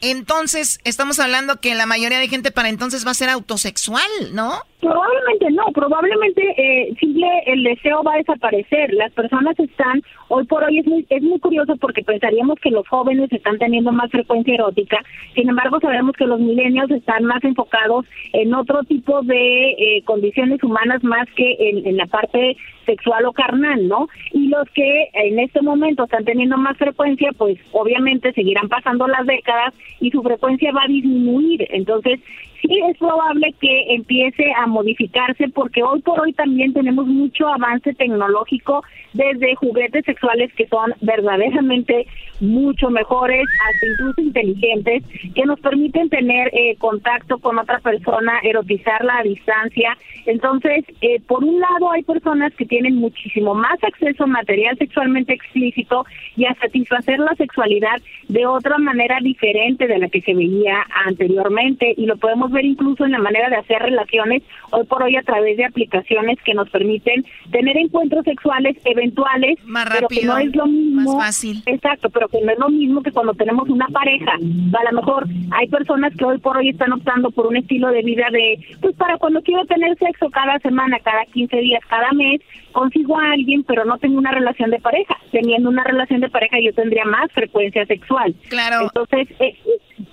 Entonces, 0.00 0.78
estamos 0.84 1.18
hablando 1.18 1.56
que 1.60 1.74
la 1.74 1.84
mayoría 1.84 2.20
de 2.20 2.28
gente 2.28 2.52
para 2.52 2.68
entonces 2.68 3.04
va 3.04 3.10
a 3.10 3.14
ser 3.14 3.28
autosexual, 3.30 4.08
¿no? 4.32 4.52
Probablemente 4.80 5.50
no, 5.50 5.64
probablemente 5.74 6.40
eh, 6.56 6.94
simple 7.00 7.26
el 7.46 7.64
deseo 7.64 8.04
va 8.04 8.14
a 8.14 8.18
desaparecer. 8.18 8.94
Las 8.94 9.10
personas 9.10 9.58
están, 9.58 10.00
hoy 10.28 10.44
por 10.44 10.62
hoy 10.62 10.78
es 10.78 10.86
muy, 10.86 11.04
es 11.10 11.20
muy 11.20 11.40
curioso 11.40 11.74
porque 11.78 12.04
pensaríamos 12.04 12.60
que 12.62 12.70
los 12.70 12.86
jóvenes 12.86 13.32
están 13.32 13.58
teniendo 13.58 13.90
más 13.90 14.08
frecuencia 14.12 14.54
erótica, 14.54 14.98
sin 15.34 15.48
embargo 15.48 15.80
sabemos 15.80 16.14
que 16.16 16.26
los 16.26 16.38
milenios 16.38 16.88
están 16.92 17.24
más 17.24 17.42
enfocados 17.42 18.06
en 18.32 18.54
otro 18.54 18.84
tipo 18.84 19.22
de 19.22 19.70
eh, 19.70 20.02
condiciones 20.04 20.62
humanas 20.62 21.02
más 21.02 21.26
que 21.34 21.56
en 21.58 21.96
la 21.96 22.06
parte 22.06 22.56
sexual 22.88 23.26
o 23.26 23.32
carnal, 23.32 23.86
¿no? 23.86 24.08
Y 24.32 24.48
los 24.48 24.66
que 24.70 25.10
en 25.12 25.38
este 25.38 25.60
momento 25.60 26.04
están 26.04 26.24
teniendo 26.24 26.56
más 26.56 26.76
frecuencia, 26.78 27.30
pues 27.36 27.58
obviamente 27.72 28.32
seguirán 28.32 28.68
pasando 28.68 29.06
las 29.06 29.26
décadas 29.26 29.74
y 30.00 30.10
su 30.10 30.22
frecuencia 30.22 30.72
va 30.72 30.84
a 30.84 30.88
disminuir. 30.88 31.66
Entonces, 31.70 32.18
sí 32.60 32.80
es 32.88 32.96
probable 32.98 33.54
que 33.60 33.94
empiece 33.94 34.52
a 34.56 34.66
modificarse 34.66 35.48
porque 35.48 35.82
hoy 35.82 36.00
por 36.02 36.20
hoy 36.20 36.32
también 36.32 36.72
tenemos 36.72 37.06
mucho 37.06 37.48
avance 37.48 37.94
tecnológico 37.94 38.82
desde 39.12 39.54
juguetes 39.56 40.04
sexuales 40.04 40.52
que 40.54 40.66
son 40.68 40.94
verdaderamente 41.00 42.06
mucho 42.40 42.90
mejores, 42.90 43.46
hasta 43.68 43.86
incluso 43.86 44.20
inteligentes, 44.20 45.02
que 45.34 45.44
nos 45.44 45.58
permiten 45.60 46.08
tener 46.08 46.48
eh, 46.52 46.76
contacto 46.78 47.38
con 47.38 47.58
otra 47.58 47.80
persona, 47.80 48.38
erotizarla 48.42 49.18
a 49.18 49.22
distancia. 49.22 49.96
Entonces, 50.26 50.84
eh, 51.00 51.20
por 51.26 51.42
un 51.42 51.58
lado 51.58 51.90
hay 51.90 52.02
personas 52.02 52.54
que 52.54 52.66
tienen 52.66 52.96
muchísimo 52.96 53.54
más 53.54 53.82
acceso 53.82 54.24
a 54.24 54.26
material 54.26 54.76
sexualmente 54.78 55.32
explícito 55.32 56.04
y 56.36 56.44
a 56.44 56.54
satisfacer 56.54 57.18
la 57.18 57.34
sexualidad 57.34 58.00
de 58.28 58.46
otra 58.46 58.78
manera 58.78 59.18
diferente 59.22 59.86
de 59.86 59.98
la 59.98 60.08
que 60.08 60.20
se 60.20 60.34
veía 60.34 60.84
anteriormente 61.06 61.94
y 61.96 62.06
lo 62.06 62.16
podemos 62.16 62.47
ver 62.50 62.64
incluso 62.64 63.04
en 63.04 63.12
la 63.12 63.18
manera 63.18 63.48
de 63.50 63.56
hacer 63.56 63.80
relaciones 63.80 64.42
hoy 64.70 64.84
por 64.84 65.02
hoy 65.02 65.16
a 65.16 65.22
través 65.22 65.56
de 65.56 65.64
aplicaciones 65.64 66.38
que 66.44 66.54
nos 66.54 66.68
permiten 66.70 67.24
tener 67.50 67.76
encuentros 67.76 68.24
sexuales 68.24 68.76
eventuales, 68.84 69.58
más 69.64 69.88
pero 69.90 70.08
que 70.08 70.24
no 70.24 70.38
es 70.38 70.54
lo 70.54 70.66
mismo. 70.66 71.16
Más 71.16 71.26
fácil. 71.26 71.62
Exacto, 71.66 72.10
pero 72.10 72.28
que 72.28 72.40
no 72.40 72.52
es 72.52 72.58
lo 72.58 72.68
mismo 72.68 73.02
que 73.02 73.12
cuando 73.12 73.34
tenemos 73.34 73.68
una 73.68 73.86
pareja. 73.88 74.32
A 74.32 74.92
lo 74.92 75.00
mejor 75.00 75.26
hay 75.50 75.68
personas 75.68 76.14
que 76.16 76.24
hoy 76.24 76.38
por 76.38 76.56
hoy 76.56 76.70
están 76.70 76.92
optando 76.92 77.30
por 77.30 77.46
un 77.46 77.56
estilo 77.56 77.88
de 77.88 78.02
vida 78.02 78.26
de, 78.30 78.58
pues 78.80 78.94
para 78.96 79.18
cuando 79.18 79.42
quiero 79.42 79.64
tener 79.66 79.96
sexo 79.98 80.28
cada 80.30 80.58
semana, 80.58 80.98
cada 81.00 81.24
15 81.26 81.56
días, 81.56 81.82
cada 81.88 82.12
mes, 82.12 82.40
consigo 82.78 83.18
a 83.18 83.32
alguien, 83.32 83.64
pero 83.64 83.84
no 83.84 83.98
tengo 83.98 84.18
una 84.18 84.30
relación 84.30 84.70
de 84.70 84.78
pareja. 84.78 85.16
Teniendo 85.32 85.68
una 85.68 85.82
relación 85.82 86.20
de 86.20 86.30
pareja 86.30 86.58
yo 86.64 86.72
tendría 86.72 87.04
más 87.04 87.30
frecuencia 87.32 87.84
sexual. 87.86 88.34
Claro. 88.48 88.82
Entonces, 88.82 89.28
eh, 89.40 89.58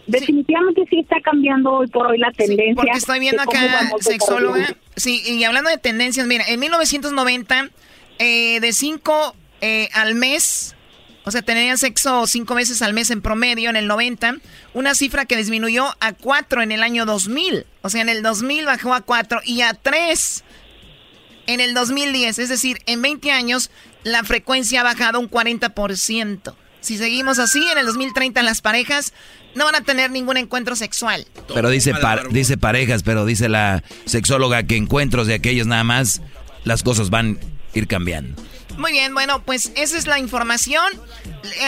definitivamente 0.07 0.83
sí. 0.89 0.99
está 0.99 1.17
cambiando 1.21 1.71
hoy 1.73 1.87
por 1.87 2.07
hoy 2.07 2.17
la 2.17 2.31
tendencia. 2.31 2.75
porque 2.75 2.97
estoy 2.97 3.19
viendo 3.19 3.43
acá, 3.43 3.91
sexóloga. 3.99 4.75
Sí, 4.95 5.21
y 5.27 5.43
hablando 5.43 5.69
de 5.69 5.77
tendencias, 5.77 6.25
mira, 6.25 6.43
en 6.47 6.59
1990, 6.59 7.69
eh, 8.17 8.59
de 8.59 8.73
5 8.73 9.35
eh, 9.61 9.89
al 9.93 10.15
mes, 10.15 10.75
o 11.25 11.31
sea, 11.31 11.43
tenían 11.43 11.77
sexo 11.77 12.25
cinco 12.27 12.55
veces 12.55 12.81
al 12.81 12.93
mes 12.93 13.11
en 13.11 13.21
promedio 13.21 13.69
en 13.69 13.75
el 13.75 13.87
90, 13.87 14.37
una 14.73 14.95
cifra 14.95 15.25
que 15.25 15.37
disminuyó 15.37 15.85
a 15.99 16.13
4 16.13 16.63
en 16.63 16.71
el 16.71 16.81
año 16.81 17.05
2000. 17.05 17.65
O 17.81 17.89
sea, 17.89 18.01
en 18.01 18.09
el 18.09 18.23
2000 18.23 18.65
bajó 18.65 18.93
a 18.93 19.01
4 19.01 19.41
y 19.43 19.61
a 19.61 19.73
3 19.73 20.43
en 21.47 21.59
el 21.59 21.73
2010. 21.73 22.39
Es 22.39 22.49
decir, 22.49 22.79
en 22.85 23.01
20 23.01 23.31
años 23.31 23.71
la 24.03 24.23
frecuencia 24.23 24.81
ha 24.81 24.83
bajado 24.83 25.19
un 25.19 25.29
40%. 25.29 26.55
Si 26.81 26.97
seguimos 26.97 27.39
así, 27.39 27.67
en 27.71 27.79
el 27.79 27.85
2030 27.87 28.43
las 28.43 28.61
parejas 28.61 29.13
no 29.55 29.65
van 29.65 29.75
a 29.75 29.81
tener 29.81 30.11
ningún 30.11 30.37
encuentro 30.37 30.75
sexual. 30.75 31.25
Pero 31.53 31.69
dice, 31.69 31.93
dice 32.29 32.57
parejas, 32.57 33.01
pero 33.01 33.25
dice 33.25 33.49
la 33.49 33.83
sexóloga 34.05 34.63
que 34.63 34.77
encuentros 34.77 35.25
de 35.25 35.33
aquellos 35.33 35.65
nada 35.65 35.83
más, 35.83 36.21
las 36.63 36.83
cosas 36.83 37.09
van 37.09 37.39
a 37.73 37.77
ir 37.77 37.87
cambiando. 37.87 38.41
Muy 38.77 38.91
bien, 38.91 39.13
bueno, 39.13 39.41
pues 39.45 39.71
esa 39.77 39.97
es 39.97 40.05
la 40.05 40.19
información. 40.19 40.85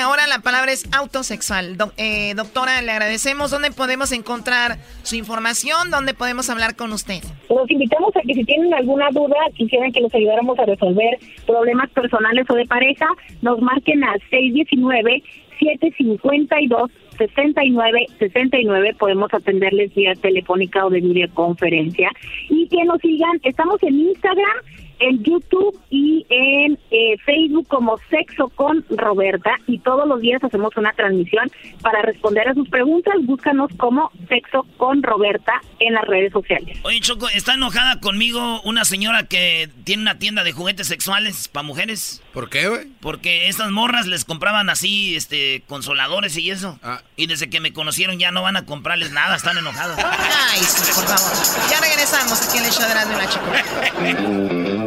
Ahora 0.02 0.28
la 0.28 0.40
palabra 0.40 0.72
es 0.72 0.90
autosexual. 0.92 1.78
Eh, 1.98 2.34
doctora, 2.36 2.82
le 2.82 2.92
agradecemos. 2.92 3.52
¿Dónde 3.52 3.72
podemos 3.72 4.12
encontrar 4.12 4.78
su 5.04 5.16
información? 5.16 5.90
¿Dónde 5.90 6.14
podemos 6.14 6.50
hablar 6.50 6.76
con 6.76 6.92
usted? 6.92 7.24
Los 7.50 7.70
invitamos 7.70 8.16
a 8.16 8.22
que 8.22 8.34
si 8.34 8.44
tienen 8.44 8.74
alguna 8.74 9.10
duda, 9.12 9.38
quisieran 9.56 9.92
que 9.92 10.02
los 10.02 10.14
ayudáramos 10.14 10.60
a 10.60 10.66
resolver 10.66 11.18
problemas 11.46 11.90
personales 11.92 12.46
o 12.50 12.56
de 12.56 12.66
pareja, 12.66 13.08
nos 13.42 13.62
marquen 13.62 14.04
al 14.04 14.20
619 14.30 15.24
752 15.60 16.92
69 17.18 18.06
69 18.20 18.96
podemos 19.00 19.34
atenderles 19.34 19.94
vía 19.96 20.14
telefónica 20.16 20.86
o 20.86 20.90
de 20.90 21.02
videoconferencia 21.02 22.12
y 22.50 22.68
que 22.68 22.84
nos 22.86 23.02
sigan 23.02 23.40
estamos 23.44 23.82
en 23.82 24.00
Instagram 24.00 24.58
en 25.00 25.24
YouTube 25.24 25.80
y 25.90 26.26
en 26.30 26.78
eh, 26.92 27.18
Facebook 27.26 27.68
como 27.68 27.98
Sexo 28.10 28.50
con 28.50 28.86
Roberta 28.90 29.56
y 29.68 29.80
todos 29.80 30.08
los 30.08 30.22
días 30.22 30.44
hacemos 30.44 30.76
una 30.78 30.94
transmisión 30.94 31.50
para 31.82 32.02
responder 32.02 32.48
a 32.48 32.54
sus 32.54 32.68
preguntas. 32.70 33.14
Búscanos 33.22 33.70
como 33.78 34.12
Sexo 34.28 34.66
con 34.78 35.04
Roberta 35.04 35.62
en 35.80 35.94
las 35.94 36.06
redes 36.06 36.32
sociales. 36.34 36.78
Oye, 36.84 37.00
Choco, 37.02 37.28
¿está 37.30 37.54
enojada 37.54 38.00
conmigo 38.00 38.62
una 38.62 38.86
señora 38.86 39.24
que 39.24 39.70
tiene 39.84 40.04
una 40.04 40.20
tienda 40.20 40.44
de 40.44 40.52
juguetes 40.52 40.88
sexuales 40.88 41.48
para 41.48 41.64
mujeres? 41.64 42.22
¿Por 42.34 42.50
qué, 42.50 42.68
güey? 42.68 42.88
Porque 43.02 43.48
estas 43.48 43.72
morras 43.72 44.08
les 44.08 44.26
compraban 44.26 44.70
así, 44.70 45.16
este, 45.16 45.64
consoladores 45.68 46.38
y 46.38 46.52
eso. 46.52 46.80
Ah. 46.84 47.02
Y 47.16 47.28
desde 47.28 47.50
que 47.50 47.60
me 47.60 47.74
conocieron 47.74 48.20
ya 48.20 48.32
no 48.32 48.42
van 48.42 48.58
a 48.58 48.66
comprarles 48.66 49.12
nada, 49.12 49.36
están 49.36 49.58
enojadas. 49.58 49.98
Ay, 50.52 50.60
por 50.96 51.06
favor. 51.06 51.72
Ya 51.72 51.80
regresamos 51.82 52.48
aquí 52.48 52.58
en 52.58 52.66
el 52.66 52.72
show 52.72 52.88
de 52.88 52.96
la 52.96 53.30
Chocolate. 53.30 54.87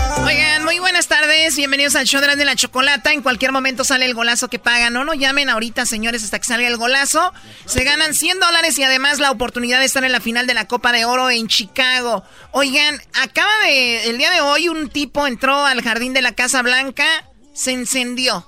Bienvenidos 1.55 1.95
al 1.95 2.05
show 2.05 2.19
de 2.19 2.43
la 2.43 2.55
chocolata. 2.57 3.13
En 3.13 3.21
cualquier 3.21 3.53
momento 3.53 3.85
sale 3.85 4.05
el 4.05 4.13
golazo 4.13 4.49
que 4.49 4.59
pagan. 4.59 4.91
No 4.91 5.05
nos 5.05 5.17
llamen 5.17 5.49
ahorita, 5.49 5.85
señores, 5.85 6.25
hasta 6.25 6.39
que 6.39 6.45
salga 6.45 6.67
el 6.67 6.75
golazo. 6.75 7.33
Se 7.65 7.85
ganan 7.85 8.13
100 8.13 8.39
dólares 8.39 8.77
y 8.77 8.83
además 8.83 9.19
la 9.19 9.31
oportunidad 9.31 9.79
de 9.79 9.85
estar 9.85 10.03
en 10.03 10.11
la 10.11 10.19
final 10.19 10.45
de 10.45 10.53
la 10.53 10.67
Copa 10.67 10.91
de 10.91 11.05
Oro 11.05 11.29
en 11.29 11.47
Chicago. 11.47 12.23
Oigan, 12.51 13.01
acaba 13.13 13.51
de, 13.63 14.09
el 14.09 14.17
día 14.17 14.29
de 14.29 14.41
hoy 14.41 14.67
un 14.67 14.89
tipo 14.89 15.25
entró 15.25 15.65
al 15.65 15.81
jardín 15.81 16.13
de 16.13 16.21
la 16.21 16.33
Casa 16.33 16.61
Blanca, 16.63 17.07
se 17.53 17.71
encendió. 17.71 18.45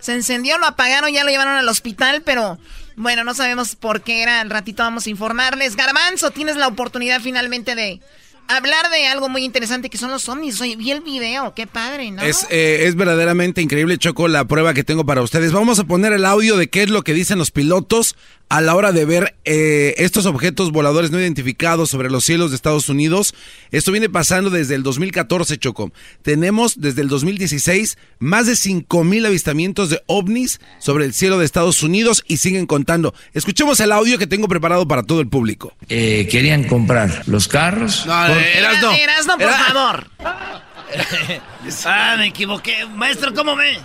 Se 0.00 0.12
encendió, 0.12 0.58
lo 0.58 0.66
apagaron, 0.66 1.12
ya 1.12 1.22
lo 1.22 1.30
llevaron 1.30 1.54
al 1.54 1.68
hospital, 1.68 2.22
pero 2.22 2.58
bueno, 2.96 3.22
no 3.22 3.34
sabemos 3.34 3.76
por 3.76 4.02
qué 4.02 4.22
era. 4.22 4.40
Al 4.40 4.50
ratito 4.50 4.82
vamos 4.82 5.06
a 5.06 5.10
informarles. 5.10 5.76
Garbanzo, 5.76 6.32
tienes 6.32 6.56
la 6.56 6.66
oportunidad 6.66 7.20
finalmente 7.20 7.76
de 7.76 8.00
hablar 8.48 8.90
de 8.90 9.06
algo 9.06 9.28
muy 9.28 9.44
interesante 9.44 9.90
que 9.90 9.98
son 9.98 10.10
los 10.10 10.28
ovnis. 10.28 10.60
Oye, 10.60 10.76
vi 10.76 10.90
el 10.90 11.00
video, 11.00 11.54
qué 11.54 11.66
padre, 11.66 12.10
¿no? 12.10 12.22
Eh, 12.22 12.86
es 12.86 12.94
verdaderamente 12.94 13.62
increíble, 13.62 13.98
Choco, 13.98 14.28
la 14.28 14.44
prueba 14.46 14.74
que 14.74 14.84
tengo 14.84 15.04
para 15.04 15.22
ustedes. 15.22 15.52
Vamos 15.52 15.78
a 15.78 15.84
poner 15.84 16.12
el 16.12 16.24
audio 16.24 16.56
de 16.56 16.68
qué 16.68 16.82
es 16.82 16.90
lo 16.90 17.02
que 17.02 17.14
dicen 17.14 17.38
los 17.38 17.50
pilotos 17.50 18.16
a 18.48 18.60
la 18.60 18.74
hora 18.76 18.92
de 18.92 19.04
ver 19.04 19.34
eh, 19.44 19.94
estos 19.98 20.26
objetos 20.26 20.70
voladores 20.70 21.10
no 21.10 21.18
identificados 21.18 21.90
sobre 21.90 22.10
los 22.10 22.24
cielos 22.24 22.50
de 22.50 22.56
Estados 22.56 22.88
Unidos. 22.88 23.34
Esto 23.72 23.90
viene 23.90 24.08
pasando 24.08 24.50
desde 24.50 24.74
el 24.76 24.82
2014, 24.82 25.58
Choco. 25.58 25.92
Tenemos 26.22 26.80
desde 26.80 27.02
el 27.02 27.08
2016 27.08 27.98
más 28.20 28.46
de 28.46 28.54
5 28.54 29.02
mil 29.04 29.26
avistamientos 29.26 29.90
de 29.90 30.02
ovnis 30.06 30.60
sobre 30.78 31.04
el 31.06 31.14
cielo 31.14 31.38
de 31.38 31.44
Estados 31.46 31.82
Unidos 31.82 32.22
y 32.28 32.36
siguen 32.36 32.66
contando. 32.66 33.14
Escuchemos 33.32 33.80
el 33.80 33.90
audio 33.92 34.18
que 34.18 34.26
tengo 34.26 34.46
preparado 34.46 34.86
para 34.86 35.02
todo 35.02 35.20
el 35.20 35.28
público. 35.28 35.74
Eh, 35.88 36.28
querían 36.30 36.64
comprar 36.64 37.24
los 37.26 37.48
carros. 37.48 38.04
No, 38.06 38.28
eh, 38.28 38.58
Erasno. 38.58 38.92
Erasno, 38.92 39.38
por 39.38 39.50
favor. 39.50 40.10
ah, 41.86 42.14
me 42.18 42.26
equivoqué. 42.28 42.86
Maestro, 42.94 43.34
¿cómo 43.34 43.56
ve? 43.56 43.78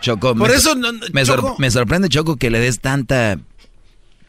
Choco, 0.00 0.34
Por 0.34 0.50
me, 0.50 0.56
eso 0.56 0.74
no- 0.74 0.92
me, 1.12 1.24
sor- 1.24 1.40
Choco. 1.40 1.56
me 1.58 1.70
sorprende, 1.70 2.08
Choco, 2.08 2.36
que 2.36 2.50
le 2.50 2.58
des 2.58 2.80
tanta, 2.80 3.38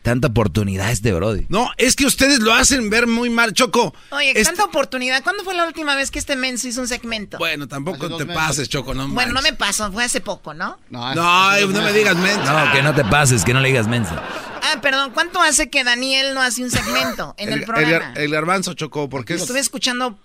tanta 0.03 0.27
oportunidad 0.27 0.87
a 0.87 0.91
este 0.91 1.11
Brody. 1.13 1.45
No, 1.49 1.71
es 1.77 1.95
que 1.95 2.05
ustedes 2.05 2.39
lo 2.39 2.53
hacen 2.53 2.89
ver 2.91 3.07
muy 3.07 3.29
mal, 3.31 3.53
Choco. 3.53 3.95
Oye, 4.11 4.29
Este- 4.29 4.43
tanta 4.43 4.65
oportunidad. 4.65 5.23
¿Cuándo 5.23 5.43
fue 5.43 5.55
la 5.55 5.65
última 5.65 5.95
vez 5.95 6.11
que 6.11 6.19
este 6.19 6.35
menso 6.35 6.67
hizo 6.67 6.81
un 6.81 6.87
segmento? 6.87 7.37
Bueno, 7.39 7.67
tampoco 7.67 8.05
Hace 8.05 8.17
te 8.25 8.25
pases, 8.33 8.69
Choco, 8.69 8.93
no 8.93 9.07
Bueno, 9.07 9.33
no 9.33 9.41
me 9.41 9.53
pasó, 9.53 9.91
fue 9.91 10.03
hace 10.03 10.21
poco, 10.21 10.53
¿no? 10.53 10.77
No, 10.91 11.15
No, 11.15 11.57
no 11.67 11.81
me 11.81 11.93
digas 11.93 12.15
mensa. 12.17 12.65
No, 12.65 12.71
que 12.71 12.83
no 12.83 12.93
te 12.93 13.03
pases, 13.05 13.43
que 13.43 13.53
no 13.53 13.61
le 13.61 13.69
digas 13.69 13.87
mensa. 13.87 14.21
Ah, 14.61 14.79
perdón, 14.81 15.11
¿cuánto 15.13 15.41
hace 15.41 15.69
que 15.69 15.83
Daniel 15.83 16.33
no 16.35 16.41
hace 16.41 16.63
un 16.63 16.69
segmento 16.71 17.33
en 17.37 17.51
el, 17.51 17.59
el, 17.59 17.65
programa? 17.65 18.13
el 18.15 18.31
garbanzo, 18.31 18.73
Choco, 18.75 19.09
porque 19.09 19.33
es... 19.35 19.41
Estuve 19.41 19.59
escuchando 19.59 20.17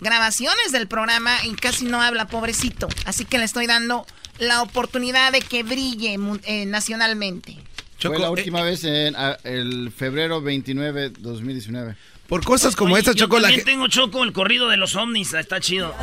grabaciones 0.00 0.72
del 0.72 0.88
programa 0.88 1.44
y 1.44 1.54
casi 1.54 1.84
no 1.84 2.00
habla, 2.02 2.26
pobrecito. 2.26 2.88
Así 3.04 3.24
que 3.24 3.38
le 3.38 3.44
estoy 3.44 3.66
dando 3.66 4.06
la 4.38 4.62
oportunidad 4.62 5.32
de 5.32 5.40
que 5.40 5.62
brille 5.62 6.16
mu- 6.16 6.38
eh, 6.44 6.64
nacionalmente. 6.66 7.58
Fue 8.08 8.18
la 8.18 8.26
eh, 8.26 8.30
última 8.30 8.62
vez 8.62 8.84
en 8.84 9.14
el 9.44 9.92
febrero 9.96 10.40
29, 10.40 11.10
2019. 11.18 11.96
Por 12.28 12.44
cosas 12.44 12.76
como 12.76 12.92
Oye, 12.94 13.00
esta, 13.00 13.12
yo 13.12 13.24
Choco, 13.26 13.36
la 13.38 13.48
también 13.48 13.60
ge- 13.60 13.70
tengo 13.72 13.88
Choco 13.88 14.22
el 14.22 14.32
corrido 14.32 14.68
de 14.68 14.76
los 14.76 14.94
ovnis, 14.96 15.34
está 15.34 15.58
chido. 15.60 15.94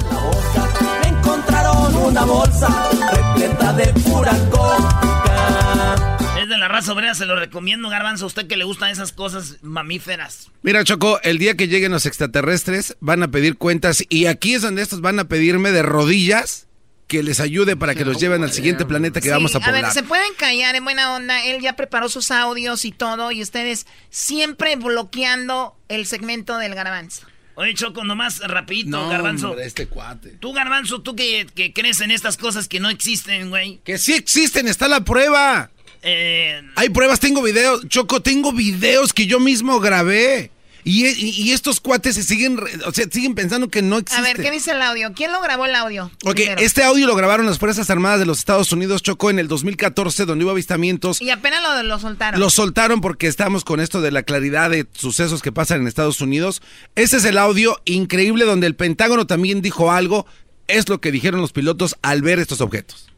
Encontraron 1.05 1.95
una 1.95 2.23
bolsa 2.25 2.89
repleta 3.13 3.73
de 3.73 3.93
pura 4.01 4.33
coca. 4.49 6.17
Es 6.41 6.49
de 6.49 6.57
la 6.57 6.67
raza 6.67 6.93
obrera, 6.93 7.15
se 7.15 7.25
lo 7.25 7.35
recomiendo, 7.37 7.89
Garbanzo, 7.89 8.25
a 8.25 8.27
usted 8.27 8.47
que 8.47 8.57
le 8.57 8.63
gustan 8.65 8.89
esas 8.91 9.11
cosas 9.11 9.57
mamíferas. 9.61 10.51
Mira, 10.61 10.83
Choco, 10.83 11.19
el 11.23 11.37
día 11.37 11.55
que 11.55 11.67
lleguen 11.67 11.91
los 11.93 12.05
extraterrestres 12.05 12.95
van 12.99 13.23
a 13.23 13.29
pedir 13.31 13.57
cuentas 13.57 14.03
y 14.09 14.25
aquí 14.27 14.53
es 14.53 14.61
donde 14.61 14.81
estos 14.81 15.01
van 15.01 15.19
a 15.19 15.27
pedirme 15.27 15.71
de 15.71 15.81
rodillas 15.81 16.66
que 17.07 17.23
les 17.23 17.39
ayude 17.39 17.75
para 17.77 17.95
que 17.95 18.03
los 18.05 18.19
lleven 18.19 18.43
al 18.43 18.51
siguiente 18.51 18.85
planeta 18.85 19.21
que 19.21 19.27
Sí, 19.27 19.31
vamos 19.31 19.55
a 19.55 19.59
poblar. 19.59 19.83
ver, 19.83 19.91
se 19.93 20.03
pueden 20.03 20.33
callar 20.37 20.75
en 20.75 20.83
buena 20.83 21.13
onda. 21.15 21.43
Él 21.45 21.61
ya 21.61 21.73
preparó 21.77 22.09
sus 22.09 22.31
audios 22.31 22.83
y 22.85 22.91
todo 22.91 23.31
y 23.31 23.41
ustedes 23.41 23.87
siempre 24.09 24.75
bloqueando 24.75 25.75
el 25.87 26.05
segmento 26.05 26.57
del 26.57 26.75
garbanzo. 26.75 27.25
Oye, 27.55 27.73
Choco, 27.73 28.03
nomás 28.03 28.39
rapidito, 28.39 28.89
No, 28.89 29.09
Garbanzo. 29.09 29.49
hombre, 29.49 29.65
este 29.65 29.87
cuate. 29.87 30.31
Tú, 30.39 30.53
Garbanzo, 30.53 31.01
tú 31.01 31.15
que, 31.15 31.47
que 31.55 31.73
crees 31.73 32.01
en 32.01 32.11
estas 32.11 32.37
cosas 32.37 32.67
que 32.67 32.79
no 32.79 32.89
existen, 32.89 33.49
güey. 33.49 33.79
Que 33.83 33.97
sí 33.97 34.13
existen, 34.13 34.67
está 34.67 34.87
la 34.87 34.99
prueba. 35.03 35.71
Eh, 36.03 36.61
Hay 36.75 36.89
pruebas, 36.89 37.19
tengo 37.19 37.41
videos. 37.41 37.87
Choco, 37.87 38.21
tengo 38.21 38.51
videos 38.53 39.11
que 39.11 39.25
yo 39.25 39.39
mismo 39.39 39.79
grabé. 39.79 40.51
Y, 40.89 41.05
y- 41.07 41.51
estos 41.51 41.81
cuates 41.81 42.15
se 42.15 42.23
siguen, 42.23 42.57
o 42.85 42.91
sea, 42.93 43.05
siguen 43.11 43.35
pensando 43.35 43.67
que 43.69 43.81
no 43.81 43.97
A 43.97 43.99
existe. 43.99 44.21
ver, 44.21 44.37
¿qué 44.41 44.51
dice 44.51 44.71
el 44.71 44.81
audio? 44.81 45.11
¿Quién 45.13 45.33
lo 45.33 45.41
grabó 45.41 45.65
el 45.65 45.75
audio? 45.75 46.09
Ok, 46.23 46.35
primero? 46.35 46.61
este 46.61 46.81
audio 46.83 47.05
lo 47.07 47.13
grabaron 47.15 47.45
las 47.45 47.59
Fuerzas 47.59 47.89
Armadas 47.89 48.19
de 48.19 48.25
los 48.25 48.39
Estados 48.39 48.71
Unidos, 48.71 49.03
Choco, 49.03 49.29
en 49.29 49.37
el 49.39 49.49
2014, 49.49 50.23
donde 50.25 50.45
hubo 50.45 50.51
avistamientos. 50.51 51.21
Y 51.21 51.29
apenas 51.29 51.61
lo, 51.61 51.83
lo 51.83 51.99
soltaron. 51.99 52.39
Lo 52.39 52.49
soltaron 52.49 53.01
porque 53.01 53.27
estamos 53.27 53.65
con 53.65 53.81
esto 53.81 53.99
de 53.99 54.11
la 54.11 54.23
claridad 54.23 54.69
de 54.69 54.87
sucesos 54.93 55.41
que 55.41 55.51
pasan 55.51 55.81
en 55.81 55.87
Estados 55.87 56.21
Unidos. 56.21 56.61
Ese 56.95 57.17
es 57.17 57.25
el 57.25 57.37
audio 57.37 57.81
increíble 57.83 58.45
donde 58.45 58.67
el 58.67 58.75
Pentágono 58.77 59.27
también 59.27 59.61
dijo 59.61 59.91
algo. 59.91 60.25
Es 60.69 60.87
lo 60.87 61.01
que 61.01 61.11
dijeron 61.11 61.41
los 61.41 61.51
pilotos 61.51 61.97
al 62.01 62.21
ver 62.21 62.39
estos 62.39 62.61
objetos. 62.61 63.09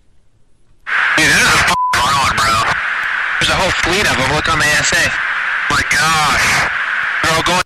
There's 3.39 3.49
a 3.51 3.57
whole 3.57 3.71
fleet 3.83 4.07
of 4.09 4.17
them. 4.17 4.31
Look 4.33 4.47
on 4.49 4.57
the 4.59 4.65
ASA. 4.65 5.11
My 5.69 5.83
gosh. 5.91 6.69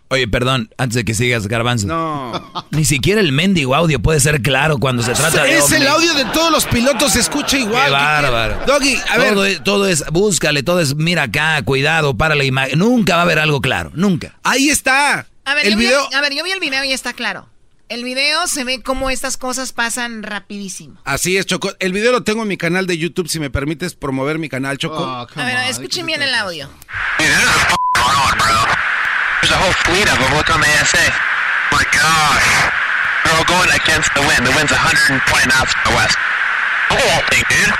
Oye, 0.09 0.27
perdón, 0.27 0.69
antes 0.77 0.95
de 0.95 1.05
que 1.05 1.13
sigas, 1.15 1.47
Garbanzo. 1.47 1.87
No. 1.87 2.65
Ni 2.71 2.85
siquiera 2.85 3.19
el 3.19 3.31
mendigo 3.31 3.73
audio 3.73 3.99
puede 3.99 4.19
ser 4.19 4.41
claro 4.41 4.77
cuando 4.77 5.01
se 5.01 5.13
trata 5.13 5.43
de 5.43 5.57
es 5.57 5.71
el 5.71 5.87
audio 5.87 6.13
de 6.13 6.25
todos 6.25 6.51
los 6.51 6.65
pilotos, 6.65 7.13
se 7.13 7.19
escucha 7.19 7.57
igual. 7.57 7.85
Qué 7.85 7.87
¿Qué 7.87 7.91
bárbaro. 7.91 8.59
Doggy, 8.67 8.97
a 9.09 9.17
ver. 9.17 9.33
Todo 9.33 9.45
es, 9.45 9.63
todo 9.63 9.87
es, 9.87 10.03
búscale, 10.11 10.61
todo 10.63 10.79
es, 10.79 10.95
mira 10.95 11.23
acá, 11.23 11.61
cuidado, 11.63 12.15
para 12.15 12.35
la 12.35 12.43
imagen. 12.43 12.77
Nunca 12.79 13.15
va 13.15 13.21
a 13.21 13.23
haber 13.25 13.39
algo 13.39 13.59
claro, 13.61 13.91
nunca. 13.95 14.37
Ahí 14.43 14.69
está. 14.69 15.25
A 15.45 15.55
ver, 15.55 15.65
el 15.65 15.73
yo 15.73 15.79
vi 15.79 15.85
video. 15.85 16.07
a 16.13 16.21
ver, 16.21 16.33
yo 16.33 16.43
vi 16.43 16.51
el 16.51 16.59
video 16.59 16.83
y 16.83 16.93
está 16.93 17.13
claro. 17.13 17.49
El 17.89 18.03
video 18.03 18.47
se 18.47 18.63
ve 18.63 18.81
cómo 18.81 19.09
estas 19.09 19.37
cosas 19.37 19.71
pasan 19.73 20.23
rapidísimo. 20.23 20.99
Así 21.03 21.37
es, 21.37 21.45
Choco. 21.45 21.73
El 21.79 21.91
video 21.91 22.11
lo 22.11 22.23
tengo 22.23 22.41
en 22.43 22.47
mi 22.47 22.57
canal 22.57 22.87
de 22.87 22.97
YouTube, 22.97 23.27
si 23.27 23.39
me 23.39 23.49
permites 23.49 23.93
promover 23.93 24.39
mi 24.39 24.49
canal, 24.49 24.77
Choco. 24.77 25.03
Oh, 25.03 25.27
A 25.35 25.45
ver, 25.45 25.57
escuchen 25.69 26.05
bien 26.05 26.21
el 26.21 26.33
audio. 26.33 26.69
Whole 29.63 29.75
fleet 29.87 30.07
of 30.11 30.17
them. 30.19 30.31
Look 30.35 30.49
on 30.51 30.59
the 30.59 30.67
ASA. 30.83 31.05
My 31.71 31.83
gosh. 31.95 32.47
They're 33.23 33.37
all 33.39 33.47
going 33.47 33.71
against 33.71 34.11
the 34.13 34.21
wind. 34.27 34.43
The 34.45 34.51
wind's 34.51 34.71
120 34.75 35.23
knots 35.47 35.71
to 35.73 35.79
the 35.87 35.95
west. 35.95 36.17
Look 36.91 36.99
at 36.99 37.09
that 37.15 37.25
thing, 37.31 37.43
dude. 37.47 37.73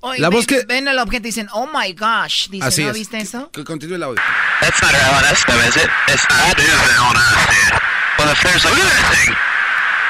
Oye, 0.00 0.18
La 0.22 0.30
ven, 0.30 0.38
voz 0.38 0.46
que- 0.46 0.64
ven 0.64 0.86
el 0.88 0.98
objeto 0.98 1.26
y 1.26 1.30
dicen, 1.30 1.48
oh 1.52 1.66
my 1.66 1.92
gosh. 1.92 2.48
Dicen, 2.48 2.66
Así 2.68 2.84
¿no 2.84 2.90
es. 2.90 2.94
viste 2.96 3.18
eso? 3.18 3.50
Que 3.52 3.64
continúe 3.64 3.96
el 3.96 4.02
audio. 4.02 4.22
That's 4.60 4.80
not 4.80 4.94
our 4.94 5.00
LNS, 5.22 5.44
though, 5.46 5.60
is 5.68 5.76
it? 5.76 5.90
It's 6.08 6.24
not. 6.30 6.56
That 6.56 6.58
is 6.58 6.66
the 6.66 6.94
LNS, 6.96 7.40
dude. 7.50 7.80
Well, 8.18 8.30
if 8.32 8.40
there's 8.42 8.64
a... 8.64 8.68
Look 8.70 8.78
at 8.78 8.88
that 8.88 9.14
thing. 9.14 9.34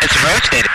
It's 0.05 0.17
rotating. 0.23 0.73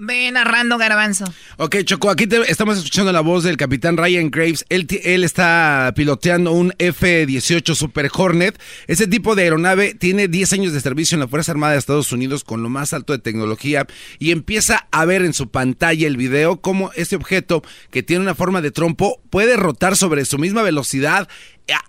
Ve 0.00 0.30
narrando 0.30 0.78
garbanzo. 0.78 1.24
Ok, 1.56 1.78
Choco, 1.82 2.08
aquí 2.08 2.28
estamos 2.46 2.78
escuchando 2.78 3.10
la 3.12 3.20
voz 3.20 3.42
del 3.42 3.56
capitán 3.56 3.96
Ryan 3.96 4.30
Graves. 4.30 4.64
Él, 4.68 4.86
está 5.24 5.92
piloteando 5.96 6.52
un 6.52 6.72
F-18 6.78 7.74
Super 7.74 8.08
Hornet. 8.14 8.56
Ese 8.86 9.08
tipo 9.08 9.34
de 9.34 9.42
aeronave 9.42 9.94
tiene 9.94 10.28
10 10.28 10.52
años 10.52 10.72
de 10.72 10.80
servicio 10.80 11.16
en 11.16 11.20
la 11.20 11.26
Fuerza 11.26 11.50
Armada 11.50 11.72
de 11.72 11.80
Estados 11.80 12.12
Unidos 12.12 12.44
con 12.44 12.62
lo 12.62 12.68
más 12.68 12.92
alto 12.92 13.12
de 13.12 13.18
tecnología 13.18 13.88
y 14.20 14.30
empieza 14.30 14.86
a 14.92 15.04
ver 15.04 15.22
en 15.22 15.32
su 15.34 15.48
pantalla 15.50 16.06
el 16.06 16.16
video 16.16 16.60
cómo 16.60 16.92
este 16.94 17.16
objeto 17.16 17.64
que 17.90 18.04
tiene 18.04 18.22
una 18.22 18.36
forma 18.36 18.60
de 18.62 18.70
trompo 18.70 19.20
puede 19.30 19.56
rotar 19.56 19.96
sobre 19.96 20.24
su 20.26 20.38
misma 20.38 20.62
velocidad 20.62 21.28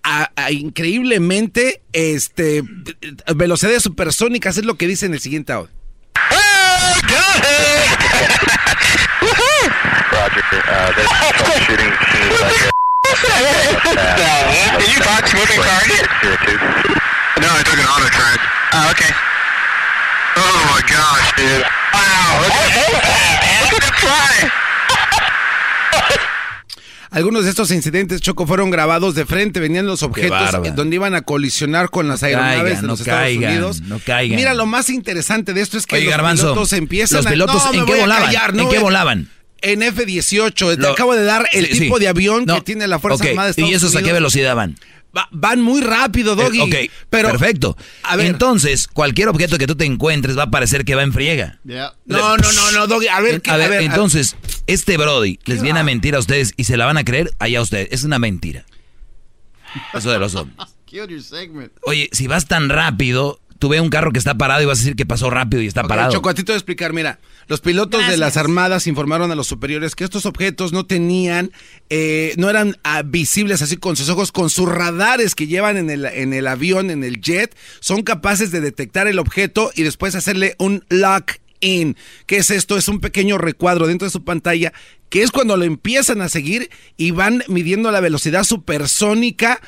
a- 0.03 0.51
increíblemente 0.51 1.83
este 1.93 2.63
velocidades 3.35 3.83
supersónicas 3.83 4.57
es 4.57 4.65
lo 4.65 4.75
que 4.77 4.87
dice 4.87 5.05
en 5.05 5.13
el 5.13 5.19
siguiente 5.19 5.53
audio. 5.53 5.78
Roger, 10.09 10.41
uh, 10.65 10.91
there's 10.95 11.09
troubleshooting 11.09 11.93
like 11.93 12.57
Did 14.79 14.89
you 14.89 14.99
box 15.05 15.33
moving 15.33 15.61
target? 15.61 16.05
No, 17.39 17.47
I 17.53 17.61
took 17.63 17.77
an 17.77 17.85
auto 17.85 18.09
track. 18.09 18.39
Oh, 18.73 18.91
okay. 18.91 19.13
Oh 20.37 20.59
my 20.73 20.81
gosh, 20.89 21.31
dude. 21.37 21.65
Wow, 21.93 22.41
look 22.41 22.51
at, 22.51 23.73
look 23.73 23.83
at 23.83 23.95
fly. 23.99 24.49
Algunos 27.11 27.43
de 27.43 27.49
estos 27.49 27.71
incidentes, 27.71 28.21
Choco, 28.21 28.45
fueron 28.45 28.69
grabados 28.69 29.15
de 29.15 29.25
frente, 29.25 29.59
venían 29.59 29.87
los 29.87 30.03
objetos 30.03 30.75
donde 30.75 30.95
iban 30.95 31.15
a 31.15 31.21
colisionar 31.21 31.89
con 31.89 32.07
las 32.07 32.21
No 32.21 32.27
aeronaves 32.27 32.61
caigan, 32.61 32.75
de 32.75 32.81
no 32.83 32.87
los 32.89 32.99
Estados 32.99 33.21
caigan, 33.21 33.51
Unidos. 33.51 33.81
no 33.81 33.99
caigan. 34.05 34.35
Mira, 34.35 34.53
lo 34.53 34.65
más 34.67 34.89
interesante 34.89 35.53
de 35.53 35.61
esto 35.61 35.77
es 35.79 35.87
que 35.87 35.95
Oye, 35.95 36.05
los 36.05 36.11
Garbanzo, 36.11 36.43
pilotos 36.53 36.73
empiezan 36.73 37.17
los 37.17 37.25
a- 37.25 37.29
pilotos, 37.31 37.65
No, 37.65 37.71
me 37.71 37.77
¿en 37.79 37.85
qué 37.85 37.93
a 37.93 37.97
volaban? 38.01 38.25
callar, 38.25 38.53
no 38.53 38.63
¿En 38.63 38.69
qué 38.69 38.77
a- 38.77 38.81
volaban? 38.81 39.29
En 39.61 39.81
F-18, 39.83 40.75
te 40.75 40.81
Lo- 40.81 40.91
acabo 40.91 41.15
de 41.15 41.23
dar 41.25 41.47
el 41.51 41.65
Sí, 41.65 41.73
sí. 41.73 41.79
tipo 41.81 41.99
de 41.99 42.07
avión 42.07 42.45
No, 42.45 42.55
que 42.55 42.61
tiene 42.61 42.87
la 42.87 42.99
Fuerza 42.99 43.23
ok, 43.23 43.29
Armada 43.31 43.47
de 43.47 43.51
Estados 43.51 43.71
¿Y 43.71 43.73
esos 43.73 43.95
a 43.95 44.01
qué 44.03 44.13
velocidad 44.13 44.55
van? 44.55 44.75
Va- 45.15 45.27
van 45.31 45.61
muy 45.61 45.81
rápido, 45.81 46.35
Doggy. 46.35 46.59
Eh, 46.59 46.63
ok, 46.87 46.91
pero, 47.09 47.29
perfecto. 47.29 47.75
A 48.03 48.15
ver. 48.15 48.27
Entonces, 48.27 48.87
cualquier 48.87 49.27
objeto 49.29 49.57
que 49.57 49.65
tú 49.65 49.75
te 49.75 49.85
encuentres 49.85 50.37
va 50.37 50.43
a 50.43 50.51
parecer 50.51 50.85
que 50.85 50.93
va 50.95 51.01
en 51.03 51.11
friega. 51.13 51.59
Yeah. 51.65 51.93
No, 52.05 52.37
no, 52.37 52.51
no, 52.51 52.71
no, 52.71 52.87
Doggy. 52.87 53.07
A 53.07 53.19
ver, 53.19 53.41
¿qué- 53.41 53.49
A 53.49 53.57
ver, 53.57 53.69
ver, 53.71 53.81
entonces, 53.81 54.35
este 54.67 54.97
Brody 54.97 55.39
les 55.45 55.61
viene 55.63 55.79
a 55.79 55.83
mentir 55.83 56.15
a 56.15 56.19
ustedes 56.19 56.53
y 56.57 56.65
se 56.65 56.77
la 56.77 56.85
van 56.85 56.97
a 56.97 57.03
creer 57.03 57.31
allá 57.39 57.59
a 57.59 57.61
ustedes. 57.63 57.87
Es 57.91 58.03
una 58.03 58.19
mentira. 58.19 58.65
Eso 59.93 60.11
de 60.11 60.19
los 60.19 60.31
segment. 61.27 61.71
Oye, 61.83 62.09
si 62.11 62.27
vas 62.27 62.47
tan 62.47 62.69
rápido, 62.69 63.39
tú 63.59 63.69
ves 63.69 63.81
un 63.81 63.89
carro 63.89 64.11
que 64.11 64.17
está 64.17 64.35
parado 64.35 64.63
y 64.63 64.65
vas 64.65 64.79
a 64.79 64.81
decir 64.81 64.95
que 64.95 65.05
pasó 65.05 65.29
rápido 65.29 65.61
y 65.61 65.67
está 65.67 65.83
parado. 65.83 66.11
Choco, 66.11 66.29
a 66.29 66.33
ti 66.33 66.43
te 66.43 66.53
voy 66.53 66.55
a 66.55 66.57
explicar, 66.57 66.93
mira, 66.93 67.19
los 67.47 67.59
pilotos 67.61 68.07
de 68.07 68.17
las 68.17 68.37
armadas 68.37 68.87
informaron 68.87 69.31
a 69.31 69.35
los 69.35 69.47
superiores 69.47 69.95
que 69.95 70.05
estos 70.05 70.25
objetos 70.25 70.71
no 70.71 70.85
tenían, 70.85 71.51
eh, 71.89 72.33
no 72.37 72.49
eran 72.49 72.77
ah, 72.83 73.03
visibles 73.03 73.61
así 73.61 73.77
con 73.77 73.95
sus 73.95 74.09
ojos, 74.09 74.31
con 74.31 74.49
sus 74.49 74.67
radares 74.67 75.35
que 75.35 75.47
llevan 75.47 75.77
en 75.77 75.89
el, 75.89 76.05
en 76.05 76.33
el 76.33 76.47
avión, 76.47 76.89
en 76.89 77.03
el 77.03 77.21
jet, 77.21 77.55
son 77.81 78.01
capaces 78.01 78.51
de 78.51 78.61
detectar 78.61 79.07
el 79.07 79.19
objeto 79.19 79.71
y 79.75 79.83
después 79.83 80.15
hacerle 80.15 80.55
un 80.57 80.85
lock 80.89 81.33
in. 81.59 81.97
¿Qué 82.25 82.37
es 82.37 82.51
esto? 82.51 82.77
Es 82.77 82.87
un 82.87 83.01
pequeño 83.01 83.37
recuadro 83.37 83.87
dentro 83.87 84.07
de 84.07 84.11
su 84.11 84.23
pantalla 84.23 84.71
que 85.09 85.23
es 85.23 85.31
cuando 85.31 85.57
lo 85.57 85.65
empiezan 85.65 86.21
a 86.21 86.29
seguir 86.29 86.69
y 86.95 87.11
van 87.11 87.43
midiendo 87.47 87.91
la 87.91 87.99
velocidad 87.99 88.43
supersónica. 88.43 89.59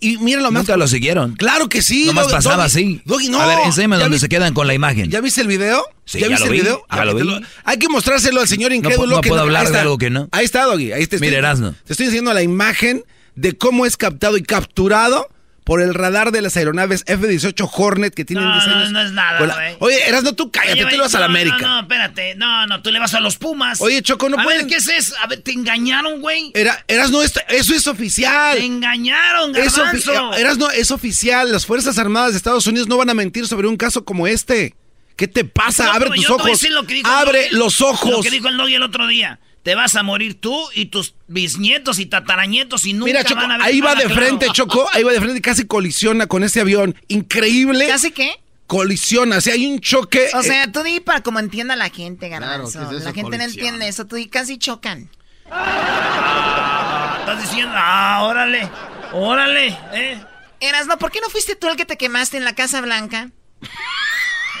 Y 0.00 0.16
mira 0.18 0.40
lo 0.40 0.50
más. 0.50 0.62
Nunca 0.62 0.76
lo 0.76 0.88
siguieron. 0.88 1.36
Claro 1.36 1.68
que 1.68 1.82
sí. 1.82 2.06
Nomás 2.06 2.28
pasaba 2.28 2.64
así. 2.64 3.02
no. 3.04 3.40
A 3.40 3.46
ver, 3.46 3.58
enséñame 3.66 3.98
dónde 3.98 4.18
se 4.18 4.28
quedan 4.28 4.54
con 4.54 4.66
la 4.66 4.74
imagen. 4.74 5.10
¿Ya 5.10 5.20
viste 5.20 5.42
el 5.42 5.46
video? 5.46 5.84
Sí, 6.06 6.18
¿Ya, 6.18 6.26
ya 6.26 6.30
viste 6.30 6.46
lo 6.46 6.52
el 6.52 6.56
vi, 6.56 6.60
video? 6.62 6.86
ya 6.90 7.04
lo 7.04 7.14
vi. 7.14 7.46
Hay 7.64 7.76
que 7.78 7.88
mostrárselo 7.88 8.40
al 8.40 8.48
señor 8.48 8.72
incrédulo. 8.72 9.16
no 9.16 9.20
que 9.20 9.28
puedo 9.28 9.42
ahí 9.42 9.46
hablar 9.46 9.70
de 9.70 9.78
algo 9.78 9.98
que 9.98 10.10
no. 10.10 10.28
Ahí 10.32 10.44
está, 10.44 10.64
Doggy. 10.64 10.92
Ahí 10.92 11.06
te 11.06 11.16
estoy, 11.16 11.28
Mira, 11.28 11.38
Erasno. 11.38 11.74
Te 11.84 11.92
estoy 11.92 12.06
diciendo 12.06 12.32
la 12.32 12.42
imagen 12.42 13.04
de 13.34 13.56
cómo 13.56 13.86
es 13.86 13.96
captado 13.96 14.36
y 14.36 14.42
capturado 14.42 15.28
por 15.64 15.82
el 15.82 15.94
radar 15.94 16.32
de 16.32 16.42
las 16.42 16.56
aeronaves 16.56 17.04
F-18 17.06 17.70
Hornet 17.72 18.14
que 18.14 18.24
tienen 18.24 18.44
No, 18.44 18.66
no, 18.66 18.90
no 18.90 19.00
es 19.02 19.12
nada, 19.12 19.38
con 19.38 19.48
la- 19.48 19.54
güey. 19.54 19.76
Oye, 19.78 20.08
Erasno, 20.08 20.34
tú 20.34 20.50
cállate, 20.50 20.72
Oye, 20.84 20.84
tú 20.90 20.96
le 20.96 21.02
vas 21.02 21.14
a 21.14 21.20
la 21.20 21.26
América. 21.26 21.58
No, 21.60 21.68
no, 21.74 21.80
espérate. 21.82 22.34
No, 22.36 22.66
no, 22.66 22.82
tú 22.82 22.90
le 22.90 22.98
vas 22.98 23.14
a 23.14 23.20
los 23.20 23.36
Pumas. 23.36 23.80
Oye, 23.80 24.02
Choco, 24.02 24.28
no 24.28 24.38
a 24.40 24.42
pueden- 24.42 24.62
ver, 24.62 24.68
¿qué 24.68 24.76
es 24.76 24.88
eso? 24.88 25.14
A 25.22 25.26
ver, 25.26 25.40
¿te 25.42 25.52
engañaron, 25.52 26.20
güey? 26.20 26.50
Era, 26.54 26.82
Erasno, 26.88 27.22
esto- 27.22 27.40
eso 27.48 27.74
es 27.74 27.86
oficial. 27.86 28.56
Te 28.58 28.64
engañaron, 28.64 29.54
Es 29.54 29.76
garbanzo. 29.76 30.12
ofi- 30.32 30.38
Erasno, 30.38 30.70
es 30.70 30.90
oficial. 30.90 31.52
Las 31.52 31.66
Fuerzas 31.66 31.98
Armadas 31.98 32.32
de 32.32 32.38
Estados 32.38 32.66
Unidos 32.66 32.88
no 32.88 32.96
van 32.96 33.10
a 33.10 33.14
mentir 33.14 33.46
sobre 33.46 33.68
un 33.68 33.76
caso 33.76 34.04
como 34.04 34.26
este. 34.26 34.74
¿Qué 35.16 35.28
te 35.28 35.44
pasa? 35.44 35.92
Abre 35.92 36.08
tus 36.10 36.26
yo 36.26 36.36
ojos. 36.36 36.46
decir 36.50 36.70
lo 36.72 36.86
que 36.86 36.94
dijo 36.94 37.06
el 37.08 37.14
Abre 37.14 37.48
los 37.52 37.82
ojos. 37.82 38.10
Lo 38.10 38.22
que 38.22 38.30
dijo 38.30 38.48
el 38.48 38.56
Doggy 38.56 38.74
el 38.76 38.82
otro 38.82 39.06
día. 39.06 39.38
Te 39.62 39.74
vas 39.74 39.94
a 39.94 40.02
morir 40.02 40.40
tú 40.40 40.58
y 40.74 40.86
tus 40.86 41.14
bisnietos 41.26 41.98
y 41.98 42.06
tataranietos 42.06 42.86
y 42.86 42.94
nunca 42.94 43.06
Mira, 43.06 43.24
Choco, 43.24 43.42
van 43.42 43.52
a 43.52 43.58
ver 43.58 43.66
ahí 43.66 43.80
va 43.80 43.94
de 43.94 44.04
claro. 44.04 44.14
frente, 44.14 44.46
Choco. 44.52 44.88
Ahí 44.92 45.02
va 45.02 45.12
de 45.12 45.20
frente 45.20 45.38
y 45.38 45.42
casi 45.42 45.66
colisiona 45.66 46.26
con 46.26 46.44
ese 46.44 46.60
avión. 46.60 46.96
Increíble. 47.08 47.86
¿Casi 47.86 48.10
qué? 48.10 48.40
Colisiona. 48.66 49.36
O 49.36 49.40
sea, 49.40 49.54
hay 49.54 49.66
un 49.66 49.80
choque. 49.80 50.28
O 50.34 50.40
eh, 50.40 50.44
sea, 50.44 50.72
tú 50.72 50.82
di 50.82 51.00
para 51.00 51.22
como 51.22 51.40
entienda 51.40 51.76
la 51.76 51.90
gente, 51.90 52.28
Garbanzo. 52.28 52.78
¿qué 52.78 52.84
es 52.84 53.02
eso, 53.02 53.04
la 53.04 53.12
gente 53.12 53.36
no 53.36 53.44
entiende 53.44 53.88
eso. 53.88 54.06
Tú 54.06 54.16
di 54.16 54.28
casi 54.28 54.56
chocan. 54.56 55.10
Ah, 55.50 57.16
estás 57.20 57.42
diciendo, 57.42 57.74
ah, 57.76 58.22
órale, 58.22 58.68
órale, 59.12 59.76
eh. 59.92 60.20
Eras, 60.60 60.86
no, 60.86 60.98
¿por 60.98 61.10
qué 61.10 61.20
no 61.20 61.28
fuiste 61.28 61.56
tú 61.56 61.68
el 61.68 61.76
que 61.76 61.86
te 61.86 61.96
quemaste 61.96 62.36
en 62.36 62.44
la 62.44 62.54
Casa 62.54 62.80
Blanca? 62.80 63.30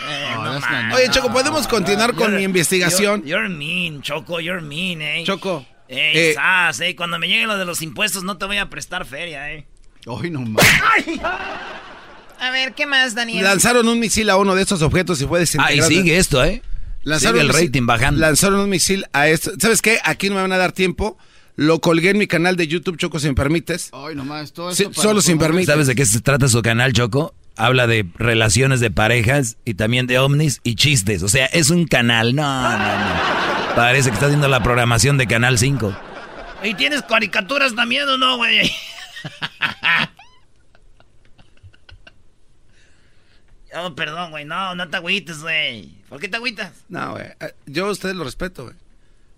Eh, 0.08 0.30
No, 0.34 0.44
no 0.44 0.52
that's 0.52 0.70
man. 0.70 0.88
not- 0.88 0.98
Oye, 0.98 1.10
Choco, 1.10 1.32
¿podemos 1.32 1.66
continuar 1.68 2.14
con 2.14 2.32
You're- 2.32 2.36
mi 2.36 2.42
investigación? 2.44 3.22
You're, 3.24 3.48
you're 3.48 3.48
mean, 3.48 4.02
Choco, 4.02 4.40
you're 4.40 4.60
mean, 4.62 5.02
eh. 5.02 5.22
Choco, 5.24 5.66
Eh, 5.88 6.30
eh, 6.30 6.34
sas, 6.34 6.80
eh, 6.80 6.94
cuando 6.96 7.18
me 7.18 7.26
llegue 7.28 7.46
lo 7.46 7.58
de 7.58 7.64
los 7.64 7.82
impuestos 7.82 8.22
no 8.24 8.38
te 8.38 8.46
voy 8.46 8.58
a 8.58 8.70
prestar 8.70 9.04
feria, 9.06 9.52
eh. 9.52 9.66
Hoy 10.06 10.30
no 10.30 10.40
más. 10.40 10.64
A 12.38 12.50
ver, 12.50 12.72
¿qué 12.74 12.86
más, 12.86 13.14
Daniel? 13.14 13.44
Lanzaron 13.44 13.86
un 13.88 13.98
misil 13.98 14.30
a 14.30 14.36
uno 14.36 14.54
de 14.54 14.62
estos 14.62 14.80
objetos 14.82 15.20
y 15.20 15.26
fue 15.26 15.38
Ah, 15.38 15.42
y 15.42 15.44
desintegrado. 15.44 15.88
sigue 15.90 16.16
esto, 16.16 16.42
¿eh? 16.44 16.62
Sigue 17.18 17.40
el 17.40 17.48
misil- 17.50 17.66
rating 17.66 17.86
bajando. 17.86 18.20
Lanzaron 18.20 18.60
un 18.60 18.70
misil 18.70 19.04
a 19.12 19.28
esto. 19.28 19.52
¿Sabes 19.60 19.82
qué? 19.82 19.98
Aquí 20.04 20.28
no 20.28 20.36
me 20.36 20.42
van 20.42 20.52
a 20.52 20.56
dar 20.58 20.72
tiempo. 20.72 21.18
Lo 21.56 21.80
colgué 21.80 22.10
en 22.10 22.18
mi 22.18 22.26
canal 22.26 22.56
de 22.56 22.66
YouTube, 22.66 22.96
Choco, 22.96 23.18
si 23.18 23.28
me 23.28 23.34
permites. 23.34 23.88
Hoy 23.92 24.14
nomás, 24.14 24.52
todo 24.52 24.72
Sí, 24.74 24.84
esto 24.84 24.94
para 24.94 25.08
solo 25.08 25.20
sin 25.20 25.36
permiso. 25.38 25.72
¿Sabes 25.72 25.86
de 25.88 25.94
qué 25.94 26.06
se 26.06 26.20
trata 26.20 26.48
su 26.48 26.62
canal, 26.62 26.92
Choco? 26.94 27.34
Habla 27.66 27.86
de 27.86 28.06
relaciones 28.14 28.80
de 28.80 28.90
parejas 28.90 29.58
y 29.64 29.74
también 29.74 30.06
de 30.06 30.18
ovnis 30.18 30.60
y 30.64 30.76
chistes. 30.76 31.22
O 31.22 31.28
sea, 31.28 31.46
es 31.46 31.68
un 31.70 31.86
canal. 31.86 32.34
No, 32.34 32.42
no, 32.42 32.78
no. 32.78 33.74
Parece 33.76 34.08
que 34.08 34.14
está 34.14 34.26
haciendo 34.26 34.48
la 34.48 34.62
programación 34.62 35.18
de 35.18 35.26
Canal 35.26 35.58
5. 35.58 35.96
¿Y 36.64 36.74
tienes 36.74 37.02
caricaturas 37.02 37.74
también 37.74 38.08
o 38.08 38.16
no, 38.16 38.36
güey? 38.38 38.70
Oh, 43.76 43.94
perdón, 43.94 44.32
güey, 44.32 44.44
no, 44.44 44.74
no 44.74 44.88
te 44.88 44.96
agüites, 44.96 45.42
güey. 45.42 45.90
¿Por 46.08 46.18
qué 46.20 46.28
te 46.28 46.36
agüitas? 46.36 46.72
No, 46.88 47.12
güey. 47.12 47.26
eh, 47.38 47.54
Yo 47.66 47.86
a 47.86 47.90
ustedes 47.90 48.16
lo 48.16 48.24
respeto, 48.24 48.64
güey. 48.64 48.74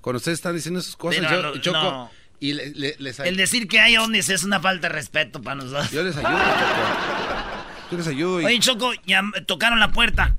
Cuando 0.00 0.16
ustedes 0.16 0.38
están 0.38 0.54
diciendo 0.54 0.80
esas 0.80 0.96
cosas, 0.96 1.20
Pero 1.28 1.36
yo 1.36 1.42
lo- 1.50 1.58
Choco. 1.60 1.78
no. 1.78 2.10
Y 2.40 2.54
le- 2.54 2.70
le- 2.70 2.96
les, 2.98 3.20
El 3.20 3.36
decir 3.36 3.68
que 3.68 3.78
hay 3.78 3.96
ovnis 3.98 4.28
es 4.30 4.42
una 4.42 4.58
falta 4.58 4.88
de 4.88 4.94
respeto 4.94 5.42
para 5.42 5.56
nosotros. 5.56 5.90
yo 5.90 6.02
les 6.02 6.16
ayudo, 6.16 6.30
Choco. 6.30 7.40
Yo 7.92 7.98
les 7.98 8.06
ayudo 8.08 8.40
y. 8.40 8.44
Oye, 8.46 8.58
Choco, 8.58 8.92
ya 9.06 9.22
tocaron 9.46 9.78
la 9.78 9.92
puerta. 9.92 10.36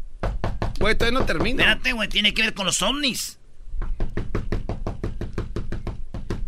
Güey, 0.80 0.98
todavía 0.98 1.20
no 1.20 1.26
termino. 1.26 1.60
Espérate, 1.62 1.94
güey, 1.94 2.10
tiene 2.10 2.34
que 2.34 2.42
ver 2.42 2.54
con 2.56 2.66
los 2.66 2.82
ovnis. 2.82 3.38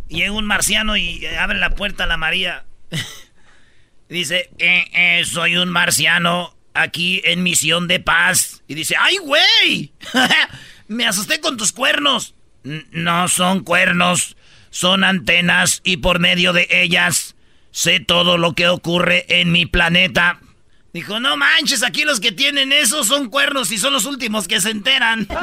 Llega 0.08 0.32
un 0.32 0.46
marciano 0.46 0.98
y 0.98 1.24
eh, 1.26 1.38
abre 1.38 1.58
la 1.60 1.72
puerta 1.76 2.06
a 2.06 2.08
la 2.08 2.18
María. 2.18 2.66
dice, 4.10 4.50
eh, 4.60 4.86
eh, 4.94 5.24
soy 5.26 5.58
un 5.58 5.70
marciano 5.70 6.56
aquí 6.74 7.22
en 7.24 7.44
misión 7.44 7.88
de 7.88 8.00
paz. 8.00 8.64
Y 8.68 8.74
dice, 8.76 8.96
¡ay, 9.00 9.18
güey! 9.18 9.94
Me 10.88 11.06
asusté 11.06 11.40
con 11.40 11.58
tus 11.58 11.72
cuernos. 11.72 12.34
"N- 12.64 12.86
No 12.92 13.28
son 13.28 13.64
cuernos, 13.64 14.38
son 14.72 15.04
antenas 15.04 15.82
y 15.84 15.98
por 15.98 16.20
medio 16.20 16.52
de 16.54 16.68
ellas 16.72 17.36
sé 17.72 18.00
todo 18.00 18.38
lo 18.38 18.54
que 18.54 18.68
ocurre 18.70 19.26
en 19.42 19.52
mi 19.52 19.66
planeta. 19.66 20.40
Dijo, 20.96 21.20
no 21.20 21.36
manches, 21.36 21.84
aquí 21.84 22.06
los 22.06 22.22
que 22.22 22.32
tienen 22.32 22.72
eso 22.72 23.04
son 23.04 23.28
cuernos 23.28 23.70
y 23.72 23.78
son 23.78 23.92
los 23.92 24.06
últimos 24.06 24.48
que 24.48 24.62
se 24.62 24.70
enteran. 24.70 25.28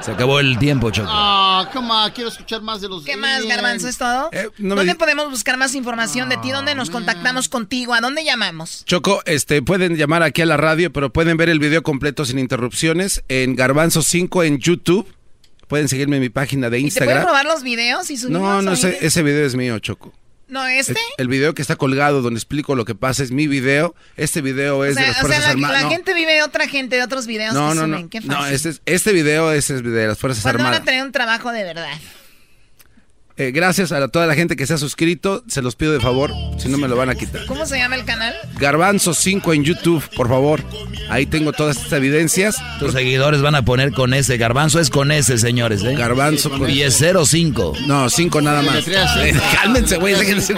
Se 0.00 0.10
acabó 0.10 0.40
el 0.40 0.58
tiempo, 0.58 0.90
Choco. 0.90 1.08
Ah, 1.10 1.68
come 1.72 1.90
on, 1.90 2.10
quiero 2.12 2.30
escuchar 2.30 2.62
más 2.62 2.80
de 2.80 2.88
los 2.88 3.04
¿Qué 3.04 3.16
más. 3.18 3.44
Garbanzo? 3.44 3.88
¿Es 3.88 3.98
todo? 3.98 4.30
Eh, 4.32 4.48
no 4.56 4.74
¿Dónde 4.74 4.94
podemos 4.94 5.28
buscar 5.30 5.58
más 5.58 5.74
información 5.74 6.30
de 6.30 6.38
ti? 6.38 6.50
¿Dónde 6.50 6.74
nos 6.74 6.88
contactamos 6.88 7.50
contigo? 7.50 7.92
¿A 7.92 8.00
dónde 8.00 8.24
llamamos? 8.24 8.84
Choco, 8.86 9.22
este, 9.26 9.60
pueden 9.60 9.96
llamar 9.96 10.22
aquí 10.22 10.40
a 10.40 10.46
la 10.46 10.56
radio, 10.56 10.90
pero 10.90 11.10
pueden 11.12 11.36
ver 11.36 11.50
el 11.50 11.58
video 11.58 11.82
completo 11.82 12.24
sin 12.24 12.38
interrupciones 12.38 13.22
en 13.28 13.54
Garbanzo 13.54 14.00
5 14.02 14.44
en 14.44 14.58
YouTube. 14.60 15.06
Pueden 15.68 15.88
seguirme 15.88 16.16
en 16.16 16.22
mi 16.22 16.30
página 16.30 16.70
de 16.70 16.78
¿Y 16.78 16.88
te 16.90 17.00
pueden 17.00 17.08
Instagram. 17.16 17.26
robar 17.26 17.44
los 17.44 17.62
videos 17.62 18.10
y 18.10 18.16
subirlos? 18.16 18.42
No, 18.42 18.62
no, 18.62 18.72
ese, 18.72 18.98
ese 19.06 19.22
video 19.22 19.44
es 19.46 19.54
mío, 19.54 19.78
Choco. 19.78 20.12
¿No, 20.54 20.66
este? 20.66 20.92
El, 20.92 20.98
el 21.24 21.28
video 21.28 21.52
que 21.54 21.62
está 21.62 21.76
colgado 21.76 22.22
donde 22.22 22.38
explico 22.38 22.74
lo 22.76 22.84
que 22.84 22.94
pasa 22.94 23.22
es 23.22 23.30
mi 23.32 23.46
video. 23.48 23.94
Este 24.16 24.40
video 24.40 24.78
O 24.78 24.84
es 24.84 24.94
de 24.94 25.02
sea, 25.02 25.08
las 25.08 25.10
o 25.10 25.14
sea, 25.14 25.20
Fuerzas 25.26 25.44
la, 25.44 25.50
Armadas. 25.50 25.76
la 25.78 25.82
No, 25.82 25.90
gente 25.90 26.14
vive 26.14 26.32
de 26.34 26.42
otra 26.44 26.68
gente, 26.68 26.96
de 26.96 27.02
otros 27.02 27.26
videos 27.26 27.52
no, 27.54 27.70
que 27.70 27.74
no, 27.74 27.84
suben. 27.86 28.02
no. 28.02 28.08
Qué 28.08 28.20
No, 28.20 28.36
fácil. 28.36 28.54
este, 28.54 28.68
es- 28.70 28.80
este 28.86 29.12
video 29.12 29.52
es, 29.52 29.68
de 29.68 30.06
las 30.06 30.16
Fuerzas 30.18 30.42
¿Cuándo 30.42 30.58
van 30.58 30.66
Armadas. 30.68 30.80
a 30.82 30.84
tener 30.84 31.02
un 31.04 31.12
trabajo 31.12 31.50
de 31.52 31.64
verdad? 31.64 31.98
Eh, 33.36 33.50
gracias 33.50 33.90
a 33.90 34.06
toda 34.08 34.28
la 34.28 34.34
gente 34.36 34.54
que 34.54 34.64
se 34.64 34.74
ha 34.74 34.78
suscrito. 34.78 35.42
Se 35.48 35.60
los 35.60 35.74
pido 35.74 35.92
de 35.92 35.98
favor, 36.00 36.32
si 36.56 36.68
no 36.68 36.78
me 36.78 36.86
lo 36.86 36.94
van 36.96 37.10
a 37.10 37.16
quitar. 37.16 37.44
¿Cómo 37.46 37.66
se 37.66 37.78
llama 37.78 37.96
el 37.96 38.04
canal? 38.04 38.32
Garbanzo 38.60 39.12
5 39.12 39.52
en 39.54 39.64
YouTube, 39.64 40.04
por 40.14 40.28
favor. 40.28 40.62
Ahí 41.10 41.26
tengo 41.26 41.52
todas 41.52 41.76
estas 41.76 41.94
evidencias. 41.94 42.56
Tus 42.78 42.92
seguidores 42.92 43.42
van 43.42 43.56
a 43.56 43.64
poner 43.64 43.90
con 43.92 44.14
ese. 44.14 44.36
Garbanzo 44.36 44.78
es 44.78 44.88
con 44.88 45.10
ese, 45.10 45.36
señores, 45.38 45.82
¿eh? 45.82 45.94
Garbanzo 45.96 46.48
con 46.50 46.70
Y 46.70 46.82
es 46.82 46.96
05. 47.28 47.72
No, 47.88 48.08
5 48.08 48.40
nada 48.40 48.62
más. 48.62 48.84
Cinco. 48.84 49.40
Cálmense, 49.60 49.96
güey. 49.96 50.14
déjense- 50.14 50.54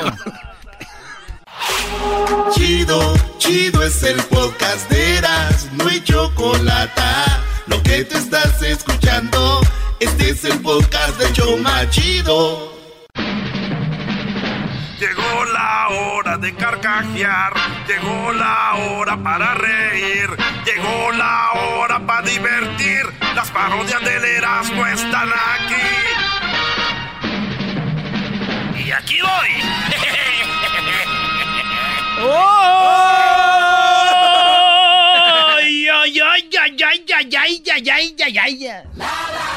Chido, 2.55 3.15
chido 3.39 3.83
es 3.83 4.03
el 4.03 4.17
podcast 4.25 4.89
de 4.91 5.17
Eras, 5.17 5.69
no 5.73 5.89
hay 5.89 6.01
chocolate. 6.03 7.03
Lo 7.67 7.83
que 7.83 8.05
te 8.05 8.17
estás 8.19 8.63
escuchando, 8.63 9.61
este 10.01 10.31
es 10.31 10.45
el 10.45 10.61
podcast 10.61 11.19
de 11.19 11.33
Choma 11.33 11.89
Chido. 11.91 12.73
Llegó 14.99 15.45
la 15.53 15.89
hora 15.89 16.39
de 16.39 16.55
carcajear, 16.55 17.53
llegó 17.87 18.33
la 18.33 18.75
hora 18.75 19.17
para 19.23 19.55
reír, 19.55 20.29
llegó 20.65 21.13
la 21.13 21.53
hora 21.53 22.05
para 22.07 22.23
divertir. 22.23 23.05
Las 23.35 23.51
parodias 23.51 24.03
del 24.03 24.25
Erasmo 24.25 24.87
están 24.87 25.29
aquí. 25.29 25.75
Y 28.85 28.91
aquí 28.91 29.19
voy. 29.21 29.49
¡Ay, 35.59 35.89
ay, 35.89 36.21
ay, 36.21 36.49
ay, 36.61 36.77
ay, 36.83 37.05
ay, 37.13 37.35
ay, 37.37 37.63
ay, 37.71 37.91
ay, 37.91 38.17
ay, 38.23 38.39
ay, 38.39 38.67
ay! 38.69 39.56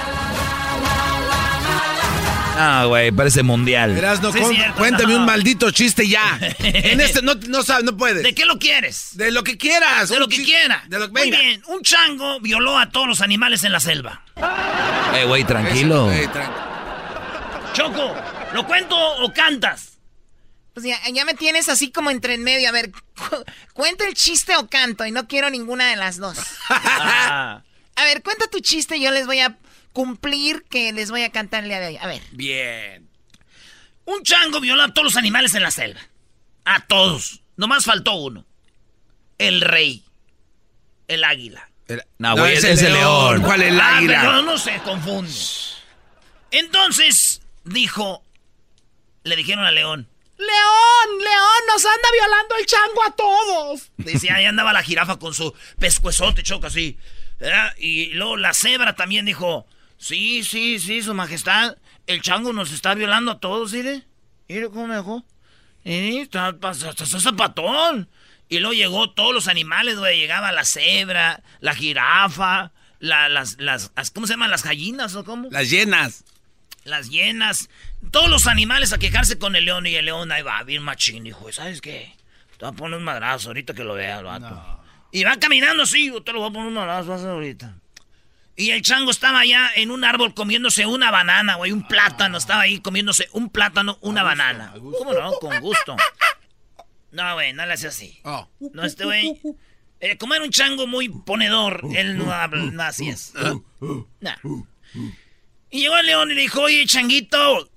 Ah, 2.62 2.84
güey, 2.88 3.12
parece 3.12 3.42
mundial. 3.42 3.98
Erasno, 3.98 4.34
Sí, 4.34 4.40
con- 4.40 4.54
cierto, 4.54 4.76
cuéntame 4.78 5.14
no. 5.14 5.20
un 5.22 5.26
maldito 5.26 5.72
chiste 5.72 6.08
ya. 6.10 6.38
En 6.60 7.00
este 7.00 7.22
no, 7.22 7.36
no 7.36 7.64
sabes, 7.64 7.86
no 7.86 7.96
puedes. 7.96 8.22
¿De 8.24 8.36
qué 8.36 8.44
lo 8.46 8.60
quieres? 8.60 9.12
De 9.14 9.32
lo 9.32 9.44
que 9.46 9.58
quieras. 9.58 10.10
De 10.10 10.20
lo 10.20 10.28
que 10.28 10.44
quiera. 10.44 10.84
De 10.88 11.00
lo, 11.00 11.08
Muy 11.10 11.22
venga. 11.22 11.40
bien, 11.40 11.64
un 11.68 11.82
chango 11.84 12.40
violó 12.42 12.78
a 12.78 12.90
todos 12.90 13.08
los 13.08 13.22
animales 13.22 13.64
en 13.64 13.72
la 13.72 13.80
selva. 13.80 14.24
Eh, 15.16 15.24
güey, 15.26 15.46
tranquilo. 15.46 16.12
Ey. 16.12 16.28
Choco, 17.74 18.14
¿lo 18.54 18.66
cuento 18.68 18.98
o 18.98 19.32
cantas? 19.34 19.94
Pues 20.74 20.86
ya, 20.86 20.98
ya 21.14 21.24
me 21.26 21.34
tienes 21.36 21.70
así 21.70 21.92
como 21.92 22.10
entre 22.12 22.34
en 22.34 22.44
medio. 22.44 22.68
A 22.68 22.72
ver, 22.74 22.92
cuenta 23.74 24.06
el 24.06 24.14
chiste 24.16 24.56
o 24.58 24.68
canto 24.68 25.06
y 25.06 25.12
no 25.12 25.28
quiero 25.28 25.50
ninguna 25.50 25.90
de 25.90 25.96
las 25.96 26.18
dos. 26.18 26.38
a 26.70 27.62
ver, 28.04 28.22
cuenta 28.22 28.48
tu 28.48 28.60
chiste 28.60 28.98
y 28.98 29.02
yo 29.04 29.12
les 29.12 29.26
voy 29.26 29.40
a 29.40 29.58
cumplir 29.94 30.64
que 30.70 30.92
les 30.94 31.10
voy 31.12 31.24
a 31.24 31.32
cantar 31.32 31.64
el 31.64 31.70
día 31.70 31.80
de 31.80 31.88
hoy. 31.88 31.98
A 31.98 32.08
ver. 32.08 32.22
Bien. 32.32 33.10
Un 34.06 34.24
chango 34.24 34.60
viola 34.60 34.86
a 34.86 34.94
todos 34.94 35.06
los 35.06 35.18
animales 35.18 35.54
en 35.56 35.64
la 35.64 35.72
selva. 35.72 36.00
A 36.66 36.86
todos. 36.88 37.42
Nomás 37.58 37.86
faltó 37.86 38.14
uno. 38.14 38.46
El 39.38 39.62
rey. 39.62 40.04
El 41.08 41.24
águila. 41.24 41.70
no, 42.18 42.36
güey, 42.38 42.56
es, 42.56 42.64
el 42.64 42.94
león. 42.94 43.42
¿Cuál 43.42 43.62
es 43.64 43.72
el 43.72 43.80
Ah, 43.82 43.98
águila? 43.98 44.20
pero 44.22 44.42
no 44.44 44.58
se 44.58 44.78
confunde. 44.80 45.32
Entonces, 46.52 47.42
dijo, 47.64 48.24
le 49.24 49.36
dijeron 49.36 49.66
al 49.66 49.76
león. 49.76 50.08
León, 50.38 51.20
León, 51.20 51.62
nos 51.68 51.84
anda 51.86 52.08
violando 52.14 52.56
el 52.56 52.66
chango 52.66 53.04
a 53.06 53.12
todos. 53.12 53.92
Decía, 53.98 54.36
ahí 54.36 54.46
andaba 54.46 54.72
la 54.72 54.82
jirafa 54.84 55.20
con 55.20 55.34
su 55.34 55.54
pescuezote 55.80 56.44
choca 56.44 56.68
así. 56.68 56.98
¿verdad? 57.40 57.74
Y 57.78 58.08
luego 58.14 58.38
la 58.38 58.54
cebra 58.54 58.96
también 58.96 59.26
dijo, 59.26 59.68
sí, 60.00 60.44
sí, 60.44 60.80
sí, 60.80 61.04
su 61.04 61.14
majestad, 61.14 61.78
el 62.08 62.22
chango 62.24 62.54
nos 62.54 62.72
está 62.72 62.96
violando 62.96 63.32
a 63.34 63.40
todos, 63.40 63.74
mire. 63.74 64.04
Mire 64.48 64.70
cómo 64.70 64.88
me 64.88 64.96
dejó. 64.96 65.24
Y 65.84 66.18
está, 66.18 66.56
zapatón. 66.74 68.10
Y 68.50 68.60
luego 68.60 68.74
llegó 68.74 69.12
todos 69.12 69.34
los 69.34 69.48
animales, 69.48 69.98
güey. 70.00 70.20
Llegaba 70.20 70.52
la 70.52 70.66
cebra, 70.66 71.44
la 71.60 71.76
jirafa, 71.76 72.72
la- 73.00 73.30
las, 73.30 73.58
las, 73.60 73.92
¿cómo 74.14 74.26
se 74.26 74.34
llaman? 74.34 74.50
Las 74.50 74.64
gallinas 74.64 75.16
o 75.16 75.24
cómo? 75.24 75.50
Las 75.52 75.70
llenas. 75.70 76.26
Las 76.84 77.10
llenas. 77.10 77.70
Todos 78.12 78.30
los 78.30 78.48
animales 78.48 78.92
a 78.92 78.98
quejarse 78.98 79.38
con 79.38 79.56
el 79.56 79.66
león. 79.66 79.86
Y 79.86 79.96
el 79.96 80.06
león 80.06 80.32
ahí 80.32 80.42
va, 80.42 80.64
bien 80.64 80.82
machín. 80.82 81.24
Dijo, 81.24 81.52
¿sabes 81.52 81.80
qué? 81.82 82.16
Te 82.58 82.66
voy 82.66 82.74
a 82.74 82.78
poner 82.78 82.98
un 82.98 83.04
madrazo 83.06 83.50
ahorita 83.50 83.74
que 83.74 83.84
lo 83.84 83.94
vea 83.94 84.20
el 84.20 84.26
vato. 84.26 84.82
Y 85.12 85.24
va 85.24 85.38
caminando 85.38 85.84
así, 85.84 86.08
yo 86.08 86.22
te 86.24 86.34
lo 86.34 86.40
voy 86.40 86.50
a 86.50 86.54
poner 86.54 86.68
un 86.68 86.74
madrazo 86.74 87.14
a 87.14 87.32
ahorita. 87.32 87.76
Y 88.60 88.72
el 88.72 88.82
chango 88.82 89.10
estaba 89.10 89.40
allá 89.40 89.70
en 89.74 89.90
un 89.90 90.04
árbol 90.04 90.34
comiéndose 90.34 90.86
una 90.86 91.12
banana, 91.12 91.56
güey, 91.56 91.72
un 91.72 91.88
plátano. 91.88 92.38
Estaba 92.38 92.64
ahí 92.64 92.82
comiéndose 92.82 93.30
un 93.32 93.50
plátano, 93.50 93.98
una 94.02 94.22
banana. 94.22 94.74
¿Cómo 94.74 95.14
no? 95.14 95.32
Con 95.40 95.62
gusto. 95.62 95.96
No, 97.12 97.36
güey, 97.36 97.54
no 97.54 97.66
le 97.66 97.72
hace 97.72 97.88
así. 97.88 98.20
No, 98.74 98.84
este 98.84 99.06
güey. 99.06 99.40
eh, 100.02 100.18
como 100.18 100.34
era 100.34 100.44
un 100.44 100.50
chango 100.52 100.88
muy 100.88 101.08
ponedor, 101.08 101.86
él 101.96 102.18
no 102.18 102.34
habla, 102.34 102.64
no 102.74 102.84
así 102.84 103.08
es. 103.08 103.32
Nah. 104.20 104.36
Y 105.70 105.80
llegó 105.80 105.96
el 105.96 106.06
león 106.08 106.30
y 106.32 106.34
le 106.34 106.42
dijo, 106.42 106.60
oye, 106.60 106.86
changuito, 106.86 107.72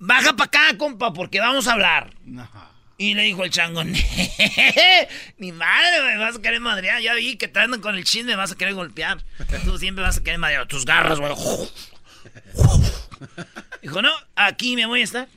baja 0.00 0.34
para 0.34 0.46
acá, 0.46 0.78
compa, 0.78 1.12
porque 1.12 1.38
vamos 1.38 1.68
a 1.68 1.74
hablar. 1.74 2.12
Y 2.98 3.14
le 3.14 3.22
dijo 3.22 3.44
el 3.44 3.50
chango, 3.50 3.82
ni 3.84 5.52
madre, 5.52 6.02
me 6.04 6.18
vas 6.18 6.36
a 6.36 6.42
querer 6.42 6.60
madrear. 6.60 7.00
Ya 7.00 7.14
vi 7.14 7.36
que 7.36 7.48
te 7.48 7.60
con 7.80 7.96
el 7.96 8.04
chisme, 8.04 8.32
me 8.32 8.36
vas 8.36 8.52
a 8.52 8.56
querer 8.56 8.74
golpear. 8.74 9.24
Tú 9.64 9.78
siempre 9.78 10.04
vas 10.04 10.18
a 10.18 10.22
querer 10.22 10.38
madrear. 10.38 10.68
Tus 10.68 10.84
garras, 10.84 11.18
güey. 11.18 11.32
Dijo, 13.82 14.02
no, 14.02 14.10
aquí 14.36 14.76
me 14.76 14.86
voy 14.86 15.00
a 15.00 15.04
estar. 15.04 15.28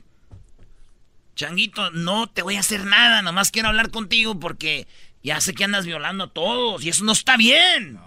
Changuito, 1.34 1.90
no 1.90 2.28
te 2.28 2.42
voy 2.42 2.56
a 2.56 2.60
hacer 2.60 2.84
nada, 2.84 3.20
nomás 3.20 3.50
quiero 3.50 3.68
hablar 3.68 3.90
contigo 3.90 4.40
porque 4.40 4.86
ya 5.22 5.40
sé 5.40 5.52
que 5.52 5.64
andas 5.64 5.84
violando 5.84 6.24
a 6.24 6.30
todos 6.30 6.82
y 6.82 6.88
eso 6.88 7.04
no 7.04 7.12
está 7.12 7.36
bien. 7.36 7.98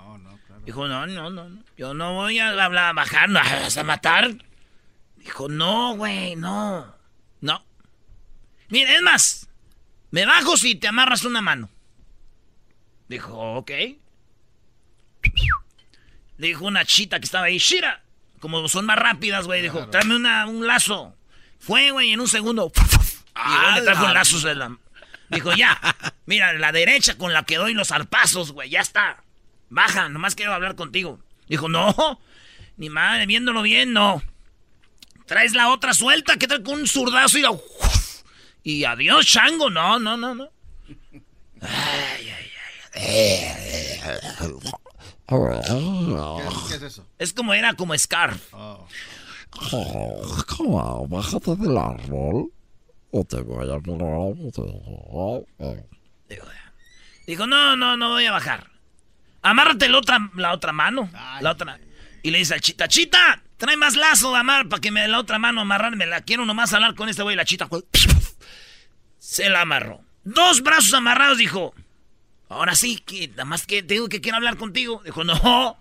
Dijo, 0.65 0.87
no, 0.87 1.05
no, 1.05 1.29
no, 1.29 1.47
no, 1.47 1.63
yo 1.77 1.93
no 1.93 2.13
voy 2.13 2.39
a 2.39 2.49
hablar, 2.49 2.77
a 2.77 2.93
bajar, 2.93 3.29
no, 3.29 3.39
vas 3.61 3.77
a 3.77 3.83
matar. 3.83 4.35
Dijo, 5.17 5.47
no, 5.47 5.95
güey, 5.95 6.35
no, 6.35 6.95
no. 7.41 7.63
Mira, 8.69 8.95
es 8.95 9.01
más, 9.01 9.49
me 10.11 10.25
bajo 10.25 10.57
si 10.57 10.75
te 10.75 10.87
amarras 10.87 11.25
una 11.25 11.41
mano. 11.41 11.69
Dijo, 13.07 13.33
ok. 13.55 13.71
Dijo 16.37 16.65
una 16.65 16.85
chita 16.85 17.19
que 17.19 17.25
estaba 17.25 17.45
ahí, 17.45 17.57
Shira. 17.57 18.03
Como 18.39 18.67
son 18.69 18.85
más 18.85 18.97
rápidas, 18.97 19.45
güey, 19.45 19.61
dijo, 19.61 19.89
tráeme 19.89 20.15
una, 20.15 20.47
un 20.47 20.65
lazo. 20.65 21.15
Fue, 21.59 21.91
güey, 21.91 22.13
en 22.13 22.21
un 22.21 22.27
segundo. 22.27 22.71
Y 23.35 23.49
luego 23.49 23.75
le 23.75 23.81
trajo 23.81 24.05
el 24.05 24.13
lazo 24.13 24.39
de 24.39 24.55
la... 24.55 24.77
Dijo, 25.29 25.53
ya, 25.53 25.79
mira, 26.25 26.53
la 26.53 26.71
derecha 26.71 27.17
con 27.17 27.33
la 27.33 27.43
que 27.43 27.57
doy 27.57 27.73
los 27.73 27.89
zarpazos, 27.89 28.51
güey, 28.51 28.69
ya 28.69 28.79
está. 28.79 29.23
Baja, 29.69 30.09
nomás 30.09 30.35
quiero 30.35 30.53
hablar 30.53 30.75
contigo. 30.75 31.19
Dijo, 31.47 31.67
no, 31.69 32.19
ni 32.77 32.89
madre, 32.89 33.25
viéndolo 33.25 33.61
bien, 33.61 33.93
no. 33.93 34.23
Traes 35.27 35.53
la 35.53 35.69
otra 35.69 35.93
suelta, 35.93 36.37
¿qué 36.37 36.47
tal 36.47 36.63
con 36.63 36.79
un 36.79 36.87
zurdazo 36.87 37.37
y 37.37 37.41
la... 37.41 37.51
Y 38.63 38.83
adiós, 38.83 39.25
chango, 39.25 39.69
no, 39.69 39.99
no, 39.99 40.17
no, 40.17 40.35
no. 40.35 40.49
¿Qué 46.67 46.75
es 46.75 46.81
eso? 46.81 47.07
Es 47.17 47.33
como 47.33 47.53
era 47.53 47.73
como 47.73 47.97
Scarf. 47.97 48.53
¿Cómo? 50.57 51.07
Bájate 51.07 51.55
del 51.55 51.77
árbol 51.77 52.51
o 53.11 53.23
te 53.25 53.41
voy 53.41 53.67
a... 53.69 53.79
Dijo, 57.25 57.45
no, 57.47 57.75
no, 57.75 57.95
no 57.95 58.09
voy 58.09 58.25
a 58.25 58.31
bajar. 58.31 58.71
Amárrate 59.41 59.87
la 59.87 59.99
otra, 59.99 60.31
la 60.35 60.53
otra 60.53 60.71
mano. 60.71 61.09
La 61.41 61.51
otra. 61.51 61.79
Y 62.23 62.31
le 62.31 62.39
dice 62.39 62.55
al 62.55 62.61
chita, 62.61 62.87
chita, 62.87 63.41
trae 63.57 63.77
más 63.77 63.95
lazo 63.95 64.31
de 64.31 64.39
amar 64.39 64.67
para 64.67 64.81
que 64.81 64.91
me 64.91 65.01
dé 65.01 65.07
la 65.07 65.19
otra 65.19 65.39
mano 65.39 65.61
amarrarme. 65.61 66.05
La 66.05 66.21
quiero 66.21 66.45
nomás 66.45 66.73
hablar 66.73 66.95
con 66.95 67.07
este 67.07 67.23
güey. 67.23 67.35
La 67.35 67.45
chita 67.45 67.69
se 69.29 69.47
la 69.47 69.61
amarró. 69.61 70.01
Dos 70.23 70.63
brazos 70.63 70.91
amarrados, 70.95 71.37
dijo. 71.37 71.75
Ahora 72.49 72.73
sí, 72.73 72.97
que 72.97 73.27
nada 73.27 73.45
más 73.45 73.67
que 73.67 73.83
tengo 73.83 74.09
que 74.09 74.21
quiero 74.21 74.37
hablar 74.37 74.57
contigo. 74.57 75.03
Dijo, 75.05 75.23
no. 75.23 75.77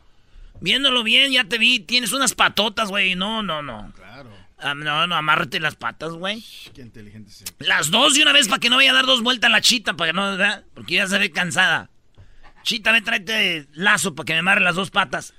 Viéndolo 0.60 1.02
bien, 1.02 1.32
ya 1.32 1.44
te 1.44 1.56
vi. 1.56 1.80
Tienes 1.80 2.12
unas 2.12 2.34
patotas, 2.34 2.90
güey. 2.90 3.14
No, 3.14 3.42
no, 3.42 3.62
no. 3.62 3.90
Claro. 3.96 4.30
Ah, 4.58 4.74
no, 4.74 5.06
no, 5.06 5.14
amárrate 5.14 5.60
las 5.60 5.76
patas, 5.76 6.12
güey. 6.12 6.44
Qué 6.74 6.82
inteligente 6.82 7.30
es. 7.30 7.42
Las 7.60 7.90
dos 7.90 8.12
de 8.12 8.22
una 8.22 8.34
vez 8.34 8.48
para 8.48 8.60
que 8.60 8.68
no 8.68 8.76
vaya 8.76 8.90
a 8.90 8.94
dar 8.94 9.06
dos 9.06 9.22
vueltas 9.22 9.48
a 9.48 9.52
la 9.52 9.62
chita, 9.62 9.94
para 9.94 10.10
que 10.10 10.16
no, 10.16 10.30
¿verdad? 10.36 10.64
Porque 10.74 10.96
ya 10.96 11.06
se 11.06 11.18
ve 11.18 11.30
cansada. 11.30 11.88
Chita, 12.64 12.92
ve, 12.92 13.00
tráete 13.00 13.66
lazo 13.72 14.14
para 14.14 14.26
que 14.26 14.32
me 14.34 14.40
amarre 14.40 14.60
las 14.60 14.74
dos 14.74 14.90
patas. 14.90 15.32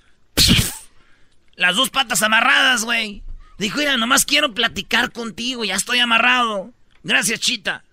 Las 1.56 1.76
dos 1.76 1.92
patas 1.92 2.24
amarradas, 2.24 2.86
güey. 2.86 3.22
Dijo, 3.60 3.78
mira, 3.78 3.98
nomás 3.98 4.26
quiero 4.26 4.56
platicar 4.56 5.12
contigo, 5.12 5.64
ya 5.64 5.76
estoy 5.76 6.00
amarrado. 6.00 6.74
Gracias, 7.04 7.40
Chita. 7.42 7.84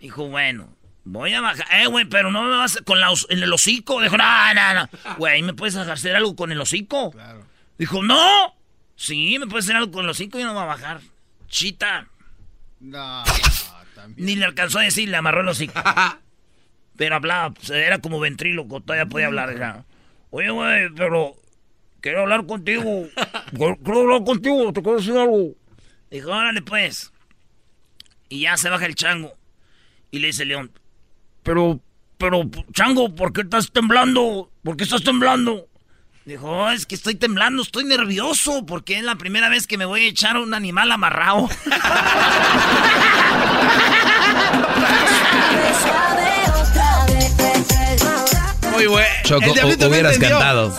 Dijo, 0.00 0.28
bueno, 0.28 0.74
voy 1.04 1.34
a 1.34 1.40
bajar. 1.40 1.66
Eh, 1.80 1.86
güey, 1.86 2.04
pero 2.06 2.30
no 2.30 2.42
me 2.44 2.56
vas 2.56 2.76
a- 2.78 2.82
con 2.82 3.00
la, 3.00 3.08
el 3.28 3.52
hocico. 3.52 4.00
Dijo, 4.00 4.16
no, 4.16 4.54
no, 4.54 4.74
no. 4.74 4.88
Güey, 5.18 5.42
¿me 5.42 5.54
puedes 5.54 5.76
hacer 5.76 6.16
algo 6.16 6.34
con 6.36 6.50
el 6.52 6.60
hocico? 6.60 7.12
Dijo, 7.78 8.02
no. 8.02 8.54
Sí, 8.96 9.38
me 9.38 9.46
puedes 9.46 9.66
hacer 9.66 9.76
algo 9.76 9.92
con 9.92 10.04
el 10.04 10.10
hocico 10.10 10.38
y 10.38 10.44
no 10.44 10.54
va 10.54 10.62
a 10.62 10.66
bajar. 10.66 11.00
Chita. 11.48 12.06
No, 12.80 13.24
Ni 14.16 14.36
le 14.36 14.44
alcanzó 14.46 14.78
a 14.78 14.82
decir, 14.82 15.08
le 15.08 15.16
amarró 15.16 15.40
el 15.42 15.48
hocico. 15.48 15.74
pero 16.96 17.16
hablaba, 17.16 17.50
pues, 17.50 17.70
era 17.70 17.98
como 17.98 18.20
ventríloco, 18.20 18.80
todavía 18.80 19.06
podía 19.06 19.26
hablar. 19.26 19.84
Oye, 20.30 20.50
güey, 20.50 20.88
pero 20.94 21.34
quiero 22.00 22.22
hablar 22.22 22.46
contigo. 22.46 23.08
Quiero 23.52 24.00
hablar 24.02 24.24
contigo, 24.24 24.72
te 24.72 24.80
quiero 24.82 24.98
decir 24.98 25.16
algo. 25.16 25.54
Dijo, 26.10 26.30
órale 26.30 26.62
pues. 26.62 27.12
Y 28.28 28.42
ya 28.42 28.56
se 28.56 28.68
baja 28.70 28.86
el 28.86 28.94
chango. 28.94 29.32
Y 30.10 30.18
le 30.18 30.28
dice 30.28 30.44
León, 30.44 30.72
pero, 31.42 31.80
pero, 32.18 32.42
chango, 32.72 33.14
¿por 33.14 33.32
qué 33.32 33.42
estás 33.42 33.70
temblando? 33.72 34.50
¿Por 34.62 34.76
qué 34.76 34.84
estás 34.84 35.02
temblando? 35.04 35.66
Dijo, 36.26 36.48
"Oh, 36.50 36.70
es 36.70 36.84
que 36.84 36.94
estoy 36.94 37.14
temblando, 37.14 37.62
estoy 37.62 37.84
nervioso, 37.84 38.66
porque 38.66 38.98
es 38.98 39.02
la 39.04 39.14
primera 39.16 39.48
vez 39.48 39.66
que 39.66 39.78
me 39.78 39.84
voy 39.86 40.02
a 40.04 40.08
echar 40.08 40.36
a 40.36 40.40
un 40.40 40.52
animal 40.54 40.92
amarrado. 40.92 41.48
Muy 48.72 48.86
bueno. 48.86 49.08
Choco, 49.24 49.44
El 49.44 49.52
diablito 49.52 49.78
hu- 49.86 49.88
no 49.88 49.92
hubieras 49.94 50.14
entendió. 50.14 50.38
cantado. 50.38 50.76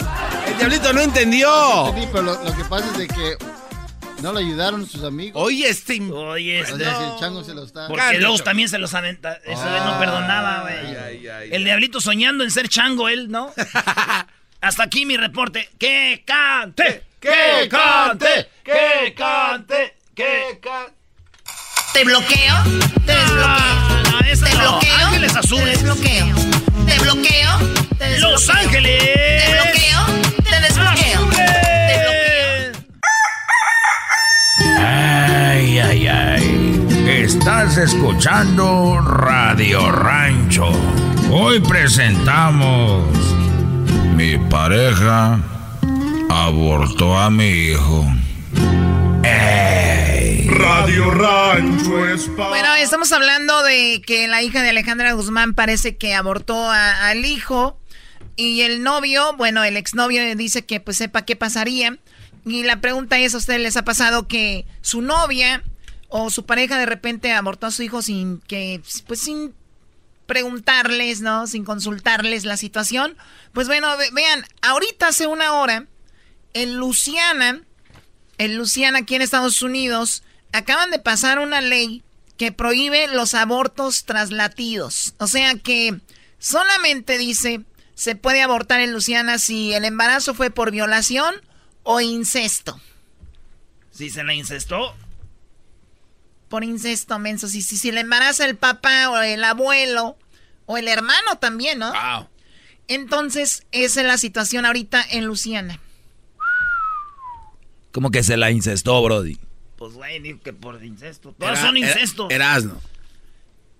El 0.47 0.57
diablito 0.57 0.93
no 0.93 1.01
entendió. 1.01 1.93
Sí, 1.95 2.07
pero 2.11 2.23
lo, 2.23 2.43
lo 2.43 2.55
que 2.57 2.63
pasa 2.65 2.85
es 2.91 2.97
de 2.97 3.07
que 3.07 3.37
no 4.21 4.33
le 4.33 4.39
ayudaron 4.41 4.87
sus 4.87 5.03
amigos. 5.03 5.41
Oye, 5.41 5.69
este. 5.69 6.01
Oye, 6.11 6.59
este. 6.59 6.77
si 6.77 6.83
el 6.83 7.19
chango 7.19 7.43
se 7.43 7.53
lo 7.53 7.63
está. 7.63 7.87
Porque 7.87 8.19
luego 8.19 8.37
también 8.39 8.69
se 8.69 8.77
los 8.77 8.93
aventa. 8.93 9.39
Eso 9.45 9.65
de 9.65 9.79
no 9.79 9.99
perdonaba, 9.99 10.61
güey. 10.61 11.25
El 11.51 11.63
diablito 11.63 11.99
soñando 11.99 12.43
en 12.43 12.51
ser 12.51 12.69
chango, 12.69 13.09
él, 13.09 13.29
¿no? 13.29 13.53
Hasta 14.61 14.83
aquí 14.83 15.05
mi 15.05 15.17
reporte. 15.17 15.69
¡Que 15.79 16.23
cante! 16.25 17.03
¡Que 17.19 17.67
cante! 17.69 18.49
¡Que 18.63 19.13
cante! 19.15 19.95
¡Que 20.13 20.59
cante! 20.61 21.01
¿Te 21.93 22.05
bloqueo? 22.05 22.55
¿Te 23.05 23.13
desbloqueo? 23.13 24.21
¿Te 24.21 24.55
bloqueo? 24.55 24.95
Ángeles 24.97 25.35
Azules. 25.35 25.79
¿Te 25.79 25.85
desbloqueo? 25.85 26.27
¿Te 26.85 26.99
bloqueo? 26.99 27.57
¿Te 27.97 28.05
desbloqueo? 28.05 28.31
¡Los 28.31 28.49
Ángeles! 28.49 29.43
¿Te 29.43 29.51
bloqueo? 29.51 30.05
¿Te 30.49 30.61
desbloqueo? 30.61 31.60
Ay, 35.91 36.07
ay, 36.07 36.87
ay. 37.05 37.23
Está 37.23 37.63
escuchando 37.63 39.01
Radio 39.01 39.91
Rancho. 39.91 40.71
Hoy 41.29 41.59
presentamos 41.59 43.13
Mi 44.15 44.37
pareja 44.37 45.37
abortó 46.29 47.19
a 47.19 47.29
mi 47.29 47.49
hijo. 47.49 48.05
Radio 50.45 51.11
Rancho 51.11 52.07
es 52.07 52.33
Bueno, 52.37 52.73
estamos 52.75 53.11
hablando 53.11 53.61
de 53.63 54.01
que 54.05 54.29
la 54.29 54.41
hija 54.41 54.61
de 54.61 54.69
Alejandra 54.69 55.11
Guzmán 55.11 55.55
parece 55.55 55.97
que 55.97 56.15
abortó 56.15 56.71
al 56.71 57.25
hijo 57.25 57.77
y 58.37 58.61
el 58.61 58.81
novio, 58.81 59.35
bueno, 59.35 59.61
el 59.65 59.75
exnovio 59.75 60.37
dice 60.37 60.65
que 60.65 60.79
pues 60.79 60.95
sepa 60.95 61.25
qué 61.25 61.35
pasaría. 61.35 61.97
Y 62.45 62.63
la 62.63 62.79
pregunta 62.79 63.19
es, 63.19 63.35
¿a 63.35 63.37
ustedes 63.37 63.59
les 63.59 63.75
ha 63.75 63.83
pasado 63.83 64.27
que 64.29 64.65
su 64.79 65.01
novia 65.01 65.61
o 66.11 66.29
su 66.29 66.45
pareja 66.45 66.77
de 66.77 66.85
repente 66.85 67.31
abortó 67.31 67.67
a 67.67 67.71
su 67.71 67.83
hijo 67.83 68.01
sin 68.01 68.39
que, 68.41 68.81
pues 69.07 69.21
sin 69.21 69.53
preguntarles, 70.25 71.21
¿no? 71.21 71.47
Sin 71.47 71.65
consultarles 71.65 72.45
la 72.45 72.57
situación. 72.57 73.17
Pues 73.53 73.67
bueno, 73.67 73.87
vean, 74.13 74.45
ahorita 74.61 75.07
hace 75.07 75.25
una 75.25 75.53
hora, 75.53 75.87
en 76.53 76.75
Luciana, 76.75 77.63
en 78.37 78.57
Luciana 78.57 78.99
aquí 78.99 79.15
en 79.15 79.21
Estados 79.21 79.61
Unidos, 79.61 80.23
acaban 80.51 80.91
de 80.91 80.99
pasar 80.99 81.39
una 81.39 81.61
ley 81.61 82.03
que 82.37 82.51
prohíbe 82.51 83.07
los 83.07 83.33
abortos 83.33 84.03
traslatidos. 84.03 85.15
O 85.17 85.27
sea 85.27 85.55
que 85.55 85.99
solamente 86.39 87.17
dice 87.17 87.61
se 87.95 88.15
puede 88.15 88.41
abortar 88.41 88.81
en 88.81 88.91
Luciana 88.91 89.37
si 89.37 89.73
el 89.73 89.85
embarazo 89.85 90.33
fue 90.33 90.49
por 90.49 90.71
violación 90.71 91.35
o 91.83 92.01
incesto. 92.01 92.81
Si 93.91 94.09
se 94.09 94.23
la 94.23 94.33
incestó. 94.33 94.95
Por 96.51 96.65
incesto, 96.65 97.17
menso. 97.17 97.47
Si, 97.47 97.61
si, 97.61 97.77
si 97.77 97.93
le 97.93 98.01
embaraza 98.01 98.43
el 98.45 98.57
papá 98.57 99.09
o 99.09 99.17
el 99.17 99.41
abuelo 99.41 100.17
o 100.65 100.77
el 100.77 100.89
hermano 100.89 101.37
también, 101.39 101.79
¿no? 101.79 101.93
Wow. 101.93 102.27
Entonces, 102.89 103.65
esa 103.71 104.01
es 104.01 104.07
la 104.07 104.17
situación 104.17 104.65
ahorita 104.65 105.01
en 105.11 105.25
Luciana. 105.25 105.79
¿Cómo 107.93 108.11
que 108.11 108.21
se 108.21 108.35
la 108.35 108.51
incestó, 108.51 109.01
Brody? 109.01 109.37
Pues, 109.77 109.93
güey, 109.93 110.39
que 110.39 110.51
por 110.51 110.83
incesto. 110.83 111.33
Todos 111.39 111.57
son 111.57 111.77
incestos. 111.77 112.29
Erasno. 112.29 112.81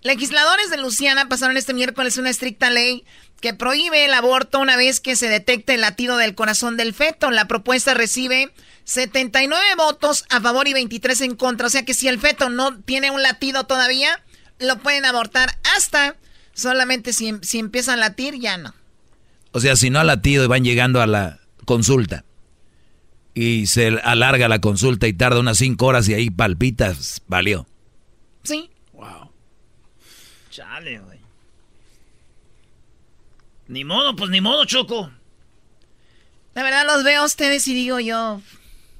Legisladores 0.02 0.70
de 0.70 0.78
Luciana 0.78 1.28
pasaron 1.28 1.56
este 1.56 1.74
miércoles 1.74 2.18
una 2.18 2.30
estricta 2.30 2.70
ley 2.70 3.04
que 3.40 3.54
prohíbe 3.54 4.04
el 4.04 4.14
aborto 4.14 4.58
una 4.60 4.76
vez 4.76 5.00
que 5.00 5.16
se 5.16 5.28
detecte 5.28 5.74
el 5.74 5.80
latido 5.80 6.16
del 6.16 6.34
corazón 6.34 6.76
del 6.76 6.92
feto. 6.94 7.30
La 7.30 7.46
propuesta 7.46 7.94
recibe 7.94 8.52
79 8.84 9.64
votos 9.76 10.24
a 10.30 10.40
favor 10.40 10.66
y 10.66 10.72
23 10.72 11.20
en 11.22 11.36
contra. 11.36 11.66
O 11.66 11.70
sea 11.70 11.84
que 11.84 11.94
si 11.94 12.08
el 12.08 12.18
feto 12.18 12.50
no 12.50 12.80
tiene 12.80 13.10
un 13.10 13.22
latido 13.22 13.64
todavía, 13.64 14.20
lo 14.58 14.78
pueden 14.78 15.04
abortar 15.04 15.56
hasta 15.76 16.16
solamente 16.52 17.12
si, 17.12 17.34
si 17.42 17.58
empieza 17.58 17.94
a 17.94 17.96
latir, 17.96 18.38
ya 18.38 18.58
no. 18.58 18.74
O 19.52 19.60
sea, 19.60 19.76
si 19.76 19.90
no 19.90 20.00
ha 20.00 20.04
latido 20.04 20.44
y 20.44 20.48
van 20.48 20.64
llegando 20.64 21.00
a 21.00 21.06
la 21.06 21.38
consulta 21.64 22.24
y 23.34 23.66
se 23.66 23.88
alarga 24.02 24.48
la 24.48 24.60
consulta 24.60 25.06
y 25.06 25.12
tarda 25.12 25.40
unas 25.40 25.58
5 25.58 25.84
horas 25.86 26.08
y 26.08 26.14
ahí 26.14 26.30
palpitas, 26.30 27.22
valió. 27.28 27.66
Sí. 28.42 28.71
Chale, 30.52 30.98
güey. 30.98 31.18
Ni 33.68 33.84
modo, 33.84 34.14
pues 34.14 34.30
ni 34.30 34.42
modo, 34.42 34.66
Choco. 34.66 35.10
La 36.52 36.62
verdad 36.62 36.84
los 36.84 37.04
veo 37.04 37.22
a 37.22 37.24
ustedes 37.24 37.66
y 37.68 37.74
digo 37.74 37.98
yo. 38.00 38.42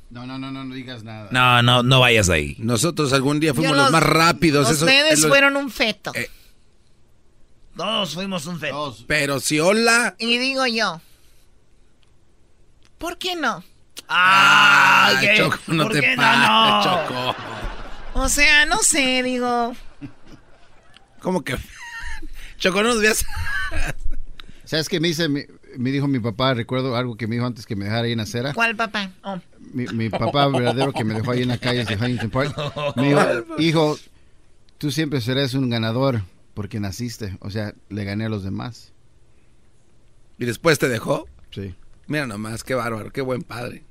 No, 0.08 0.26
no, 0.26 0.38
no, 0.38 0.50
no, 0.50 0.64
no 0.64 0.74
digas 0.74 1.04
nada. 1.04 1.28
No, 1.30 1.62
no, 1.62 1.82
no 1.82 2.00
vayas 2.00 2.30
ahí. 2.30 2.56
Nosotros 2.58 3.12
algún 3.12 3.38
día 3.38 3.52
fuimos 3.52 3.76
los, 3.76 3.90
más 3.90 4.02
rápidos. 4.02 4.70
Ustedes 4.70 5.26
fueron 5.26 5.58
un 5.58 5.70
feto. 5.70 6.12
Eh. 6.14 6.30
Todos 7.76 8.14
fuimos 8.14 8.46
un 8.46 8.58
feto. 8.58 8.96
Pero 9.06 9.38
si 9.38 9.60
hola. 9.60 10.16
Y 10.18 10.38
digo 10.38 10.66
yo. 10.66 11.02
¿Por 12.96 13.18
qué 13.18 13.36
no? 13.36 13.62
Ah, 14.08 15.20
Choco, 15.36 15.58
no 15.66 15.88
te 15.90 16.00
qué 16.00 16.16
no? 16.16 16.82
Choco. 16.82 17.36
O 18.14 18.28
sea, 18.30 18.64
no 18.64 18.78
sé, 18.78 19.22
digo. 19.22 19.74
¿Cómo 21.22 21.42
que? 21.42 21.56
Choco, 22.58 22.82
no 22.82 22.90
nos 22.90 23.00
veas. 23.00 23.24
¿Sabes 24.64 24.88
qué 24.88 25.00
me 25.00 25.08
dice? 25.08 25.28
Me, 25.28 25.46
dijo 25.90 26.08
mi 26.08 26.18
papá, 26.18 26.54
recuerdo 26.54 26.96
algo 26.96 27.16
que 27.16 27.26
me 27.26 27.36
dijo 27.36 27.46
antes 27.46 27.66
que 27.66 27.76
me 27.76 27.84
dejara 27.84 28.02
ahí 28.02 28.12
en 28.12 28.18
la 28.18 28.24
acera. 28.24 28.54
¿Cuál 28.54 28.76
papá? 28.76 29.10
Oh. 29.22 29.38
Mi, 29.72 30.08
papá 30.08 30.48
verdadero 30.52 30.92
que 30.92 31.04
me 31.04 31.14
dejó 31.14 31.32
ahí 31.32 31.42
en 31.42 31.48
la 31.48 31.58
calle 31.58 31.84
de 31.84 31.94
Huntington 31.94 32.30
Park. 32.30 32.96
Me 32.96 33.08
dijo, 33.08 33.58
hijo, 33.58 33.98
tú 34.78 34.90
siempre 34.90 35.20
serás 35.20 35.54
un 35.54 35.68
ganador 35.68 36.22
porque 36.54 36.80
naciste. 36.80 37.36
O 37.40 37.50
sea, 37.50 37.74
le 37.88 38.04
gané 38.04 38.26
a 38.26 38.28
los 38.28 38.44
demás. 38.44 38.92
¿Y 40.38 40.44
después 40.44 40.78
te 40.78 40.88
dejó? 40.88 41.28
Sí. 41.50 41.74
Mira 42.06 42.26
nomás, 42.26 42.64
qué 42.64 42.74
bárbaro, 42.74 43.10
qué 43.12 43.20
buen 43.20 43.42
padre. 43.42 43.84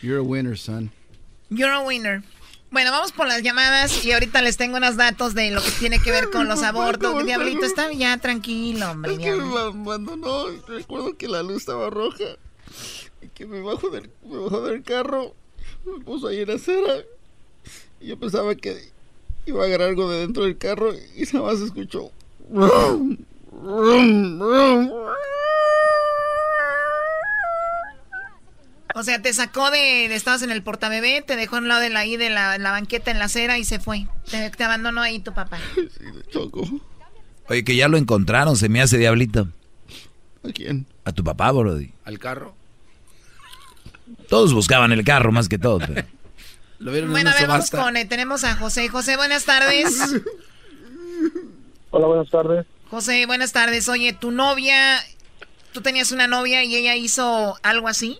You're 0.00 0.18
a 0.18 0.22
winner, 0.22 0.56
son. 0.56 0.90
You're 1.50 1.72
a 1.72 1.80
winner. 1.80 2.22
Bueno, 2.72 2.90
vamos 2.90 3.12
por 3.12 3.26
las 3.26 3.42
llamadas 3.42 4.02
y 4.02 4.12
ahorita 4.12 4.40
les 4.40 4.56
tengo 4.56 4.78
unos 4.78 4.96
datos 4.96 5.34
de 5.34 5.50
lo 5.50 5.62
que 5.62 5.70
tiene 5.72 6.00
que 6.00 6.10
ver 6.10 6.30
con 6.30 6.48
los 6.48 6.62
abortos. 6.62 7.22
Diablito, 7.24 7.66
está 7.66 7.92
ya 7.92 8.16
tranquilo, 8.16 8.90
hombre. 8.90 9.12
Es 9.12 9.18
que 9.18 9.32
me 9.36 9.58
abandonó. 9.58 10.46
Recuerdo 10.66 11.14
que 11.16 11.28
la 11.28 11.42
luz 11.42 11.58
estaba 11.58 11.90
roja 11.90 12.24
y 13.20 13.28
que 13.28 13.46
me 13.46 13.60
bajó 13.60 13.90
del, 13.90 14.10
me 14.26 14.38
bajó 14.38 14.62
del 14.62 14.82
carro, 14.82 15.34
me 15.84 16.02
puso 16.02 16.28
ahí 16.28 16.40
en 16.40 16.48
la 16.48 16.54
acera 16.54 17.04
y 18.00 18.08
yo 18.08 18.18
pensaba 18.18 18.54
que 18.54 18.90
iba 19.44 19.62
a 19.62 19.66
agarrar 19.66 19.90
algo 19.90 20.10
de 20.10 20.20
dentro 20.20 20.44
del 20.44 20.56
carro 20.56 20.94
y 20.94 21.24
nada 21.32 21.46
más 21.52 21.60
escuchó. 21.60 22.10
O 28.94 29.02
sea, 29.02 29.22
te 29.22 29.32
sacó 29.32 29.70
de, 29.70 30.14
estabas 30.14 30.42
en 30.42 30.50
el 30.50 30.62
portabebé, 30.62 31.22
te 31.22 31.36
dejó 31.36 31.56
en 31.56 31.68
lado 31.68 31.80
de 31.80 31.90
la, 31.90 32.00
ahí 32.00 32.16
de 32.16 32.30
la, 32.30 32.58
banqueta 32.58 33.10
en 33.10 33.18
la 33.18 33.26
acera 33.26 33.58
y 33.58 33.64
se 33.64 33.78
fue. 33.78 34.06
Te, 34.30 34.64
abandonó 34.64 35.00
ahí 35.00 35.18
tu 35.20 35.32
papá. 35.32 35.58
Sí, 35.74 36.04
choco. 36.30 36.68
Oye, 37.48 37.64
que 37.64 37.76
ya 37.76 37.88
lo 37.88 37.96
encontraron, 37.96 38.56
se 38.56 38.68
me 38.68 38.80
hace 38.80 38.98
diablito. 38.98 39.48
¿A 40.44 40.52
quién? 40.52 40.86
A 41.04 41.12
tu 41.12 41.24
papá, 41.24 41.50
Brody. 41.52 41.92
¿Al 42.04 42.18
carro? 42.18 42.54
Todos 44.28 44.52
buscaban 44.52 44.92
el 44.92 45.04
carro 45.04 45.32
más 45.32 45.48
que 45.48 45.58
todo. 45.58 45.80
Lo 46.78 46.92
vieron 46.92 47.10
bueno, 47.10 47.30
a 47.30 47.34
ver, 47.34 47.46
vamos 47.46 47.70
con, 47.70 47.96
eh, 47.96 48.04
tenemos 48.04 48.44
a 48.44 48.56
José. 48.56 48.88
José, 48.88 49.16
buenas 49.16 49.44
tardes. 49.44 49.94
Hola, 51.90 52.06
buenas 52.06 52.30
tardes. 52.30 52.66
José, 52.90 53.26
buenas 53.26 53.52
tardes. 53.52 53.88
Oye, 53.88 54.12
tu 54.12 54.30
novia, 54.30 54.98
tú 55.72 55.80
tenías 55.80 56.12
una 56.12 56.26
novia 56.26 56.64
y 56.64 56.74
ella 56.74 56.96
hizo 56.96 57.56
algo 57.62 57.88
así. 57.88 58.18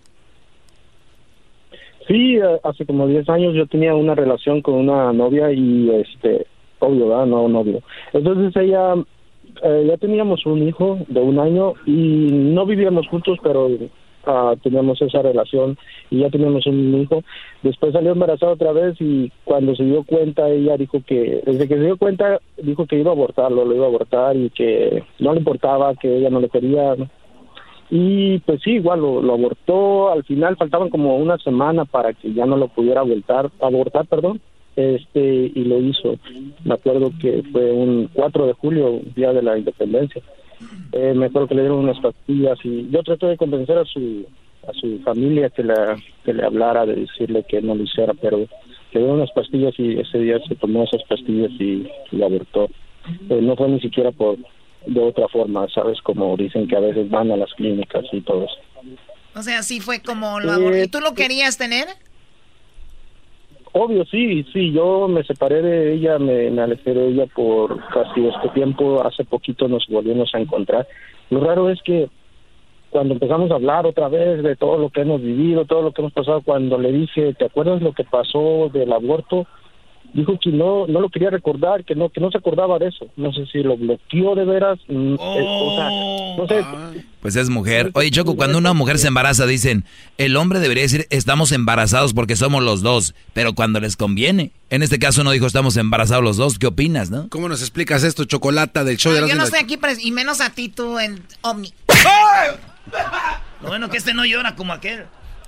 Sí, 2.06 2.36
eh, 2.36 2.60
hace 2.64 2.84
como 2.86 3.06
10 3.06 3.28
años 3.28 3.54
yo 3.54 3.66
tenía 3.66 3.94
una 3.94 4.14
relación 4.14 4.60
con 4.60 4.74
una 4.74 5.12
novia 5.12 5.52
y, 5.52 5.90
este, 5.90 6.46
obvio, 6.78 7.08
¿verdad? 7.08 7.26
No, 7.26 7.48
novio. 7.48 7.80
Entonces 8.12 8.54
ella, 8.56 8.94
eh, 9.62 9.84
ya 9.88 9.96
teníamos 9.96 10.44
un 10.46 10.66
hijo 10.66 10.98
de 11.08 11.20
un 11.20 11.38
año 11.38 11.74
y 11.86 12.28
no 12.32 12.66
vivíamos 12.66 13.06
juntos, 13.08 13.38
pero 13.42 13.68
uh, 14.26 14.56
teníamos 14.62 15.00
esa 15.00 15.22
relación 15.22 15.76
y 16.10 16.20
ya 16.20 16.30
teníamos 16.30 16.66
un 16.66 17.00
hijo. 17.00 17.22
Después 17.62 17.92
salió 17.92 18.12
embarazada 18.12 18.52
otra 18.52 18.72
vez 18.72 18.96
y 19.00 19.30
cuando 19.44 19.74
se 19.74 19.84
dio 19.84 20.02
cuenta, 20.04 20.48
ella 20.48 20.76
dijo 20.76 21.00
que, 21.06 21.42
desde 21.44 21.68
que 21.68 21.74
se 21.74 21.84
dio 21.84 21.96
cuenta, 21.96 22.40
dijo 22.56 22.86
que 22.86 22.98
iba 22.98 23.10
a 23.10 23.14
abortarlo, 23.14 23.64
lo 23.64 23.74
iba 23.74 23.84
a 23.84 23.88
abortar 23.88 24.36
y 24.36 24.50
que 24.50 25.04
no 25.18 25.32
le 25.32 25.38
importaba, 25.38 25.94
que 25.94 26.18
ella 26.18 26.30
no 26.30 26.40
le 26.40 26.48
quería. 26.48 26.94
Y 27.94 28.38
pues 28.38 28.62
sí, 28.62 28.70
igual 28.70 29.00
lo, 29.00 29.34
abortó, 29.34 30.10
al 30.10 30.24
final 30.24 30.56
faltaban 30.56 30.88
como 30.88 31.18
una 31.18 31.36
semana 31.36 31.84
para 31.84 32.14
que 32.14 32.32
ya 32.32 32.46
no 32.46 32.56
lo 32.56 32.68
pudiera 32.68 33.02
abortar, 33.02 33.50
abortar, 33.60 34.06
perdón, 34.06 34.40
este 34.76 35.52
y 35.54 35.64
lo 35.64 35.78
hizo. 35.78 36.16
Me 36.64 36.72
acuerdo 36.72 37.12
que 37.20 37.42
fue 37.52 37.70
un 37.70 38.08
4 38.14 38.46
de 38.46 38.52
julio, 38.54 39.00
día 39.14 39.34
de 39.34 39.42
la 39.42 39.58
independencia. 39.58 40.22
Eh, 40.92 41.12
me 41.14 41.26
acuerdo 41.26 41.48
que 41.48 41.54
le 41.54 41.62
dieron 41.62 41.80
unas 41.80 42.00
pastillas 42.00 42.58
y 42.64 42.88
yo 42.88 43.02
traté 43.02 43.26
de 43.26 43.36
convencer 43.36 43.76
a 43.76 43.84
su 43.84 44.24
a 44.66 44.72
su 44.72 44.98
familia 45.00 45.50
que, 45.50 45.62
la, 45.62 45.96
que 46.24 46.32
le 46.32 46.44
hablara, 46.44 46.86
de 46.86 46.94
decirle 46.94 47.44
que 47.46 47.60
no 47.60 47.74
lo 47.74 47.82
hiciera, 47.82 48.14
pero 48.14 48.38
le 48.38 48.48
dieron 49.00 49.16
unas 49.16 49.32
pastillas 49.32 49.74
y 49.78 49.98
ese 49.98 50.18
día 50.18 50.38
se 50.48 50.54
tomó 50.54 50.84
esas 50.84 51.02
pastillas 51.04 51.50
y, 51.60 51.86
lo 52.12 52.24
abortó. 52.24 52.70
Eh, 53.28 53.40
no 53.42 53.54
fue 53.54 53.68
ni 53.68 53.80
siquiera 53.80 54.12
por 54.12 54.38
de 54.86 55.00
otra 55.00 55.28
forma, 55.28 55.66
¿sabes? 55.68 56.00
Como 56.02 56.36
dicen 56.36 56.68
que 56.68 56.76
a 56.76 56.80
veces 56.80 57.08
van 57.10 57.30
a 57.30 57.36
las 57.36 57.52
clínicas 57.54 58.04
y 58.12 58.20
todo 58.20 58.44
eso. 58.44 58.98
O 59.34 59.42
sea, 59.42 59.62
sí 59.62 59.80
fue 59.80 60.02
como 60.02 60.40
lo 60.40 60.76
¿Y 60.76 60.88
tú 60.88 61.00
lo 61.00 61.14
querías 61.14 61.56
tener? 61.56 61.86
Obvio, 63.74 64.04
sí, 64.04 64.44
sí, 64.52 64.70
yo 64.72 65.08
me 65.08 65.24
separé 65.24 65.62
de 65.62 65.94
ella, 65.94 66.18
me, 66.18 66.50
me 66.50 66.60
alejé 66.60 66.92
de 66.92 67.08
ella 67.08 67.26
por 67.34 67.82
casi 67.88 68.26
este 68.26 68.50
tiempo, 68.50 69.02
hace 69.02 69.24
poquito 69.24 69.66
nos 69.66 69.86
volvimos 69.88 70.34
a 70.34 70.40
encontrar. 70.40 70.86
Lo 71.30 71.40
raro 71.40 71.70
es 71.70 71.80
que 71.82 72.10
cuando 72.90 73.14
empezamos 73.14 73.50
a 73.50 73.54
hablar 73.54 73.86
otra 73.86 74.08
vez 74.08 74.42
de 74.42 74.54
todo 74.54 74.76
lo 74.76 74.90
que 74.90 75.00
hemos 75.00 75.22
vivido, 75.22 75.64
todo 75.64 75.80
lo 75.80 75.92
que 75.92 76.02
hemos 76.02 76.12
pasado, 76.12 76.42
cuando 76.42 76.76
le 76.76 76.92
dije, 76.92 77.32
¿te 77.32 77.46
acuerdas 77.46 77.80
lo 77.80 77.94
que 77.94 78.04
pasó 78.04 78.70
del 78.70 78.92
aborto? 78.92 79.46
Dijo 80.14 80.38
que 80.42 80.50
no 80.50 80.86
no 80.86 81.00
lo 81.00 81.08
quería 81.08 81.30
recordar, 81.30 81.84
que 81.84 81.94
no 81.94 82.08
que 82.10 82.20
no 82.20 82.30
se 82.30 82.38
acordaba 82.38 82.78
de 82.78 82.88
eso. 82.88 83.06
No 83.16 83.32
sé 83.32 83.46
si 83.46 83.62
lo 83.62 83.76
bloqueó 83.76 84.34
de 84.34 84.44
veras. 84.44 84.78
mm, 84.88 85.14
eh, 85.14 85.18
o 85.18 85.76
sea, 85.76 85.90
no 86.36 86.48
sé. 86.48 87.02
Pues 87.20 87.36
es 87.36 87.50
mujer. 87.50 87.90
Oye, 87.94 88.10
Choco, 88.10 88.34
cuando 88.36 88.58
una 88.58 88.72
mujer 88.72 88.98
se 88.98 89.08
embaraza 89.08 89.46
dicen, 89.46 89.84
el 90.18 90.36
hombre 90.36 90.58
debería 90.58 90.82
decir, 90.82 91.06
estamos 91.10 91.52
embarazados 91.52 92.14
porque 92.14 92.34
somos 92.34 92.62
los 92.62 92.82
dos, 92.82 93.14
pero 93.32 93.54
cuando 93.54 93.78
les 93.78 93.96
conviene. 93.96 94.50
En 94.70 94.82
este 94.82 94.98
caso 94.98 95.22
no 95.22 95.30
dijo, 95.30 95.46
estamos 95.46 95.76
embarazados 95.76 96.24
los 96.24 96.36
dos. 96.36 96.58
¿Qué 96.58 96.66
opinas, 96.66 97.10
no? 97.10 97.28
¿Cómo 97.28 97.48
nos 97.48 97.60
explicas 97.60 98.02
esto, 98.02 98.24
Chocolata, 98.24 98.84
del 98.84 98.96
show 98.96 99.12
de 99.12 99.28
Yo 99.28 99.36
no 99.36 99.44
estoy 99.44 99.60
aquí, 99.60 99.78
y 100.00 100.10
menos 100.10 100.40
a 100.40 100.50
ti 100.50 100.68
tú 100.68 100.98
en 100.98 101.22
Omni. 101.42 101.72
Lo 103.62 103.68
bueno 103.68 103.88
que 103.90 103.98
este 103.98 104.14
no 104.14 104.24
llora 104.24 104.56
como 104.56 104.72
aquel. 104.72 105.04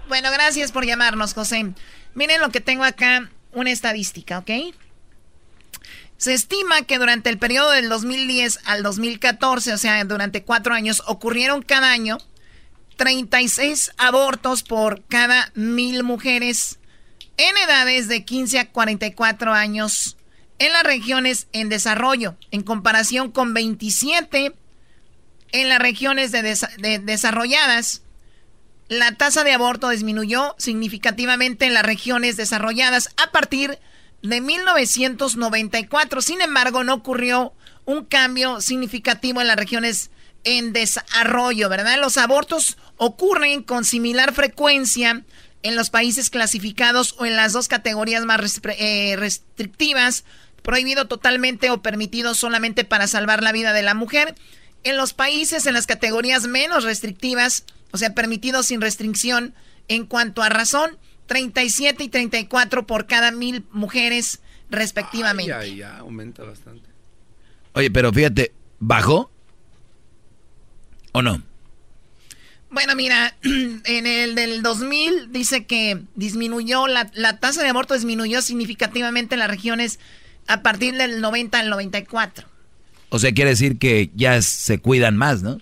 Bueno, 0.08 0.30
gracias 0.30 0.70
por 0.70 0.84
llamarnos, 0.84 1.34
José. 1.34 1.72
Miren 2.14 2.40
lo 2.40 2.50
que 2.50 2.60
tengo 2.60 2.84
acá, 2.84 3.28
una 3.54 3.70
estadística, 3.70 4.38
¿ok? 4.38 4.50
Se 6.16 6.32
estima 6.32 6.82
que 6.82 6.98
durante 6.98 7.28
el 7.28 7.38
periodo 7.38 7.70
del 7.72 7.88
2010 7.88 8.60
al 8.64 8.82
2014, 8.82 9.72
o 9.72 9.78
sea, 9.78 10.02
durante 10.04 10.42
cuatro 10.44 10.72
años, 10.74 11.02
ocurrieron 11.06 11.62
cada 11.62 11.90
año 11.90 12.18
36 12.96 13.92
abortos 13.98 14.62
por 14.62 15.02
cada 15.04 15.50
mil 15.54 16.04
mujeres 16.04 16.78
en 17.36 17.56
edades 17.56 18.06
de 18.08 18.24
15 18.24 18.60
a 18.60 18.70
44 18.70 19.52
años 19.52 20.16
en 20.60 20.72
las 20.72 20.84
regiones 20.84 21.48
en 21.52 21.68
desarrollo, 21.68 22.36
en 22.52 22.62
comparación 22.62 23.32
con 23.32 23.52
27 23.54 24.54
en 25.50 25.68
las 25.68 25.80
regiones 25.80 26.30
de 26.30 26.42
de- 26.42 26.98
desarrolladas. 27.00 28.02
La 28.88 29.12
tasa 29.12 29.44
de 29.44 29.52
aborto 29.52 29.88
disminuyó 29.88 30.54
significativamente 30.58 31.64
en 31.64 31.74
las 31.74 31.84
regiones 31.84 32.36
desarrolladas 32.36 33.08
a 33.16 33.30
partir 33.30 33.78
de 34.22 34.40
1994. 34.40 36.20
Sin 36.20 36.40
embargo, 36.40 36.84
no 36.84 36.94
ocurrió 36.94 37.54
un 37.86 38.04
cambio 38.04 38.60
significativo 38.60 39.40
en 39.40 39.46
las 39.46 39.56
regiones 39.56 40.10
en 40.44 40.72
desarrollo, 40.72 41.68
¿verdad? 41.68 41.98
Los 41.98 42.18
abortos 42.18 42.76
ocurren 42.98 43.62
con 43.62 43.84
similar 43.84 44.34
frecuencia 44.34 45.24
en 45.62 45.76
los 45.76 45.88
países 45.88 46.28
clasificados 46.28 47.14
o 47.18 47.24
en 47.24 47.36
las 47.36 47.54
dos 47.54 47.68
categorías 47.68 48.26
más 48.26 48.60
eh, 48.78 49.16
restrictivas, 49.16 50.24
prohibido 50.62 51.06
totalmente 51.06 51.70
o 51.70 51.80
permitido 51.80 52.34
solamente 52.34 52.84
para 52.84 53.06
salvar 53.06 53.42
la 53.42 53.52
vida 53.52 53.72
de 53.72 53.82
la 53.82 53.94
mujer. 53.94 54.34
En 54.84 54.98
los 54.98 55.14
países 55.14 55.64
en 55.66 55.72
las 55.72 55.86
categorías 55.86 56.46
menos 56.46 56.84
restrictivas, 56.84 57.64
o 57.94 57.96
sea, 57.96 58.12
permitido 58.12 58.64
sin 58.64 58.80
restricción 58.80 59.54
en 59.86 60.04
cuanto 60.04 60.42
a 60.42 60.48
razón, 60.48 60.98
37 61.26 62.02
y 62.02 62.08
34 62.08 62.88
por 62.88 63.06
cada 63.06 63.30
mil 63.30 63.64
mujeres 63.70 64.40
respectivamente. 64.68 65.52
Ay, 65.52 65.70
ay, 65.70 65.76
ya, 65.76 65.98
aumenta 65.98 66.42
bastante. 66.42 66.88
Oye, 67.72 67.92
pero 67.92 68.12
fíjate, 68.12 68.52
¿bajó? 68.80 69.30
¿O 71.12 71.22
no? 71.22 71.40
Bueno, 72.68 72.96
mira, 72.96 73.36
en 73.42 74.06
el 74.08 74.34
del 74.34 74.62
2000 74.62 75.30
dice 75.30 75.64
que 75.64 76.02
disminuyó, 76.16 76.88
la, 76.88 77.12
la 77.14 77.38
tasa 77.38 77.62
de 77.62 77.68
aborto 77.68 77.94
disminuyó 77.94 78.42
significativamente 78.42 79.36
en 79.36 79.38
las 79.38 79.48
regiones 79.48 80.00
a 80.48 80.64
partir 80.64 80.96
del 80.96 81.20
90 81.20 81.60
al 81.60 81.70
94. 81.70 82.48
O 83.10 83.20
sea, 83.20 83.30
quiere 83.30 83.50
decir 83.50 83.78
que 83.78 84.10
ya 84.16 84.42
se 84.42 84.78
cuidan 84.78 85.16
más, 85.16 85.44
¿no? 85.44 85.60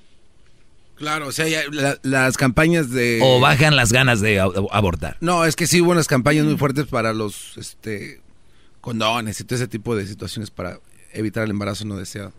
Claro, 1.02 1.26
o 1.26 1.32
sea, 1.32 1.48
ya 1.48 1.62
la- 1.72 1.98
las 2.02 2.36
campañas 2.36 2.90
de... 2.90 3.18
O 3.24 3.40
bajan 3.40 3.74
las 3.74 3.92
ganas 3.92 4.20
de 4.20 4.40
ab- 4.40 4.68
abortar. 4.70 5.16
No, 5.20 5.44
es 5.44 5.56
que 5.56 5.66
sí 5.66 5.80
hubo 5.80 5.90
unas 5.90 6.06
campañas 6.06 6.44
muy 6.44 6.56
fuertes 6.56 6.86
para 6.86 7.12
los 7.12 7.56
este 7.58 8.20
condones 8.80 9.40
y 9.40 9.44
todo 9.44 9.56
ese 9.56 9.66
tipo 9.66 9.96
de 9.96 10.06
situaciones 10.06 10.52
para 10.52 10.78
evitar 11.12 11.42
el 11.42 11.50
embarazo 11.50 11.84
no 11.86 11.96
deseado. 11.96 12.32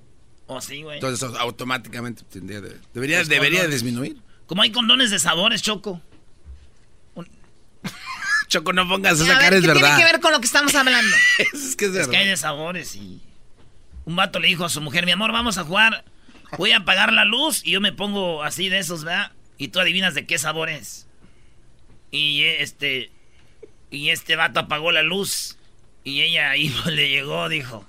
Oh, 0.48 0.62
sí, 0.62 0.82
güey. 0.82 0.96
Entonces 0.96 1.22
eso 1.22 1.38
automáticamente 1.38 2.24
tendría 2.32 2.62
de- 2.62 2.78
debería, 2.94 3.20
Los 3.20 3.28
debería 3.28 3.60
condones. 3.60 3.82
disminuir. 3.84 4.18
Como 4.48 4.62
hay 4.62 4.72
condones 4.72 5.12
de 5.12 5.20
sabores, 5.20 5.62
Choco. 5.62 6.02
Choco, 8.48 8.72
no 8.72 8.88
pongas 8.88 9.20
A 9.20 9.24
esa 9.26 9.40
cara, 9.40 9.56
es 9.58 9.62
¿qué 9.62 9.68
verdad. 9.68 9.82
tiene 9.82 9.98
que 10.06 10.12
ver 10.14 10.22
con 10.22 10.32
lo 10.32 10.40
que 10.40 10.46
estamos 10.46 10.74
hablando? 10.76 11.14
es 11.54 11.76
que 11.76 11.86
es 11.88 11.96
Es 11.96 12.08
que 12.08 12.16
hay 12.18 12.28
de 12.30 12.38
sabores 12.38 12.96
y... 12.96 13.20
Un 14.06 14.16
vato 14.16 14.40
le 14.40 14.48
dijo 14.48 14.64
a 14.66 14.70
su 14.70 14.80
mujer, 14.82 15.06
mi 15.06 15.12
amor, 15.12 15.32
vamos 15.34 15.58
a 15.58 15.64
jugar. 15.64 16.06
Voy 16.58 16.72
a 16.72 16.78
apagar 16.78 17.12
la 17.14 17.26
luz 17.26 17.62
y 17.66 17.72
yo 17.72 17.82
me 17.82 17.92
pongo 17.94 18.44
así 18.44 18.70
de 18.70 18.80
esos, 18.80 19.04
¿verdad? 19.04 19.32
Y 19.58 19.70
tú 19.70 19.80
adivinas 19.80 20.14
de 20.14 20.26
qué 20.26 20.38
sabor 20.38 20.70
es. 20.70 21.08
Y 22.12 22.44
este... 22.44 23.12
Y 23.90 24.10
este 24.10 24.36
vato 24.36 24.60
apagó 24.60 24.92
la 24.92 25.04
luz. 25.04 25.58
Y 26.04 26.22
ella 26.22 26.52
ahí 26.52 26.74
le 26.86 27.10
llegó, 27.10 27.50
dijo... 27.50 27.86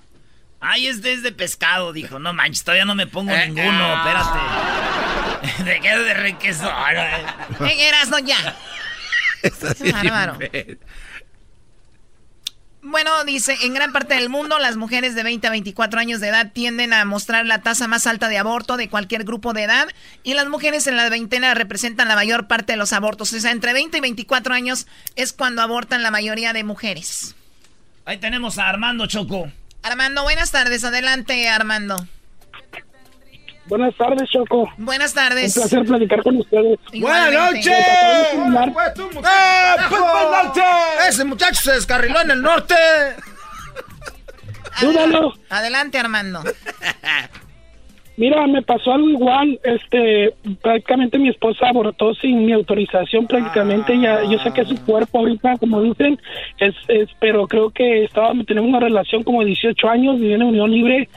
Ay, 0.66 0.86
este 0.86 1.12
es 1.12 1.22
de 1.22 1.30
pescado, 1.30 1.92
dijo. 1.92 2.18
No 2.18 2.32
manches, 2.32 2.64
todavía 2.64 2.86
no 2.86 2.94
me 2.94 3.06
pongo 3.06 3.32
Eh, 3.32 3.48
ninguno, 3.48 3.84
ah. 3.84 5.42
espérate. 5.42 5.64
¿De 5.70 5.80
qué 5.80 5.98
de 5.98 6.14
requesón? 6.14 6.72
Eh, 7.60 7.88
Erasno, 7.88 8.18
ya. 8.20 8.56
Qué 9.42 9.92
bárbaro. 9.92 10.38
Bueno, 12.86 13.24
dice, 13.24 13.56
en 13.62 13.73
gran 13.73 13.93
parte 13.93 14.15
del 14.15 14.28
mundo 14.28 14.59
las 14.59 14.77
mujeres 14.77 15.15
de 15.15 15.23
20 15.23 15.47
a 15.47 15.51
24 15.51 15.98
años 15.98 16.20
de 16.20 16.28
edad 16.28 16.52
tienden 16.52 16.93
a 16.93 17.06
mostrar 17.06 17.47
la 17.47 17.62
tasa 17.62 17.89
más 17.89 18.06
alta 18.06 18.28
de 18.28 18.36
aborto 18.36 18.77
de 18.77 18.90
cualquier 18.90 19.24
grupo 19.24 19.55
de 19.55 19.62
edad 19.62 19.89
y 20.23 20.35
las 20.35 20.48
mujeres 20.48 20.86
en 20.86 20.98
la 20.98 21.09
veintena 21.09 21.55
representan 21.55 22.09
la 22.09 22.15
mayor 22.15 22.47
parte 22.47 22.74
de 22.74 22.77
los 22.77 22.93
abortos. 22.93 23.32
O 23.32 23.40
sea, 23.40 23.52
entre 23.52 23.73
20 23.73 23.97
y 23.97 24.01
24 24.02 24.52
años 24.52 24.86
es 25.16 25.32
cuando 25.32 25.62
abortan 25.62 26.02
la 26.02 26.11
mayoría 26.11 26.52
de 26.52 26.62
mujeres. 26.62 27.35
Ahí 28.05 28.19
tenemos 28.19 28.59
a 28.59 28.69
Armando 28.69 29.06
Choco. 29.06 29.51
Armando, 29.82 30.23
buenas 30.23 30.51
tardes. 30.51 30.85
Adelante, 30.85 31.48
Armando. 31.48 32.06
Buenas 33.66 33.94
tardes, 33.96 34.28
Choco. 34.30 34.70
Buenas 34.76 35.14
tardes. 35.14 35.56
Un 35.56 35.62
placer 35.62 35.84
platicar 35.84 36.22
con 36.22 36.36
ustedes. 36.36 36.78
Igualmente. 36.92 37.70
¡Eh, 37.70 38.72
pues, 38.74 40.00
buenas 40.00 40.44
noches! 40.44 40.64
Ese 41.08 41.24
muchacho 41.24 41.60
se 41.62 41.72
descarriló 41.72 42.20
en 42.20 42.30
el 42.30 42.42
norte. 42.42 42.74
Dúdalo. 44.80 45.32
Adelante, 45.48 45.98
Armando. 45.98 46.42
Mira, 48.16 48.46
me 48.46 48.62
pasó 48.62 48.92
algo 48.92 49.08
igual. 49.08 49.58
Este, 49.64 50.34
prácticamente 50.62 51.18
mi 51.18 51.30
esposa 51.30 51.68
abortó 51.68 52.14
sin 52.14 52.44
mi 52.44 52.52
autorización. 52.52 53.26
Prácticamente 53.26 53.98
ya, 53.98 54.22
yo 54.24 54.38
sé 54.38 54.52
que 54.52 54.64
su 54.64 54.76
cuerpo 54.84 55.18
ahorita, 55.18 55.56
como 55.58 55.82
dicen, 55.82 56.20
es, 56.58 56.74
es, 56.88 57.08
pero 57.18 57.48
creo 57.48 57.70
que 57.70 58.04
estaba, 58.04 58.32
tenemos 58.46 58.68
una 58.68 58.80
relación 58.80 59.24
como 59.24 59.40
de 59.40 59.46
18 59.46 59.88
años, 59.88 60.20
viviendo 60.20 60.44
en 60.44 60.50
unión 60.50 60.70
libre. 60.70 61.08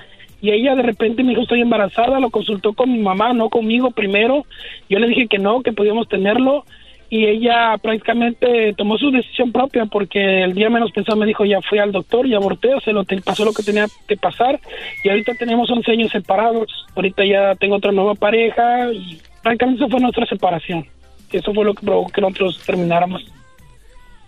Y 0.42 0.52
ella 0.52 0.76
de 0.76 0.84
repente 0.84 1.24
me 1.24 1.30
dijo, 1.30 1.42
estoy 1.42 1.62
embarazada, 1.62 2.20
lo 2.20 2.30
consultó 2.30 2.74
con 2.74 2.92
mi 2.92 3.00
mamá, 3.00 3.34
no 3.34 3.50
conmigo 3.50 3.92
primero. 3.92 4.46
Yo 4.90 5.00
le 5.00 5.08
dije 5.08 5.28
que 5.28 5.40
no, 5.40 5.62
que 5.62 5.74
podíamos 5.74 6.08
tenerlo. 6.08 6.64
Y 7.10 7.26
ella 7.26 7.78
prácticamente 7.82 8.74
tomó 8.74 8.98
su 8.98 9.10
decisión 9.12 9.54
propia 9.54 9.86
porque 9.86 10.44
el 10.44 10.54
día 10.54 10.70
menos 10.70 10.92
pensado 10.92 11.18
me 11.18 11.26
dijo, 11.26 11.46
ya 11.46 11.62
fui 11.62 11.80
al 11.80 11.94
doctor 11.94 12.28
y 12.28 12.36
aborté, 12.36 12.74
o 12.76 12.80
lo 12.92 13.06
te- 13.06 13.22
pasó 13.22 13.46
lo 13.46 13.54
que 13.54 13.64
tenía 13.64 13.86
que 14.08 14.18
pasar. 14.18 14.60
Y 15.04 15.10
ahorita 15.10 15.34
tenemos 15.36 15.70
11 15.72 15.90
años 15.92 16.12
separados. 16.12 16.70
Ahorita 16.96 17.24
ya 17.26 17.56
tengo 17.56 17.78
otra 17.78 17.94
nueva 17.94 18.14
pareja 18.14 18.92
y 18.92 19.20
prácticamente 19.42 19.84
esa 19.84 19.90
fue 19.90 20.02
nuestra 20.02 20.26
separación. 20.26 20.86
Eso 21.32 21.54
fue 21.54 21.64
lo 21.66 21.74
que 21.74 21.86
provocó 21.86 22.12
que 22.12 22.22
nosotros 22.22 22.62
termináramos. 22.66 23.26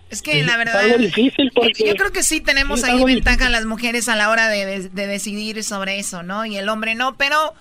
Es 0.09 0.21
que 0.21 0.43
la 0.43 0.53
Es 0.53 0.57
verdad. 0.57 0.79
algo 0.79 0.97
difícil 0.97 1.51
porque- 1.53 1.87
Yo 1.87 1.95
creo 1.95 2.11
que 2.11 2.23
sí 2.23 2.41
tenemos 2.41 2.79
es 2.79 2.85
ahí 2.85 3.03
ventaja 3.03 3.49
las 3.49 3.65
mujeres 3.65 4.09
a 4.09 4.15
la 4.15 4.29
hora 4.29 4.47
de, 4.49 4.65
de- 4.65 4.89
de 4.89 5.07
decidir 5.07 5.63
sobre 5.63 5.99
eso, 5.99 6.23
¿no? 6.23 6.45
Y 6.45 6.57
el 6.57 6.67
hombre 6.69 6.95
no, 6.95 7.15
pero. 7.17 7.53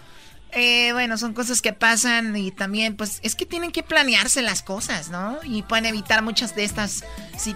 eh, 0.52 0.92
bueno, 0.94 1.18
son 1.18 1.34
cosas 1.34 1.60
que 1.60 1.74
pasan 1.74 2.34
y 2.34 2.50
también, 2.50 2.96
pues, 2.96 3.20
es 3.22 3.34
que 3.34 3.44
tienen 3.44 3.70
que 3.70 3.82
planearse 3.82 4.40
las 4.40 4.62
cosas, 4.62 5.10
¿no? 5.10 5.36
Y 5.44 5.60
pueden 5.60 5.84
evitar 5.84 6.22
muchas 6.22 6.56
de 6.56 6.64
estas 6.64 7.04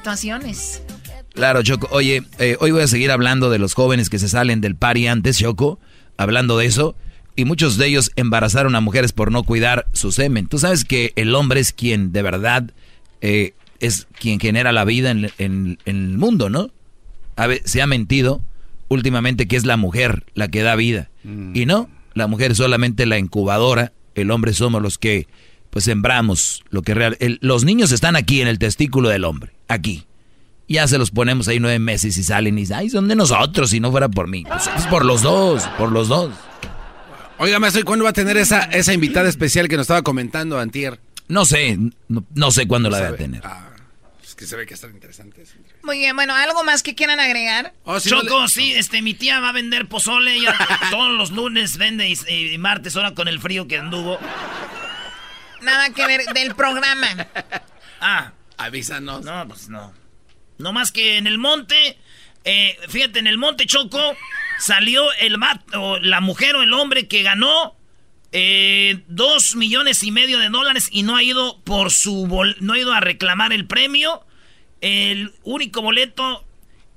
situaciones. 0.03 0.83
Claro, 1.35 1.63
Choco. 1.63 1.89
Oye, 1.91 2.23
eh, 2.39 2.57
hoy 2.61 2.71
voy 2.71 2.83
a 2.83 2.87
seguir 2.89 3.11
hablando 3.11 3.49
de 3.51 3.59
los 3.59 3.75
jóvenes 3.75 4.11
que 4.11 4.19
se 4.19 4.29
salen 4.29 4.61
del 4.61 4.77
party 4.77 5.07
antes, 5.07 5.39
Choco, 5.39 5.79
hablando 6.19 6.59
de 6.59 6.67
eso. 6.67 6.95
Y 7.35 7.47
muchos 7.47 7.79
de 7.79 7.87
ellos 7.87 8.11
embarazaron 8.17 8.75
a 8.75 8.81
mujeres 8.81 9.13
por 9.13 9.33
no 9.33 9.43
cuidar 9.43 9.87
su 9.95 10.13
semen. 10.13 10.47
Tú 10.49 10.59
sabes 10.59 10.85
que 10.85 11.13
el 11.17 11.35
hombre 11.35 11.61
es 11.61 11.73
quien 11.73 12.13
de 12.13 12.21
verdad 12.23 12.71
eh, 13.23 13.55
es 13.83 14.07
quien 14.19 14.41
genera 14.41 14.73
la 14.73 14.85
vida 14.85 15.11
en, 15.11 15.31
en- 15.39 15.79
en 15.85 15.97
el 16.13 16.19
mundo, 16.19 16.49
¿no? 16.49 16.71
A 17.37 17.47
ver, 17.47 17.61
se 17.65 17.83
ha 17.83 17.87
mentido 17.87 18.43
últimamente 18.89 19.47
que 19.49 19.57
es 19.57 19.65
la 19.67 19.77
mujer 19.77 20.25
la 20.35 20.49
que 20.49 20.63
da 20.63 20.75
vida. 20.77 21.11
Y 21.55 21.67
no, 21.67 21.89
la 22.15 22.27
mujer 22.27 22.53
es 22.53 22.57
solamente 22.59 23.07
la 23.07 23.19
incubadora, 23.19 23.93
el 24.15 24.31
hombre 24.31 24.53
somos 24.55 24.83
los 24.83 24.99
que 24.99 25.27
pues 25.71 25.85
sembramos 25.87 26.63
lo 26.71 26.83
que 26.83 26.93
real. 26.95 27.17
el- 27.21 27.39
los 27.41 27.65
niños 27.65 27.93
están 27.93 28.17
aquí 28.17 28.41
en 28.43 28.49
el 28.49 28.59
testículo 28.59 29.09
del 29.09 29.25
hombre, 29.25 29.53
aquí. 29.69 30.05
Ya 30.69 30.87
se 30.89 30.97
los 30.99 31.11
ponemos 31.11 31.49
ahí 31.49 31.59
nueve 31.61 31.79
meses 31.79 32.17
y 32.17 32.23
salen 32.23 32.57
y 32.59 32.63
dicen, 32.63 32.77
ay, 32.79 32.91
son 32.91 33.09
de 33.09 33.15
nosotros 33.17 33.71
si 33.71 33.81
no 33.81 33.91
fuera 33.91 34.09
por 34.09 34.29
mí. 34.29 34.45
Pues 34.45 34.71
es 34.77 34.87
por 34.87 35.05
los 35.05 35.23
dos, 35.23 35.65
por 35.79 35.91
los 35.93 36.09
dos. 36.09 36.33
Oiga, 37.39 37.59
maestro, 37.59 37.81
¿y 37.81 37.85
cuándo 37.85 38.05
va 38.05 38.11
a 38.11 38.15
tener 38.15 38.37
esa, 38.37 38.61
esa 38.65 38.93
invitada 38.95 39.29
especial 39.29 39.69
que 39.69 39.77
nos 39.77 39.85
estaba 39.85 40.03
comentando 40.03 40.59
Antier? 40.59 41.01
No 41.29 41.45
sé, 41.45 41.79
no, 42.09 42.25
no 42.35 42.51
sé 42.51 42.67
cuándo 42.69 42.89
la 42.91 42.99
voy 42.99 43.07
a 43.09 43.17
tener. 43.17 43.43
Es 44.33 44.37
que 44.37 44.47
se 44.47 44.57
ve 44.57 44.65
que 44.65 44.73
están 44.73 44.93
interesantes. 44.93 45.55
Muy 45.83 45.99
bien, 45.99 46.17
bueno, 46.17 46.35
¿algo 46.35 46.65
más 46.65 46.83
que 46.83 46.95
quieran 46.95 47.21
agregar? 47.21 47.75
Oh, 47.85 48.01
Choco, 48.01 48.49
sí, 48.49 48.73
este, 48.73 49.03
mi 49.03 49.13
tía 49.13 49.41
va 49.41 49.51
a 49.51 49.53
vender 49.53 49.89
pozole. 49.89 50.39
Todos 50.91 51.13
los 51.13 51.33
lunes 51.33 51.77
vende 51.77 52.09
y, 52.09 52.57
martes, 52.57 52.97
ahora 52.97 53.13
con 53.13 53.29
el 53.29 53.41
frío 53.41 53.69
que 53.69 53.77
anduvo. 53.77 54.19
Nada 55.61 55.91
que 55.91 56.07
ver 56.07 56.25
del 56.33 56.55
programa. 56.55 57.09
Ah. 58.01 58.33
Avísanos. 58.57 59.23
No, 59.23 59.47
pues 59.47 59.69
no. 59.69 59.93
No 60.57 60.73
más 60.73 60.93
que 60.93 61.19
en 61.19 61.27
el 61.27 61.37
monte, 61.37 61.99
eh, 62.45 62.79
fíjate, 62.89 63.19
en 63.19 63.27
el 63.27 63.37
monte 63.37 63.67
Choco 63.67 64.17
salió 64.59 65.13
el 65.21 65.37
o 65.75 65.99
la 65.99 66.23
mujer 66.23 66.57
o 66.57 66.63
el 66.63 66.73
hombre 66.73 67.07
que 67.07 67.23
ganó 67.23 67.77
eh, 68.33 69.03
dos 69.09 69.57
millones 69.57 70.03
y 70.03 70.11
medio 70.11 70.39
de 70.39 70.49
dólares 70.49 70.89
y 70.91 71.03
no 71.03 71.17
ha 71.17 71.23
ido 71.23 71.61
por 71.65 71.91
su 71.91 72.27
no 72.61 72.73
ha 72.73 72.79
ido 72.79 72.93
a 72.93 73.01
reclamar 73.01 73.53
el 73.53 73.67
premio. 73.67 74.25
El 74.81 75.33
único 75.45 75.81
boleto 75.83 76.45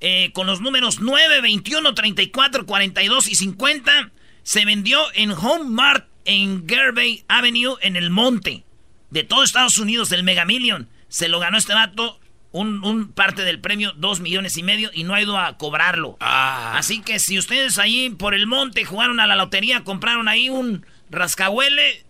eh, 0.00 0.30
con 0.32 0.46
los 0.46 0.60
números 0.60 1.00
9, 1.00 1.40
21, 1.40 1.94
34, 1.94 2.66
42 2.66 3.28
y 3.28 3.34
50 3.34 4.10
se 4.42 4.64
vendió 4.64 5.00
en 5.14 5.30
Home 5.30 5.70
Mart 5.70 6.08
en 6.24 6.68
Gervay 6.68 7.24
Avenue 7.28 7.76
en 7.80 7.96
el 7.96 8.10
monte 8.10 8.64
de 9.10 9.24
todo 9.24 9.42
Estados 9.42 9.78
Unidos, 9.78 10.08
del 10.08 10.24
Mega 10.24 10.44
Million. 10.44 10.88
Se 11.08 11.28
lo 11.28 11.38
ganó 11.38 11.56
este 11.58 11.72
dato, 11.72 12.20
un, 12.50 13.12
parte 13.12 13.42
del 13.42 13.60
premio, 13.60 13.92
dos 13.96 14.20
millones 14.20 14.56
y 14.56 14.62
medio, 14.62 14.90
y 14.92 15.04
no 15.04 15.14
ha 15.14 15.22
ido 15.22 15.38
a 15.38 15.56
cobrarlo. 15.56 16.16
Ah. 16.20 16.74
Así 16.76 17.00
que 17.00 17.18
si 17.18 17.38
ustedes 17.38 17.78
ahí 17.78 18.10
por 18.10 18.34
el 18.34 18.46
monte 18.46 18.84
jugaron 18.84 19.20
a 19.20 19.26
la 19.26 19.36
lotería, 19.36 19.84
compraron 19.84 20.28
ahí 20.28 20.48
un 20.48 20.84
rascahuele. 21.10 22.04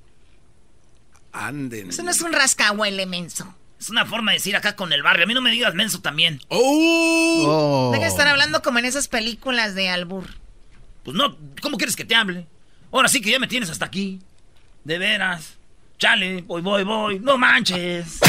Anden. 1.33 1.91
Eso 1.91 2.03
no 2.03 2.11
es 2.11 2.21
un 2.21 2.33
rascahuele, 2.33 3.07
menso. 3.07 3.55
Es 3.79 3.91
una 3.91 4.07
forma 4.07 4.33
de 4.33 4.39
decir 4.39 4.57
acá 4.57 4.75
con 4.75 4.93
el 4.93 5.03
barrio. 5.03 5.25
A 5.25 5.27
mí 5.27 5.35
no 5.35 5.43
me 5.43 5.51
digas 5.51 5.75
menso 5.75 6.01
también. 6.01 6.41
¡Oh! 6.49 7.91
Deja 7.93 8.05
de 8.05 8.11
estar 8.11 8.27
hablando 8.27 8.63
como 8.63 8.79
en 8.79 8.87
esas 8.87 9.09
películas 9.09 9.75
de 9.75 9.91
Albur. 9.91 10.27
Pues 11.05 11.17
no, 11.17 11.37
¿cómo 11.61 11.77
quieres 11.77 11.95
que 11.95 12.05
te 12.05 12.15
hable? 12.15 12.47
Ahora 12.91 13.09
sí 13.09 13.21
que 13.21 13.31
ya 13.31 13.39
me 13.39 13.47
tienes 13.47 13.69
hasta 13.69 13.85
aquí. 13.85 14.21
De 14.85 14.99
veras. 14.99 15.55
Chale, 15.99 16.43
voy, 16.43 16.63
voy, 16.63 16.85
voy. 16.85 17.21
No 17.21 17.39
manches. 17.39 18.21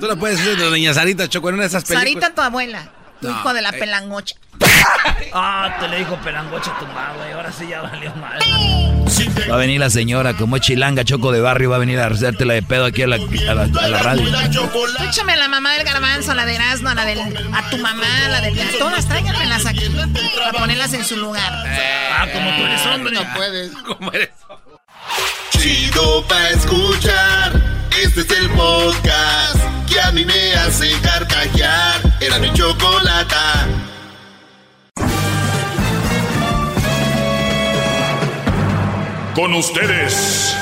Tú 0.00 0.06
no 0.06 0.18
puedes 0.18 0.38
decir 0.38 0.56
de 0.56 0.64
doña 0.64 0.94
Sarita, 0.94 1.28
Choco, 1.28 1.48
en 1.48 1.54
una 1.54 1.64
de 1.64 1.68
esas 1.68 1.84
películas. 1.84 2.08
Sarita, 2.08 2.34
tu 2.34 2.40
abuela. 2.42 2.92
Tu 3.20 3.28
hijo 3.28 3.54
de 3.54 3.62
la 3.62 3.70
eh. 3.70 3.78
pelangocha. 3.78 4.36
Ah, 5.38 5.76
te 5.78 5.86
le 5.88 5.98
dijo 5.98 6.16
pelangocha 6.16 6.74
a 6.74 6.78
tu 6.78 6.86
madre. 6.86 7.32
Ahora 7.34 7.52
sí 7.52 7.66
ya 7.68 7.82
valió 7.82 8.10
mal. 8.14 8.38
Va 9.50 9.54
a 9.54 9.58
venir 9.58 9.78
la 9.78 9.90
señora, 9.90 10.34
como 10.34 10.56
es 10.56 10.62
chilanga, 10.62 11.04
choco 11.04 11.30
de 11.30 11.42
barrio, 11.42 11.68
va 11.68 11.76
a 11.76 11.78
venir 11.78 12.00
a 12.00 12.06
hacértela 12.06 12.54
de 12.54 12.62
pedo 12.62 12.86
aquí 12.86 13.02
a 13.02 13.06
la, 13.06 13.16
a 13.16 13.88
la, 13.88 14.02
radio. 14.02 14.26
Échame 15.08 15.34
a 15.34 15.36
la 15.36 15.48
mamá 15.48 15.74
del 15.74 15.84
garbanzo, 15.84 16.32
a 16.32 16.34
la 16.34 16.46
de 16.46 16.54
Erasmo, 16.54 16.88
a 16.88 16.94
la 16.94 17.04
del. 17.04 17.20
a 17.20 17.70
tu 17.70 17.76
mamá, 17.76 18.24
a 18.24 18.28
la 18.30 18.40
del. 18.40 18.58
Todas 18.78 19.06
tráiganmelas 19.06 19.66
aquí. 19.66 19.84
Para 20.38 20.52
ponerlas 20.52 20.94
en 20.94 21.04
su 21.04 21.16
lugar. 21.16 21.52
ah, 21.52 22.26
como 22.32 22.50
tú 22.56 22.64
eres 22.64 22.86
hombre. 22.86 23.14
No 23.14 23.34
puedes. 23.34 23.72
Como 23.86 24.12
eres 24.12 24.30
Chido 25.50 26.24
pa' 26.26 26.48
escuchar. 26.48 27.52
Este 28.02 28.20
es 28.20 28.30
el 28.30 28.48
podcast 28.50 29.58
que 29.86 30.00
a 30.00 30.12
mí 30.12 30.24
me 30.24 30.54
hace 30.54 30.90
carcajear. 31.02 32.00
Era 32.20 32.38
mi 32.38 32.50
chocolata. 32.54 33.66
Con 39.36 39.52
ustedes. 39.52 40.56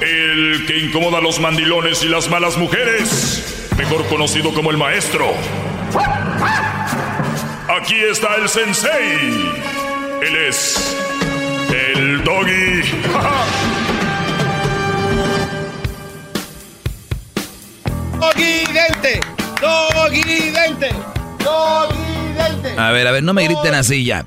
El 0.00 0.64
que 0.68 0.78
incomoda 0.78 1.18
a 1.18 1.20
los 1.20 1.40
mandilones 1.40 2.04
y 2.04 2.08
las 2.08 2.30
malas 2.30 2.56
mujeres. 2.56 3.66
Mejor 3.76 4.06
conocido 4.06 4.54
como 4.54 4.70
el 4.70 4.76
maestro. 4.76 5.34
Aquí 7.68 7.96
está 8.08 8.36
el 8.36 8.48
sensei. 8.48 9.50
Él 10.22 10.36
es 10.48 10.96
el 11.72 12.22
doggy. 12.22 12.82
doggy 18.20 18.64
dente. 18.72 19.20
Doggy 19.60 20.50
dente. 20.50 20.90
Doggy 21.40 22.32
dente. 22.36 22.80
A 22.80 22.92
ver, 22.92 23.08
a 23.08 23.10
ver, 23.10 23.24
no 23.24 23.34
me 23.34 23.42
griten 23.42 23.74
así 23.74 24.04
ya. 24.04 24.24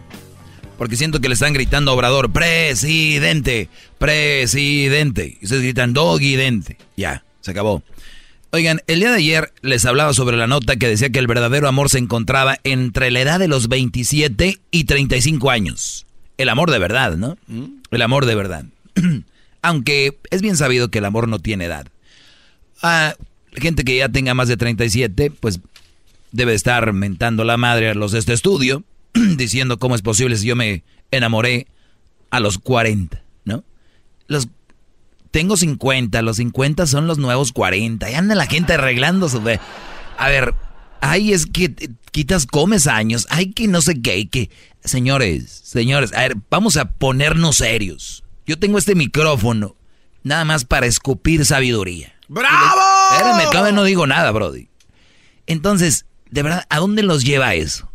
Porque 0.82 0.98
siento 0.98 1.22
que 1.22 1.28
le 1.28 1.36
están 1.36 1.54
gritando 1.54 1.92
a 1.92 1.94
Obrador, 1.94 2.32
presidente, 2.32 3.70
presidente. 4.00 5.38
Y 5.40 5.46
ustedes 5.46 5.62
gritan 5.62 5.94
doggy 5.94 6.36
dente. 6.36 6.76
Ya, 6.98 7.24
se 7.42 7.52
acabó. 7.52 7.84
Oigan, 8.50 8.82
el 8.88 9.02
día 9.02 9.12
de 9.12 9.18
ayer 9.18 9.54
les 9.62 9.86
hablaba 9.86 10.12
sobre 10.16 10.38
la 10.38 10.48
nota 10.48 10.78
que 10.78 10.88
decía 10.88 11.12
que 11.12 11.20
el 11.20 11.28
verdadero 11.28 11.68
amor 11.68 11.92
se 11.92 12.00
encontraba 12.00 12.58
entre 12.64 13.12
la 13.12 13.22
edad 13.22 13.38
de 13.38 13.48
los 13.48 13.68
27 13.68 14.58
y 14.72 14.84
35 14.86 15.52
años. 15.52 16.08
El 16.40 16.50
amor 16.50 16.72
de 16.72 16.80
verdad, 16.80 17.16
¿no? 17.16 17.38
Mm. 17.46 17.66
El 17.92 18.02
amor 18.02 18.26
de 18.26 18.34
verdad. 18.34 18.66
Aunque 19.62 20.18
es 20.32 20.42
bien 20.42 20.58
sabido 20.58 20.90
que 20.90 20.98
el 20.98 21.06
amor 21.06 21.28
no 21.28 21.38
tiene 21.38 21.66
edad. 21.66 21.86
Ah, 22.82 23.14
gente 23.54 23.84
que 23.84 23.98
ya 23.98 24.10
tenga 24.10 24.34
más 24.34 24.48
de 24.48 24.58
37, 24.58 25.30
pues 25.30 25.60
debe 26.32 26.56
estar 26.56 26.92
mentando 26.92 27.44
la 27.44 27.58
madre 27.58 27.92
a 27.92 27.94
los 27.94 28.14
de 28.14 28.18
este 28.18 28.34
estudio, 28.34 28.84
diciendo 29.38 29.80
cómo 29.80 29.96
es 29.96 30.02
posible 30.02 30.38
si 30.38 30.48
yo 30.48 30.56
me 30.56 30.84
enamoré 31.12 31.68
a 32.30 32.40
los 32.40 32.58
40, 32.58 33.24
¿no? 33.46 33.64
Los 34.28 34.48
tengo 35.32 35.56
50, 35.58 36.22
los 36.22 36.38
50 36.38 36.86
son 36.88 37.08
los 37.08 37.18
nuevos 37.18 37.52
40. 37.54 38.10
Y 38.10 38.14
anda 38.14 38.36
la 38.36 38.46
gente 38.46 38.74
arreglando 38.74 39.30
su... 39.30 39.42
A 40.18 40.28
ver, 40.28 40.54
ay, 41.00 41.34
es 41.34 41.46
que 41.46 41.74
quitas, 42.12 42.46
comes 42.46 42.86
años, 42.88 43.26
ay, 43.30 43.52
que 43.52 43.68
no 43.68 43.82
sé 43.82 44.02
qué, 44.02 44.28
que... 44.30 44.50
Señores, 44.84 45.62
señores, 45.64 46.14
a 46.14 46.22
ver, 46.22 46.38
vamos 46.50 46.76
a 46.78 46.92
ponernos 46.92 47.58
serios. 47.58 48.24
Yo 48.46 48.60
tengo 48.60 48.78
este 48.78 48.96
micrófono 48.96 49.76
nada 50.24 50.44
más 50.44 50.66
para 50.66 50.86
escupir 50.86 51.46
sabiduría. 51.46 52.14
¡Bravo! 52.28 52.82
Espérame, 53.12 53.50
todavía 53.52 53.72
no 53.74 53.84
digo 53.84 54.08
nada, 54.08 54.32
Brody. 54.32 54.70
Entonces, 55.48 56.06
de 56.30 56.44
verdad, 56.44 56.66
¿a 56.70 56.80
dónde 56.80 57.04
los 57.04 57.24
lleva 57.24 57.54
eso? 57.54 57.91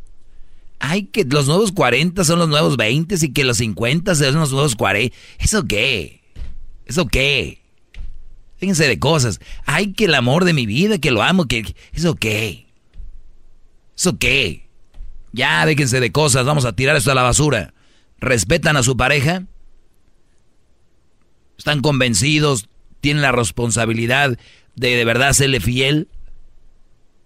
Ay, 0.79 1.05
que 1.05 1.25
los 1.25 1.47
nuevos 1.47 1.73
40 1.73 2.25
son 2.25 2.39
los 2.39 2.49
nuevos 2.49 2.77
20 2.77 3.17
y 3.21 3.33
que 3.33 3.45
los 3.45 3.59
50 3.59 4.15
son 4.15 4.35
los 4.35 4.53
nuevos 4.53 4.77
40. 4.77 5.17
¿Eso 5.39 5.65
qué? 5.65 6.23
¿Eso 6.85 7.07
qué? 7.07 7.63
Fíjense 8.57 8.87
de 8.87 8.99
cosas. 8.99 9.41
Ay, 9.65 9.93
que 9.93 10.07
el 10.07 10.15
amor 10.15 10.45
de 10.45 10.53
mi 10.53 10.67
vida, 10.67 10.99
que 10.99 11.11
lo 11.11 11.23
amo, 11.23 11.47
que... 11.47 11.75
¿Eso 11.93 12.15
qué? 12.15 12.67
¿Eso 13.97 14.19
qué? 14.19 14.69
Ya, 15.33 15.67
déjense 15.67 16.01
de 16.01 16.13
cosas, 16.13 16.47
vamos 16.47 16.65
a 16.65 16.75
tirar 16.75 16.97
esto 16.97 17.11
a 17.11 17.15
la 17.15 17.23
basura. 17.23 17.75
¿Respetan 18.19 18.77
a 18.77 18.83
su 18.83 18.97
pareja? 18.97 19.45
¿Están 21.59 21.81
convencidos? 21.83 22.69
¿Tienen 23.01 23.23
la 23.23 23.33
responsabilidad 23.33 24.39
de 24.75 24.97
de 24.97 25.05
verdad 25.05 25.33
serle 25.33 25.61
fiel? 25.61 26.09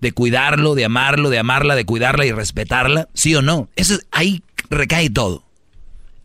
¿De 0.01 0.13
cuidarlo, 0.13 0.75
de 0.75 0.85
amarlo, 0.85 1.31
de 1.31 1.39
amarla, 1.39 1.75
de 1.75 1.85
cuidarla 1.85 2.25
y 2.25 2.33
respetarla? 2.33 3.09
¿Sí 3.15 3.35
o 3.35 3.43
no? 3.43 3.69
Eso, 3.77 3.99
ahí 4.11 4.43
recae 4.71 5.11
todo. 5.11 5.45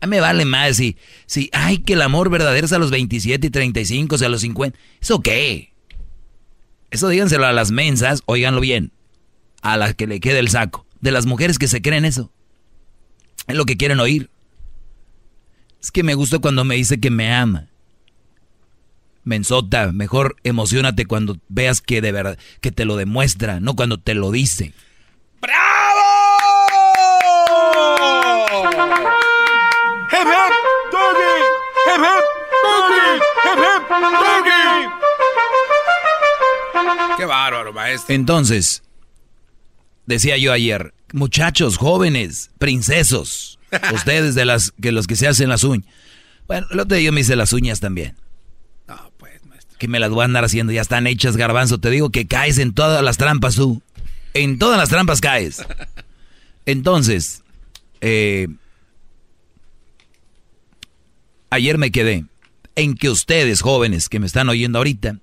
A 0.00 0.06
me 0.06 0.20
vale 0.20 0.44
más 0.44 0.76
si, 0.76 0.96
si, 1.26 1.50
ay, 1.52 1.78
que 1.78 1.94
el 1.94 2.02
amor 2.02 2.30
verdadero 2.30 2.66
es 2.66 2.72
a 2.72 2.78
los 2.78 2.90
27 2.90 3.46
y 3.46 3.50
35, 3.50 4.14
o 4.14 4.18
sea, 4.18 4.28
a 4.28 4.30
los 4.30 4.42
50. 4.42 4.78
¿Eso 5.00 5.20
qué? 5.20 5.72
Eso 6.90 7.08
díganselo 7.08 7.46
a 7.46 7.52
las 7.52 7.70
mensas, 7.70 8.22
oiganlo 8.26 8.60
bien, 8.60 8.92
a 9.62 9.76
las 9.76 9.94
que 9.94 10.06
le 10.06 10.20
quede 10.20 10.38
el 10.38 10.48
saco. 10.48 10.86
De 11.00 11.10
las 11.10 11.26
mujeres 11.26 11.58
que 11.58 11.68
se 11.68 11.82
creen 11.82 12.04
eso. 12.04 12.32
Es 13.46 13.56
lo 13.56 13.64
que 13.64 13.76
quieren 13.76 14.00
oír. 14.00 14.30
Es 15.82 15.90
que 15.90 16.02
me 16.02 16.14
gusta 16.14 16.38
cuando 16.38 16.64
me 16.64 16.74
dice 16.74 16.98
que 16.98 17.10
me 17.10 17.32
ama. 17.32 17.68
Mensota, 19.26 19.90
mejor 19.90 20.36
emocionate 20.44 21.04
cuando 21.04 21.36
veas 21.48 21.80
que 21.80 22.00
de 22.00 22.12
verdad, 22.12 22.38
que 22.60 22.70
te 22.70 22.84
lo 22.84 22.94
demuestra, 22.94 23.58
no 23.58 23.74
cuando 23.74 23.98
te 23.98 24.14
lo 24.14 24.30
dice. 24.30 24.72
¡Qué 37.16 37.24
bárbaro, 37.24 37.72
maestro! 37.72 38.14
Entonces, 38.14 38.84
decía 40.06 40.36
yo 40.36 40.52
ayer, 40.52 40.94
muchachos, 41.12 41.78
jóvenes, 41.78 42.52
princesos, 42.58 43.58
ustedes 43.92 44.36
de 44.36 44.44
las 44.44 44.72
que 44.80 44.92
los 44.92 45.08
que 45.08 45.16
se 45.16 45.26
hacen 45.26 45.48
las 45.48 45.64
uñas. 45.64 45.92
Bueno, 46.46 46.68
el 46.70 46.78
otro 46.78 46.96
día 46.96 47.06
yo 47.06 47.12
me 47.12 47.22
hice 47.22 47.34
las 47.34 47.52
uñas 47.52 47.80
también. 47.80 48.14
Que 49.78 49.88
me 49.88 50.00
las 50.00 50.10
voy 50.10 50.22
a 50.22 50.24
andar 50.24 50.44
haciendo, 50.44 50.72
ya 50.72 50.80
están 50.80 51.06
hechas, 51.06 51.36
garbanzo. 51.36 51.78
Te 51.78 51.90
digo 51.90 52.10
que 52.10 52.26
caes 52.26 52.58
en 52.58 52.72
todas 52.72 53.02
las 53.02 53.18
trampas 53.18 53.56
tú. 53.56 53.82
En 54.34 54.58
todas 54.58 54.78
las 54.78 54.88
trampas 54.88 55.20
caes. 55.20 55.64
Entonces, 56.64 57.42
eh, 58.00 58.48
ayer 61.50 61.78
me 61.78 61.90
quedé 61.90 62.24
en 62.74 62.94
que 62.94 63.08
ustedes, 63.08 63.62
jóvenes 63.62 64.08
que 64.08 64.20
me 64.20 64.26
están 64.26 64.48
oyendo 64.48 64.78
ahorita, 64.78 65.18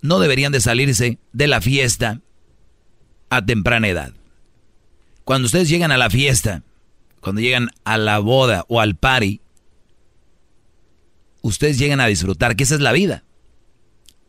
no 0.00 0.18
deberían 0.20 0.52
de 0.52 0.60
salirse 0.60 1.18
de 1.32 1.46
la 1.46 1.60
fiesta 1.60 2.20
a 3.30 3.44
temprana 3.44 3.88
edad. 3.88 4.12
Cuando 5.24 5.46
ustedes 5.46 5.68
llegan 5.68 5.92
a 5.92 5.98
la 5.98 6.08
fiesta, 6.08 6.62
cuando 7.20 7.40
llegan 7.40 7.70
a 7.84 7.98
la 7.98 8.18
boda 8.18 8.64
o 8.68 8.80
al 8.80 8.96
party, 8.96 9.40
ustedes 11.48 11.78
llegan 11.78 12.00
a 12.00 12.06
disfrutar, 12.06 12.56
que 12.56 12.64
esa 12.64 12.74
es 12.74 12.80
la 12.80 12.92
vida. 12.92 13.24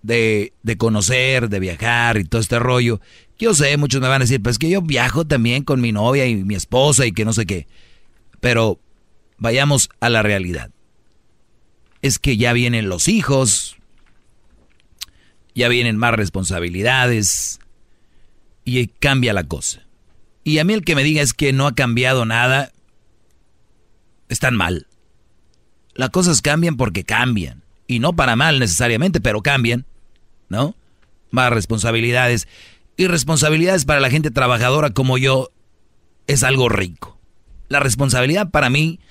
De, 0.02 0.54
de, 0.64 0.78
conocer, 0.78 1.50
de 1.50 1.60
viajar 1.60 2.18
y 2.18 2.24
todo 2.24 2.40
este 2.40 2.58
rollo. 2.58 3.02
Yo 3.38 3.54
sé, 3.54 3.76
muchos 3.76 4.02
me 4.02 4.08
van 4.08 4.22
a 4.22 4.26
decir, 4.26 4.42
pues 4.42 4.58
que 4.58 4.70
yo 4.70 4.82
viajo 4.82 5.28
también 5.28 5.64
con 5.64 5.82
mi 5.82 5.92
novia 5.92 6.26
y 6.26 6.36
mi 6.44 6.56
esposa 6.56 7.06
y 7.06 7.12
que 7.12 7.26
no 7.26 7.34
sé 7.34 7.46
qué. 7.46 7.68
Pero 8.40 8.80
vayamos 9.38 9.90
a 10.00 10.10
la 10.10 10.24
realidad. 10.24 10.72
Es 12.02 12.18
que 12.18 12.38
ya 12.38 12.54
vienen 12.54 12.88
los 12.88 13.10
hijos, 13.10 13.76
ya 15.54 15.68
vienen 15.68 15.98
más 15.98 16.14
responsabilidades 16.14 17.60
y 18.64 18.88
cambia 18.88 19.34
la 19.34 19.44
cosa. 19.44 19.86
Y 20.44 20.60
a 20.60 20.64
mí 20.64 20.74
el 20.74 20.86
que 20.86 20.96
me 20.96 21.04
diga 21.04 21.22
es 21.22 21.34
que 21.34 21.52
no 21.52 21.68
ha 21.68 21.76
cambiado 21.76 22.26
nada, 22.26 22.72
están 24.30 24.56
mal. 24.56 24.88
Las 26.00 26.12
cosas 26.12 26.42
cambian 26.42 26.78
porque 26.78 27.04
cambian. 27.04 27.62
Y 27.86 28.00
no 28.00 28.14
para 28.14 28.38
mal 28.38 28.58
necesariamente, 28.58 29.20
pero 29.20 29.42
cambian, 29.42 29.86
¿no? 30.48 30.74
Más 31.30 31.52
responsabilidades. 31.52 32.48
Y 32.96 33.08
responsabilidades 33.08 33.84
para 33.84 34.00
la 34.00 34.10
gente 34.10 34.32
trabajadora 34.32 34.92
como 34.92 35.18
yo 35.18 35.50
es 36.26 36.44
algo 36.44 36.70
rico. 36.70 37.20
La 37.68 37.82
responsabilidad 37.82 38.50
para 38.50 38.70
mí 38.70 39.02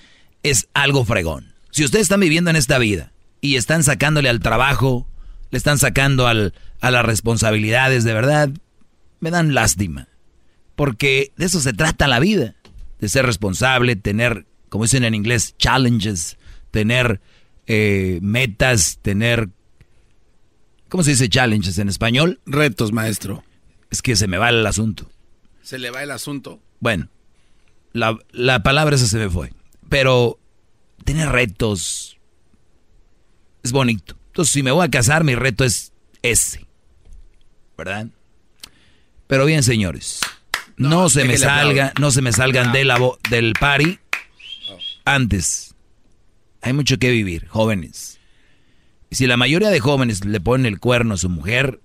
es 0.42 0.70
algo 0.72 1.04
fregón. 1.04 1.52
Si 1.72 1.84
ustedes 1.84 2.04
están 2.04 2.20
viviendo 2.20 2.48
en 2.48 2.56
esta 2.56 2.78
vida 2.78 3.12
y 3.42 3.56
están 3.56 3.84
sacándole 3.84 4.30
al 4.30 4.40
trabajo, 4.40 5.06
le 5.50 5.58
están 5.58 5.76
sacando 5.76 6.26
al, 6.26 6.54
a 6.80 6.90
las 6.90 7.04
responsabilidades 7.04 8.02
de 8.02 8.14
verdad, 8.14 8.48
me 9.20 9.30
dan 9.30 9.52
lástima. 9.52 10.08
Porque 10.74 11.32
de 11.36 11.44
eso 11.44 11.60
se 11.60 11.74
trata 11.74 12.08
la 12.08 12.18
vida. 12.18 12.54
De 12.98 13.10
ser 13.10 13.26
responsable, 13.26 13.94
tener, 13.94 14.46
como 14.70 14.84
dicen 14.84 15.04
en 15.04 15.14
inglés, 15.14 15.54
challenges, 15.58 16.37
tener 16.70 17.20
eh, 17.66 18.18
metas, 18.22 18.98
tener... 19.02 19.48
¿Cómo 20.88 21.02
se 21.02 21.10
dice 21.10 21.28
challenges 21.28 21.78
en 21.78 21.88
español? 21.88 22.40
Retos, 22.46 22.92
maestro. 22.92 23.44
Es 23.90 24.02
que 24.02 24.16
se 24.16 24.26
me 24.26 24.38
va 24.38 24.48
el 24.48 24.66
asunto. 24.66 25.10
Se 25.62 25.78
le 25.78 25.90
va 25.90 26.02
el 26.02 26.10
asunto. 26.10 26.60
Bueno, 26.80 27.08
la, 27.92 28.16
la 28.32 28.62
palabra 28.62 28.96
esa 28.96 29.06
se 29.06 29.18
me 29.18 29.28
fue. 29.28 29.52
Pero 29.88 30.38
tener 31.04 31.28
retos 31.28 32.18
es 33.62 33.72
bonito. 33.72 34.16
Entonces, 34.28 34.52
si 34.52 34.62
me 34.62 34.70
voy 34.70 34.86
a 34.86 34.90
casar, 34.90 35.24
mi 35.24 35.34
reto 35.34 35.64
es 35.64 35.92
ese. 36.22 36.66
¿Verdad? 37.76 38.08
Pero 39.26 39.44
bien, 39.44 39.62
señores. 39.62 40.20
No, 40.76 41.08
se 41.08 41.24
me 41.24 41.36
salga, 41.36 41.92
no 42.00 42.10
se 42.10 42.22
me 42.22 42.32
salgan 42.32 42.72
de 42.72 42.84
la, 42.84 42.98
del 43.30 43.52
party 43.58 43.98
antes. 45.04 45.67
Hay 46.62 46.72
mucho 46.72 46.98
que 46.98 47.10
vivir, 47.10 47.46
jóvenes. 47.48 48.18
Si 49.10 49.26
la 49.26 49.36
mayoría 49.36 49.70
de 49.70 49.80
jóvenes 49.80 50.24
le 50.24 50.40
ponen 50.40 50.66
el 50.66 50.80
cuerno 50.80 51.14
a 51.14 51.18
su 51.18 51.28
mujer, 51.28 51.80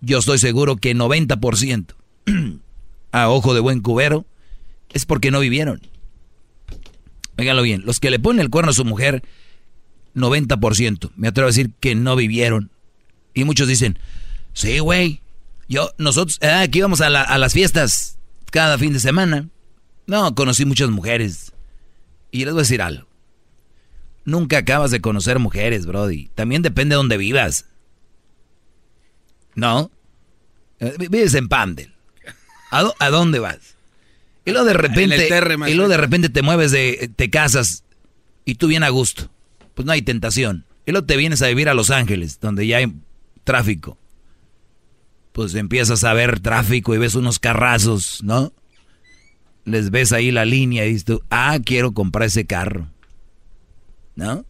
yo 0.00 0.18
estoy 0.18 0.38
seguro 0.38 0.76
que 0.76 0.94
90% 0.94 1.94
a 3.12 3.28
ojo 3.30 3.54
de 3.54 3.60
buen 3.60 3.80
cubero 3.80 4.26
es 4.92 5.06
porque 5.06 5.30
no 5.30 5.40
vivieron. 5.40 5.80
Óiganlo 7.38 7.62
bien, 7.62 7.82
los 7.84 8.00
que 8.00 8.10
le 8.10 8.18
ponen 8.18 8.40
el 8.40 8.50
cuerno 8.50 8.70
a 8.70 8.74
su 8.74 8.84
mujer 8.84 9.22
90%. 10.16 11.10
Me 11.16 11.28
atrevo 11.28 11.46
a 11.46 11.50
decir 11.50 11.70
que 11.78 11.94
no 11.94 12.16
vivieron. 12.16 12.70
Y 13.34 13.44
muchos 13.44 13.68
dicen, 13.68 13.98
sí, 14.52 14.78
güey. 14.78 15.20
Yo, 15.68 15.90
nosotros, 15.98 16.38
eh, 16.40 16.48
aquí 16.48 16.78
íbamos 16.78 17.00
a, 17.00 17.10
las 17.10 17.52
fiestas 17.52 18.18
cada 18.50 18.78
fin 18.78 18.92
de 18.92 19.00
semana. 19.00 19.48
No, 20.06 20.34
conocí 20.34 20.64
muchas 20.64 20.90
mujeres. 20.90 21.52
Y 22.30 22.44
les 22.44 22.54
voy 22.54 22.60
a 22.60 22.62
decir 22.62 22.82
algo. 22.82 23.05
Nunca 24.26 24.58
acabas 24.58 24.90
de 24.90 25.00
conocer 25.00 25.38
mujeres, 25.38 25.86
Brody. 25.86 26.28
También 26.34 26.60
depende 26.60 26.94
de 26.94 26.96
dónde 26.96 27.16
vivas. 27.16 27.64
¿No? 29.54 29.90
Eh, 30.80 30.96
vives 30.98 31.32
en 31.32 31.48
Pandel. 31.48 31.94
¿A, 32.70 33.08
dónde 33.08 33.38
vas? 33.38 33.76
Y 34.44 34.50
luego 34.50 34.66
de 34.66 34.74
repente, 34.74 35.28
y 35.68 35.74
luego 35.74 35.88
de 35.88 35.96
repente 35.96 36.28
te 36.28 36.42
mueves 36.42 36.72
de, 36.72 37.10
te 37.16 37.30
casas 37.30 37.84
y 38.44 38.56
tú 38.56 38.66
bien 38.66 38.82
a 38.82 38.90
gusto 38.90 39.30
pues 39.76 39.86
no 39.86 39.92
hay 39.92 40.02
tentación. 40.02 40.64
Y 40.86 40.90
luego 40.90 41.06
te 41.06 41.16
vienes 41.16 41.42
a 41.42 41.48
vivir 41.48 41.68
a 41.68 41.74
Los 41.74 41.90
Ángeles, 41.90 42.40
donde 42.40 42.66
ya 42.66 42.78
hay 42.78 42.92
tráfico. 43.44 43.98
Pues 45.32 45.54
empiezas 45.54 46.02
a 46.02 46.14
ver 46.14 46.40
tráfico 46.40 46.94
y 46.94 46.98
ves 46.98 47.14
unos 47.14 47.38
carrazos, 47.38 48.22
¿no? 48.24 48.52
Les 49.64 49.90
ves 49.90 50.12
ahí 50.12 50.30
la 50.30 50.46
línea 50.46 50.86
y 50.86 50.88
dices 50.88 51.04
tú, 51.04 51.22
ah, 51.28 51.58
quiero 51.62 51.92
comprar 51.92 52.28
ese 52.28 52.46
carro. 52.46 52.88
¿No? 54.16 54.44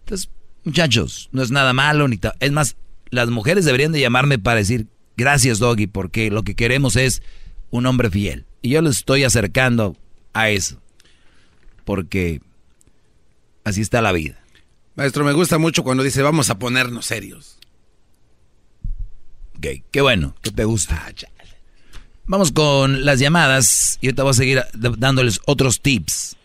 Entonces, 0.00 0.30
muchachos, 0.64 1.28
no 1.32 1.42
es 1.42 1.50
nada 1.50 1.72
malo 1.72 2.08
ni 2.08 2.18
Es 2.40 2.52
más, 2.52 2.76
las 3.10 3.28
mujeres 3.28 3.64
deberían 3.64 3.92
de 3.92 4.00
llamarme 4.00 4.38
para 4.38 4.58
decir, 4.58 4.86
gracias 5.16 5.58
Doggy, 5.58 5.86
porque 5.86 6.30
lo 6.30 6.42
que 6.42 6.54
queremos 6.54 6.96
es 6.96 7.22
un 7.70 7.86
hombre 7.86 8.10
fiel. 8.10 8.46
Y 8.62 8.70
yo 8.70 8.82
les 8.82 8.98
estoy 8.98 9.24
acercando 9.24 9.96
a 10.32 10.50
eso. 10.50 10.80
Porque 11.84 12.40
así 13.64 13.80
está 13.80 14.00
la 14.00 14.12
vida. 14.12 14.38
Maestro, 14.94 15.24
me 15.24 15.32
gusta 15.32 15.58
mucho 15.58 15.82
cuando 15.82 16.02
dice 16.02 16.22
vamos 16.22 16.50
a 16.50 16.58
ponernos 16.58 17.06
serios. 17.06 17.58
Ok, 19.56 19.66
qué 19.90 20.00
bueno, 20.00 20.34
que 20.42 20.50
te 20.50 20.64
gusta. 20.64 21.06
Ah, 21.06 21.12
vamos 22.26 22.52
con 22.52 23.04
las 23.04 23.18
llamadas 23.18 23.98
y 24.00 24.06
ahorita 24.06 24.22
voy 24.22 24.30
a 24.30 24.34
seguir 24.34 24.62
dándoles 24.74 25.40
otros 25.46 25.80
tips. 25.80 26.36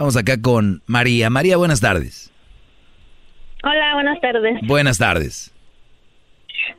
Vamos 0.00 0.16
acá 0.16 0.40
con 0.40 0.80
María. 0.86 1.28
María, 1.28 1.58
buenas 1.58 1.82
tardes. 1.82 2.32
Hola, 3.62 3.92
buenas 3.92 4.18
tardes. 4.18 4.58
Buenas 4.62 4.96
tardes. 4.96 5.54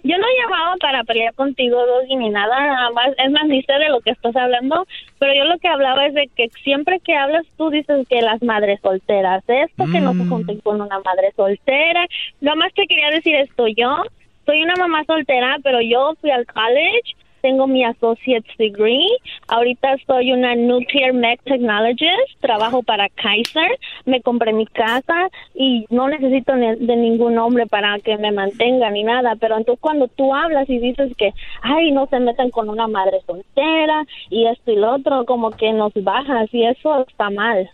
Yo 0.01 0.17
no 0.17 0.25
he 0.25 0.41
llamado 0.41 0.75
para 0.79 1.03
pelear 1.03 1.31
contigo, 1.35 1.85
Doggy, 1.85 2.15
ni 2.15 2.31
nada, 2.31 2.65
nada 2.65 2.89
más. 2.89 3.09
Es 3.23 3.29
más, 3.29 3.45
ni 3.45 3.61
sé 3.61 3.73
de 3.73 3.89
lo 3.89 4.01
que 4.01 4.09
estás 4.09 4.35
hablando, 4.35 4.87
pero 5.19 5.35
yo 5.35 5.43
lo 5.43 5.59
que 5.59 5.67
hablaba 5.67 6.07
es 6.07 6.15
de 6.15 6.31
que 6.35 6.49
siempre 6.63 6.99
que 6.99 7.15
hablas 7.15 7.45
tú 7.57 7.69
dices 7.69 8.07
que 8.09 8.23
las 8.23 8.41
madres 8.41 8.79
solteras, 8.81 9.43
esto, 9.47 9.85
que 9.91 9.99
no 9.99 10.13
se 10.13 10.23
mm. 10.23 10.29
junten 10.29 10.59
con 10.61 10.81
una 10.81 10.99
madre 11.01 11.31
soltera. 11.35 12.07
Nada 12.39 12.55
más 12.55 12.73
te 12.73 12.87
quería 12.87 13.11
decir 13.11 13.35
esto, 13.35 13.67
yo 13.67 14.01
soy 14.47 14.63
una 14.63 14.73
mamá 14.77 15.03
soltera, 15.05 15.59
pero 15.61 15.79
yo 15.79 16.15
fui 16.21 16.31
al 16.31 16.47
college 16.47 17.13
tengo 17.41 17.67
mi 17.67 17.83
associate's 17.83 18.55
degree. 18.57 19.07
Ahorita 19.47 19.95
soy 20.07 20.31
una 20.31 20.55
nuclear 20.55 21.13
mech 21.13 21.41
technologist, 21.43 22.39
trabajo 22.39 22.83
para 22.83 23.09
Kaiser, 23.09 23.79
me 24.05 24.21
compré 24.21 24.53
mi 24.53 24.65
casa 24.65 25.29
y 25.53 25.85
no 25.89 26.07
necesito 26.07 26.53
de 26.53 26.95
ningún 26.95 27.37
hombre 27.37 27.67
para 27.67 27.99
que 27.99 28.17
me 28.17 28.31
mantenga 28.31 28.89
ni 28.89 29.03
nada, 29.03 29.35
pero 29.39 29.57
entonces 29.57 29.81
cuando 29.81 30.07
tú 30.07 30.33
hablas 30.33 30.69
y 30.69 30.79
dices 30.79 31.15
que, 31.17 31.33
ay, 31.61 31.91
no 31.91 32.07
se 32.07 32.19
metan 32.19 32.49
con 32.49 32.69
una 32.69 32.87
madre 32.87 33.19
soltera 33.25 34.05
y 34.29 34.45
esto 34.45 34.71
y 34.71 34.75
lo 34.75 34.95
otro, 34.95 35.25
como 35.25 35.51
que 35.51 35.71
nos 35.73 35.93
bajas 35.93 36.53
y 36.53 36.65
eso 36.65 37.05
está 37.07 37.29
mal. 37.29 37.69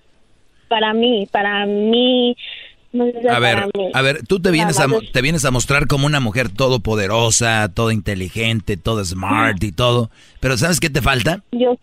Para 0.68 0.94
mí, 0.94 1.27
para 1.31 1.65
mí, 1.65 2.35
a 3.30 3.39
ver, 3.39 3.69
a 3.93 4.01
ver, 4.01 4.26
tú 4.26 4.39
te 4.39 4.51
vienes 4.51 4.80
a, 4.80 4.88
te 5.11 5.22
vienes 5.22 5.45
a 5.45 5.51
mostrar 5.51 5.88
como 5.88 6.05
una 6.05 6.19
mujer 6.19 6.49
todopoderosa, 6.49 7.69
toda 7.73 7.93
inteligente, 7.93 8.77
todo 8.77 9.03
smart 9.03 9.64
y 9.64 9.72
todo, 9.72 10.09
pero 10.39 10.57
¿sabes 10.57 10.80
qué 10.80 10.89
te 10.89 11.01
falta? 11.01 11.43
Yo. 11.51 11.77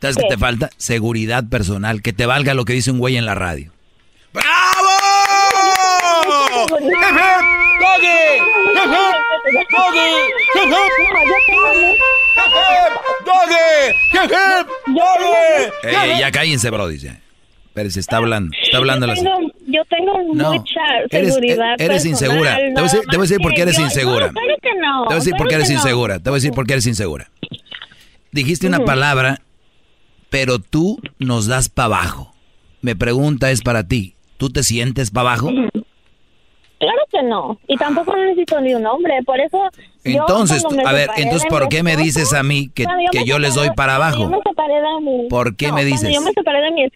¿Sabes 0.00 0.16
qué, 0.16 0.24
te 0.28 0.36
falta? 0.36 0.70
Seguridad 0.78 1.48
personal, 1.48 2.02
que 2.02 2.12
te 2.12 2.26
valga 2.26 2.54
lo 2.54 2.64
que 2.64 2.72
dice 2.72 2.90
un 2.90 2.98
güey 2.98 3.16
en 3.16 3.24
la 3.24 3.36
radio. 3.36 3.70
¡Bravo! 4.32 4.48
¡Doggy! 6.60 6.90
¡Doggy! 7.80 8.42
¡Doggy! 15.84 16.18
ya 16.18 16.32
cállense, 16.32 16.70
bro, 16.70 16.88
dice. 16.88 17.21
Pero 17.74 17.90
se 17.90 18.00
está 18.00 18.18
hablando, 18.18 18.54
está 18.62 18.78
hablando 18.78 19.06
yo 19.06 19.14
tengo, 19.14 19.40
yo 19.66 19.82
tengo 19.86 20.34
mucha 20.34 20.80
seguridad 21.10 21.74
Eres, 21.78 22.04
insegura. 22.04 22.56
te, 22.56 22.72
voy 22.72 23.18
a 23.18 23.20
decir, 23.22 23.38
por 23.38 23.54
qué 23.54 23.62
eres 23.62 23.78
insegura. 23.78 24.28
te 24.28 24.34
voy 25.06 25.12
a 25.12 25.14
decir 25.14 25.34
por 25.36 25.48
qué 25.48 25.54
eres 25.54 25.70
insegura. 25.70 26.18
Te 26.18 26.30
voy 26.30 26.36
a 26.36 26.40
decir 26.40 26.52
por 26.52 26.66
qué 26.66 26.74
eres 26.74 26.86
insegura. 26.86 27.30
Dijiste 28.30 28.66
una 28.66 28.80
palabra, 28.80 29.40
pero 30.30 30.58
tú 30.58 30.98
nos 31.18 31.46
das 31.46 31.68
para 31.68 31.86
abajo. 31.86 32.34
Mi 32.80 32.94
pregunta 32.94 33.50
es 33.50 33.62
para 33.62 33.86
ti. 33.86 34.16
¿Tú 34.36 34.50
te 34.50 34.62
sientes 34.62 35.10
para 35.10 35.30
abajo? 35.30 35.48
Claro 35.48 37.02
que 37.10 37.22
no. 37.22 37.60
Y 37.68 37.76
tampoco 37.76 38.16
necesito 38.16 38.60
ni 38.60 38.74
un 38.74 38.84
hombre. 38.86 39.22
Por 39.24 39.38
eso 39.38 39.70
Entonces, 40.04 40.64
a 40.84 40.92
ver, 40.92 41.10
entonces, 41.16 41.48
¿por 41.48 41.68
qué 41.68 41.82
me 41.82 41.96
dices 41.96 42.32
a 42.32 42.42
mí 42.42 42.68
que, 42.74 42.84
que 43.10 43.24
yo 43.24 43.38
les 43.38 43.54
doy 43.54 43.70
para 43.76 43.96
abajo? 43.96 44.24
Yo 44.24 44.28
me 44.30 44.38
separé 44.42 44.74
de 44.74 45.00
mi... 45.00 45.28
¿Por 45.28 45.56
qué 45.56 45.72
me 45.72 45.84
dices? 45.84 46.16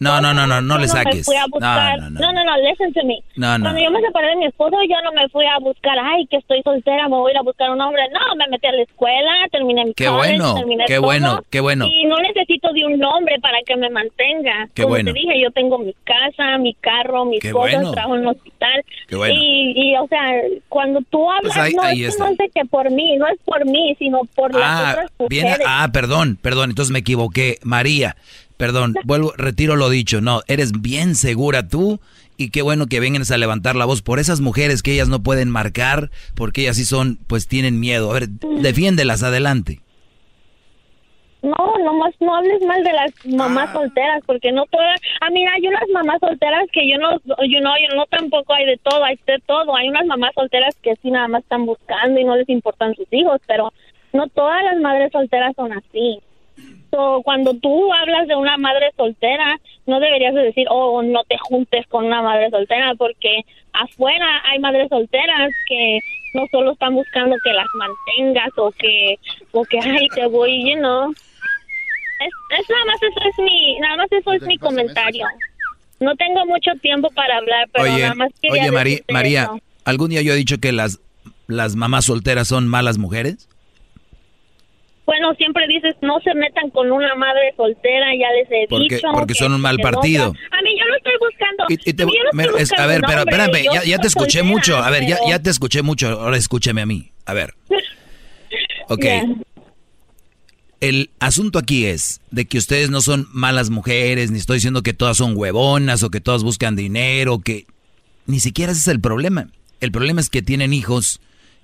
No, 0.01 0.20
no, 0.20 0.35
no, 0.35 0.47
no, 0.47 0.61
no 0.61 0.78
le 0.78 0.89
saques. 0.89 1.27
No, 1.28 1.97
no, 2.11 2.33
no, 2.33 2.45
no, 2.45 2.57
listen 2.69 2.93
to 2.93 3.05
me. 3.05 3.19
No, 3.37 3.59
no. 3.59 3.65
Cuando 3.65 3.81
yo 3.83 3.91
me 3.91 4.01
separé 4.01 4.28
de 4.28 4.37
mi 4.37 4.47
esposo, 4.47 4.77
yo 4.89 4.97
no 5.05 5.12
me 5.12 5.28
fui 5.28 5.47
a 5.47 5.59
buscar, 5.59 5.97
ay, 5.99 6.27
que 6.27 6.37
estoy 6.37 6.62
soltera, 6.62 7.09
me 7.09 7.16
voy 7.16 7.31
a 7.31 7.35
ir 7.35 7.39
a 7.39 7.43
buscar 7.43 7.70
un 7.70 7.81
hombre. 7.81 8.03
No, 8.12 8.37
me 8.37 8.49
metí 8.49 8.66
a 8.66 8.73
la 8.73 8.83
escuela, 8.83 9.31
terminé 9.51 9.85
mi 9.85 9.95
Qué 9.95 10.09
bueno, 10.09 10.55
qué 10.87 10.99
bueno, 10.99 11.41
qué 11.51 11.61
bueno. 11.61 11.87
Y 11.87 12.07
no 12.07 12.19
necesito 12.19 12.73
de 12.73 12.85
un 12.87 13.03
hombre 13.05 13.37
para 13.41 13.59
que 13.65 13.77
me 13.77 13.91
mantenga. 13.91 14.69
Qué 14.74 14.85
bueno. 14.85 15.12
te 15.12 15.19
dije, 15.19 15.41
yo 15.41 15.51
tengo 15.53 15.78
mi 15.78 15.95
casa, 16.05 16.59
mi 16.59 16.74
carro, 16.74 17.24
mis 17.24 17.41
cosas, 17.53 17.93
trabajo 17.93 18.16
en 18.16 18.23
un 18.23 18.28
hospital. 18.28 18.85
Qué 19.09 19.16
bueno. 19.16 19.35
Y, 19.41 19.73
y, 19.91 19.97
o 19.97 20.07
sea, 20.09 20.20
cuando 20.69 21.01
tú 21.11 21.31
hablas, 21.31 21.55
Pues 21.55 21.57
ahí- 21.57 21.73
no, 21.74 21.83
no 21.83 22.35
es 22.39 22.53
que 22.53 22.65
por 22.65 22.91
mí, 22.97 23.16
no 23.18 23.27
es 23.28 23.39
por 23.44 23.64
mí, 23.66 23.94
sino 23.98 24.23
por 24.35 24.52
las 24.55 24.62
Ah, 24.64 24.90
otras 24.93 25.28
viene, 25.31 25.51
mujeres. 25.51 25.66
ah, 25.68 25.89
perdón, 25.93 26.39
perdón, 26.43 26.70
entonces 26.70 26.90
me 26.93 26.98
equivoqué. 27.01 27.59
María, 27.62 28.16
perdón, 28.56 28.94
vuelvo, 29.05 29.32
retiro 29.36 29.77
lo 29.77 29.89
dicho. 29.90 30.20
No, 30.20 30.40
eres 30.48 30.73
bien 30.73 31.14
segura 31.14 31.68
tú 31.68 32.01
y 32.39 32.51
qué 32.51 32.62
bueno 32.62 32.86
que 32.86 33.01
vengas 33.01 33.31
a 33.31 33.39
levantar 33.39 33.77
la 33.77 33.85
voz 33.85 34.02
por 34.02 34.18
esas 34.18 34.40
mujeres 34.40 34.82
que 34.82 34.93
ellas 34.93 35.09
no 35.09 35.23
pueden 35.23 35.48
marcar 35.51 36.10
porque 36.35 36.62
ellas 36.62 36.77
sí 36.77 36.85
son, 36.85 37.18
pues 37.27 37.47
tienen 37.47 37.78
miedo. 37.81 38.10
A 38.10 38.14
ver, 38.14 38.28
defiéndelas, 38.28 39.23
adelante. 39.23 39.81
No, 41.47 41.78
nomás 41.78 42.12
no 42.18 42.35
hables 42.35 42.60
mal 42.62 42.82
de 42.82 42.93
las 42.93 43.12
mamás 43.24 43.70
solteras, 43.73 44.20
porque 44.27 44.51
no 44.51 44.66
todas. 44.66 45.01
Ah, 45.20 45.31
mira, 45.31 45.52
hay 45.55 45.68
unas 45.68 45.89
mamás 45.93 46.18
solteras 46.18 46.64
que 46.73 46.89
yo 46.90 46.98
no, 46.98 47.20
yo 47.20 47.60
no, 47.60 47.73
yo 47.78 47.94
no 47.94 48.05
tampoco 48.06 48.52
hay 48.52 48.66
de 48.66 48.77
todo, 48.78 49.05
hay 49.05 49.16
de 49.24 49.39
todo. 49.47 49.77
Hay 49.77 49.89
unas 49.89 50.06
mamás 50.06 50.32
solteras 50.35 50.74
que 50.82 50.97
sí 50.97 51.10
nada 51.12 51.28
más 51.28 51.44
están 51.44 51.64
buscando 51.64 52.18
y 52.18 52.24
no 52.24 52.35
les 52.35 52.48
importan 52.48 52.97
sus 52.97 53.06
hijos, 53.12 53.40
pero 53.47 53.73
no 54.12 54.27
todas 54.27 54.60
las 54.64 54.81
madres 54.81 55.12
solteras 55.12 55.55
son 55.55 55.73
así. 55.73 56.18
So, 56.90 57.23
cuando 57.23 57.55
tú 57.55 57.93
hablas 57.93 58.27
de 58.27 58.35
una 58.35 58.56
madre 58.56 58.90
soltera, 58.97 59.60
no 59.86 60.01
deberías 60.01 60.35
de 60.35 60.43
decir, 60.43 60.66
oh, 60.68 61.01
no 61.02 61.23
te 61.24 61.39
juntes 61.39 61.86
con 61.86 62.06
una 62.06 62.23
madre 62.23 62.51
soltera, 62.51 62.94
porque 62.97 63.43
afuera 63.73 64.43
hay 64.47 64.59
madres 64.59 64.89
solteras 64.89 65.52
que 65.68 66.01
no 66.35 66.43
solo 66.51 66.73
están 66.73 66.94
buscando 66.94 67.36
que 67.44 67.52
las 67.52 67.66
mantengas 67.74 68.51
o 68.56 68.73
que, 68.73 69.18
o 69.52 69.64
que, 69.64 69.78
ay, 69.78 70.09
te 70.09 70.27
voy, 70.27 70.70
you 70.70 70.77
know. 70.77 71.12
Es, 72.20 72.60
es 72.60 72.70
nada 72.70 72.84
más 72.86 72.97
eso 73.02 73.20
es 73.28 73.44
mi, 73.44 73.78
nada 73.80 73.97
más 73.98 74.06
eso 74.12 74.32
es 74.32 74.43
mi 74.43 74.59
comentario. 74.59 75.26
No 76.01 76.14
tengo 76.16 76.44
mucho 76.47 76.70
tiempo 76.82 77.10
para 77.10 77.36
hablar, 77.38 77.68
pero 77.72 77.84
Oye, 77.93 78.02
nada 78.02 78.14
más 78.14 78.30
quería 78.40 78.62
oye 78.62 78.70
María, 79.10 79.43
eso. 79.44 79.60
¿algún 79.84 80.10
día 80.10 80.22
yo 80.22 80.32
he 80.32 80.36
dicho 80.36 80.59
que 80.59 80.72
las, 80.72 81.01
las 81.47 81.74
mamás 81.76 82.05
solteras 82.06 82.48
son 82.48 82.68
malas 82.68 82.98
mujeres? 82.98 83.48
Bueno, 85.06 85.32
siempre 85.34 85.66
dices, 85.68 85.94
no 86.02 86.18
se 86.20 86.34
metan 86.34 86.68
con 86.70 86.90
una 86.90 87.14
madre 87.14 87.55
soltera, 87.56 88.06
ya 88.18 88.26
les 88.32 88.48
he 88.51 88.66
Porque- 88.68 88.97
dicho. 88.97 89.06
porque 89.14 89.34
que- 89.34 89.38
son 89.38 89.52
un 89.55 89.60
mal 89.60 89.76
no 89.76 89.82
partido. 89.82 90.24
a 90.24 90.62
mí 90.62 90.76
yo 90.78 90.84
no 90.88 90.97
estoy 90.97 91.12
buscando. 91.20 91.64
Y- 91.68 91.90
y 91.90 91.94
te- 91.94 92.02
a 92.02 92.06
yo 92.06 92.12
no 92.24 92.30
estoy 92.80 92.86
ver, 92.88 93.01
pero 93.06 93.22
hombre, 93.22 93.36
espérame, 93.36 93.74
ya, 93.74 93.84
ya 93.84 93.98
te 93.98 94.09
escuché 94.09 94.38
soltera, 94.40 94.52
mucho. 94.52 94.76
A 94.78 94.90
ver, 94.90 95.06
ya, 95.06 95.16
pero- 95.16 95.28
ya 95.30 95.38
te 95.38 95.51
escuché 95.51 95.82
mucho. 95.82 96.09
Ahora 96.09 96.36
escúchame 96.36 96.80
a 96.82 96.86
mí. 96.86 97.10
A 97.24 97.34
ver. 97.34 97.55
Ok. 98.88 99.05
El 100.81 101.11
asunto 101.20 101.59
aquí 101.59 101.86
es 101.86 102.20
de 102.31 102.44
que 102.44 102.59
ustedes 102.59 102.90
no 102.90 103.01
son 103.01 103.27
malas 103.32 103.70
mujeres, 103.70 104.31
ni 104.31 104.39
estoy 104.39 104.57
diciendo 104.59 104.82
que 104.82 104.93
todas 104.93 105.16
son 105.16 105.36
huevonas 105.36 106.03
o 106.03 106.11
que 106.11 106.20
todas 106.20 106.43
buscan 106.43 106.77
dinero, 106.77 107.39
que 107.39 107.66
ni 108.27 108.40
siquiera 108.40 108.73
ese 108.73 108.82
es 108.82 108.89
el 108.89 109.01
problema. 109.01 109.48
El 109.81 109.90
problema 109.90 110.20
es 110.20 110.28
que 110.28 110.43
tienen 110.43 110.73
hijos 110.74 111.20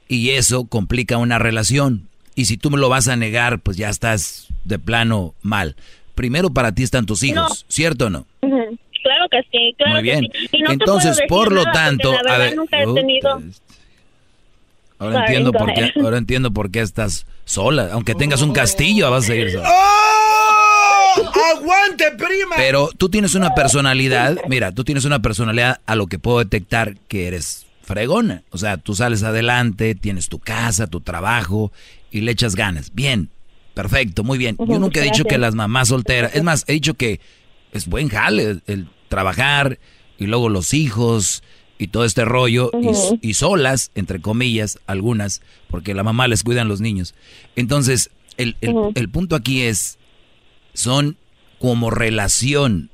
y 0.09 0.31
eso 0.31 0.65
complica 0.65 1.19
una 1.19 1.39
relación. 1.39 2.09
Y 2.35 2.47
si 2.47 2.57
tú 2.57 2.71
me 2.71 2.79
lo 2.79 2.89
vas 2.89 3.09
a 3.09 3.17
negar, 3.17 3.61
pues 3.61 3.77
ya 3.77 3.91
estás 3.91 4.49
de 4.65 4.79
plano 4.79 5.35
mal. 5.43 5.77
Primero 6.15 6.51
para 6.51 6.73
ti 6.75 6.83
están 6.83 7.05
tus 7.07 7.23
hijos, 7.23 7.65
No. 7.65 7.67
¿cierto 7.69 8.07
o 8.07 8.11
no? 8.11 8.27
Claro 8.41 9.27
que 9.31 9.41
sí, 9.51 9.75
claro 9.77 9.95
Muy 9.95 10.03
bien. 10.03 10.21
que 10.31 10.39
sí. 10.39 10.49
Y 10.53 10.61
no 10.63 10.69
te 10.69 10.73
Entonces, 10.75 11.19
por 11.29 11.53
lo 11.53 11.65
nada, 11.65 11.73
tanto, 11.73 12.15
a 12.29 12.39
ver, 12.39 12.57
nunca 12.57 12.81
he 12.83 12.87
tenido... 12.95 13.43
Ahora 15.03 15.15
Sorry, 15.15 15.27
entiendo 15.27 15.53
por 15.53 15.75
qué, 15.75 15.93
ahora 16.01 16.19
entiendo 16.19 16.53
por 16.53 16.71
qué 16.71 16.81
estás 16.81 17.27
sola. 17.45 17.89
Aunque 17.91 18.15
tengas 18.15 18.41
un 18.41 18.53
castillo, 18.53 19.11
vas 19.11 19.25
a 19.25 19.27
seguir 19.27 19.51
sola. 19.51 19.69
¡Oh! 19.69 21.57
¡Aguante, 21.57 22.13
prima! 22.13 22.55
Pero 22.57 22.89
tú 22.97 23.09
tienes 23.09 23.35
una 23.35 23.53
personalidad, 23.53 24.37
mira, 24.49 24.71
tú 24.71 24.85
tienes 24.85 25.05
una 25.05 25.21
personalidad 25.21 25.81
a 25.87 25.97
lo 25.97 26.07
que 26.07 26.21
puedo 26.21 26.39
detectar 26.39 26.97
que 27.09 27.27
eres 27.27 27.67
fregona. 27.83 28.45
O 28.51 28.59
sea, 28.59 28.77
tú 28.77 28.95
sales 28.95 29.25
adelante, 29.25 29.97
tienes 29.97 30.29
tu 30.29 30.39
casa, 30.39 30.87
tu 30.87 31.01
trabajo 31.01 31.73
y 32.13 32.21
le 32.21 32.31
echas 32.31 32.55
ganas. 32.55 32.95
Bien, 32.95 33.29
perfecto, 33.75 34.23
muy 34.23 34.39
bien. 34.39 34.57
Yo 34.57 34.79
nunca 34.79 35.01
he 35.01 35.03
dicho 35.03 35.25
gracias. 35.25 35.33
que 35.33 35.39
las 35.39 35.57
mamás 35.57 35.89
solteras, 35.89 36.33
es 36.33 36.45
más, 36.45 36.65
he 36.69 36.75
dicho 36.75 36.95
que 36.95 37.19
es 37.73 37.89
buen 37.89 38.09
jale 38.09 38.45
el, 38.45 38.63
el 38.69 38.89
trabajar 39.09 39.81
y 40.17 40.27
luego 40.27 40.49
los 40.49 40.75
hijos 40.75 41.43
y 41.83 41.89
todo 41.89 42.05
este 42.05 42.25
rollo 42.25 42.71
y- 43.21 43.35
solas, 43.35 43.91
entre 43.95 44.21
comillas, 44.21 44.79
algunas, 44.87 45.43
porque 45.69 45.95
la 45.95 46.03
mamá 46.05 46.29
les 46.29 46.43
cuidan 46.43 46.69
los 46.69 46.81
niños. 46.81 47.15
Entonces, 47.57 48.11
el, 48.37 48.57
el- 48.61 48.75
punto 49.11 49.37
aquí 49.37 49.63
es, 49.63 49.99
son 50.75 51.17
como 51.59 51.91
relación, 51.91 52.91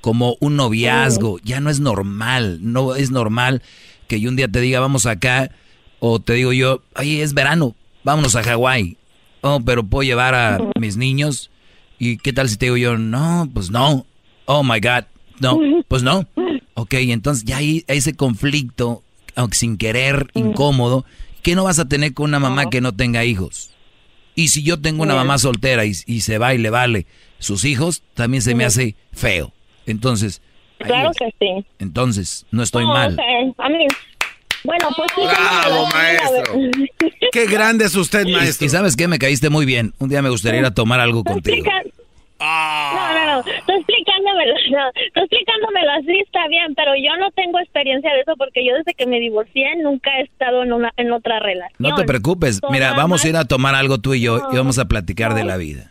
como 0.00 0.36
un 0.40 0.56
noviazgo, 0.56 1.38
ya 1.42 1.60
no 1.60 1.70
es 1.70 1.80
normal, 1.80 2.58
no 2.60 2.94
es 2.94 3.10
normal 3.10 3.62
que 4.08 4.20
yo 4.20 4.28
un 4.28 4.36
día 4.36 4.48
te 4.48 4.60
diga 4.60 4.80
vamos 4.80 5.06
acá 5.06 5.50
o 5.98 6.20
te 6.20 6.34
digo 6.34 6.52
yo, 6.52 6.82
oye, 6.96 7.22
es 7.22 7.32
verano, 7.34 7.74
vámonos 8.04 8.36
a 8.36 8.42
Hawái. 8.42 8.98
Oh, 9.40 9.60
pero 9.64 9.82
puedo 9.84 10.02
llevar 10.02 10.34
a 10.34 10.58
mis 10.78 10.96
niños 10.96 11.50
y 11.98 12.16
qué 12.18 12.32
tal 12.32 12.48
si 12.48 12.56
te 12.56 12.66
digo 12.66 12.76
yo, 12.76 12.98
no, 12.98 13.48
pues 13.52 13.70
no. 13.70 14.06
Oh 14.46 14.62
my 14.62 14.80
god, 14.80 15.04
no, 15.40 15.58
pues 15.88 16.02
no. 16.02 16.26
Ok, 16.74 16.94
entonces 16.94 17.44
ya 17.44 17.58
hay 17.58 17.84
ese 17.86 18.14
conflicto, 18.14 19.02
aunque 19.36 19.56
sin 19.56 19.76
querer, 19.76 20.28
incómodo, 20.34 21.04
que 21.42 21.54
no 21.54 21.64
vas 21.64 21.78
a 21.78 21.86
tener 21.88 22.14
con 22.14 22.30
una 22.30 22.38
mamá 22.40 22.70
que 22.70 22.80
no 22.80 22.92
tenga 22.94 23.24
hijos. 23.24 23.70
Y 24.34 24.48
si 24.48 24.62
yo 24.64 24.80
tengo 24.80 25.02
una 25.04 25.14
mamá 25.14 25.38
soltera 25.38 25.84
y, 25.84 25.92
y 26.06 26.20
se 26.22 26.38
va 26.38 26.54
y 26.54 26.58
le 26.58 26.70
vale 26.70 27.06
sus 27.38 27.64
hijos, 27.64 28.02
también 28.14 28.42
se 28.42 28.54
me 28.54 28.64
hace 28.64 28.96
feo. 29.12 29.52
Entonces, 29.86 30.40
Claro 30.78 31.12
que 31.16 31.26
sí. 31.38 31.64
entonces, 31.78 32.44
no 32.50 32.62
estoy 32.62 32.84
Oh, 32.84 32.88
mal. 32.88 33.14
ok. 33.14 33.54
A 33.58 33.68
mí, 33.68 33.86
bueno, 34.64 34.88
pues 34.96 35.10
sí. 35.14 35.20
Bravo, 35.24 35.86
maestro. 35.92 36.54
Qué 37.30 37.46
grande 37.46 37.84
es 37.84 37.94
usted, 37.94 38.26
maestro. 38.26 38.64
Y, 38.64 38.66
y 38.66 38.70
sabes 38.70 38.96
qué, 38.96 39.06
me 39.06 39.18
caíste 39.20 39.50
muy 39.50 39.66
bien. 39.66 39.94
Un 39.98 40.08
día 40.08 40.20
me 40.22 40.30
gustaría 40.30 40.60
ir 40.60 40.66
a 40.66 40.74
tomar 40.74 40.98
algo 41.00 41.22
contigo. 41.22 41.64
Explica- 42.38 42.94
No, 42.94 43.14
no, 43.14 43.26
no. 43.36 43.42
Tú 43.42 43.72
explicándomelo, 43.72 44.54
no. 44.72 44.92
Tú 45.14 45.20
explicándomelo 45.20 45.90
así 45.92 46.18
está 46.20 46.46
bien, 46.48 46.74
pero 46.74 46.92
yo 46.96 47.16
no 47.18 47.30
tengo 47.30 47.58
experiencia 47.60 48.12
de 48.12 48.20
eso 48.20 48.34
porque 48.36 48.64
yo 48.66 48.74
desde 48.74 48.94
que 48.94 49.06
me 49.06 49.20
divorcié 49.20 49.76
nunca 49.82 50.10
he 50.18 50.22
estado 50.22 50.62
en 50.62 50.72
una 50.72 50.92
en 50.96 51.12
otra 51.12 51.38
relación. 51.40 51.76
No 51.78 51.94
te 51.94 52.04
preocupes. 52.04 52.60
Mira, 52.70 52.92
vamos 52.94 53.24
a 53.24 53.28
ir 53.28 53.36
a 53.36 53.44
tomar 53.44 53.74
algo 53.74 53.98
tú 53.98 54.14
y 54.14 54.22
yo 54.22 54.48
y 54.52 54.56
vamos 54.56 54.78
a 54.78 54.86
platicar 54.86 55.34
de 55.34 55.44
la 55.44 55.56
vida. 55.56 55.90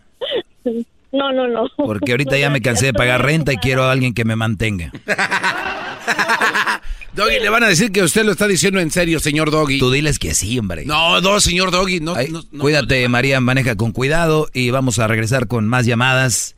No, 1.14 1.32
no, 1.32 1.48
no. 1.48 1.68
Porque 1.78 2.14
ahorita 2.14 2.36
ya 2.40 2.49
me 2.49 2.60
cansé 2.60 2.88
de 2.88 2.94
pagar 2.94 3.24
renta 3.24 3.53
y 3.53 3.57
quiero 3.57 3.84
a 3.84 3.91
alguien 3.91 4.15
que 4.15 4.26
me 4.26 4.36
mantenga. 4.36 4.91
Doggy, 7.15 7.40
le 7.40 7.49
van 7.49 7.64
a 7.64 7.68
decir 7.68 7.91
que 7.91 8.02
usted 8.02 8.23
lo 8.26 8.31
está 8.31 8.48
diciendo 8.48 8.80
en 8.80 8.90
serio, 8.90 9.19
señor 9.19 9.52
Doggy. 9.52 9.77
Tú 9.77 9.91
diles 9.91 10.18
que 10.18 10.34
sí, 10.34 10.57
hombre. 10.57 10.84
No, 10.85 11.22
no, 11.22 11.40
señor 11.40 11.69
Doggy, 11.69 11.99
no. 11.99 12.15
Ay, 12.15 12.30
no, 12.30 12.44
no. 12.52 12.61
cuídate, 12.61 13.07
María, 13.07 13.40
maneja 13.40 13.76
con 13.76 13.91
cuidado 13.91 14.49
y 14.52 14.72
vamos 14.72 14.98
a 14.98 15.07
regresar 15.07 15.48
con 15.48 15.68
más 15.68 15.85
llamadas. 15.85 16.56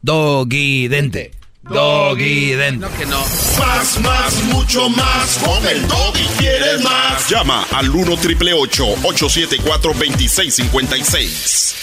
Doggy 0.00 0.88
Dente. 0.88 1.32
Doggy 1.62 2.52
Dente. 2.52 2.86
No, 2.86 2.96
que 2.96 3.04
no. 3.04 3.20
Más, 3.58 4.00
más, 4.00 4.44
mucho 4.44 4.88
más. 4.88 5.38
Con 5.44 5.66
el 5.66 5.86
Doggy 5.86 6.24
quieres 6.38 6.82
más. 6.82 7.28
Llama 7.28 7.66
al 7.72 7.90
1 7.90 8.16
triple 8.16 8.54
874 8.54 9.92
2656. 9.92 11.74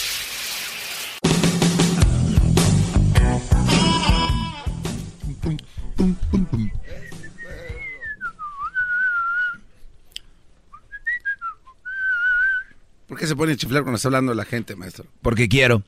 ¿Por 13.15 13.21
qué 13.21 13.27
se 13.27 13.35
pone 13.37 13.53
a 13.53 13.55
chiflar 13.55 13.83
cuando 13.83 13.95
está 13.95 14.09
hablando 14.09 14.33
la 14.33 14.43
gente, 14.43 14.75
maestro? 14.75 15.05
Porque 15.21 15.47
quiero. 15.47 15.81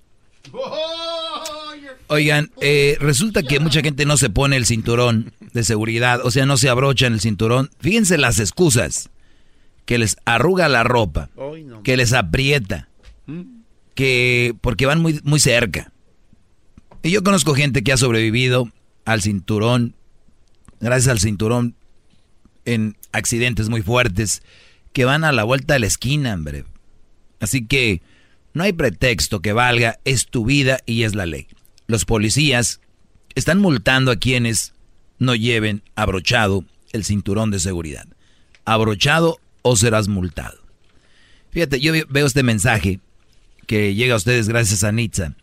Oigan, 2.08 2.52
eh, 2.62 2.96
resulta 3.02 3.44
que 3.44 3.60
mucha 3.60 3.82
gente 3.82 4.06
no 4.06 4.16
se 4.16 4.30
pone 4.30 4.56
el 4.56 4.66
cinturón 4.66 5.34
de 5.52 5.66
seguridad, 5.66 6.22
o 6.24 6.32
sea, 6.32 6.46
no 6.46 6.56
se 6.56 6.70
abrocha 6.70 7.06
en 7.06 7.12
el 7.12 7.20
cinturón. 7.20 7.70
Fíjense 7.82 8.18
las 8.18 8.40
excusas. 8.40 9.10
Que 9.84 9.98
les 9.98 10.16
arruga 10.24 10.70
la 10.70 10.86
ropa, 10.86 11.30
que 11.84 11.98
les 11.98 12.14
aprieta, 12.14 12.88
que 13.94 14.56
porque 14.62 14.86
van 14.86 15.02
muy, 15.02 15.20
muy 15.26 15.42
cerca. 15.42 15.92
Y 17.04 17.12
yo 17.12 17.26
conozco 17.26 17.56
gente 17.56 17.84
que 17.84 17.92
ha 17.92 17.98
sobrevivido 17.98 18.72
al 19.04 19.22
cinturón, 19.22 19.96
gracias 20.80 21.10
al 21.10 21.20
cinturón, 21.20 21.76
en 22.64 22.96
accidentes 23.12 23.68
muy 23.68 23.82
fuertes, 23.82 24.44
que 24.94 25.04
van 25.04 25.26
a 25.26 25.34
la 25.34 25.44
vuelta 25.44 25.74
de 25.74 25.82
la 25.82 25.88
esquina, 25.88 26.34
hombre. 26.34 26.64
Así 27.40 27.66
que 27.66 28.02
no 28.54 28.64
hay 28.64 28.74
pretexto 28.74 29.42
que 29.42 29.54
valga, 29.54 30.00
es 30.06 30.28
tu 30.28 30.46
vida 30.46 30.80
y 30.86 31.04
es 31.04 31.16
la 31.16 31.26
ley. 31.26 31.48
Los 31.88 32.06
policías 32.06 32.82
están 33.36 33.60
multando 33.60 34.12
a 34.12 34.16
quienes 34.18 34.74
no 35.20 35.36
lleven 35.36 35.84
abrochado 35.96 36.66
el 36.92 37.04
cinturón 37.06 37.52
de 37.52 37.60
seguridad. 37.60 38.08
Abrochado 38.66 39.40
o 39.62 39.76
serás 39.76 40.08
multado. 40.08 40.58
Fíjate, 41.52 41.80
yo 41.80 41.94
veo 42.10 42.26
este 42.26 42.44
mensaje 42.44 43.00
que 43.66 43.96
llega 43.96 44.14
a 44.14 44.18
ustedes 44.18 44.48
gracias 44.48 44.84
a 44.84 44.92
Nitza. 44.92 45.34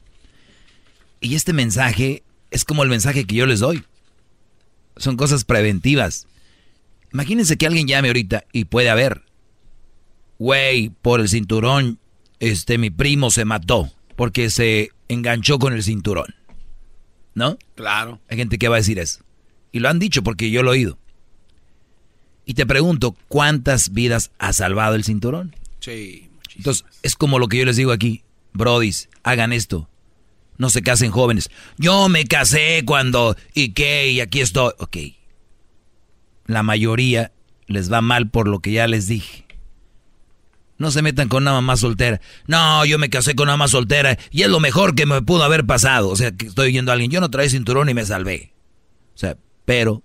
Y 1.21 1.35
este 1.35 1.53
mensaje 1.53 2.23
es 2.51 2.65
como 2.65 2.83
el 2.83 2.89
mensaje 2.89 3.25
que 3.25 3.35
yo 3.35 3.47
les 3.47 3.61
doy. 3.61 3.85
Son 4.97 5.17
cosas 5.17 5.45
preventivas. 5.45 6.27
Imagínense 7.13 7.57
que 7.57 7.67
alguien 7.67 7.87
llame 7.87 8.09
ahorita 8.09 8.45
y 8.53 8.65
puede 8.65 8.91
haber, 8.91 9.23
güey, 10.39 10.91
por 11.03 11.21
el 11.21 11.29
cinturón, 11.29 11.99
este, 12.41 12.79
mi 12.79 12.91
primo 12.91 13.31
se 13.31 13.45
mató 13.45 13.91
porque 14.17 14.51
se 14.51 14.91
enganchó 15.09 15.59
con 15.59 15.73
el 15.73 15.83
cinturón. 15.83 16.35
¿No? 17.35 17.59
Claro. 17.75 18.21
Hay 18.29 18.37
gente 18.37 18.59
que 18.59 18.69
va 18.69 18.77
a 18.77 18.79
decir 18.79 18.99
eso. 18.99 19.21
Y 19.73 19.81
lo 19.81 19.89
han 19.89 19.99
dicho 19.99 20.23
porque 20.23 20.51
yo 20.51 20.63
lo 20.63 20.73
he 20.73 20.79
oído. 20.79 20.99
Y 22.47 22.55
te 22.55 22.67
pregunto, 22.67 23.17
¿cuántas 23.29 23.93
vidas 23.93 24.31
ha 24.39 24.53
salvado 24.53 24.95
el 24.95 25.05
cinturón? 25.05 25.57
Sí. 25.81 26.31
Entonces, 26.57 26.85
es 27.03 27.17
como 27.17 27.39
lo 27.39 27.49
que 27.49 27.59
yo 27.59 27.65
les 27.65 27.77
digo 27.77 27.91
aquí. 27.91 28.23
Brodis, 28.53 29.09
hagan 29.23 29.53
esto. 29.53 29.89
No 30.57 30.71
se 30.71 30.83
casen 30.83 31.11
jóvenes. 31.11 31.51
Yo 31.79 32.09
me 32.09 32.25
casé 32.27 32.83
cuando... 32.85 33.37
¿Y 33.55 33.71
qué? 33.71 34.11
Y 34.11 34.21
aquí 34.21 34.41
estoy. 34.41 34.73
Ok. 34.79 34.97
La 36.47 36.63
mayoría 36.63 37.33
les 37.67 37.91
va 37.91 38.01
mal 38.01 38.31
por 38.31 38.47
lo 38.47 38.61
que 38.61 38.73
ya 38.73 38.87
les 38.87 39.09
dije. 39.09 39.44
No 40.77 40.91
se 40.91 41.03
metan 41.03 41.29
con 41.29 41.45
una 41.45 41.53
mamá 41.53 41.77
soltera. 41.77 42.21
No, 42.47 42.85
yo 42.85 42.99
me 42.99 43.09
casé 43.11 43.35
con 43.35 43.45
una 43.45 43.53
mamá 43.53 43.69
soltera 43.69 44.19
y 44.31 44.43
es 44.43 44.49
lo 44.49 44.59
mejor 44.61 44.95
que 44.95 45.07
me 45.07 45.23
pudo 45.23 45.45
haber 45.45 45.65
pasado. 45.65 46.09
O 46.09 46.17
sea, 46.17 46.33
que 46.33 46.47
estoy 46.47 46.69
oyendo 46.69 46.91
a 46.91 46.95
alguien. 46.95 47.11
Yo 47.11 47.21
no 47.21 47.31
traía 47.31 47.49
cinturón 47.49 47.89
y 47.89 47.95
me 47.95 48.05
salvé. 48.05 48.53
O 49.15 49.19
sea, 49.19 49.37
pero 49.65 50.03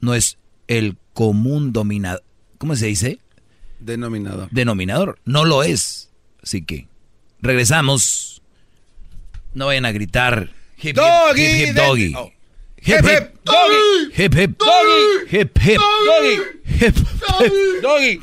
no 0.00 0.14
es 0.14 0.38
el 0.68 0.96
común 1.12 1.72
dominador. 1.72 2.22
¿Cómo 2.58 2.76
se 2.76 2.86
dice? 2.86 3.18
Denominador. 3.80 4.48
Denominador. 4.52 5.18
No 5.24 5.44
lo 5.44 5.62
es. 5.64 6.10
Así 6.42 6.62
que 6.62 6.86
regresamos. 7.42 8.42
No 9.54 9.66
vayan 9.66 9.86
a 9.86 9.92
gritar. 9.92 10.52
Hip, 10.80 10.94
Doggy, 10.96 11.42
hip, 11.42 11.68
hip, 11.68 11.74
doggy. 11.74 12.14
oh. 12.16 12.30
Hip, 12.82 13.04
hip, 13.04 13.34
doggy. 13.42 14.22
Hip, 14.22 14.34
hip, 14.34 14.58
Doggy. 14.58 15.36
Hip, 15.36 15.58
hip, 15.58 15.80
Doggy. 16.06 16.36
Hip, 16.80 16.94
Doggy. 17.82 18.20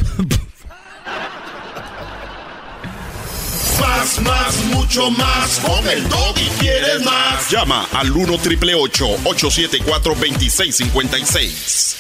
Más, 3.80 4.22
más, 4.22 4.66
mucho 4.66 5.10
más. 5.12 5.60
Con 5.60 5.88
el 5.88 6.08
doggy 6.10 6.50
quieres 6.60 7.04
más. 7.04 7.50
Llama 7.50 7.88
al 7.94 8.12
1 8.12 8.38
triple 8.40 8.76
874 8.76 10.16
2656. 10.16 11.96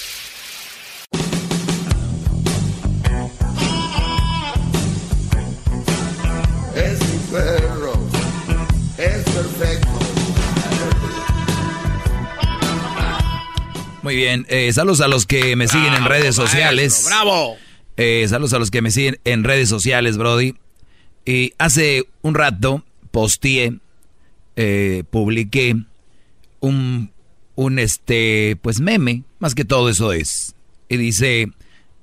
Es 6.75 6.99
mi 6.99 7.17
perro. 7.31 7.93
Es 8.97 9.23
perfecto. 9.23 9.89
Muy 14.01 14.15
bien, 14.17 14.45
eh, 14.49 14.73
saludos 14.73 14.99
a 14.99 15.07
los 15.07 15.25
que 15.25 15.55
me 15.55 15.67
siguen 15.69 15.93
en 15.93 16.03
redes 16.05 16.35
sociales. 16.35 17.03
¡Bravo! 17.05 17.55
Eh, 17.95 18.25
saludos 18.27 18.53
a 18.53 18.59
los 18.59 18.69
que 18.69 18.81
me 18.81 18.91
siguen 18.91 19.19
en 19.23 19.45
redes 19.45 19.69
sociales, 19.69 20.17
Brody. 20.17 20.55
Y 21.25 21.53
hace 21.57 22.07
un 22.21 22.35
rato 22.35 22.83
posteé, 23.11 23.79
eh, 24.55 25.03
publiqué 25.09 25.75
un, 26.59 27.11
un 27.55 27.79
este, 27.79 28.57
pues 28.61 28.79
meme, 28.79 29.23
más 29.39 29.55
que 29.55 29.65
todo 29.65 29.89
eso 29.89 30.13
es. 30.13 30.55
Y 30.89 30.97
dice, 30.97 31.49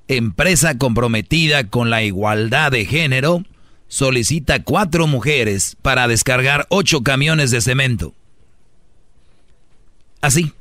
empresa 0.09 0.79
comprometida 0.79 1.69
con 1.69 1.91
la 1.91 2.03
igualdad 2.03 2.73
de 2.73 2.85
género 2.85 3.45
solicita 3.89 4.63
cuatro 4.63 5.07
mujeres 5.07 5.77
para 5.83 6.09
descargar 6.09 6.67
ocho 6.71 7.03
camiones 7.03 7.51
de 7.51 7.61
cemento. 7.61 8.15
Así. 10.21 10.53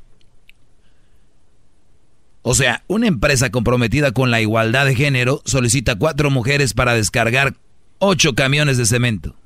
O 2.42 2.54
sea, 2.54 2.82
una 2.86 3.06
empresa 3.06 3.50
comprometida 3.50 4.12
con 4.12 4.30
la 4.30 4.40
igualdad 4.40 4.86
de 4.86 4.94
género 4.94 5.42
solicita 5.44 5.96
cuatro 5.96 6.30
mujeres 6.30 6.74
para 6.74 6.94
descargar 6.94 7.54
ocho 8.00 8.34
camiones 8.34 8.76
de 8.76 8.86
cemento. 8.86 9.36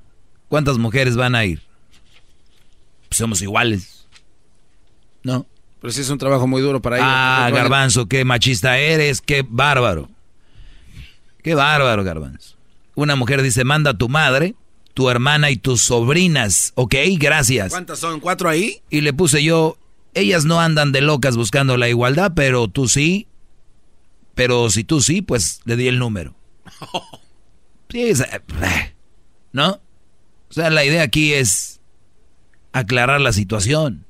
¿Cuántas 0.48 0.78
mujeres 0.78 1.16
van 1.16 1.34
a 1.34 1.44
ir? 1.44 1.60
Pues 3.08 3.18
somos 3.18 3.42
iguales. 3.42 4.06
¿No? 5.22 5.46
Pero 5.80 5.92
sí 5.92 6.00
es 6.00 6.08
un 6.08 6.16
trabajo 6.16 6.46
muy 6.46 6.62
duro 6.62 6.80
para 6.80 6.96
ellos. 6.96 7.08
Ah, 7.10 7.50
Garbanzo, 7.52 8.06
qué 8.06 8.24
machista 8.24 8.78
eres, 8.78 9.20
qué 9.20 9.44
bárbaro. 9.46 10.08
Qué 11.42 11.54
bárbaro, 11.54 12.02
Garbanzo. 12.04 12.56
Una 12.94 13.16
mujer 13.16 13.42
dice, 13.42 13.64
manda 13.64 13.90
a 13.90 13.98
tu 13.98 14.08
madre, 14.08 14.54
tu 14.94 15.10
hermana 15.10 15.50
y 15.50 15.56
tus 15.56 15.82
sobrinas. 15.82 16.72
Ok, 16.76 16.94
gracias. 17.18 17.70
¿Cuántas 17.70 17.98
son? 17.98 18.20
¿Cuatro 18.20 18.48
ahí? 18.48 18.80
Y 18.88 19.02
le 19.02 19.12
puse 19.12 19.42
yo, 19.42 19.76
ellas 20.14 20.44
no 20.44 20.60
andan 20.60 20.92
de 20.92 21.00
locas 21.00 21.36
buscando 21.36 21.76
la 21.76 21.88
igualdad, 21.88 22.32
pero 22.34 22.68
tú 22.68 22.88
sí. 22.88 23.26
Pero 24.34 24.70
si 24.70 24.84
tú 24.84 25.00
sí, 25.00 25.20
pues 25.20 25.60
le 25.64 25.76
di 25.76 25.88
el 25.88 25.98
número. 25.98 26.34
¿No? 29.52 29.80
O 30.50 30.52
sea, 30.52 30.70
la 30.70 30.84
idea 30.84 31.02
aquí 31.02 31.32
es 31.32 31.80
aclarar 32.72 33.20
la 33.20 33.32
situación. 33.32 34.04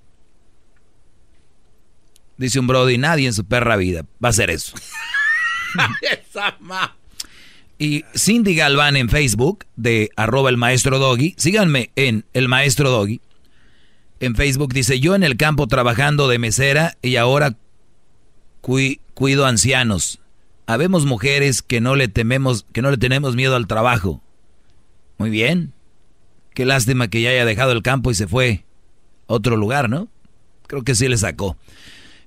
Dice 2.37 2.59
un 2.59 2.67
Brody, 2.67 2.99
nadie 2.99 3.29
en 3.29 3.35
su 3.35 3.45
perra 3.45 3.77
vida 3.77 4.03
va 4.23 4.29
a 4.29 4.31
hacer 4.31 4.51
eso. 4.51 4.75
Y 7.79 8.05
Cindy 8.17 8.55
Galván 8.55 8.97
en 8.97 9.09
Facebook, 9.09 9.67
de 9.77 10.11
arroba 10.17 10.51
el 10.51 10.57
maestro 10.57 10.99
Doggy. 10.99 11.35
Síganme 11.37 11.91
en 11.97 12.25
el 12.33 12.49
maestro 12.49 12.91
Doggy. 12.91 13.21
En 14.21 14.37
Facebook 14.37 14.73
dice, 14.73 15.01
yo 15.01 15.15
en 15.15 15.25
el 15.25 15.37
campo 15.37 15.67
trabajando 15.67 16.29
de 16.29 16.39
mesera 16.39 16.97
y 17.03 17.17
ahora 17.17 17.57
cui- 18.63 19.01
cuido 19.15 19.47
ancianos. 19.47 20.21
Habemos 20.67 21.05
mujeres 21.05 21.63
que 21.63 21.81
no 21.81 21.95
le 21.95 22.09
tememos, 22.09 22.67
que 22.73 22.83
no 22.83 22.91
le 22.91 22.97
tenemos 22.97 23.37
miedo 23.37 23.57
al 23.57 23.67
trabajo. 23.67 24.23
Muy 25.19 25.31
bien. 25.31 25.73
Qué 26.55 26.65
lástima 26.65 27.09
que 27.09 27.21
ya 27.21 27.31
haya 27.31 27.45
dejado 27.45 27.73
el 27.73 27.83
campo 27.83 28.11
y 28.11 28.15
se 28.15 28.29
fue 28.29 28.65
a 29.29 29.35
otro 29.35 29.57
lugar, 29.57 29.91
¿no? 29.91 30.09
Creo 30.67 30.83
que 30.83 30.95
sí 30.95 31.09
le 31.09 31.17
sacó. 31.17 31.57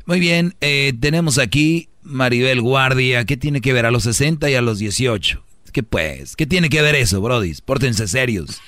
Muy 0.05 0.19
bien, 0.19 0.55
eh, 0.61 0.93
tenemos 0.99 1.37
aquí 1.37 1.89
Maribel 2.01 2.61
Guardia. 2.61 3.25
¿Qué 3.25 3.37
tiene 3.37 3.61
que 3.61 3.73
ver 3.73 3.85
a 3.85 3.91
los 3.91 4.03
60 4.03 4.49
y 4.49 4.55
a 4.55 4.61
los 4.61 4.79
18? 4.79 5.43
¿Qué 5.73 5.83
pues? 5.83 6.35
¿Qué 6.35 6.45
tiene 6.45 6.69
que 6.69 6.81
ver 6.81 6.95
eso, 6.95 7.21
brodis? 7.21 7.61
Pórtense 7.61 8.07
serios. 8.07 8.61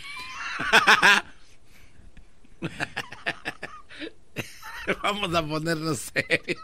Vamos 5.04 5.34
a 5.34 5.46
ponernos 5.46 6.12
serios. 6.14 6.62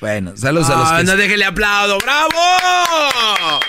Bueno, 0.00 0.36
saludos 0.36 0.68
a 0.70 0.76
los 0.76 0.88
Ah, 0.90 0.98
que... 0.98 1.04
no 1.04 1.16
déjele 1.16 1.44
aplaudo. 1.44 1.98
¡Bravo! 1.98 3.60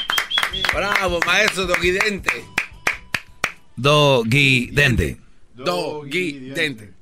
Bravo, 0.73 1.19
maestro 1.25 1.65
Doguidente. 1.65 2.31
Doggy 3.75 4.67
Dente. 4.71 5.17
Doguidente. 5.55 6.93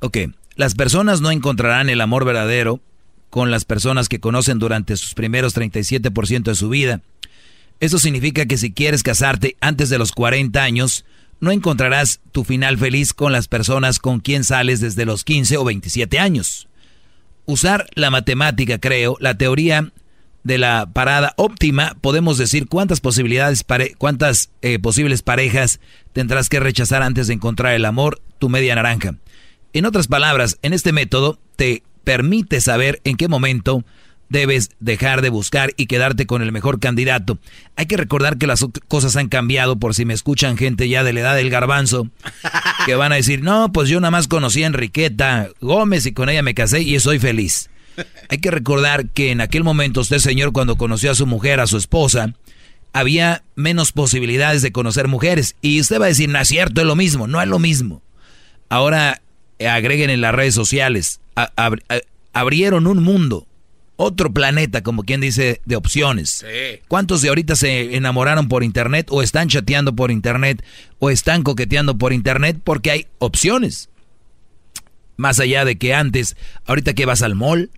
Ok, 0.00 0.18
las 0.56 0.74
personas 0.74 1.20
no 1.20 1.30
encontrarán 1.30 1.88
el 1.88 2.00
amor 2.00 2.24
verdadero 2.24 2.80
con 3.30 3.50
las 3.50 3.64
personas 3.64 4.08
que 4.08 4.20
conocen 4.20 4.58
durante 4.58 4.96
sus 4.96 5.14
primeros 5.14 5.56
37% 5.56 6.42
de 6.42 6.54
su 6.54 6.68
vida. 6.68 7.00
Eso 7.80 7.98
significa 7.98 8.46
que 8.46 8.58
si 8.58 8.72
quieres 8.72 9.02
casarte 9.02 9.56
antes 9.60 9.88
de 9.88 9.98
los 9.98 10.12
40 10.12 10.62
años, 10.62 11.04
no 11.40 11.50
encontrarás 11.50 12.20
tu 12.32 12.44
final 12.44 12.78
feliz 12.78 13.12
con 13.12 13.32
las 13.32 13.48
personas 13.48 13.98
con 13.98 14.20
quien 14.20 14.44
sales 14.44 14.80
desde 14.80 15.04
los 15.04 15.24
15 15.24 15.56
o 15.56 15.64
27 15.64 16.18
años. 16.18 16.68
Usar 17.46 17.86
la 17.94 18.10
matemática, 18.10 18.78
creo, 18.78 19.16
la 19.20 19.36
teoría 19.36 19.92
de 20.44 20.58
la 20.58 20.90
parada 20.92 21.32
óptima, 21.36 21.96
podemos 22.00 22.38
decir 22.38 22.68
cuántas 22.68 23.00
posibilidades, 23.00 23.64
cuántas 23.98 24.50
eh, 24.62 24.78
posibles 24.78 25.22
parejas 25.22 25.80
tendrás 26.12 26.48
que 26.48 26.60
rechazar 26.60 27.02
antes 27.02 27.26
de 27.26 27.34
encontrar 27.34 27.74
el 27.74 27.86
amor, 27.86 28.20
tu 28.38 28.48
media 28.48 28.74
naranja. 28.74 29.16
En 29.72 29.86
otras 29.86 30.06
palabras, 30.06 30.58
en 30.62 30.72
este 30.72 30.92
método 30.92 31.38
te 31.56 31.82
permite 32.04 32.60
saber 32.60 33.00
en 33.04 33.16
qué 33.16 33.26
momento 33.26 33.84
debes 34.34 34.70
dejar 34.80 35.22
de 35.22 35.30
buscar 35.30 35.72
y 35.76 35.86
quedarte 35.86 36.26
con 36.26 36.42
el 36.42 36.52
mejor 36.52 36.80
candidato. 36.80 37.38
Hay 37.76 37.86
que 37.86 37.96
recordar 37.96 38.36
que 38.36 38.48
las 38.48 38.66
cosas 38.88 39.16
han 39.16 39.28
cambiado 39.28 39.78
por 39.78 39.94
si 39.94 40.04
me 40.04 40.12
escuchan 40.12 40.58
gente 40.58 40.88
ya 40.88 41.04
de 41.04 41.12
la 41.12 41.20
edad 41.20 41.36
del 41.36 41.50
garbanzo, 41.50 42.08
que 42.86 42.96
van 42.96 43.12
a 43.12 43.16
decir, 43.16 43.42
no, 43.42 43.72
pues 43.72 43.88
yo 43.88 44.00
nada 44.00 44.10
más 44.10 44.28
conocí 44.28 44.64
a 44.64 44.66
Enriqueta 44.66 45.48
Gómez 45.60 46.04
y 46.04 46.12
con 46.12 46.28
ella 46.28 46.42
me 46.42 46.54
casé 46.54 46.82
y 46.82 46.98
soy 46.98 47.18
feliz. 47.18 47.70
Hay 48.28 48.38
que 48.38 48.50
recordar 48.50 49.08
que 49.08 49.30
en 49.30 49.40
aquel 49.40 49.62
momento 49.62 50.00
usted, 50.00 50.18
señor, 50.18 50.52
cuando 50.52 50.76
conoció 50.76 51.12
a 51.12 51.14
su 51.14 51.26
mujer, 51.26 51.60
a 51.60 51.68
su 51.68 51.76
esposa, 51.76 52.34
había 52.92 53.44
menos 53.54 53.92
posibilidades 53.92 54.62
de 54.62 54.72
conocer 54.72 55.06
mujeres. 55.06 55.54
Y 55.62 55.80
usted 55.80 56.00
va 56.00 56.06
a 56.06 56.08
decir, 56.08 56.28
no 56.28 56.40
es 56.40 56.48
cierto, 56.48 56.80
es 56.80 56.86
lo 56.86 56.96
mismo. 56.96 57.28
No 57.28 57.40
es 57.40 57.48
lo 57.48 57.60
mismo. 57.60 58.02
Ahora 58.68 59.22
eh, 59.60 59.68
agreguen 59.68 60.10
en 60.10 60.20
las 60.20 60.34
redes 60.34 60.54
sociales, 60.54 61.20
abrieron 62.32 62.88
un 62.88 63.02
mundo, 63.02 63.46
otro 63.96 64.32
planeta, 64.32 64.82
como 64.82 65.04
quien 65.04 65.20
dice, 65.20 65.60
de 65.64 65.76
opciones. 65.76 66.44
¿Cuántos 66.88 67.22
de 67.22 67.28
ahorita 67.28 67.56
se 67.56 67.96
enamoraron 67.96 68.48
por 68.48 68.64
internet 68.64 69.08
o 69.10 69.22
están 69.22 69.48
chateando 69.48 69.94
por 69.94 70.10
internet 70.10 70.64
o 70.98 71.10
están 71.10 71.42
coqueteando 71.42 71.96
por 71.96 72.12
internet 72.12 72.60
porque 72.62 72.90
hay 72.90 73.06
opciones? 73.18 73.88
Más 75.16 75.38
allá 75.38 75.64
de 75.64 75.78
que 75.78 75.94
antes, 75.94 76.36
ahorita 76.66 76.94
que 76.94 77.06
vas 77.06 77.22
al 77.22 77.36
mall, 77.36 77.70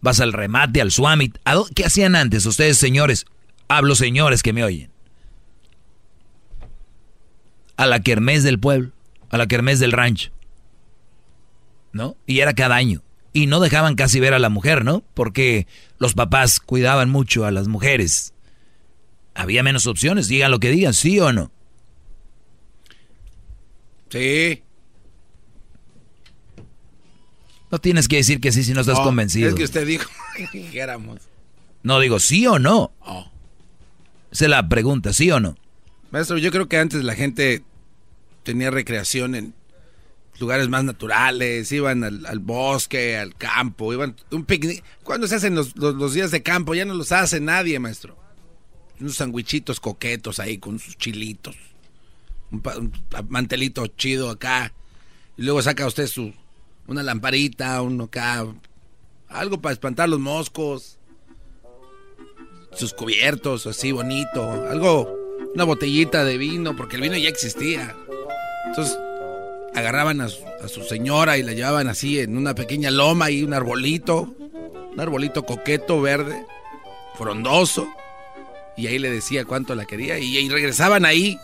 vas 0.00 0.20
al 0.20 0.34
remate, 0.34 0.82
al 0.82 0.90
swamit, 0.90 1.38
¿qué 1.74 1.86
hacían 1.86 2.14
antes 2.14 2.44
ustedes, 2.44 2.76
señores? 2.76 3.24
Hablo 3.68 3.94
señores 3.94 4.42
que 4.42 4.52
me 4.52 4.64
oyen. 4.64 4.90
A 7.76 7.86
la 7.86 8.00
kermés 8.00 8.42
del 8.42 8.60
pueblo, 8.60 8.92
a 9.30 9.38
la 9.38 9.46
kermés 9.46 9.80
del 9.80 9.92
rancho. 9.92 10.30
¿No? 11.92 12.16
Y 12.26 12.40
era 12.40 12.54
cada 12.54 12.74
año. 12.74 13.03
Y 13.34 13.46
no 13.46 13.60
dejaban 13.60 13.96
casi 13.96 14.20
ver 14.20 14.32
a 14.32 14.38
la 14.38 14.48
mujer, 14.48 14.84
¿no? 14.84 15.02
Porque 15.12 15.66
los 15.98 16.14
papás 16.14 16.60
cuidaban 16.60 17.10
mucho 17.10 17.44
a 17.44 17.50
las 17.50 17.68
mujeres. 17.68 18.32
Había 19.34 19.62
menos 19.62 19.86
opciones, 19.86 20.28
digan 20.28 20.50
lo 20.50 20.60
que 20.60 20.70
digan, 20.70 20.94
sí 20.94 21.20
o 21.20 21.32
no. 21.32 21.50
Sí. 24.08 24.62
No 27.70 27.80
tienes 27.80 28.06
que 28.06 28.16
decir 28.16 28.40
que 28.40 28.52
sí 28.52 28.62
si 28.62 28.72
no 28.72 28.82
estás 28.82 29.00
convencido. 29.00 29.48
Es 29.48 29.56
que 29.56 29.64
usted 29.64 29.84
dijo 29.84 30.08
que 30.36 30.46
dijéramos. 30.56 31.20
No 31.82 31.98
digo 31.98 32.20
sí 32.20 32.46
o 32.46 32.60
no. 32.60 32.92
Oh. 33.00 33.28
Esa 34.30 34.44
es 34.44 34.50
la 34.50 34.68
pregunta, 34.68 35.12
¿sí 35.12 35.30
o 35.32 35.40
no? 35.40 35.56
Maestro, 36.12 36.38
yo 36.38 36.52
creo 36.52 36.68
que 36.68 36.78
antes 36.78 37.02
la 37.02 37.16
gente 37.16 37.64
tenía 38.44 38.70
recreación 38.70 39.34
en 39.34 39.54
lugares 40.38 40.68
más 40.68 40.84
naturales, 40.84 41.70
iban 41.72 42.04
al, 42.04 42.38
bosque, 42.40 43.16
al 43.16 43.34
campo, 43.34 43.92
iban 43.92 44.16
un 44.30 44.44
picnic. 44.44 44.82
¿Cuándo 45.02 45.26
se 45.26 45.36
hacen 45.36 45.54
los, 45.54 45.74
días 46.14 46.30
de 46.30 46.42
campo? 46.42 46.74
Ya 46.74 46.84
no 46.84 46.94
los 46.94 47.12
hace 47.12 47.40
nadie, 47.40 47.78
maestro. 47.78 48.16
Unos 49.00 49.16
sandwichitos 49.16 49.80
coquetos 49.80 50.38
ahí 50.38 50.58
con 50.58 50.78
sus 50.78 50.96
chilitos. 50.96 51.56
Un, 52.50 52.62
un, 52.76 52.92
mantelito 53.28 53.86
chido 53.86 54.30
acá. 54.30 54.72
Y 55.36 55.42
luego 55.42 55.62
saca 55.62 55.86
usted 55.86 56.06
su 56.06 56.32
una 56.86 57.02
lamparita, 57.02 57.80
uno 57.82 58.04
acá, 58.04 58.46
algo 59.28 59.60
para 59.60 59.72
espantar 59.72 60.08
los 60.08 60.20
moscos, 60.20 60.98
sus 62.72 62.92
cubiertos, 62.92 63.66
así 63.66 63.92
bonito, 63.92 64.50
algo, 64.68 65.16
una 65.54 65.64
botellita 65.64 66.24
de 66.24 66.36
vino, 66.36 66.76
porque 66.76 66.96
el 66.96 67.02
vino 67.02 67.16
ya 67.16 67.28
existía. 67.28 67.96
Entonces 68.66 68.98
agarraban 69.74 70.20
a 70.20 70.28
su, 70.28 70.82
señora 70.88 71.36
y 71.38 71.42
la 71.42 71.52
llevaban 71.52 71.88
así 71.88 72.20
en 72.20 72.36
una 72.36 72.54
pequeña 72.54 72.90
loma 72.90 73.30
y 73.30 73.42
un 73.42 73.54
arbolito, 73.54 74.34
un 74.92 75.00
arbolito 75.00 75.44
coqueto, 75.44 76.00
verde, 76.00 76.44
frondoso, 77.16 77.88
y 78.76 78.86
ahí 78.86 78.98
le 78.98 79.10
decía 79.10 79.44
cuánto 79.44 79.74
la 79.74 79.84
quería 79.84 80.18
y, 80.18 80.48
regresaban 80.48 81.04
ahí. 81.04 81.38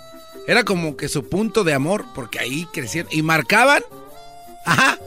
Era 0.47 0.65
como 0.65 0.97
que 0.97 1.09
su 1.09 1.29
punto 1.29 1.65
de 1.65 1.75
amor, 1.75 2.05
porque 2.15 2.39
ahí 2.39 2.67
crecieron 2.73 3.13
y 3.13 3.23
marcaban, 3.23 3.83
ajá, 4.65 4.99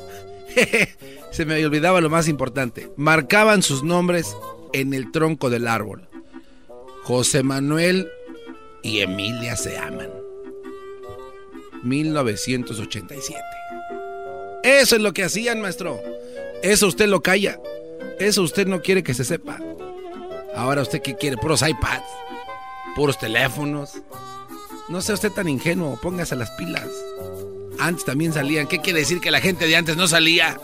Se 1.31 1.45
me 1.45 1.65
olvidaba 1.65 2.01
lo 2.01 2.09
más 2.09 2.27
importante. 2.27 2.91
Marcaban 2.95 3.63
sus 3.63 3.83
nombres 3.83 4.35
en 4.71 4.93
el 4.93 5.11
tronco 5.11 5.49
del 5.49 5.67
árbol. 5.67 6.07
José 7.03 7.43
Manuel 7.43 8.07
y 8.81 8.99
Emilia 8.99 9.55
se 9.55 9.77
aman. 9.77 10.22
1987. 11.83 13.39
Eso 14.63 14.95
es 14.95 15.01
lo 15.01 15.13
que 15.13 15.23
hacían, 15.23 15.61
maestro. 15.61 16.01
Eso 16.61 16.87
usted 16.87 17.07
lo 17.07 17.21
calla. 17.21 17.59
Eso 18.19 18.41
usted 18.43 18.67
no 18.67 18.81
quiere 18.81 19.03
que 19.03 19.13
se 19.13 19.25
sepa. 19.25 19.59
Ahora 20.55 20.81
usted 20.81 21.01
qué 21.01 21.15
quiere? 21.15 21.37
Puros 21.37 21.61
iPads. 21.61 22.05
Puros 22.95 23.19
teléfonos. 23.19 23.91
No 24.87 25.01
sea 25.01 25.15
usted 25.15 25.31
tan 25.31 25.49
ingenuo. 25.49 25.99
Póngase 26.01 26.35
las 26.35 26.51
pilas. 26.51 26.87
Antes 27.79 28.05
también 28.05 28.33
salían. 28.33 28.67
¿Qué 28.67 28.79
quiere 28.79 28.99
decir 28.99 29.19
que 29.19 29.31
la 29.31 29.41
gente 29.41 29.67
de 29.67 29.75
antes 29.75 29.97
no 29.97 30.07
salía? 30.07 30.59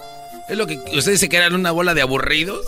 Es 0.48 0.58
lo 0.58 0.66
que 0.66 0.80
usted 0.96 1.12
dice 1.12 1.30
que 1.30 1.38
eran 1.38 1.54
una 1.54 1.72
bola 1.72 1.94
de 1.94 2.02
aburridos, 2.02 2.66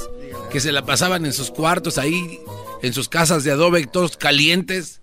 que 0.51 0.59
se 0.59 0.71
la 0.71 0.85
pasaban 0.85 1.25
en 1.25 1.33
sus 1.33 1.49
cuartos 1.49 1.97
ahí, 1.97 2.39
en 2.83 2.93
sus 2.93 3.09
casas 3.09 3.43
de 3.43 3.51
adobe, 3.51 3.87
todos 3.87 4.17
calientes. 4.17 5.00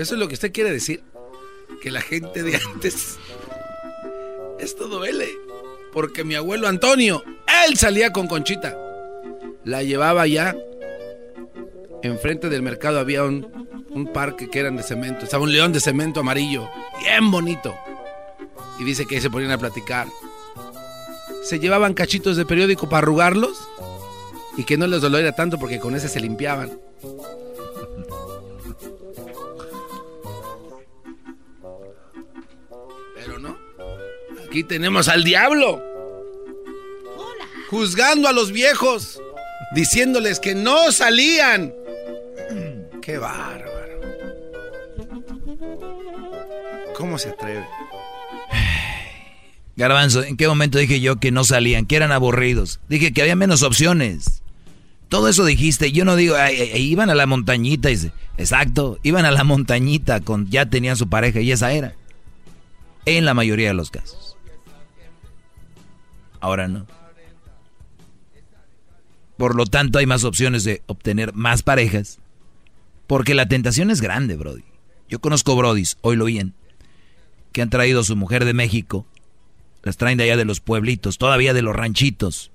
Eso 0.00 0.14
es 0.14 0.20
lo 0.20 0.28
que 0.28 0.34
usted 0.34 0.50
quiere 0.50 0.72
decir. 0.72 1.02
Que 1.82 1.90
la 1.90 2.00
gente 2.00 2.42
de 2.42 2.56
antes. 2.56 3.18
Esto 4.58 4.88
duele. 4.88 5.28
Porque 5.92 6.24
mi 6.24 6.34
abuelo 6.34 6.68
Antonio, 6.68 7.22
él 7.66 7.76
salía 7.76 8.10
con 8.10 8.26
Conchita. 8.26 8.78
La 9.62 9.82
llevaba 9.82 10.26
ya. 10.26 10.56
Enfrente 12.02 12.48
del 12.48 12.62
mercado 12.62 12.98
había 12.98 13.24
un, 13.24 13.46
un 13.90 14.10
parque 14.10 14.48
que 14.48 14.60
eran 14.60 14.76
de 14.76 14.82
cemento. 14.82 15.24
Estaba 15.24 15.42
un 15.42 15.52
león 15.52 15.70
de 15.72 15.80
cemento 15.80 16.20
amarillo, 16.20 16.70
bien 17.02 17.30
bonito. 17.30 17.74
Y 18.78 18.84
dice 18.84 19.04
que 19.04 19.20
se 19.20 19.28
ponían 19.28 19.50
a 19.50 19.58
platicar. 19.58 20.06
Se 21.42 21.58
llevaban 21.58 21.92
cachitos 21.92 22.38
de 22.38 22.46
periódico 22.46 22.88
para 22.88 22.98
arrugarlos 22.98 23.68
y 24.56 24.64
que 24.64 24.78
no 24.78 24.86
les 24.86 25.02
doliera 25.02 25.32
tanto 25.32 25.58
porque 25.58 25.78
con 25.78 25.94
ese 25.94 26.08
se 26.08 26.20
limpiaban. 26.20 26.70
Aquí 34.50 34.64
tenemos 34.64 35.06
al 35.06 35.22
diablo. 35.22 35.80
Juzgando 37.68 38.26
a 38.26 38.32
los 38.32 38.50
viejos, 38.50 39.22
diciéndoles 39.76 40.40
que 40.40 40.56
no 40.56 40.90
salían. 40.90 41.72
Qué 43.00 43.16
bárbaro. 43.18 44.00
¿Cómo 46.96 47.16
se 47.16 47.28
atreve? 47.28 47.64
Garbanzo, 49.76 50.24
¿en 50.24 50.36
qué 50.36 50.48
momento 50.48 50.78
dije 50.78 50.98
yo 50.98 51.20
que 51.20 51.30
no 51.30 51.44
salían, 51.44 51.86
que 51.86 51.94
eran 51.94 52.10
aburridos? 52.10 52.80
Dije 52.88 53.12
que 53.12 53.22
había 53.22 53.36
menos 53.36 53.62
opciones. 53.62 54.42
Todo 55.08 55.28
eso 55.28 55.44
dijiste, 55.44 55.92
yo 55.92 56.04
no 56.04 56.16
digo, 56.16 56.34
iban 56.74 57.08
a 57.08 57.14
la 57.14 57.26
montañita, 57.26 57.88
exacto, 58.36 58.98
iban 59.04 59.26
a 59.26 59.30
la 59.30 59.44
montañita, 59.44 60.20
con, 60.20 60.50
ya 60.50 60.66
tenían 60.66 60.96
su 60.96 61.08
pareja 61.08 61.38
y 61.40 61.52
esa 61.52 61.70
era. 61.72 61.94
En 63.06 63.24
la 63.24 63.32
mayoría 63.34 63.68
de 63.68 63.74
los 63.74 63.92
casos. 63.92 64.29
Ahora 66.40 66.68
no. 66.68 66.86
Por 69.36 69.54
lo 69.54 69.66
tanto, 69.66 69.98
hay 69.98 70.06
más 70.06 70.24
opciones 70.24 70.64
de 70.64 70.82
obtener 70.86 71.32
más 71.34 71.62
parejas. 71.62 72.18
Porque 73.06 73.34
la 73.34 73.48
tentación 73.48 73.90
es 73.90 74.00
grande, 74.00 74.36
Brody. 74.36 74.64
Yo 75.08 75.20
conozco 75.20 75.56
Brodis, 75.56 75.96
hoy 76.02 76.16
lo 76.16 76.26
oyen 76.26 76.54
que 77.52 77.62
han 77.62 77.70
traído 77.70 78.04
su 78.04 78.16
mujer 78.16 78.44
de 78.44 78.54
México, 78.54 79.06
las 79.82 79.96
traen 79.96 80.18
de 80.18 80.24
allá 80.24 80.36
de 80.36 80.44
los 80.44 80.60
pueblitos, 80.60 81.18
todavía 81.18 81.54
de 81.54 81.62
los 81.62 81.74
ranchitos, 81.74 82.50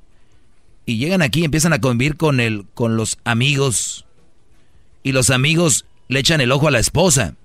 y 0.85 0.97
llegan 0.97 1.21
aquí 1.21 1.41
y 1.41 1.45
empiezan 1.45 1.73
a 1.73 1.81
convivir 1.81 2.15
con, 2.15 2.39
el, 2.39 2.65
con 2.73 2.97
los 2.97 3.17
amigos, 3.23 4.05
y 5.03 5.11
los 5.11 5.29
amigos 5.29 5.85
le 6.07 6.19
echan 6.19 6.41
el 6.41 6.51
ojo 6.51 6.67
a 6.67 6.71
la 6.71 6.79
esposa, 6.79 7.35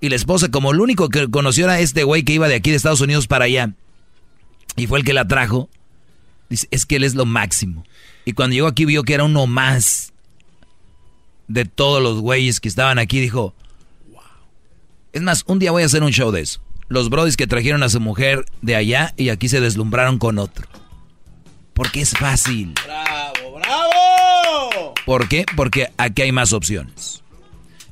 y 0.00 0.08
la 0.08 0.16
esposa, 0.16 0.50
como 0.50 0.72
el 0.72 0.80
único 0.80 1.08
que 1.08 1.28
conoció 1.30 1.68
a 1.68 1.80
este 1.80 2.04
güey 2.04 2.24
que 2.24 2.34
iba 2.34 2.48
de 2.48 2.56
aquí 2.56 2.70
de 2.70 2.76
Estados 2.76 3.00
Unidos 3.00 3.26
para 3.26 3.46
allá, 3.46 3.72
y 4.76 4.86
fue 4.86 4.98
el 4.98 5.04
que 5.04 5.12
la 5.12 5.26
trajo, 5.26 5.68
dice, 6.48 6.66
es 6.70 6.86
que 6.86 6.96
él 6.96 7.04
es 7.04 7.14
lo 7.14 7.26
máximo. 7.26 7.84
Y 8.24 8.32
cuando 8.32 8.54
llegó 8.54 8.66
aquí 8.66 8.84
vio 8.84 9.02
que 9.02 9.14
era 9.14 9.24
uno 9.24 9.46
más 9.46 10.12
de 11.48 11.64
todos 11.64 12.02
los 12.02 12.20
güeyes 12.20 12.60
que 12.60 12.68
estaban 12.68 12.98
aquí, 12.98 13.20
dijo, 13.20 13.54
es 15.12 15.22
más, 15.22 15.44
un 15.46 15.58
día 15.58 15.70
voy 15.70 15.82
a 15.82 15.86
hacer 15.86 16.02
un 16.02 16.10
show 16.10 16.30
de 16.30 16.40
eso 16.40 16.60
los 16.88 17.10
brodis 17.10 17.36
que 17.36 17.46
trajeron 17.46 17.82
a 17.82 17.88
su 17.88 18.00
mujer 18.00 18.44
de 18.62 18.76
allá 18.76 19.14
y 19.16 19.30
aquí 19.30 19.48
se 19.48 19.60
deslumbraron 19.60 20.18
con 20.18 20.38
otro. 20.38 20.66
Porque 21.72 22.00
es 22.00 22.10
fácil. 22.10 22.74
¡Bravo, 22.84 23.58
bravo! 23.58 24.94
¿Por 25.04 25.28
qué? 25.28 25.44
Porque 25.56 25.90
aquí 25.96 26.22
hay 26.22 26.32
más 26.32 26.52
opciones. 26.52 27.22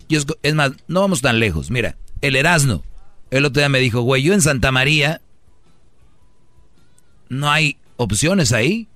Y 0.09 0.17
es, 0.17 0.55
más, 0.55 0.73
no 0.87 1.01
vamos 1.01 1.21
tan 1.21 1.41
lejos. 1.41 1.71
Mira, 1.71 1.97
el 2.21 2.37
Erasno, 2.37 2.85
el 3.31 3.45
otro 3.45 3.61
día 3.61 3.69
me 3.69 3.81
dijo, 3.81 4.03
güey, 4.03 4.23
yo 4.23 4.35
en 4.35 4.43
Santa 4.43 4.71
María 4.71 5.21
no 7.33 7.51
hay 7.51 7.79
opciones 7.97 8.53
ahí. 8.53 8.89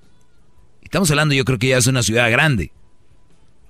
Estamos 0.83 1.09
hablando, 1.09 1.33
yo 1.33 1.43
creo 1.43 1.57
que 1.57 1.69
ya 1.69 1.77
es 1.77 1.87
una 1.87 2.03
ciudad 2.03 2.29
grande. 2.31 2.71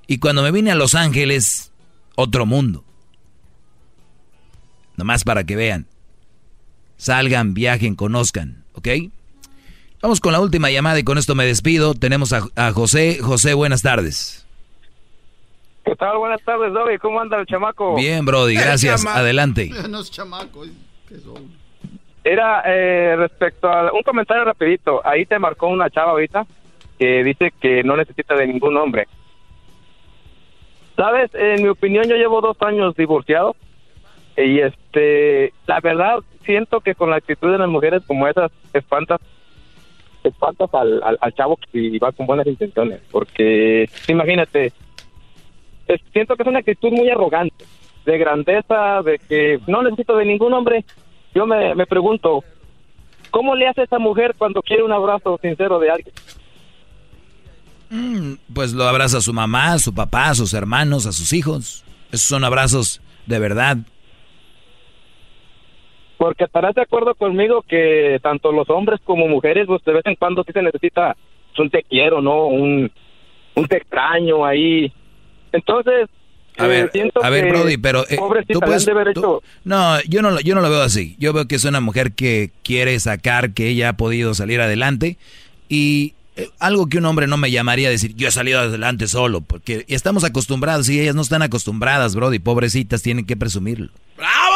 Y 0.07 0.19
cuando 0.19 0.43
me 0.43 0.51
vine 0.51 0.71
a 0.71 0.75
Los 0.75 0.93
Ángeles, 0.93 1.71
otro 2.15 2.45
mundo. 2.45 2.83
Nomás 4.95 5.23
para 5.23 5.43
que 5.45 5.55
vean. 5.55 5.87
Salgan, 6.97 7.53
viajen, 7.53 7.95
conozcan, 7.95 8.65
¿ok? 8.73 8.87
Vamos 10.01 10.19
con 10.19 10.33
la 10.33 10.39
última 10.39 10.69
llamada 10.69 10.99
y 10.99 11.03
con 11.03 11.17
esto 11.17 11.33
me 11.33 11.45
despido. 11.45 11.93
Tenemos 11.93 12.33
a, 12.33 12.43
a 12.55 12.71
José. 12.71 13.19
José, 13.21 13.53
buenas 13.53 13.81
tardes. 13.81 14.45
¿Qué 15.85 15.95
tal? 15.95 16.17
Buenas 16.17 16.41
tardes, 16.43 16.73
Doggy. 16.73 16.97
¿Cómo 16.97 17.21
anda 17.21 17.39
el 17.39 17.45
chamaco? 17.45 17.95
Bien, 17.95 18.25
Brody, 18.25 18.55
gracias. 18.55 19.05
Adelante. 19.05 19.71
No 19.89 20.01
es 20.01 20.11
chamaco, 20.11 20.65
Era 22.27 22.61
eh, 22.65 23.15
respecto 23.15 23.69
a 23.69 23.89
un 23.93 24.01
comentario 24.01 24.43
rapidito. 24.43 24.99
Ahí 25.05 25.25
te 25.25 25.39
marcó 25.39 25.67
una 25.67 25.89
chava 25.89 26.11
ahorita 26.11 26.45
que 26.99 27.23
dice 27.23 27.53
que 27.57 27.83
no 27.83 27.95
necesita 27.95 28.35
de 28.35 28.47
ningún 28.47 28.75
hombre. 28.75 29.07
Sabes, 30.97 31.33
en 31.35 31.63
mi 31.63 31.69
opinión 31.69 32.03
yo 32.05 32.17
llevo 32.17 32.41
dos 32.41 32.57
años 32.61 32.95
divorciado 32.97 33.55
y 34.35 34.59
este, 34.59 35.53
la 35.67 35.79
verdad 35.79 36.19
siento 36.43 36.81
que 36.81 36.95
con 36.95 37.11
la 37.11 37.15
actitud 37.15 37.49
de 37.49 37.59
las 37.59 37.69
mujeres 37.69 38.03
como 38.05 38.27
esas 38.27 38.51
espantas, 38.73 39.21
espantas 40.23 40.69
al, 40.73 41.01
al, 41.21 41.33
chavo 41.33 41.57
que 41.71 41.97
va 41.99 42.11
con 42.11 42.25
buenas 42.25 42.47
intenciones, 42.47 42.99
porque 43.09 43.89
imagínate, 44.09 44.73
siento 46.11 46.35
que 46.35 46.43
es 46.43 46.49
una 46.49 46.59
actitud 46.59 46.91
muy 46.91 47.09
arrogante, 47.09 47.63
de 48.05 48.17
grandeza, 48.17 49.01
de 49.01 49.17
que 49.17 49.59
no 49.65 49.81
necesito 49.81 50.17
de 50.17 50.25
ningún 50.25 50.53
hombre. 50.53 50.83
Yo 51.37 51.45
me, 51.45 51.75
me 51.75 51.85
pregunto, 51.85 52.43
¿cómo 53.29 53.53
le 53.53 53.67
hace 53.67 53.83
esa 53.83 53.99
mujer 53.99 54.33
cuando 54.35 54.63
quiere 54.63 54.81
un 54.81 54.91
abrazo 54.91 55.37
sincero 55.39 55.77
de 55.77 55.91
alguien? 55.91 56.15
Mm, 57.91 58.33
pues 58.55 58.73
lo 58.73 58.85
abraza 58.85 59.19
a 59.19 59.21
su 59.21 59.33
mamá, 59.33 59.73
a 59.73 59.77
su 59.77 59.93
papá, 59.93 60.29
a 60.29 60.33
sus 60.33 60.55
hermanos, 60.55 61.05
a 61.05 61.11
sus 61.11 61.33
hijos. 61.33 61.85
Esos 62.11 62.27
son 62.27 62.43
abrazos 62.43 63.01
de 63.27 63.37
verdad. 63.37 63.77
Porque 66.17 66.45
estarás 66.45 66.73
de 66.73 66.81
acuerdo 66.81 67.13
conmigo 67.13 67.61
que 67.61 68.19
tanto 68.23 68.51
los 68.51 68.67
hombres 68.71 68.99
como 69.03 69.27
mujeres, 69.27 69.67
pues 69.67 69.83
de 69.83 69.93
vez 69.93 70.05
en 70.07 70.15
cuando 70.15 70.43
sí 70.43 70.51
se 70.51 70.63
necesita 70.63 71.15
un 71.59 71.69
te 71.69 71.83
quiero, 71.83 72.19
¿no? 72.19 72.47
Un, 72.47 72.91
un 73.53 73.67
te 73.67 73.77
extraño 73.77 74.43
ahí. 74.43 74.91
Entonces, 75.51 76.09
a 76.57 76.67
ver, 76.67 76.91
eh, 76.93 77.11
a 77.21 77.29
ver, 77.29 77.49
Brody, 77.49 77.77
pero 77.77 78.03
eh, 78.09 78.17
tú 78.51 78.59
puedes, 78.59 78.87
no, 79.63 80.01
yo 80.03 80.21
no, 80.21 80.39
yo 80.39 80.55
no 80.55 80.61
lo 80.61 80.69
veo 80.69 80.81
así. 80.81 81.15
Yo 81.19 81.31
veo 81.33 81.47
que 81.47 81.55
es 81.55 81.65
una 81.65 81.81
mujer 81.81 82.13
que 82.13 82.51
quiere 82.63 82.99
sacar 82.99 83.53
que 83.53 83.67
ella 83.67 83.89
ha 83.89 83.93
podido 83.93 84.33
salir 84.33 84.59
adelante 84.59 85.17
y 85.69 86.13
eh, 86.35 86.49
algo 86.59 86.87
que 86.87 86.97
un 86.97 87.05
hombre 87.05 87.27
no 87.27 87.37
me 87.37 87.51
llamaría 87.51 87.89
a 87.89 87.91
decir, 87.91 88.15
yo 88.15 88.27
he 88.27 88.31
salido 88.31 88.59
adelante 88.59 89.07
solo, 89.07 89.41
porque 89.41 89.85
estamos 89.87 90.23
acostumbrados 90.23 90.89
y 90.89 90.99
ellas 90.99 91.15
no 91.15 91.21
están 91.21 91.43
acostumbradas, 91.43 92.15
Brody, 92.15 92.39
pobrecitas, 92.39 93.03
tienen 93.03 93.25
que 93.25 93.37
presumirlo. 93.37 93.89
¡Bravo! 94.17 94.55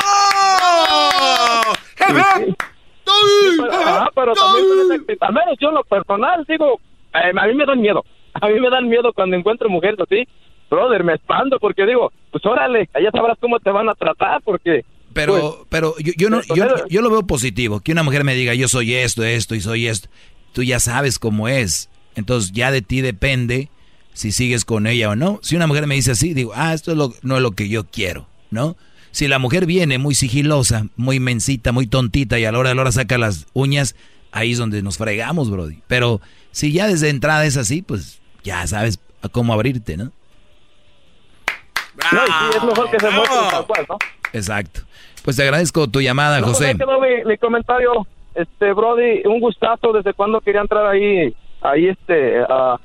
Ah, 3.74 4.10
pero 4.16 4.34
también, 4.34 5.46
yo 5.60 5.70
en 5.70 5.76
lo 5.76 5.84
personal 5.84 6.46
digo, 6.48 6.80
a 7.14 7.48
mí 7.48 7.54
me 7.54 7.66
dan 7.66 7.80
miedo. 7.80 8.04
A 8.34 8.48
mí 8.48 8.60
me 8.60 8.70
dan 8.70 8.88
miedo 8.88 9.12
cuando 9.14 9.36
encuentro 9.36 9.70
mujeres 9.70 10.00
así 10.00 10.28
brother, 10.72 11.04
me 11.04 11.14
expando 11.14 11.60
porque 11.60 11.86
digo, 11.86 12.12
pues 12.32 12.44
órale, 12.46 12.90
allá 12.94 13.12
sabrás 13.12 13.38
cómo 13.40 13.60
te 13.60 13.70
van 13.70 13.90
a 13.90 13.94
tratar 13.94 14.42
porque... 14.42 14.84
Pero, 15.14 15.34
pues, 15.34 15.54
pero 15.70 15.96
yo, 16.00 16.14
yo 16.18 16.30
no, 16.30 16.42
yo, 16.56 16.88
yo, 16.88 17.02
lo 17.02 17.10
veo 17.10 17.28
positivo, 17.28 17.82
que 17.82 17.92
una 17.92 18.02
mujer 18.02 18.24
me 18.24 18.34
diga, 18.34 18.54
yo 18.54 18.70
soy 18.70 18.96
esto, 18.96 19.26
esto 19.26 19.56
y 19.56 19.62
soy 19.62 19.88
esto. 19.88 20.08
Tú 20.54 20.64
ya 20.64 20.80
sabes 20.80 21.20
cómo 21.20 21.50
es. 21.50 21.90
Entonces 22.16 22.54
ya 22.54 22.72
de 22.72 22.82
ti 22.82 23.02
depende 23.02 23.70
si 24.14 24.32
sigues 24.32 24.64
con 24.64 24.88
ella 24.88 25.10
o 25.10 25.16
no. 25.18 25.40
Si 25.44 25.58
una 25.58 25.68
mujer 25.68 25.86
me 25.86 25.96
dice 25.96 26.12
así, 26.12 26.34
digo, 26.34 26.54
ah, 26.56 26.74
esto 26.74 26.92
es 26.92 26.98
lo, 26.98 27.14
no 27.24 27.36
es 27.36 27.42
lo 27.42 27.52
que 27.52 27.68
yo 27.68 27.86
quiero, 27.86 28.28
¿no? 28.52 28.78
Si 29.12 29.28
la 29.28 29.40
mujer 29.40 29.66
viene 29.66 29.98
muy 29.98 30.16
sigilosa, 30.16 30.88
muy 30.96 31.20
mensita, 31.20 31.74
muy 31.74 31.88
tontita 31.88 32.40
y 32.40 32.46
a 32.46 32.52
la 32.54 32.60
hora 32.60 32.70
de 32.70 32.76
la 32.76 32.82
hora 32.82 32.92
saca 32.94 33.18
las 33.18 33.48
uñas, 33.52 33.96
ahí 34.32 34.54
es 34.54 34.58
donde 34.58 34.82
nos 34.82 34.98
fregamos, 34.98 35.50
Brody. 35.50 35.80
Pero 35.88 36.22
si 36.52 36.72
ya 36.72 36.88
desde 36.88 37.10
entrada 37.10 37.46
es 37.46 37.58
así, 37.58 37.82
pues 37.82 38.22
ya 38.46 38.66
sabes 38.68 39.00
a 39.22 39.28
cómo 39.28 39.52
abrirte, 39.54 39.98
¿no? 39.98 40.14
No, 42.12 42.24
y 42.24 42.28
sí, 42.28 42.58
es 42.58 42.64
mejor 42.64 42.90
que 42.90 43.00
se 43.00 43.10
muestre 43.10 43.38
tal 43.50 43.66
cual, 43.66 43.86
¿no? 43.90 43.98
Exacto. 44.34 44.82
Pues 45.24 45.36
te 45.38 45.44
agradezco 45.44 45.88
tu 45.88 46.02
llamada, 46.02 46.42
José. 46.42 46.76
quedó 46.78 47.00
mi, 47.00 47.24
mi, 47.26 47.38
comentario, 47.38 48.08
este, 48.34 48.74
Brody, 48.74 49.22
un 49.26 49.40
gustazo 49.40 49.94
desde 49.94 50.14
cuando 50.14 50.42
quería 50.42 50.62
entrar 50.62 50.86
ahí, 50.88 51.34
ahí, 51.62 51.88
este, 51.88 52.40
a, 52.40 52.80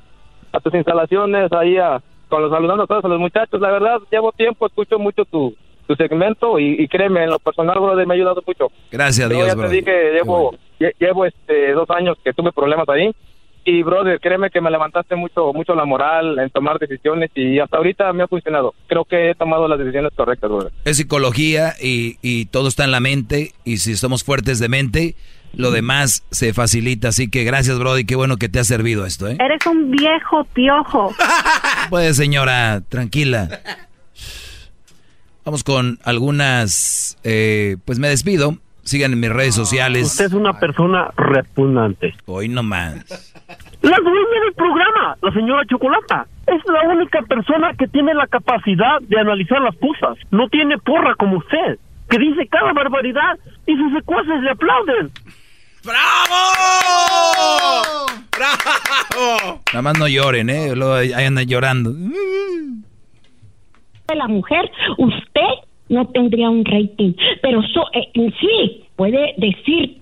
a 0.51 0.59
tus 0.59 0.73
instalaciones, 0.73 1.51
ahí 1.51 1.77
a, 1.77 2.01
con 2.29 2.41
los 2.41 2.51
saludando 2.51 2.83
a 2.83 2.87
todos 2.87 3.05
a 3.05 3.07
los 3.07 3.19
muchachos. 3.19 3.59
La 3.59 3.71
verdad, 3.71 3.99
llevo 4.11 4.31
tiempo, 4.31 4.67
escucho 4.67 4.99
mucho 4.99 5.25
tu, 5.25 5.55
tu 5.87 5.95
segmento 5.95 6.59
y, 6.59 6.75
y 6.79 6.87
créeme, 6.87 7.23
en 7.23 7.31
lo 7.31 7.39
personal, 7.39 7.79
Brody, 7.79 8.05
me 8.05 8.13
ha 8.13 8.15
ayudado 8.15 8.43
mucho. 8.45 8.67
Gracias 8.91 9.25
a 9.25 9.29
Dios, 9.29 9.41
Yo 9.41 9.55
ya 9.55 9.67
te 9.67 9.73
dije, 9.73 10.11
llevo, 10.13 10.55
llevo 10.99 11.25
este, 11.25 11.73
dos 11.73 11.89
años 11.89 12.17
que 12.23 12.33
tuve 12.33 12.51
problemas 12.51 12.87
ahí 12.89 13.11
y 13.69 13.83
brother, 13.83 14.21
créeme 14.21 14.49
que 14.49 14.61
me 14.61 14.71
levantaste 14.71 15.17
mucho 15.17 15.51
mucho 15.51 15.75
la 15.75 15.83
moral 15.83 16.39
en 16.39 16.49
tomar 16.51 16.79
decisiones 16.79 17.29
y 17.35 17.59
hasta 17.59 17.75
ahorita 17.75 18.13
me 18.13 18.23
ha 18.23 18.27
funcionado. 18.27 18.73
Creo 18.87 19.03
que 19.03 19.31
he 19.31 19.35
tomado 19.35 19.67
las 19.67 19.77
decisiones 19.77 20.13
correctas, 20.15 20.49
brother. 20.49 20.71
Es 20.85 20.95
psicología 20.95 21.73
y, 21.81 22.17
y 22.21 22.45
todo 22.45 22.69
está 22.69 22.85
en 22.85 22.91
la 22.91 23.01
mente 23.01 23.51
y 23.65 23.79
si 23.79 23.91
estamos 23.91 24.23
fuertes 24.23 24.59
de 24.59 24.69
mente, 24.69 25.15
lo 25.53 25.71
demás 25.71 26.23
se 26.31 26.53
facilita. 26.53 27.09
Así 27.09 27.29
que 27.29 27.43
gracias, 27.43 27.77
Brody, 27.77 28.05
qué 28.05 28.15
bueno 28.15 28.37
que 28.37 28.47
te 28.47 28.59
ha 28.59 28.63
servido 28.63 29.05
esto, 29.05 29.27
¿eh? 29.27 29.37
Eres 29.37 29.65
un 29.65 29.91
viejo 29.91 30.45
piojo. 30.53 31.13
Pues, 31.89 32.17
señora, 32.17 32.81
tranquila. 32.89 33.61
Vamos 35.45 35.63
con 35.63 35.99
algunas, 36.03 37.17
eh, 37.23 37.77
pues 37.85 37.97
me 37.97 38.09
despido. 38.09 38.57
Sigan 38.87 39.11
en 39.11 39.19
mis 39.19 39.29
redes 39.29 39.53
sociales. 39.53 40.07
Usted 40.07 40.25
es 40.27 40.33
una 40.33 40.53
persona 40.53 41.11
repugnante. 41.17 42.15
Hoy 42.25 42.47
no 42.47 42.63
más. 42.63 43.33
La 43.81 43.97
dueña 43.97 44.39
del 44.45 44.53
programa, 44.55 45.17
la 45.21 45.33
señora 45.33 45.65
Chocolata, 45.69 46.25
es 46.47 46.61
la 46.71 46.87
única 46.93 47.21
persona 47.23 47.73
que 47.77 47.85
tiene 47.87 48.13
la 48.13 48.27
capacidad 48.27 49.01
de 49.01 49.19
analizar 49.19 49.59
las 49.59 49.75
cosas. 49.75 50.17
No 50.31 50.47
tiene 50.47 50.77
porra 50.77 51.15
como 51.15 51.39
usted, 51.39 51.77
que 52.09 52.17
dice 52.17 52.47
cada 52.47 52.71
barbaridad 52.71 53.37
y 53.65 53.75
sus 53.75 53.91
secuaces 53.91 54.41
le 54.41 54.51
aplauden. 54.51 55.11
¡Bravo! 55.83 56.43
¡Bravo! 58.37 59.61
Nada 59.73 59.81
más 59.81 59.99
no 59.99 60.07
lloren, 60.07 60.49
¿eh? 60.49 60.73
Luego 60.77 60.93
ahí 60.93 61.11
andan 61.11 61.45
llorando. 61.45 61.91
De 61.91 64.15
la 64.15 64.29
mujer, 64.29 64.71
usted 64.97 65.66
no 65.89 66.07
tendría 66.09 66.49
un 66.49 66.65
rating. 66.65 67.13
Pero 67.41 67.61
so, 67.61 67.85
eh, 67.93 68.11
sí, 68.39 68.85
puede 68.95 69.33
decir. 69.37 70.01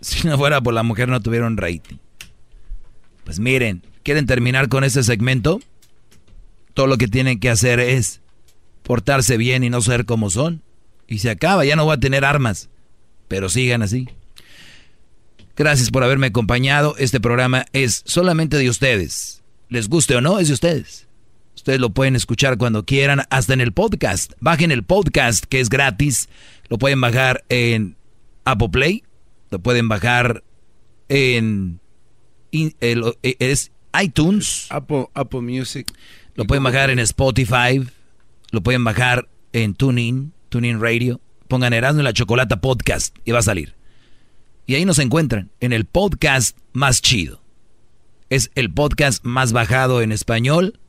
Si 0.00 0.26
no 0.28 0.36
fuera 0.36 0.60
por 0.60 0.74
la 0.74 0.82
mujer, 0.82 1.08
no 1.08 1.20
tuviera 1.20 1.46
un 1.46 1.56
rating. 1.56 1.96
Pues 3.24 3.40
miren, 3.40 3.82
¿quieren 4.02 4.26
terminar 4.26 4.68
con 4.68 4.84
este 4.84 5.02
segmento? 5.02 5.60
Todo 6.74 6.86
lo 6.86 6.98
que 6.98 7.08
tienen 7.08 7.40
que 7.40 7.48
hacer 7.48 7.80
es 7.80 8.20
portarse 8.82 9.36
bien 9.36 9.64
y 9.64 9.70
no 9.70 9.80
ser 9.80 10.04
como 10.04 10.28
son. 10.30 10.62
Y 11.08 11.18
se 11.18 11.30
acaba, 11.30 11.64
ya 11.64 11.76
no 11.76 11.84
voy 11.84 11.94
a 11.94 12.00
tener 12.00 12.24
armas. 12.24 12.68
Pero 13.28 13.48
sigan 13.48 13.82
así. 13.82 14.08
Gracias 15.56 15.90
por 15.90 16.02
haberme 16.02 16.26
acompañado. 16.26 16.96
Este 16.98 17.20
programa 17.20 17.64
es 17.72 18.02
solamente 18.06 18.58
de 18.58 18.68
ustedes. 18.68 19.42
Les 19.68 19.88
guste 19.88 20.16
o 20.16 20.20
no, 20.20 20.38
es 20.38 20.48
de 20.48 20.54
ustedes. 20.54 21.06
Ustedes 21.54 21.80
lo 21.80 21.90
pueden 21.90 22.16
escuchar 22.16 22.58
cuando 22.58 22.84
quieran, 22.84 23.22
hasta 23.30 23.54
en 23.54 23.60
el 23.60 23.72
podcast. 23.72 24.32
Bajen 24.40 24.72
el 24.72 24.84
podcast 24.84 25.44
que 25.44 25.60
es 25.60 25.68
gratis. 25.68 26.28
Lo 26.68 26.78
pueden 26.78 27.00
bajar 27.00 27.44
en 27.48 27.96
Apple 28.44 28.68
Play. 28.70 29.04
Lo 29.50 29.60
pueden 29.60 29.88
bajar 29.88 30.42
en 31.08 31.80
es 33.22 33.72
iTunes. 34.00 34.66
Apple, 34.70 35.06
Apple 35.14 35.40
Music. 35.40 35.92
Lo 36.34 36.44
pueden 36.44 36.64
bajar 36.64 36.90
en 36.90 36.98
Spotify. 36.98 37.82
Lo 38.50 38.62
pueden 38.62 38.84
bajar 38.84 39.28
en 39.52 39.74
TuneIn, 39.74 40.32
TuneIn 40.48 40.80
Radio. 40.80 41.20
Pongan 41.48 41.72
Erasmo 41.72 42.00
y 42.00 42.04
la 42.04 42.12
Chocolata 42.12 42.60
Podcast 42.60 43.16
y 43.24 43.30
va 43.30 43.40
a 43.40 43.42
salir. 43.42 43.74
Y 44.66 44.74
ahí 44.74 44.84
nos 44.84 44.98
encuentran 44.98 45.50
en 45.60 45.72
el 45.72 45.84
podcast 45.84 46.56
más 46.72 47.02
chido. 47.02 47.42
Es 48.30 48.50
el 48.54 48.72
podcast 48.72 49.24
más 49.24 49.52
bajado 49.52 50.00
en 50.02 50.10
español 50.10 50.80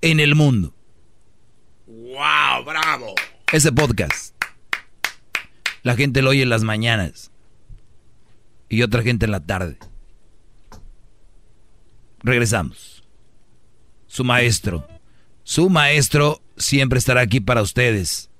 en 0.00 0.20
el 0.20 0.34
mundo. 0.34 0.74
¡Wow! 1.86 2.64
¡Bravo! 2.64 3.14
Ese 3.52 3.72
podcast. 3.72 4.34
La 5.82 5.96
gente 5.96 6.22
lo 6.22 6.30
oye 6.30 6.42
en 6.42 6.50
las 6.50 6.64
mañanas. 6.64 7.30
Y 8.68 8.82
otra 8.82 9.02
gente 9.02 9.24
en 9.24 9.32
la 9.32 9.40
tarde. 9.40 9.78
Regresamos. 12.20 13.04
Su 14.06 14.24
maestro. 14.24 14.86
Su 15.44 15.70
maestro 15.70 16.42
siempre 16.56 16.98
estará 16.98 17.22
aquí 17.22 17.40
para 17.40 17.62
ustedes. 17.62 18.30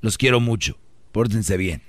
Los 0.00 0.18
quiero 0.18 0.40
mucho. 0.40 0.78
Pórtense 1.12 1.56
bien. 1.56 1.82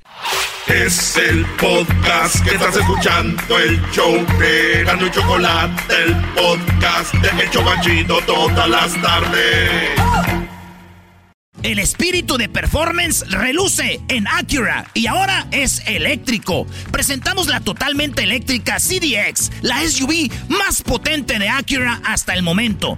Es 0.69 1.17
el 1.17 1.45
podcast 1.57 2.43
que 2.43 2.51
estás 2.51 2.75
escuchando, 2.77 3.57
el 3.57 3.81
show 3.91 4.13
de 4.37 4.83
Gano 4.83 5.07
y 5.07 5.09
Chocolate, 5.09 6.03
el 6.05 6.15
podcast 6.35 7.11
de 7.15 7.43
El 7.43 7.49
Chocachito 7.49 8.21
todas 8.27 8.69
las 8.69 9.01
tardes. 9.01 9.99
El 11.63 11.79
espíritu 11.79 12.37
de 12.37 12.47
performance 12.47 13.29
reluce 13.29 13.99
en 14.07 14.27
Acura 14.27 14.85
y 14.93 15.07
ahora 15.07 15.45
es 15.51 15.81
eléctrico. 15.87 16.65
Presentamos 16.89 17.47
la 17.47 17.59
totalmente 17.59 18.23
eléctrica 18.23 18.77
CDX, 18.77 19.51
la 19.61 19.81
SUV 19.81 20.31
más 20.47 20.81
potente 20.83 21.37
de 21.37 21.49
Acura 21.49 21.99
hasta 22.05 22.33
el 22.33 22.43
momento. 22.43 22.97